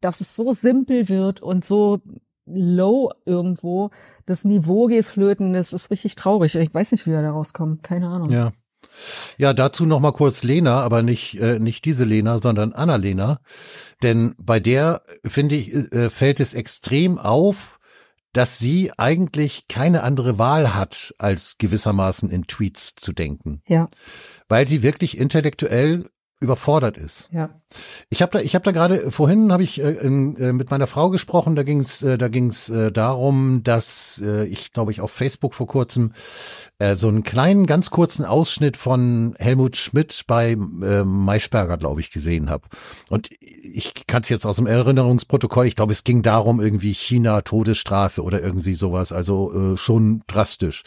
dass 0.00 0.20
es 0.20 0.34
so 0.34 0.52
simpel 0.52 1.08
wird 1.08 1.42
und 1.42 1.64
so 1.64 2.00
low 2.46 3.10
irgendwo. 3.24 3.90
Das 4.26 4.44
Niveau 4.44 4.86
geht 4.86 5.04
flöten, 5.04 5.52
das 5.52 5.72
ist 5.72 5.90
richtig 5.90 6.14
traurig. 6.14 6.54
Ich 6.54 6.74
weiß 6.74 6.92
nicht, 6.92 7.06
wie 7.06 7.10
wir 7.10 7.22
da 7.22 7.30
rauskommen. 7.30 7.82
Keine 7.82 8.08
Ahnung. 8.08 8.30
Ja. 8.30 8.52
Ja, 9.38 9.52
dazu 9.52 9.86
noch 9.86 10.00
mal 10.00 10.12
kurz 10.12 10.42
Lena, 10.42 10.80
aber 10.80 11.02
nicht 11.02 11.38
äh, 11.40 11.60
nicht 11.60 11.84
diese 11.84 12.04
Lena, 12.04 12.40
sondern 12.40 12.72
Anna-Lena, 12.72 13.38
denn 14.02 14.34
bei 14.38 14.58
der 14.58 15.02
finde 15.24 15.54
ich 15.54 15.72
äh, 15.92 16.10
fällt 16.10 16.40
es 16.40 16.52
extrem 16.52 17.16
auf, 17.16 17.78
dass 18.32 18.58
sie 18.58 18.90
eigentlich 18.96 19.68
keine 19.68 20.02
andere 20.02 20.38
Wahl 20.38 20.74
hat, 20.74 21.14
als 21.18 21.58
gewissermaßen 21.58 22.30
in 22.30 22.46
Tweets 22.46 22.94
zu 22.96 23.12
denken. 23.12 23.62
Ja. 23.66 23.86
Weil 24.48 24.66
sie 24.66 24.82
wirklich 24.82 25.18
intellektuell 25.18 26.06
überfordert 26.40 26.96
ist. 26.96 27.30
Ja. 27.32 27.61
Ich 28.10 28.22
habe 28.22 28.32
da, 28.32 28.40
ich 28.40 28.54
habe 28.54 28.64
da 28.64 28.72
gerade 28.72 29.10
vorhin 29.10 29.52
habe 29.52 29.62
ich 29.62 29.80
äh, 29.82 29.90
in, 29.92 30.36
äh, 30.36 30.52
mit 30.52 30.70
meiner 30.70 30.86
Frau 30.86 31.10
gesprochen. 31.10 31.56
Da 31.56 31.62
ging 31.62 31.80
es, 31.80 32.02
äh, 32.02 32.18
da 32.18 32.28
ging 32.28 32.48
es 32.48 32.68
äh, 32.68 32.92
darum, 32.92 33.62
dass 33.62 34.22
äh, 34.24 34.46
ich 34.46 34.72
glaube 34.72 34.92
ich 34.92 35.00
auf 35.00 35.10
Facebook 35.10 35.54
vor 35.54 35.66
kurzem 35.66 36.12
äh, 36.82 36.96
so 36.96 37.06
einen 37.06 37.22
kleinen, 37.22 37.66
ganz 37.66 37.90
kurzen 37.90 38.24
Ausschnitt 38.24 38.76
von 38.76 39.34
Helmut 39.38 39.76
Schmidt 39.76 40.24
bei 40.26 40.52
äh, 40.52 41.04
Maischberger, 41.04 41.78
glaube 41.78 42.00
ich, 42.00 42.10
gesehen 42.10 42.50
habe. 42.50 42.64
Und 43.08 43.30
ich 43.40 44.06
kann 44.08 44.22
es 44.22 44.28
jetzt 44.28 44.44
aus 44.44 44.56
dem 44.56 44.66
Erinnerungsprotokoll. 44.66 45.66
Ich 45.66 45.76
glaube, 45.76 45.92
es 45.92 46.02
ging 46.02 46.22
darum 46.22 46.60
irgendwie 46.60 46.92
China 46.92 47.42
Todesstrafe 47.42 48.22
oder 48.22 48.42
irgendwie 48.42 48.74
sowas. 48.74 49.12
Also 49.12 49.74
äh, 49.74 49.76
schon 49.76 50.22
drastisch. 50.26 50.82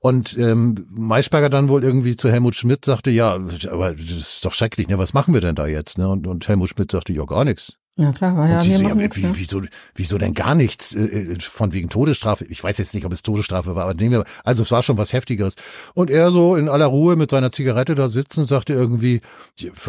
Und 0.00 0.36
ähm, 0.36 0.86
Maischberger 0.90 1.48
dann 1.48 1.68
wohl 1.68 1.84
irgendwie 1.84 2.16
zu 2.16 2.28
Helmut 2.28 2.56
Schmidt 2.56 2.84
sagte, 2.84 3.10
ja, 3.10 3.38
aber 3.70 3.92
das 3.92 4.10
ist 4.10 4.44
doch 4.44 4.52
schrecklich. 4.52 4.88
Ne? 4.88 4.98
Was 4.98 5.14
machen 5.14 5.32
wir 5.32 5.40
denn 5.40 5.54
da 5.54 5.68
jetzt? 5.68 5.96
Ne? 5.96 6.08
Und, 6.08 6.25
und 6.26 6.46
Helmut 6.46 6.70
Schmidt 6.70 6.92
sagte, 6.92 7.12
ja, 7.12 7.24
gar 7.24 7.44
nichts. 7.44 7.74
Ja, 7.98 8.12
klar, 8.12 8.36
war 8.36 8.46
ja, 8.46 8.62
wir 8.62 8.76
so, 8.76 8.84
ja, 8.84 8.98
wie, 8.98 9.22
ne? 9.22 9.30
wieso, 9.34 9.62
wieso 9.94 10.18
denn 10.18 10.34
gar 10.34 10.54
nichts 10.54 10.94
äh, 10.94 11.32
äh, 11.32 11.40
von 11.40 11.72
wegen 11.72 11.88
Todesstrafe? 11.88 12.44
Ich 12.44 12.62
weiß 12.62 12.76
jetzt 12.76 12.92
nicht, 12.94 13.06
ob 13.06 13.12
es 13.12 13.22
Todesstrafe 13.22 13.74
war, 13.74 13.84
aber 13.84 13.94
nehmen 13.94 14.12
wir, 14.12 14.24
also 14.44 14.64
es 14.64 14.70
war 14.70 14.82
schon 14.82 14.98
was 14.98 15.14
Heftigeres. 15.14 15.54
Und 15.94 16.10
er 16.10 16.30
so 16.30 16.56
in 16.56 16.68
aller 16.68 16.86
Ruhe 16.86 17.16
mit 17.16 17.30
seiner 17.30 17.52
Zigarette 17.52 17.94
da 17.94 18.10
sitzen, 18.10 18.46
sagte 18.46 18.74
irgendwie, 18.74 19.22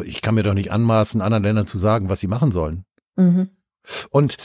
ich 0.06 0.22
kann 0.22 0.36
mir 0.36 0.44
doch 0.44 0.54
nicht 0.54 0.72
anmaßen, 0.72 1.22
anderen 1.22 1.44
Ländern 1.44 1.68
zu 1.68 1.78
sagen, 1.78 2.08
was 2.08 2.22
sie 2.22 2.28
machen 2.28 2.54
sollen. 2.54 2.86
Mhm. 3.18 3.50
Und 4.10 4.38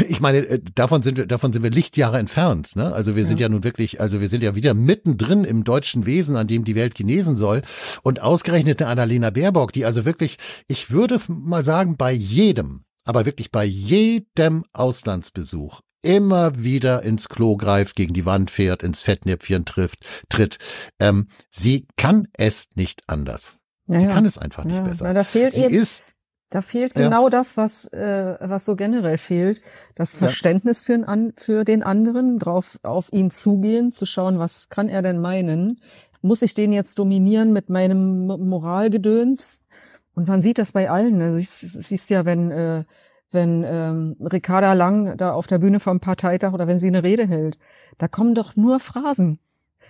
ich 0.00 0.20
meine, 0.20 0.38
äh, 0.38 0.60
davon 0.74 1.02
sind 1.02 1.16
wir, 1.16 1.26
davon 1.26 1.52
sind 1.52 1.62
wir 1.62 1.70
Lichtjahre 1.70 2.18
entfernt. 2.18 2.76
Ne? 2.76 2.92
Also 2.92 3.16
wir 3.16 3.26
sind 3.26 3.40
ja. 3.40 3.46
ja 3.46 3.48
nun 3.50 3.64
wirklich, 3.64 4.00
also 4.00 4.20
wir 4.20 4.28
sind 4.28 4.42
ja 4.42 4.54
wieder 4.54 4.74
mittendrin 4.74 5.44
im 5.44 5.64
deutschen 5.64 6.06
Wesen, 6.06 6.36
an 6.36 6.46
dem 6.46 6.64
die 6.64 6.74
Welt 6.74 6.94
genesen 6.94 7.36
soll. 7.36 7.62
Und 8.02 8.22
ausgerechnet 8.22 8.80
eine 8.80 8.90
Annalena 8.90 9.30
Baerbock, 9.30 9.72
die 9.72 9.84
also 9.84 10.04
wirklich, 10.04 10.38
ich 10.68 10.90
würde 10.90 11.20
mal 11.28 11.62
sagen, 11.62 11.96
bei 11.96 12.12
jedem, 12.12 12.84
aber 13.04 13.26
wirklich 13.26 13.50
bei 13.50 13.64
jedem 13.64 14.64
Auslandsbesuch 14.72 15.80
immer 16.02 16.62
wieder 16.62 17.02
ins 17.02 17.28
Klo 17.28 17.56
greift, 17.56 17.94
gegen 17.94 18.12
die 18.12 18.26
Wand 18.26 18.50
fährt, 18.50 18.82
ins 18.82 19.02
Fettnäpfchen 19.02 19.64
trifft, 19.64 20.00
tritt. 20.28 20.58
Ähm, 20.98 21.28
sie 21.50 21.86
kann 21.96 22.28
es 22.32 22.70
nicht 22.74 23.02
anders. 23.06 23.58
Ja, 23.86 24.00
sie 24.00 24.06
kann 24.06 24.26
es 24.26 24.38
einfach 24.38 24.64
nicht 24.64 24.82
besser. 24.82 25.06
Ja, 25.06 25.14
da 25.14 25.24
fehlt 25.24 25.54
sie 25.54 25.62
ist 25.62 26.02
da 26.52 26.60
fehlt 26.60 26.94
genau 26.94 27.24
ja. 27.24 27.30
das, 27.30 27.56
was, 27.56 27.86
äh, 27.94 28.36
was 28.40 28.66
so 28.66 28.76
generell 28.76 29.16
fehlt. 29.16 29.62
Das 29.94 30.16
Verständnis 30.16 30.86
ja. 30.86 30.98
für, 30.98 31.32
für 31.36 31.64
den 31.64 31.82
anderen, 31.82 32.38
drauf 32.38 32.78
auf 32.82 33.10
ihn 33.10 33.30
zugehen, 33.30 33.90
zu 33.90 34.04
schauen, 34.04 34.38
was 34.38 34.68
kann 34.68 34.90
er 34.90 35.00
denn 35.00 35.18
meinen? 35.18 35.80
Muss 36.20 36.42
ich 36.42 36.52
den 36.52 36.72
jetzt 36.72 36.98
dominieren 36.98 37.54
mit 37.54 37.70
meinem 37.70 38.26
Moralgedöns? 38.26 39.60
Und 40.14 40.28
man 40.28 40.42
sieht 40.42 40.58
das 40.58 40.72
bei 40.72 40.90
allen. 40.90 41.16
Ne? 41.16 41.32
Siehst, 41.32 41.60
siehst 41.60 42.10
ja, 42.10 42.26
wenn, 42.26 42.50
äh, 42.50 42.84
wenn 43.30 43.64
ähm, 43.66 44.16
Ricarda 44.20 44.74
Lang 44.74 45.16
da 45.16 45.32
auf 45.32 45.46
der 45.46 45.58
Bühne 45.58 45.80
vom 45.80 46.00
Parteitag 46.00 46.52
oder 46.52 46.66
wenn 46.66 46.78
sie 46.78 46.88
eine 46.88 47.02
Rede 47.02 47.26
hält, 47.26 47.58
da 47.96 48.08
kommen 48.08 48.34
doch 48.34 48.56
nur 48.56 48.78
Phrasen. 48.78 49.38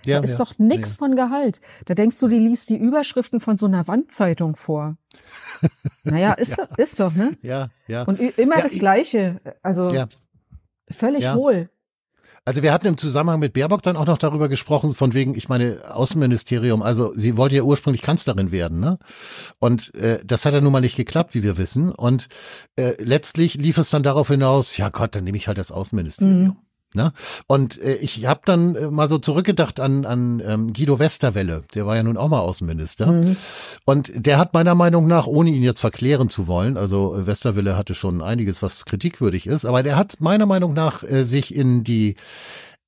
Ja, 0.05 0.19
da 0.19 0.23
ist 0.23 0.31
ja, 0.31 0.37
doch 0.37 0.57
nix 0.57 0.93
ja. 0.93 0.97
von 0.99 1.15
Gehalt. 1.15 1.61
Da 1.85 1.93
denkst 1.93 2.19
du, 2.19 2.27
die 2.27 2.39
liest 2.39 2.69
die 2.69 2.77
Überschriften 2.77 3.39
von 3.39 3.57
so 3.57 3.65
einer 3.65 3.87
Wandzeitung 3.87 4.55
vor. 4.55 4.97
naja, 6.03 6.33
ist, 6.33 6.57
ja. 6.57 6.67
ist 6.77 6.99
doch, 6.99 7.13
ne? 7.13 7.37
Ja, 7.41 7.69
ja. 7.87 8.03
Und 8.03 8.19
immer 8.19 8.61
das 8.61 8.73
Gleiche. 8.73 9.39
Also 9.61 9.91
völlig 10.91 11.31
hohl. 11.33 11.69
Also 12.45 12.61
wir 12.61 12.73
hatten 12.73 12.87
im 12.87 12.97
Zusammenhang 12.97 13.39
mit 13.39 13.53
Baerbock 13.53 13.83
dann 13.83 13.95
auch 13.95 14.05
noch 14.05 14.17
darüber 14.17 14.49
gesprochen, 14.49 14.93
von 14.93 15.13
wegen, 15.13 15.33
ich 15.33 15.47
meine, 15.47 15.79
Außenministerium, 15.93 16.81
also 16.81 17.13
sie 17.13 17.37
wollte 17.37 17.55
ja 17.55 17.63
ursprünglich 17.63 18.01
Kanzlerin 18.01 18.51
werden, 18.51 18.81
ne? 18.81 18.99
Und 19.59 19.95
äh, 19.95 20.19
das 20.25 20.43
hat 20.43 20.53
ja 20.53 20.59
nun 20.59 20.73
mal 20.73 20.81
nicht 20.81 20.97
geklappt, 20.97 21.35
wie 21.35 21.43
wir 21.43 21.57
wissen. 21.57 21.93
Und 21.93 22.27
äh, 22.75 23.01
letztlich 23.01 23.53
lief 23.53 23.77
es 23.77 23.91
dann 23.91 24.03
darauf 24.03 24.27
hinaus, 24.27 24.75
ja 24.75 24.89
Gott, 24.89 25.15
dann 25.15 25.23
nehme 25.23 25.37
ich 25.37 25.47
halt 25.47 25.57
das 25.57 25.71
Außenministerium. 25.71 26.43
Mhm. 26.43 26.57
Ne? 26.93 27.11
Und 27.47 27.81
äh, 27.81 27.95
ich 27.95 28.25
habe 28.25 28.41
dann 28.45 28.75
äh, 28.75 28.91
mal 28.91 29.09
so 29.09 29.17
zurückgedacht 29.17 29.79
an, 29.79 30.05
an 30.05 30.41
ähm, 30.45 30.73
Guido 30.73 30.99
Westerwelle, 30.99 31.63
der 31.73 31.85
war 31.85 31.95
ja 31.95 32.03
nun 32.03 32.17
auch 32.17 32.29
mal 32.29 32.39
Außenminister. 32.39 33.11
Mhm. 33.11 33.35
Und 33.85 34.11
der 34.15 34.37
hat 34.37 34.53
meiner 34.53 34.75
Meinung 34.75 35.07
nach, 35.07 35.25
ohne 35.25 35.49
ihn 35.49 35.63
jetzt 35.63 35.79
verklären 35.79 36.29
zu 36.29 36.47
wollen, 36.47 36.77
also 36.77 37.15
äh, 37.15 37.25
Westerwelle 37.25 37.77
hatte 37.77 37.95
schon 37.95 38.21
einiges, 38.21 38.61
was 38.61 38.85
kritikwürdig 38.85 39.47
ist, 39.47 39.65
aber 39.65 39.83
der 39.83 39.95
hat 39.95 40.21
meiner 40.21 40.45
Meinung 40.45 40.73
nach 40.73 41.03
äh, 41.03 41.23
sich 41.23 41.55
in 41.55 41.83
die 41.83 42.15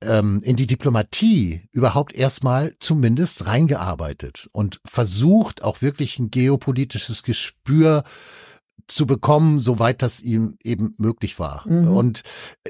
ähm, 0.01 0.41
in 0.43 0.55
die 0.55 0.67
Diplomatie 0.67 1.63
überhaupt 1.71 2.13
erstmal 2.13 2.75
zumindest 2.79 3.45
reingearbeitet 3.45 4.49
und 4.51 4.79
versucht 4.85 5.63
auch 5.63 5.81
wirklich 5.81 6.19
ein 6.19 6.31
geopolitisches 6.31 7.23
Gespür 7.23 8.03
zu 8.87 9.07
bekommen, 9.07 9.59
soweit 9.59 10.01
das 10.01 10.21
ihm 10.21 10.57
eben 10.63 10.93
möglich 10.97 11.39
war. 11.39 11.67
Mhm. 11.67 11.87
Und 11.87 12.21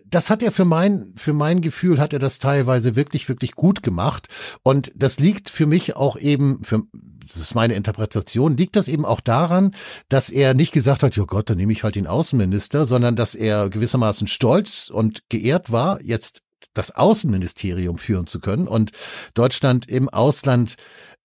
das 0.05 0.29
hat 0.29 0.41
er 0.41 0.51
für 0.51 0.65
mein, 0.65 1.13
für 1.17 1.33
mein 1.33 1.61
Gefühl 1.61 1.99
hat 1.99 2.13
er 2.13 2.19
das 2.19 2.39
teilweise 2.39 2.95
wirklich, 2.95 3.27
wirklich 3.27 3.53
gut 3.53 3.83
gemacht. 3.83 4.27
Und 4.63 4.91
das 4.95 5.19
liegt 5.19 5.49
für 5.49 5.65
mich 5.65 5.95
auch 5.95 6.17
eben, 6.17 6.63
für, 6.63 6.83
das 7.25 7.37
ist 7.37 7.55
meine 7.55 7.73
Interpretation, 7.73 8.55
liegt 8.55 8.75
das 8.77 8.87
eben 8.87 9.05
auch 9.05 9.19
daran, 9.19 9.75
dass 10.07 10.29
er 10.29 10.53
nicht 10.53 10.71
gesagt 10.71 11.03
hat, 11.03 11.17
ja 11.17 11.23
Gott, 11.23 11.49
dann 11.49 11.57
nehme 11.57 11.73
ich 11.73 11.83
halt 11.83 11.95
den 11.95 12.07
Außenminister, 12.07 12.85
sondern 12.85 13.15
dass 13.15 13.35
er 13.35 13.69
gewissermaßen 13.69 14.27
stolz 14.27 14.89
und 14.89 15.23
geehrt 15.29 15.71
war, 15.71 16.01
jetzt 16.01 16.43
das 16.73 16.91
Außenministerium 16.91 17.97
führen 17.97 18.27
zu 18.27 18.39
können 18.39 18.67
und 18.67 18.91
Deutschland 19.33 19.87
im 19.87 20.09
Ausland 20.09 20.75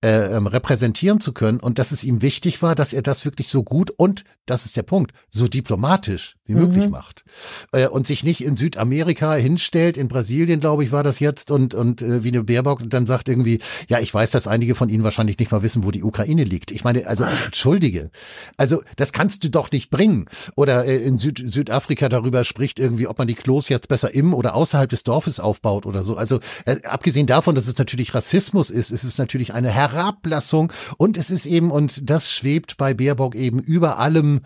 äh, 0.03 0.35
ähm, 0.35 0.47
repräsentieren 0.47 1.21
zu 1.21 1.33
können 1.33 1.61
und 1.61 1.79
dass 1.79 1.93
es 1.93 2.05
ihm 2.05 2.23
wichtig 2.23 2.63
war, 2.63 2.75
dass 2.75 2.95
er 2.95 3.03
das 3.03 3.27
wirklich 3.27 3.49
so 3.49 3.63
gut 3.63 3.91
und, 3.91 4.25
das 4.47 4.65
ist 4.65 4.77
der 4.77 4.83
Punkt, 4.83 5.13
so 5.31 5.47
diplomatisch 5.47 6.37
wie 6.47 6.55
mhm. 6.55 6.61
möglich 6.61 6.89
macht. 6.89 7.25
Äh, 7.73 7.87
und 7.87 8.07
sich 8.07 8.25
nicht 8.25 8.43
in 8.43 8.57
Südamerika 8.57 9.35
hinstellt, 9.35 9.99
in 9.99 10.09
Brasilien, 10.09 10.59
glaube 10.59 10.85
ich, 10.85 10.91
war 10.91 11.03
das 11.03 11.21
jetzt, 11.21 11.51
und, 11.51 11.75
und 11.75 12.01
äh, 12.01 12.25
wie 12.25 12.29
eine 12.29 12.45
Baerbock 12.45 12.81
dann 12.87 13.07
sagt 13.07 13.29
irgendwie, 13.29 13.61
ja, 13.89 14.01
ich 14.01 14.13
weiß, 14.13 14.31
dass 14.31 14.47
einige 14.47 14.75
von 14.75 14.89
Ihnen 14.89 15.05
wahrscheinlich 15.05 15.39
nicht 15.39 15.53
mal 15.53 15.63
wissen, 15.63 15.85
wo 15.85 15.91
die 15.91 16.03
Ukraine 16.03 16.45
liegt. 16.45 16.71
Ich 16.71 16.83
meine, 16.83 17.07
also 17.07 17.25
entschuldige. 17.45 18.11
Also 18.57 18.83
das 18.97 19.13
kannst 19.13 19.45
du 19.45 19.51
doch 19.51 19.71
nicht 19.71 19.91
bringen. 19.91 20.27
Oder 20.57 20.87
äh, 20.87 20.97
in 20.97 21.19
Süd 21.19 21.43
Südafrika 21.53 22.09
darüber 22.09 22.45
spricht 22.45 22.79
irgendwie, 22.79 23.07
ob 23.07 23.19
man 23.19 23.29
die 23.29 23.35
Klos 23.35 23.69
jetzt 23.69 23.89
besser 23.89 24.15
im 24.15 24.33
oder 24.33 24.55
außerhalb 24.55 24.89
des 24.89 25.05
Dorfes 25.05 25.41
aufbaut 25.41 25.85
oder 25.85 26.03
so. 26.05 26.17
Also 26.17 26.41
äh, 26.65 26.83
abgesehen 26.85 27.27
davon, 27.27 27.55
dass 27.55 27.69
es 27.69 27.77
natürlich 27.77 28.15
Rassismus 28.15 28.71
ist, 28.71 28.91
ist 28.91 29.05
es 29.05 29.19
natürlich 29.19 29.53
eine 29.53 29.71
Her 29.71 29.90
Herablassung 29.93 30.73
und 30.97 31.17
es 31.17 31.31
ist 31.31 31.47
eben, 31.47 31.71
und 31.71 32.09
das 32.09 32.33
schwebt 32.33 32.77
bei 32.77 32.95
Baerbock 32.95 33.35
eben 33.35 33.61
über 33.61 33.99
allem, 33.99 34.41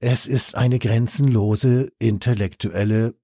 es 0.00 0.26
ist 0.26 0.56
eine 0.56 0.78
grenzenlose 0.78 1.90
intellektuelle 1.98 3.14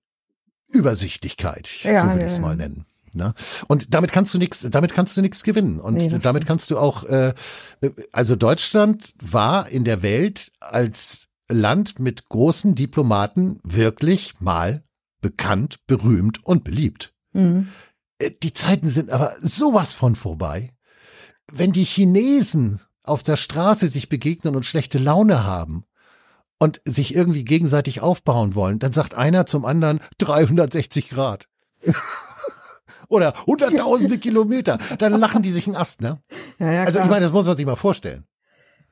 Übersichtlichkeit, 0.73 1.71
ja, 1.83 2.03
so 2.03 2.11
würde 2.11 2.27
ich 2.27 2.33
es 2.33 2.41
mal 2.41 2.57
nennen. 2.57 2.87
Ne? 3.17 3.35
Und 3.67 3.95
damit 3.95 4.13
kannst 4.13 4.35
du 4.35 4.39
nichts, 4.39 4.67
damit 4.71 4.93
kannst 4.93 5.17
du 5.17 5.23
nichts 5.23 5.43
gewinnen. 5.43 5.81
Und 5.81 5.97
nee, 5.97 6.19
damit 6.21 6.47
kannst 6.47 6.71
du 6.71 6.79
auch, 6.79 7.05
äh, 7.05 7.33
also 8.13 8.37
Deutschland 8.37 9.15
war 9.21 9.69
in 9.69 9.85
der 9.85 10.03
Welt 10.03 10.53
als 10.61 11.29
Land 11.49 11.99
mit 11.99 12.29
großen 12.29 12.75
Diplomaten 12.75 13.61
wirklich 13.63 14.41
mal 14.41 14.85
bekannt, 15.21 15.79
berühmt 15.87 16.45
und 16.45 16.63
beliebt. 16.65 17.15
Mhm. 17.33 17.69
Äh, 18.19 18.33
die 18.43 18.53
Zeiten 18.53 18.87
sind 18.87 19.11
aber 19.11 19.35
sowas 19.41 19.93
von 19.93 20.15
vorbei 20.15 20.76
wenn 21.53 21.73
die 21.73 21.85
Chinesen 21.85 22.81
auf 23.03 23.23
der 23.23 23.37
Straße 23.37 23.89
sich 23.89 24.09
begegnen 24.09 24.57
und 24.57 24.67
schlechte 24.67 24.99
Laune 24.99 25.45
haben 25.45 25.85
und 26.59 26.81
sich 26.85 27.15
irgendwie 27.15 27.45
gegenseitig 27.45 28.01
aufbauen 28.01 28.55
wollen, 28.55 28.79
dann 28.79 28.93
sagt 28.93 29.15
einer 29.15 29.47
zum 29.47 29.65
anderen 29.65 30.01
360 30.19 31.11
Grad. 31.11 31.49
Oder 33.09 33.35
hunderttausende 33.47 34.19
Kilometer. 34.19 34.79
Dann 34.99 35.13
lachen 35.13 35.43
die 35.43 35.53
sich 35.53 35.69
einen 35.69 35.77
Ast, 35.77 36.01
ne? 36.01 36.21
Ja, 36.59 36.73
ja, 36.73 36.83
also 36.83 36.99
ich 36.99 37.07
meine, 37.07 37.21
das 37.21 37.33
muss 37.33 37.47
man 37.47 37.57
sich 37.57 37.65
mal 37.65 37.77
vorstellen. 37.77 38.27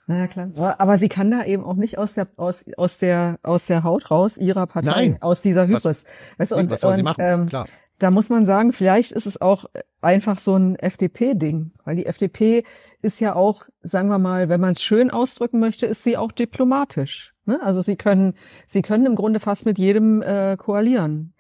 Na 0.07 0.19
ja, 0.19 0.27
klar. 0.29 0.77
Aber 0.79 0.97
sie 0.97 1.09
kann 1.09 1.33
da 1.33 1.45
eben 1.45 1.65
auch 1.65 1.75
nicht 1.75 1.99
aus 1.99 2.15
der 2.15 2.29
aus 2.37 2.67
aus 2.77 2.99
der 2.99 3.39
aus 3.43 3.67
der 3.67 3.83
Haut 3.83 4.11
raus 4.13 4.37
ihrer 4.37 4.67
Partei 4.67 4.91
Nein. 4.91 5.19
aus 5.21 5.43
dieser 5.43 5.67
Hybris. 5.67 5.85
Was, 5.85 6.05
weißt 6.37 6.53
du, 6.53 6.57
und, 6.57 6.71
was 6.71 6.83
soll 6.83 6.91
und, 6.91 6.97
sie 6.99 7.03
machen? 7.03 7.21
Ähm, 7.21 7.49
klar 7.49 7.67
da 7.99 8.11
muss 8.11 8.29
man 8.29 8.45
sagen, 8.45 8.73
vielleicht 8.73 9.13
ist 9.13 9.27
es 9.27 9.41
auch 9.41 9.67
einfach 10.03 10.39
so 10.39 10.55
ein 10.57 10.77
FDP-Ding, 10.77 11.73
weil 11.85 11.97
die 11.97 12.07
FDP 12.07 12.65
ist 13.03 13.21
ja 13.21 13.35
auch, 13.35 13.65
sagen 13.83 14.09
wir 14.09 14.19
mal, 14.19 14.49
wenn 14.49 14.61
man 14.61 14.73
es 14.73 14.83
schön 14.83 15.11
ausdrücken 15.11 15.61
möchte, 15.61 15.87
ist 15.87 16.03
sie 16.03 16.17
auch 16.17 16.33
diplomatisch. 16.33 17.35
Ne? 17.47 17.61
Also 17.63 17.83
sie 17.83 17.97
können, 17.97 18.35
sie 18.67 18.83
können 18.83 19.07
im 19.07 19.15
Grunde 19.15 19.41
fast 19.41 19.65
mit 19.67 19.79
jedem 19.79 20.23
äh, 20.23 20.57
koalieren. 20.57 21.34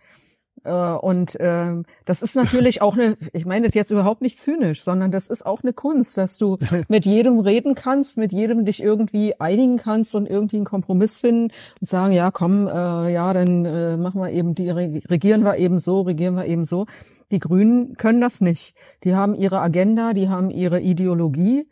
Äh, 0.65 0.71
und 0.71 1.39
äh, 1.41 1.83
das 2.05 2.23
ist 2.23 2.35
natürlich 2.37 2.83
auch 2.83 2.95
eine, 2.95 3.17
ich 3.33 3.45
meine 3.45 3.67
das 3.67 3.75
jetzt 3.75 3.91
überhaupt 3.91 4.23
nicht 4.23 4.39
zynisch, 4.39 4.83
sondern 4.83 5.11
das 5.11 5.29
ist 5.29 5.47
auch 5.47 5.62
eine 5.62 5.73
Kunst, 5.73 6.17
dass 6.17 6.39
du 6.39 6.59
mit 6.89 7.05
jedem 7.05 7.39
reden 7.39 7.75
kannst, 7.75 8.17
mit 8.17 8.33
jedem 8.33 8.65
dich 8.65 8.83
irgendwie 8.83 9.39
einigen 9.41 9.77
kannst 9.77 10.15
und 10.15 10.27
irgendwie 10.27 10.57
einen 10.57 10.65
Kompromiss 10.65 11.21
finden 11.21 11.53
und 11.81 11.89
sagen, 11.89 12.12
ja, 12.12 12.31
komm, 12.31 12.67
äh, 12.67 13.12
ja, 13.12 13.33
dann 13.33 13.65
äh, 13.65 13.97
machen 13.97 14.21
wir 14.21 14.31
eben 14.31 14.55
die, 14.55 14.71
regieren 14.71 15.45
wir 15.45 15.57
eben 15.59 15.79
so, 15.79 16.01
regieren 16.03 16.35
wir 16.35 16.47
eben 16.47 16.65
so. 16.65 16.87
Die 17.31 17.39
Grünen 17.39 17.97
können 17.97 18.21
das 18.21 18.41
nicht. 18.41 18.75
Die 19.05 19.15
haben 19.15 19.35
ihre 19.35 19.61
Agenda, 19.61 20.12
die 20.12 20.29
haben 20.29 20.51
ihre 20.51 20.81
Ideologie 20.81 21.69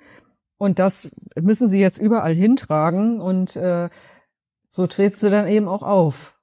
und 0.59 0.79
das 0.79 1.11
müssen 1.41 1.69
sie 1.69 1.81
jetzt 1.81 1.99
überall 1.99 2.35
hintragen 2.35 3.21
und 3.21 3.57
äh, 3.57 3.89
so 4.69 4.87
tritt 4.87 5.19
sie 5.19 5.31
dann 5.31 5.49
eben 5.49 5.69
auch 5.69 5.83
auf. 5.83 6.39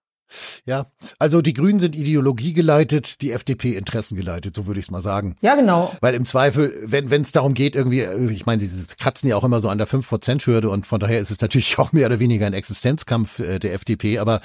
Ja, 0.66 0.88
also 1.18 1.42
die 1.42 1.54
Grünen 1.54 1.80
sind 1.80 1.96
ideologiegeleitet, 1.96 3.22
die 3.22 3.32
FDP 3.32 3.76
interessengeleitet, 3.76 4.56
so 4.56 4.68
würde 4.68 4.80
ich 4.80 4.86
es 4.86 4.92
mal 4.92 5.02
sagen. 5.02 5.36
Ja, 5.42 5.56
genau. 5.56 5.96
Weil 6.02 6.14
im 6.14 6.26
Zweifel, 6.26 6.74
wenn 6.86 7.22
es 7.22 7.32
darum 7.32 7.54
geht, 7.54 7.76
irgendwie, 7.76 8.04
ich 8.32 8.46
meine, 8.46 8.62
sie 8.62 8.96
kratzen 8.98 9.30
ja 9.30 9.36
auch 9.36 9.44
immer 9.44 9.62
so 9.62 9.70
an 9.70 9.78
der 9.78 9.88
5%-Hürde 9.88 10.70
und 10.70 10.86
von 10.86 11.00
daher 11.00 11.20
ist 11.20 11.32
es 11.32 11.42
natürlich 11.42 11.78
auch 11.80 11.92
mehr 11.92 12.06
oder 12.06 12.20
weniger 12.20 12.46
ein 12.46 12.54
Existenzkampf 12.54 13.40
äh, 13.40 13.60
der 13.60 13.74
FDP, 13.74 14.20
aber 14.20 14.42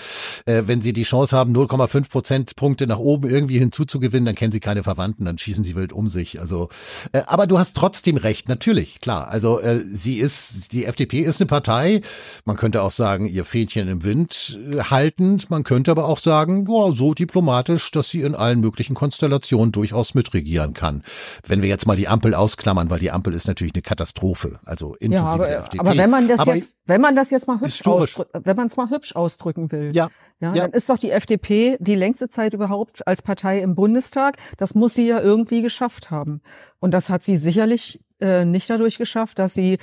äh, 0.47 0.63
wenn 0.67 0.81
sie 0.81 0.93
die 0.93 1.03
Chance 1.03 1.37
haben, 1.37 1.55
0,5 1.55 2.09
Prozentpunkte 2.09 2.87
nach 2.87 2.99
oben 2.99 3.29
irgendwie 3.29 3.59
hinzuzugewinnen, 3.59 4.27
dann 4.27 4.35
kennen 4.35 4.53
sie 4.53 4.61
keine 4.61 4.83
Verwandten, 4.83 5.25
dann 5.25 5.39
schießen 5.39 5.65
sie 5.65 5.77
wild 5.77 5.93
um 5.93 6.09
sich. 6.09 6.41
Also, 6.41 6.69
äh, 7.13 7.23
aber 7.27 7.47
du 7.47 7.59
hast 7.59 7.77
trotzdem 7.77 8.17
recht, 8.17 8.49
natürlich, 8.49 9.01
klar. 9.01 9.29
Also 9.29 9.61
äh, 9.61 9.79
sie 9.79 10.19
ist, 10.19 10.73
die 10.73 10.87
FDP 10.87 11.21
ist 11.21 11.41
eine 11.41 11.49
Partei, 11.49 12.01
man 12.45 12.57
könnte 12.57 12.83
auch 12.83 12.93
sagen, 12.93 13.27
ihr 13.27 13.45
Fähnchen 13.45 13.89
im 13.89 14.05
Wind 14.05 14.59
äh, 14.71 14.79
haltend, 14.79 15.51
man 15.51 15.65
könnte 15.65 15.74
könnte 15.75 15.91
aber 15.91 16.07
auch 16.07 16.19
sagen, 16.19 16.67
boah, 16.67 16.93
so 16.93 17.15
diplomatisch, 17.15 17.91
dass 17.91 18.09
sie 18.09 18.21
in 18.21 18.37
allen 18.37 18.61
möglichen 18.61 18.95
Konstellationen 18.95 19.73
durchaus 19.73 20.15
mitregieren 20.15 20.73
kann. 20.73 21.03
Wenn 21.49 21.63
wir 21.63 21.69
jetzt 21.69 21.85
mal 21.89 21.97
die 21.97 22.07
Ampel 22.07 22.33
ausklammern, 22.33 22.91
weil 22.91 23.01
die 23.01 23.11
Ampel 23.11 23.35
ist 23.35 23.49
natürlich 23.49 23.75
eine 23.75 23.83
Katastrophe, 23.83 24.61
also 24.65 24.95
inklusive 25.01 25.17
ja, 25.17 25.25
aber, 25.25 25.47
der 25.49 25.59
FDP. 25.59 25.81
Aber 25.81 25.97
wenn 25.97 26.11
man 26.11 26.29
das 26.29 26.39
aber 26.39 26.55
jetzt, 26.55 26.77
wenn 26.87 27.01
man 27.01 27.17
das 27.17 27.31
jetzt 27.31 27.49
mal 27.49 27.61
hübsch 27.61 27.85
ausdrücken, 27.85 28.41
wenn 28.45 28.57
man 28.57 28.69
es 28.69 28.77
mal 28.77 28.89
hübsch 28.89 29.17
ausdrücken 29.17 29.73
will, 29.73 29.91
ja. 29.93 30.11
Ja, 30.41 30.53
ja, 30.53 30.63
dann 30.63 30.73
ist 30.73 30.89
doch 30.91 30.99
die 30.99 31.11
FDP 31.11 31.77
die 31.81 31.95
längste 31.97 32.29
Zeit 32.29 32.55
überhaupt 32.55 33.07
als 33.07 33.23
Partei 33.23 33.61
im 33.61 33.75
Bundestag. 33.75 34.37
Das 34.59 34.75
muss 34.75 34.95
sie 34.95 35.07
ja 35.07 35.21
irgendwie 35.21 35.63
geschafft 35.63 36.11
haben. 36.11 36.41
Und 36.79 36.93
das 36.93 37.09
hat 37.09 37.25
sie 37.25 37.37
sicherlich 37.37 38.01
äh, 38.21 38.45
nicht 38.45 38.69
dadurch 38.69 38.99
geschafft, 38.99 39.39
dass 39.39 39.55
sie 39.55 39.79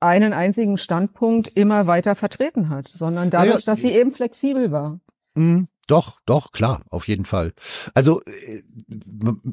einen 0.00 0.32
einzigen 0.32 0.78
Standpunkt 0.78 1.48
immer 1.56 1.86
weiter 1.86 2.14
vertreten 2.14 2.68
hat, 2.68 2.88
sondern 2.88 3.30
dadurch, 3.30 3.64
ja, 3.64 3.72
dass 3.72 3.80
sie 3.80 3.92
eben 3.92 4.10
flexibel 4.10 4.70
war. 4.70 5.00
Mhm. 5.36 5.71
Doch, 5.88 6.20
doch, 6.26 6.52
klar, 6.52 6.82
auf 6.90 7.08
jeden 7.08 7.24
Fall. 7.24 7.52
Also, 7.92 8.22
äh, 8.22 8.62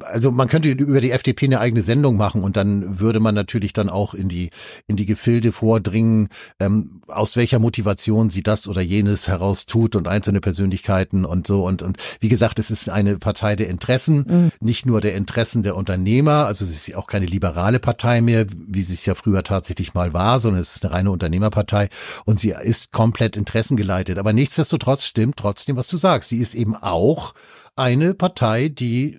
also 0.02 0.32
man 0.32 0.48
könnte 0.48 0.70
über 0.70 1.02
die 1.02 1.10
FDP 1.10 1.48
eine 1.48 1.60
eigene 1.60 1.82
Sendung 1.82 2.18
machen 2.18 2.44
und 2.44 2.56
dann 2.56 3.00
würde 3.00 3.20
man 3.20 3.34
natürlich 3.34 3.74
dann 3.74 3.90
auch 3.90 4.14
in 4.14 4.30
die 4.30 4.52
in 4.86 4.96
die 4.96 5.08
Gefilde 5.08 5.52
vordringen, 5.52 6.30
ähm, 6.60 7.02
aus 7.08 7.36
welcher 7.36 7.58
Motivation 7.58 8.30
sie 8.30 8.44
das 8.44 8.68
oder 8.68 8.82
jenes 8.82 9.28
heraus 9.28 9.66
tut 9.66 9.96
und 9.96 10.08
einzelne 10.08 10.40
Persönlichkeiten 10.40 11.26
und 11.26 11.48
so 11.48 11.66
und 11.66 11.82
und 11.82 11.98
wie 12.20 12.30
gesagt, 12.30 12.60
es 12.60 12.70
ist 12.70 12.90
eine 12.90 13.18
Partei 13.18 13.56
der 13.56 13.68
Interessen, 13.68 14.26
mhm. 14.28 14.52
nicht 14.60 14.86
nur 14.86 15.02
der 15.02 15.16
Interessen 15.16 15.64
der 15.64 15.76
Unternehmer. 15.76 16.46
Also 16.46 16.64
es 16.64 16.72
ist 16.72 16.88
ja 16.88 16.98
auch 16.98 17.08
keine 17.08 17.26
liberale 17.26 17.80
Partei 17.80 18.22
mehr, 18.22 18.46
wie 18.56 18.84
sie 18.84 18.94
es 18.94 19.06
ja 19.06 19.16
früher 19.16 19.44
tatsächlich 19.44 19.96
mal 19.96 20.14
war, 20.14 20.40
sondern 20.40 20.62
es 20.62 20.76
ist 20.76 20.86
eine 20.86 20.94
reine 20.94 21.10
Unternehmerpartei 21.10 21.90
und 22.26 22.40
sie 22.40 22.54
ist 22.62 22.92
komplett 22.92 23.36
interessengeleitet. 23.36 24.20
Aber 24.20 24.32
nichtsdestotrotz 24.32 25.06
stimmt 25.06 25.38
trotzdem, 25.38 25.76
was 25.76 25.88
du 25.88 25.98
sagst. 25.98 26.19
Sie 26.24 26.40
ist 26.40 26.56
eben 26.56 26.76
auch 26.76 27.34
eine 27.76 28.14
Partei, 28.14 28.70
die 28.70 29.18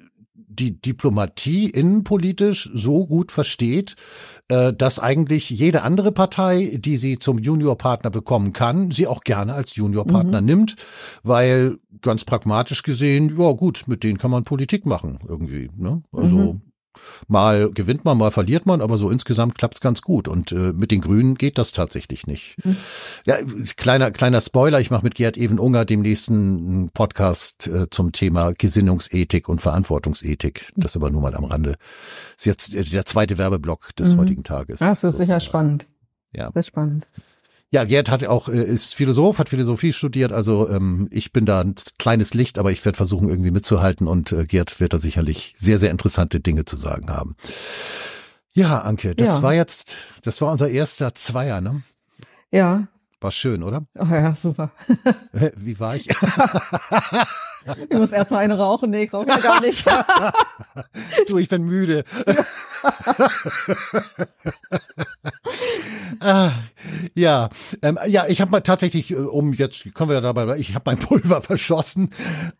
die 0.60 0.80
Diplomatie 0.80 1.70
innenpolitisch 1.70 2.70
so 2.74 3.06
gut 3.06 3.32
versteht, 3.32 3.96
äh, 4.48 4.72
dass 4.72 4.98
eigentlich 4.98 5.48
jede 5.48 5.82
andere 5.82 6.12
Partei, 6.12 6.76
die 6.76 6.96
sie 6.96 7.18
zum 7.18 7.38
Juniorpartner 7.38 8.10
bekommen 8.10 8.52
kann, 8.52 8.90
sie 8.90 9.06
auch 9.06 9.22
gerne 9.22 9.54
als 9.54 9.76
Juniorpartner 9.76 10.40
mhm. 10.40 10.46
nimmt, 10.46 10.76
weil 11.22 11.78
ganz 12.02 12.24
pragmatisch 12.24 12.82
gesehen, 12.82 13.36
ja 13.38 13.52
gut, 13.52 13.84
mit 13.86 14.02
denen 14.02 14.18
kann 14.18 14.30
man 14.30 14.44
Politik 14.44 14.86
machen 14.86 15.20
irgendwie. 15.26 15.70
Ne? 15.76 16.02
Also 16.12 16.36
mhm. 16.36 16.60
Mal 17.28 17.70
gewinnt 17.72 18.04
man, 18.04 18.18
mal 18.18 18.30
verliert 18.30 18.66
man, 18.66 18.80
aber 18.80 18.98
so 18.98 19.10
insgesamt 19.10 19.56
klappt's 19.56 19.80
ganz 19.80 20.02
gut. 20.02 20.28
Und 20.28 20.52
äh, 20.52 20.72
mit 20.72 20.90
den 20.90 21.00
Grünen 21.00 21.36
geht 21.36 21.58
das 21.58 21.72
tatsächlich 21.72 22.26
nicht. 22.26 22.56
Mhm. 22.64 22.76
Ja, 23.26 23.36
kleiner 23.76 24.10
kleiner 24.10 24.40
Spoiler: 24.40 24.80
Ich 24.80 24.90
mache 24.90 25.04
mit 25.04 25.14
Gerd 25.14 25.36
Even 25.36 25.58
Unger 25.58 25.84
dem 25.84 26.00
nächsten 26.02 26.90
Podcast 26.92 27.68
äh, 27.68 27.88
zum 27.90 28.12
Thema 28.12 28.52
Gesinnungsethik 28.52 29.48
und 29.48 29.60
Verantwortungsethik. 29.60 30.72
Das 30.76 30.96
aber 30.96 31.10
nur 31.10 31.22
mal 31.22 31.34
am 31.34 31.44
Rande. 31.44 31.76
Das 32.36 32.38
ist 32.38 32.44
jetzt 32.46 32.74
äh, 32.74 32.84
der 32.84 33.06
zweite 33.06 33.38
Werbeblock 33.38 33.94
des 33.96 34.14
mhm. 34.14 34.20
heutigen 34.20 34.44
Tages. 34.44 34.80
Das 34.80 35.02
ist 35.02 35.12
so, 35.12 35.16
sicher 35.16 35.40
spannend. 35.40 35.86
Ja. 36.32 36.50
Das 36.50 36.60
ist 36.60 36.68
spannend. 36.68 37.08
Ja, 37.72 37.84
Gerd 37.84 38.10
hat 38.10 38.24
auch, 38.26 38.48
äh, 38.48 38.62
ist 38.64 38.94
Philosoph, 38.94 39.38
hat 39.38 39.48
Philosophie 39.48 39.92
studiert, 39.92 40.32
also 40.32 40.68
ähm, 40.68 41.08
ich 41.12 41.32
bin 41.32 41.46
da 41.46 41.60
ein 41.60 41.76
kleines 41.98 42.34
Licht, 42.34 42.58
aber 42.58 42.72
ich 42.72 42.84
werde 42.84 42.96
versuchen, 42.96 43.28
irgendwie 43.28 43.52
mitzuhalten 43.52 44.08
und 44.08 44.32
äh, 44.32 44.44
Gerd 44.44 44.80
wird 44.80 44.92
da 44.92 44.98
sicherlich 44.98 45.54
sehr, 45.56 45.78
sehr 45.78 45.92
interessante 45.92 46.40
Dinge 46.40 46.64
zu 46.64 46.76
sagen 46.76 47.10
haben. 47.10 47.36
Ja, 48.52 48.80
Anke, 48.80 49.14
das 49.14 49.28
ja. 49.28 49.42
war 49.42 49.54
jetzt, 49.54 49.96
das 50.22 50.40
war 50.40 50.50
unser 50.50 50.68
erster 50.68 51.14
Zweier, 51.14 51.60
ne? 51.60 51.82
Ja. 52.50 52.88
War 53.20 53.30
schön, 53.30 53.62
oder? 53.62 53.86
Oh 53.96 54.04
ja, 54.04 54.34
super. 54.34 54.72
Wie 55.56 55.78
war 55.78 55.94
ich? 55.94 56.08
Ich 57.90 57.98
muss 57.98 58.12
erstmal 58.12 58.42
eine 58.42 58.56
rauchen. 58.56 58.90
Nee, 58.90 59.04
ich 59.04 59.12
rauche 59.12 59.28
ja 59.28 59.38
gar 59.38 59.60
nicht. 59.60 59.84
du, 61.28 61.38
ich 61.38 61.48
bin 61.48 61.62
müde. 61.64 62.04
ah, 66.20 66.52
ja, 67.14 67.48
ähm, 67.82 67.98
ja, 68.06 68.24
ich 68.28 68.40
habe 68.40 68.50
mal 68.50 68.60
tatsächlich, 68.60 69.10
äh, 69.10 69.16
um 69.16 69.52
jetzt 69.52 69.94
können 69.94 70.10
wir 70.10 70.14
ja 70.14 70.20
dabei, 70.20 70.56
ich 70.58 70.74
habe 70.74 70.84
mein 70.86 70.98
Pulver 70.98 71.42
verschossen. 71.42 72.10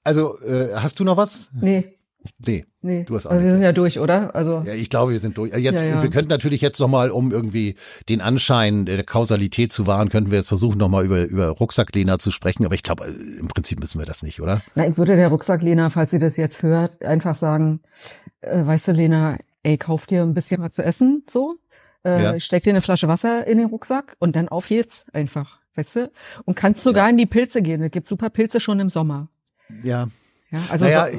Also, 0.05 0.39
äh, 0.41 0.75
hast 0.77 1.01
du 1.01 1.05
noch 1.05 1.17
was? 1.17 1.51
Nee. 1.53 1.97
Nee. 2.39 2.67
Nee. 2.83 3.05
Du 3.05 3.15
hast 3.15 3.27
auch 3.27 3.31
also 3.31 3.45
wir 3.45 3.53
sind 3.53 3.63
ja 3.63 3.73
durch, 3.73 3.99
oder? 3.99 4.35
Also. 4.35 4.63
Ja, 4.65 4.75
ich 4.75 4.91
glaube, 4.91 5.13
wir 5.13 5.21
sind 5.21 5.37
durch. 5.37 5.53
Jetzt, 5.57 5.87
ja, 5.87 5.97
ja. 5.97 6.03
wir 6.03 6.11
könnten 6.11 6.31
natürlich 6.31 6.61
jetzt 6.61 6.79
nochmal, 6.79 7.11
um 7.11 7.31
irgendwie 7.31 7.75
den 8.09 8.21
Anschein 8.21 8.87
der 8.87 9.03
Kausalität 9.05 9.73
zu 9.73 9.87
wahren, 9.87 10.09
könnten 10.09 10.31
wir 10.31 10.39
jetzt 10.39 10.49
versuchen, 10.49 10.79
nochmal 10.79 11.05
über, 11.05 11.25
über 11.25 11.49
Rucksacklehner 11.49 12.19
zu 12.19 12.31
sprechen. 12.31 12.65
Aber 12.65 12.75
ich 12.75 12.83
glaube, 12.83 13.05
äh, 13.05 13.41
im 13.41 13.49
Prinzip 13.49 13.81
müssen 13.81 13.99
wir 13.99 14.07
das 14.07 14.23
nicht, 14.23 14.41
oder? 14.41 14.63
Na, 14.75 14.87
ich 14.87 14.97
würde 14.97 15.17
der 15.17 15.29
Rucksacklehner, 15.29 15.91
falls 15.91 16.11
sie 16.11 16.19
das 16.19 16.37
jetzt 16.37 16.63
hört, 16.63 17.03
einfach 17.03 17.35
sagen, 17.35 17.81
äh, 18.41 18.65
weißt 18.65 18.89
du, 18.89 18.93
Lena, 18.93 19.37
ey, 19.62 19.78
kauf 19.78 20.07
dir 20.07 20.23
ein 20.23 20.35
bisschen 20.35 20.62
was 20.62 20.73
zu 20.73 20.82
essen, 20.82 21.24
so. 21.28 21.57
Äh, 22.05 22.23
ja. 22.23 22.41
Steck 22.41 22.65
dir 22.65 22.70
eine 22.70 22.81
Flasche 22.81 23.09
Wasser 23.09 23.47
in 23.47 23.59
den 23.59 23.66
Rucksack 23.66 24.16
und 24.19 24.35
dann 24.37 24.49
auf 24.49 24.70
jetzt 24.70 25.15
einfach, 25.15 25.61
weißt 25.74 25.97
du? 25.97 26.11
Und 26.45 26.55
kannst 26.55 26.82
sogar 26.82 27.05
ja. 27.05 27.11
in 27.11 27.19
die 27.19 27.27
Pilze 27.27 27.61
gehen. 27.61 27.82
Es 27.82 27.91
gibt 27.91 28.09
super 28.09 28.31
Pilze 28.31 28.61
schon 28.61 28.81
im 28.81 28.89
Sommer. 28.89 29.28
Ja. 29.82 30.09
Ja, 30.51 30.59
also 30.70 30.85
naja, 30.87 31.09
so, 31.12 31.19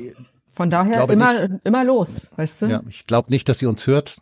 von 0.53 0.69
daher 0.69 1.09
immer, 1.09 1.47
nicht, 1.47 1.61
immer 1.63 1.84
los, 1.84 2.31
weißt 2.35 2.63
du? 2.63 2.65
Ja, 2.68 2.84
ich 2.89 3.07
glaube 3.07 3.30
nicht, 3.30 3.47
dass 3.47 3.59
sie 3.59 3.65
uns 3.65 3.88
hört, 3.88 4.18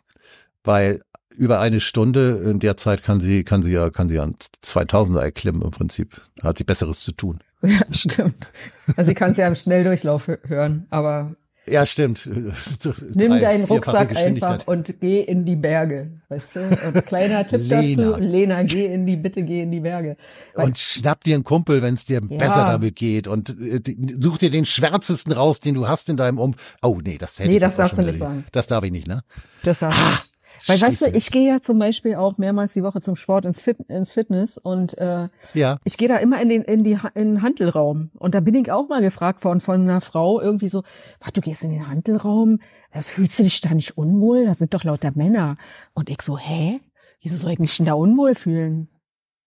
weil 0.62 1.02
über 1.30 1.60
eine 1.60 1.80
Stunde 1.80 2.42
in 2.50 2.60
der 2.60 2.76
Zeit 2.76 3.02
kann 3.02 3.20
sie, 3.20 3.44
kann 3.44 3.62
sie 3.62 3.72
ja, 3.72 3.90
kann 3.90 4.08
sie 4.08 4.16
ja 4.16 4.24
2000er 4.24 5.20
erklimmen 5.20 5.62
im 5.62 5.70
Prinzip. 5.70 6.20
Da 6.36 6.48
hat 6.48 6.58
sie 6.58 6.64
Besseres 6.64 7.00
zu 7.00 7.12
tun. 7.12 7.40
Ja, 7.62 7.82
stimmt. 7.90 8.48
Also 8.96 9.10
sie 9.10 9.14
kann 9.14 9.32
es 9.32 9.36
ja 9.36 9.46
im 9.46 9.54
Schnelldurchlauf 9.54 10.28
hören, 10.44 10.86
aber 10.88 11.36
ja, 11.70 11.86
stimmt. 11.86 12.26
Nimm 13.14 13.30
Drei, 13.30 13.38
deinen 13.40 13.64
Rucksack 13.64 14.16
einfach 14.16 14.66
und 14.66 15.00
geh 15.00 15.20
in 15.20 15.44
die 15.44 15.56
Berge. 15.56 16.10
Weißt 16.28 16.56
du? 16.56 16.60
Und 16.60 17.06
kleiner 17.06 17.46
Tipp 17.46 17.62
Lena. 17.62 18.10
dazu, 18.10 18.20
Lena, 18.22 18.62
geh 18.62 18.86
in 18.86 19.06
die, 19.06 19.16
bitte 19.16 19.42
geh 19.42 19.62
in 19.62 19.70
die 19.70 19.80
Berge. 19.80 20.16
Weil, 20.54 20.66
und 20.66 20.78
schnapp 20.78 21.24
dir 21.24 21.34
einen 21.34 21.44
Kumpel, 21.44 21.82
wenn 21.82 21.94
es 21.94 22.04
dir 22.04 22.20
ja. 22.28 22.36
besser 22.36 22.64
damit 22.64 22.96
geht. 22.96 23.28
Und 23.28 23.50
äh, 23.60 23.80
such 24.18 24.38
dir 24.38 24.50
den 24.50 24.64
schwärzesten 24.66 25.32
raus, 25.32 25.60
den 25.60 25.74
du 25.74 25.88
hast 25.88 26.08
in 26.08 26.16
deinem 26.16 26.38
Um. 26.38 26.54
Oh, 26.82 27.00
nee, 27.02 27.18
das 27.18 27.38
hätte 27.38 27.48
Nee, 27.48 27.56
ich 27.56 27.60
das 27.60 27.76
darfst 27.76 27.98
du 27.98 28.02
nicht 28.02 28.18
sagen. 28.18 28.44
Das 28.52 28.66
darf 28.66 28.84
ich 28.84 28.92
nicht, 28.92 29.06
ne? 29.06 29.22
Das 29.62 29.78
darfst 29.80 30.00
du 30.00 30.04
nicht. 30.04 30.32
Weil 30.66 30.78
Scheiße. 30.78 31.06
weißt 31.06 31.14
du, 31.14 31.18
ich 31.18 31.30
gehe 31.30 31.48
ja 31.48 31.60
zum 31.60 31.78
Beispiel 31.78 32.16
auch 32.16 32.38
mehrmals 32.38 32.72
die 32.74 32.82
Woche 32.82 33.00
zum 33.00 33.16
Sport 33.16 33.44
ins, 33.44 33.60
Fit 33.60 33.78
ins 33.88 34.12
Fitness 34.12 34.58
und 34.58 34.96
äh, 34.98 35.28
ja. 35.54 35.78
ich 35.84 35.96
gehe 35.96 36.08
da 36.08 36.16
immer 36.16 36.40
in 36.40 36.48
den 36.48 36.62
in 36.62 36.84
die 36.84 36.98
in 37.14 37.34
den 37.34 37.42
Handelraum 37.42 38.10
und 38.18 38.34
da 38.34 38.40
bin 38.40 38.54
ich 38.54 38.70
auch 38.70 38.88
mal 38.88 39.00
gefragt 39.00 39.44
worden 39.44 39.60
von 39.60 39.80
einer 39.80 40.00
Frau 40.00 40.40
irgendwie 40.40 40.68
so, 40.68 40.82
was 41.20 41.32
du 41.32 41.40
gehst 41.40 41.64
in 41.64 41.70
den 41.70 41.88
Handelraum, 41.88 42.60
äh, 42.90 43.00
fühlst 43.00 43.38
du 43.38 43.42
dich 43.44 43.60
da 43.60 43.74
nicht 43.74 43.96
unwohl? 43.96 44.44
Da 44.44 44.54
sind 44.54 44.74
doch 44.74 44.84
lauter 44.84 45.12
Männer 45.14 45.56
und 45.94 46.10
ich 46.10 46.22
so, 46.22 46.36
hä? 46.36 46.80
Wieso 47.22 47.36
soll 47.36 47.52
ich 47.52 47.58
mich 47.58 47.76
denn 47.76 47.86
da 47.86 47.94
unwohl 47.94 48.34
fühlen? 48.34 48.88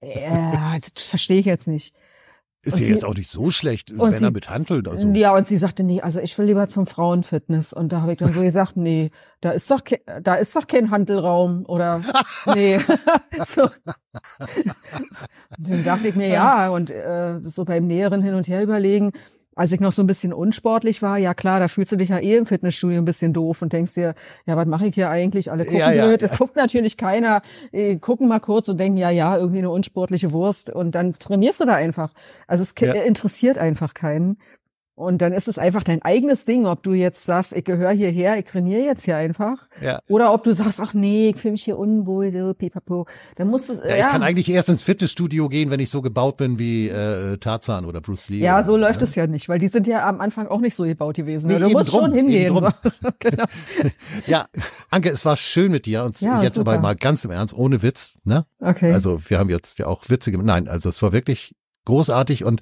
Äh, 0.01 0.79
das 0.95 1.05
verstehe 1.05 1.39
ich 1.39 1.45
jetzt 1.45 1.67
nicht. 1.67 1.93
Ist 2.65 2.79
ja 2.79 2.87
jetzt 2.87 3.03
auch 3.03 3.13
nicht 3.13 3.29
so 3.29 3.51
schlecht, 3.51 3.93
wenn 3.97 4.23
er 4.23 4.31
mit 4.31 4.49
handelt. 4.49 4.87
Also. 4.87 5.09
Ja, 5.09 5.35
und 5.35 5.47
sie 5.47 5.57
sagte, 5.57 5.83
nee, 5.83 5.99
also 5.99 6.21
ich 6.21 6.37
will 6.37 6.45
lieber 6.45 6.69
zum 6.69 6.87
Frauenfitness. 6.87 7.73
Und 7.73 7.91
da 7.91 8.01
habe 8.01 8.13
ich 8.13 8.19
dann 8.19 8.31
so 8.31 8.41
gesagt, 8.41 8.77
nee, 8.77 9.11
da 9.41 9.51
ist 9.51 9.69
doch, 9.69 9.81
da 10.21 10.35
ist 10.35 10.55
doch 10.55 10.65
kein 10.65 10.89
Handelraum 10.89 11.65
oder 11.65 12.01
nee. 12.55 12.79
so. 13.45 13.69
Dann 15.59 15.83
dachte 15.83 16.07
ich 16.07 16.15
mir, 16.15 16.29
ja, 16.29 16.69
und 16.69 16.89
äh, 16.89 17.41
so 17.45 17.65
beim 17.65 17.85
näheren 17.85 18.21
Hin 18.21 18.33
und 18.33 18.47
Her 18.47 18.63
überlegen, 18.63 19.11
als 19.55 19.71
ich 19.71 19.79
noch 19.79 19.91
so 19.91 20.03
ein 20.03 20.07
bisschen 20.07 20.33
unsportlich 20.33 21.01
war, 21.01 21.17
ja 21.17 21.33
klar, 21.33 21.59
da 21.59 21.67
fühlst 21.67 21.91
du 21.91 21.95
dich 21.95 22.09
ja 22.09 22.19
eh 22.19 22.35
im 22.37 22.45
Fitnessstudio 22.45 22.99
ein 22.99 23.05
bisschen 23.05 23.33
doof 23.33 23.61
und 23.61 23.73
denkst 23.73 23.93
dir, 23.93 24.15
ja, 24.45 24.55
was 24.55 24.65
mache 24.65 24.87
ich 24.87 24.95
hier 24.95 25.09
eigentlich? 25.09 25.51
Alle 25.51 25.65
gucken 25.65 25.79
ja, 25.79 25.91
ja, 25.91 26.05
blöd, 26.05 26.21
das 26.21 26.37
guckt 26.37 26.55
natürlich 26.55 26.97
keiner, 26.97 27.41
äh, 27.71 27.97
gucken 27.97 28.27
mal 28.27 28.39
kurz 28.39 28.69
und 28.69 28.79
denken, 28.79 28.97
ja, 28.97 29.09
ja, 29.09 29.37
irgendwie 29.37 29.59
eine 29.59 29.69
unsportliche 29.69 30.31
Wurst 30.31 30.69
und 30.69 30.95
dann 30.95 31.13
trainierst 31.19 31.61
du 31.61 31.65
da 31.65 31.75
einfach. 31.75 32.13
Also 32.47 32.63
es 32.63 32.73
ja. 32.79 32.93
interessiert 33.03 33.57
einfach 33.57 33.93
keinen. 33.93 34.37
Und 34.95 35.23
dann 35.23 35.33
ist 35.33 35.47
es 35.47 35.57
einfach 35.57 35.83
dein 35.83 36.03
eigenes 36.03 36.45
Ding, 36.45 36.67
ob 36.67 36.83
du 36.83 36.93
jetzt 36.93 37.23
sagst, 37.23 37.53
ich 37.53 37.65
gehöre 37.65 37.91
hierher, 37.91 38.37
ich 38.37 38.45
trainiere 38.45 38.83
jetzt 38.83 39.03
hier 39.03 39.17
einfach. 39.17 39.67
Ja. 39.81 39.99
Oder 40.07 40.31
ob 40.31 40.43
du 40.43 40.53
sagst, 40.53 40.79
ach 40.79 40.93
nee, 40.93 41.29
ich 41.29 41.37
fühle 41.37 41.53
mich 41.53 41.63
hier 41.63 41.79
unwohl, 41.79 42.53
pipapo. 42.53 43.07
Dann 43.35 43.47
musst 43.47 43.69
du, 43.69 43.73
ja, 43.73 43.87
ja. 43.87 43.95
Ich 44.05 44.11
kann 44.11 44.21
eigentlich 44.21 44.49
erst 44.49 44.69
ins 44.69 44.83
Fitnessstudio 44.83 45.49
gehen, 45.49 45.71
wenn 45.71 45.79
ich 45.79 45.89
so 45.89 46.03
gebaut 46.03 46.37
bin 46.37 46.59
wie 46.59 46.89
äh, 46.89 47.37
Tarzan 47.37 47.85
oder 47.85 48.01
Bruce 48.01 48.29
Lee. 48.29 48.37
Ja, 48.37 48.57
oder, 48.57 48.65
so 48.65 48.77
läuft 48.77 48.99
ne? 48.99 49.05
es 49.05 49.15
ja 49.15 49.25
nicht, 49.25 49.49
weil 49.49 49.57
die 49.57 49.67
sind 49.67 49.87
ja 49.87 50.07
am 50.07 50.21
Anfang 50.21 50.47
auch 50.47 50.59
nicht 50.59 50.75
so 50.75 50.83
gebaut 50.83 51.15
gewesen. 51.15 51.47
Nee, 51.47 51.57
du 51.57 51.69
musst 51.69 51.91
drum, 51.91 52.01
schon 52.01 52.13
hingehen. 52.13 52.53
So. 52.53 52.59
genau. 53.19 53.45
ja, 54.27 54.45
Anke, 54.91 55.09
es 55.09 55.25
war 55.25 55.35
schön 55.37 55.71
mit 55.71 55.87
dir 55.87 56.03
und 56.03 56.21
ja, 56.21 56.43
jetzt 56.43 56.55
super. 56.55 56.73
aber 56.73 56.81
mal 56.81 56.95
ganz 56.95 57.25
im 57.25 57.31
Ernst, 57.31 57.57
ohne 57.57 57.81
Witz. 57.81 58.19
Ne? 58.25 58.45
Okay. 58.59 58.93
Also 58.93 59.19
wir 59.27 59.39
haben 59.39 59.49
jetzt 59.49 59.79
ja 59.79 59.87
auch 59.87 60.03
Witze 60.07 60.31
gemacht. 60.31 60.45
Nein, 60.45 60.67
also 60.67 60.89
es 60.89 61.01
war 61.01 61.13
wirklich 61.13 61.55
großartig 61.85 62.43
und 62.43 62.61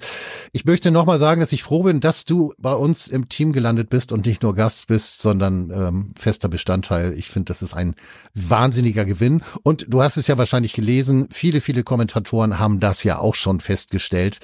ich 0.52 0.64
möchte 0.64 0.90
nochmal 0.90 1.18
sagen, 1.18 1.40
dass 1.40 1.52
ich 1.52 1.62
froh 1.62 1.84
bin, 1.84 2.00
dass 2.00 2.24
du 2.24 2.52
bei 2.58 2.74
uns 2.74 3.08
im 3.08 3.28
Team 3.28 3.52
gelandet 3.52 3.88
bist 3.90 4.12
und 4.12 4.26
nicht 4.26 4.42
nur 4.42 4.54
Gast 4.54 4.86
bist, 4.86 5.22
sondern 5.22 5.70
ähm, 5.70 6.12
fester 6.18 6.48
Bestandteil. 6.48 7.12
Ich 7.14 7.28
finde, 7.28 7.46
das 7.46 7.62
ist 7.62 7.74
ein 7.74 7.94
wahnsinniger 8.34 9.04
Gewinn 9.04 9.42
und 9.62 9.86
du 9.88 10.02
hast 10.02 10.16
es 10.16 10.26
ja 10.26 10.38
wahrscheinlich 10.38 10.72
gelesen, 10.72 11.28
viele, 11.32 11.60
viele 11.60 11.82
Kommentatoren 11.84 12.58
haben 12.58 12.80
das 12.80 13.04
ja 13.04 13.18
auch 13.18 13.34
schon 13.34 13.60
festgestellt. 13.60 14.38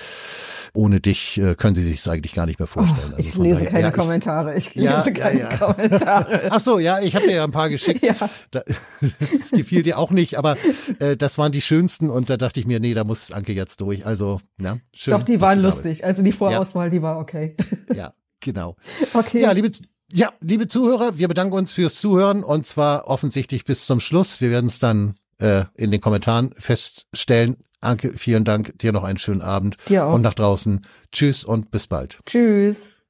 Ohne 0.75 1.01
dich 1.01 1.39
äh, 1.39 1.55
können 1.55 1.75
sie 1.75 1.83
sich 1.83 2.01
es 2.01 2.09
eigentlich 2.09 2.35
gar 2.35 2.47
nicht 2.47 2.59
mehr 2.59 2.69
vorstellen. 2.69 3.13
Oh, 3.15 3.19
ich 3.19 3.29
also 3.29 3.43
lese 3.43 3.65
daher, 3.65 3.71
keine 3.71 3.83
ja, 3.85 3.91
Kommentare. 3.91 4.57
Ich 4.57 4.75
lese 4.75 4.85
ja, 4.89 5.11
keine 5.11 5.41
ja, 5.41 5.57
Kommentare. 5.57 6.43
Ach 6.51 6.61
so, 6.61 6.79
ja, 6.79 7.01
ich 7.01 7.15
habe 7.15 7.27
dir 7.27 7.37
ja 7.37 7.45
ein 7.45 7.53
paar 7.53 7.69
geschickt. 7.69 8.05
ja. 8.05 8.15
Da, 8.51 8.63
das 9.21 9.51
gefiel 9.51 9.83
dir 9.83 9.99
auch 9.99 10.11
nicht, 10.11 10.39
aber 10.39 10.57
äh, 10.99 11.17
das 11.17 11.39
waren 11.39 11.53
die 11.53 11.63
schönsten 11.63 12.11
und 12.11 12.31
da 12.31 12.37
dachte 12.37 12.61
ich 12.61 12.67
mir, 12.67 12.81
nee, 12.81 12.95
da 12.95 13.05
muss 13.05 13.33
Anke 13.33 13.53
jetzt 13.53 13.81
durch. 13.81 14.07
Also, 14.07 14.41
ja, 14.75 14.79
schön. 14.93 15.13
Doch, 15.13 15.23
die 15.23 15.41
waren 15.41 15.61
lustig. 15.61 16.05
Also 16.05 16.23
die 16.23 16.33
Vorauswahl, 16.33 16.91
die 16.91 17.03
war 17.03 17.19
okay. 17.19 17.57
Ja, 17.95 18.13
genau. 18.41 18.77
Okay. 19.15 19.41
Ja, 19.41 19.53
liebe 19.53 19.71
ja, 20.11 20.33
liebe 20.41 20.69
Zuhörer, 20.69 21.19
wir 21.19 21.29
bedanken 21.29 21.55
uns 21.55 21.71
fürs 21.71 22.01
Zuhören 22.01 22.43
und 22.43 22.67
zwar 22.67 23.09
offensichtlich 23.09 23.65
bis 23.65 23.85
zum 23.85 24.01
Schluss. 24.01 24.41
Wir 24.41 24.51
werden 24.51 24.67
es 24.67 24.79
dann 24.79 25.17
äh, 25.39 25.65
in 25.75 25.91
den 25.91 26.01
Kommentaren 26.01 26.55
feststellen. 26.57 27.59
Anke, 27.81 28.13
vielen 28.15 28.45
Dank. 28.45 28.79
Dir 28.79 28.93
noch 28.93 29.05
einen 29.05 29.19
schönen 29.19 29.43
Abend. 29.43 29.77
Dir 29.89 30.07
auch. 30.07 30.15
Und 30.15 30.23
nach 30.23 30.35
draußen. 30.35 30.81
Tschüss 31.13 31.45
und 31.45 31.71
bis 31.71 31.87
bald. 31.87 32.19
Tschüss. 32.25 33.08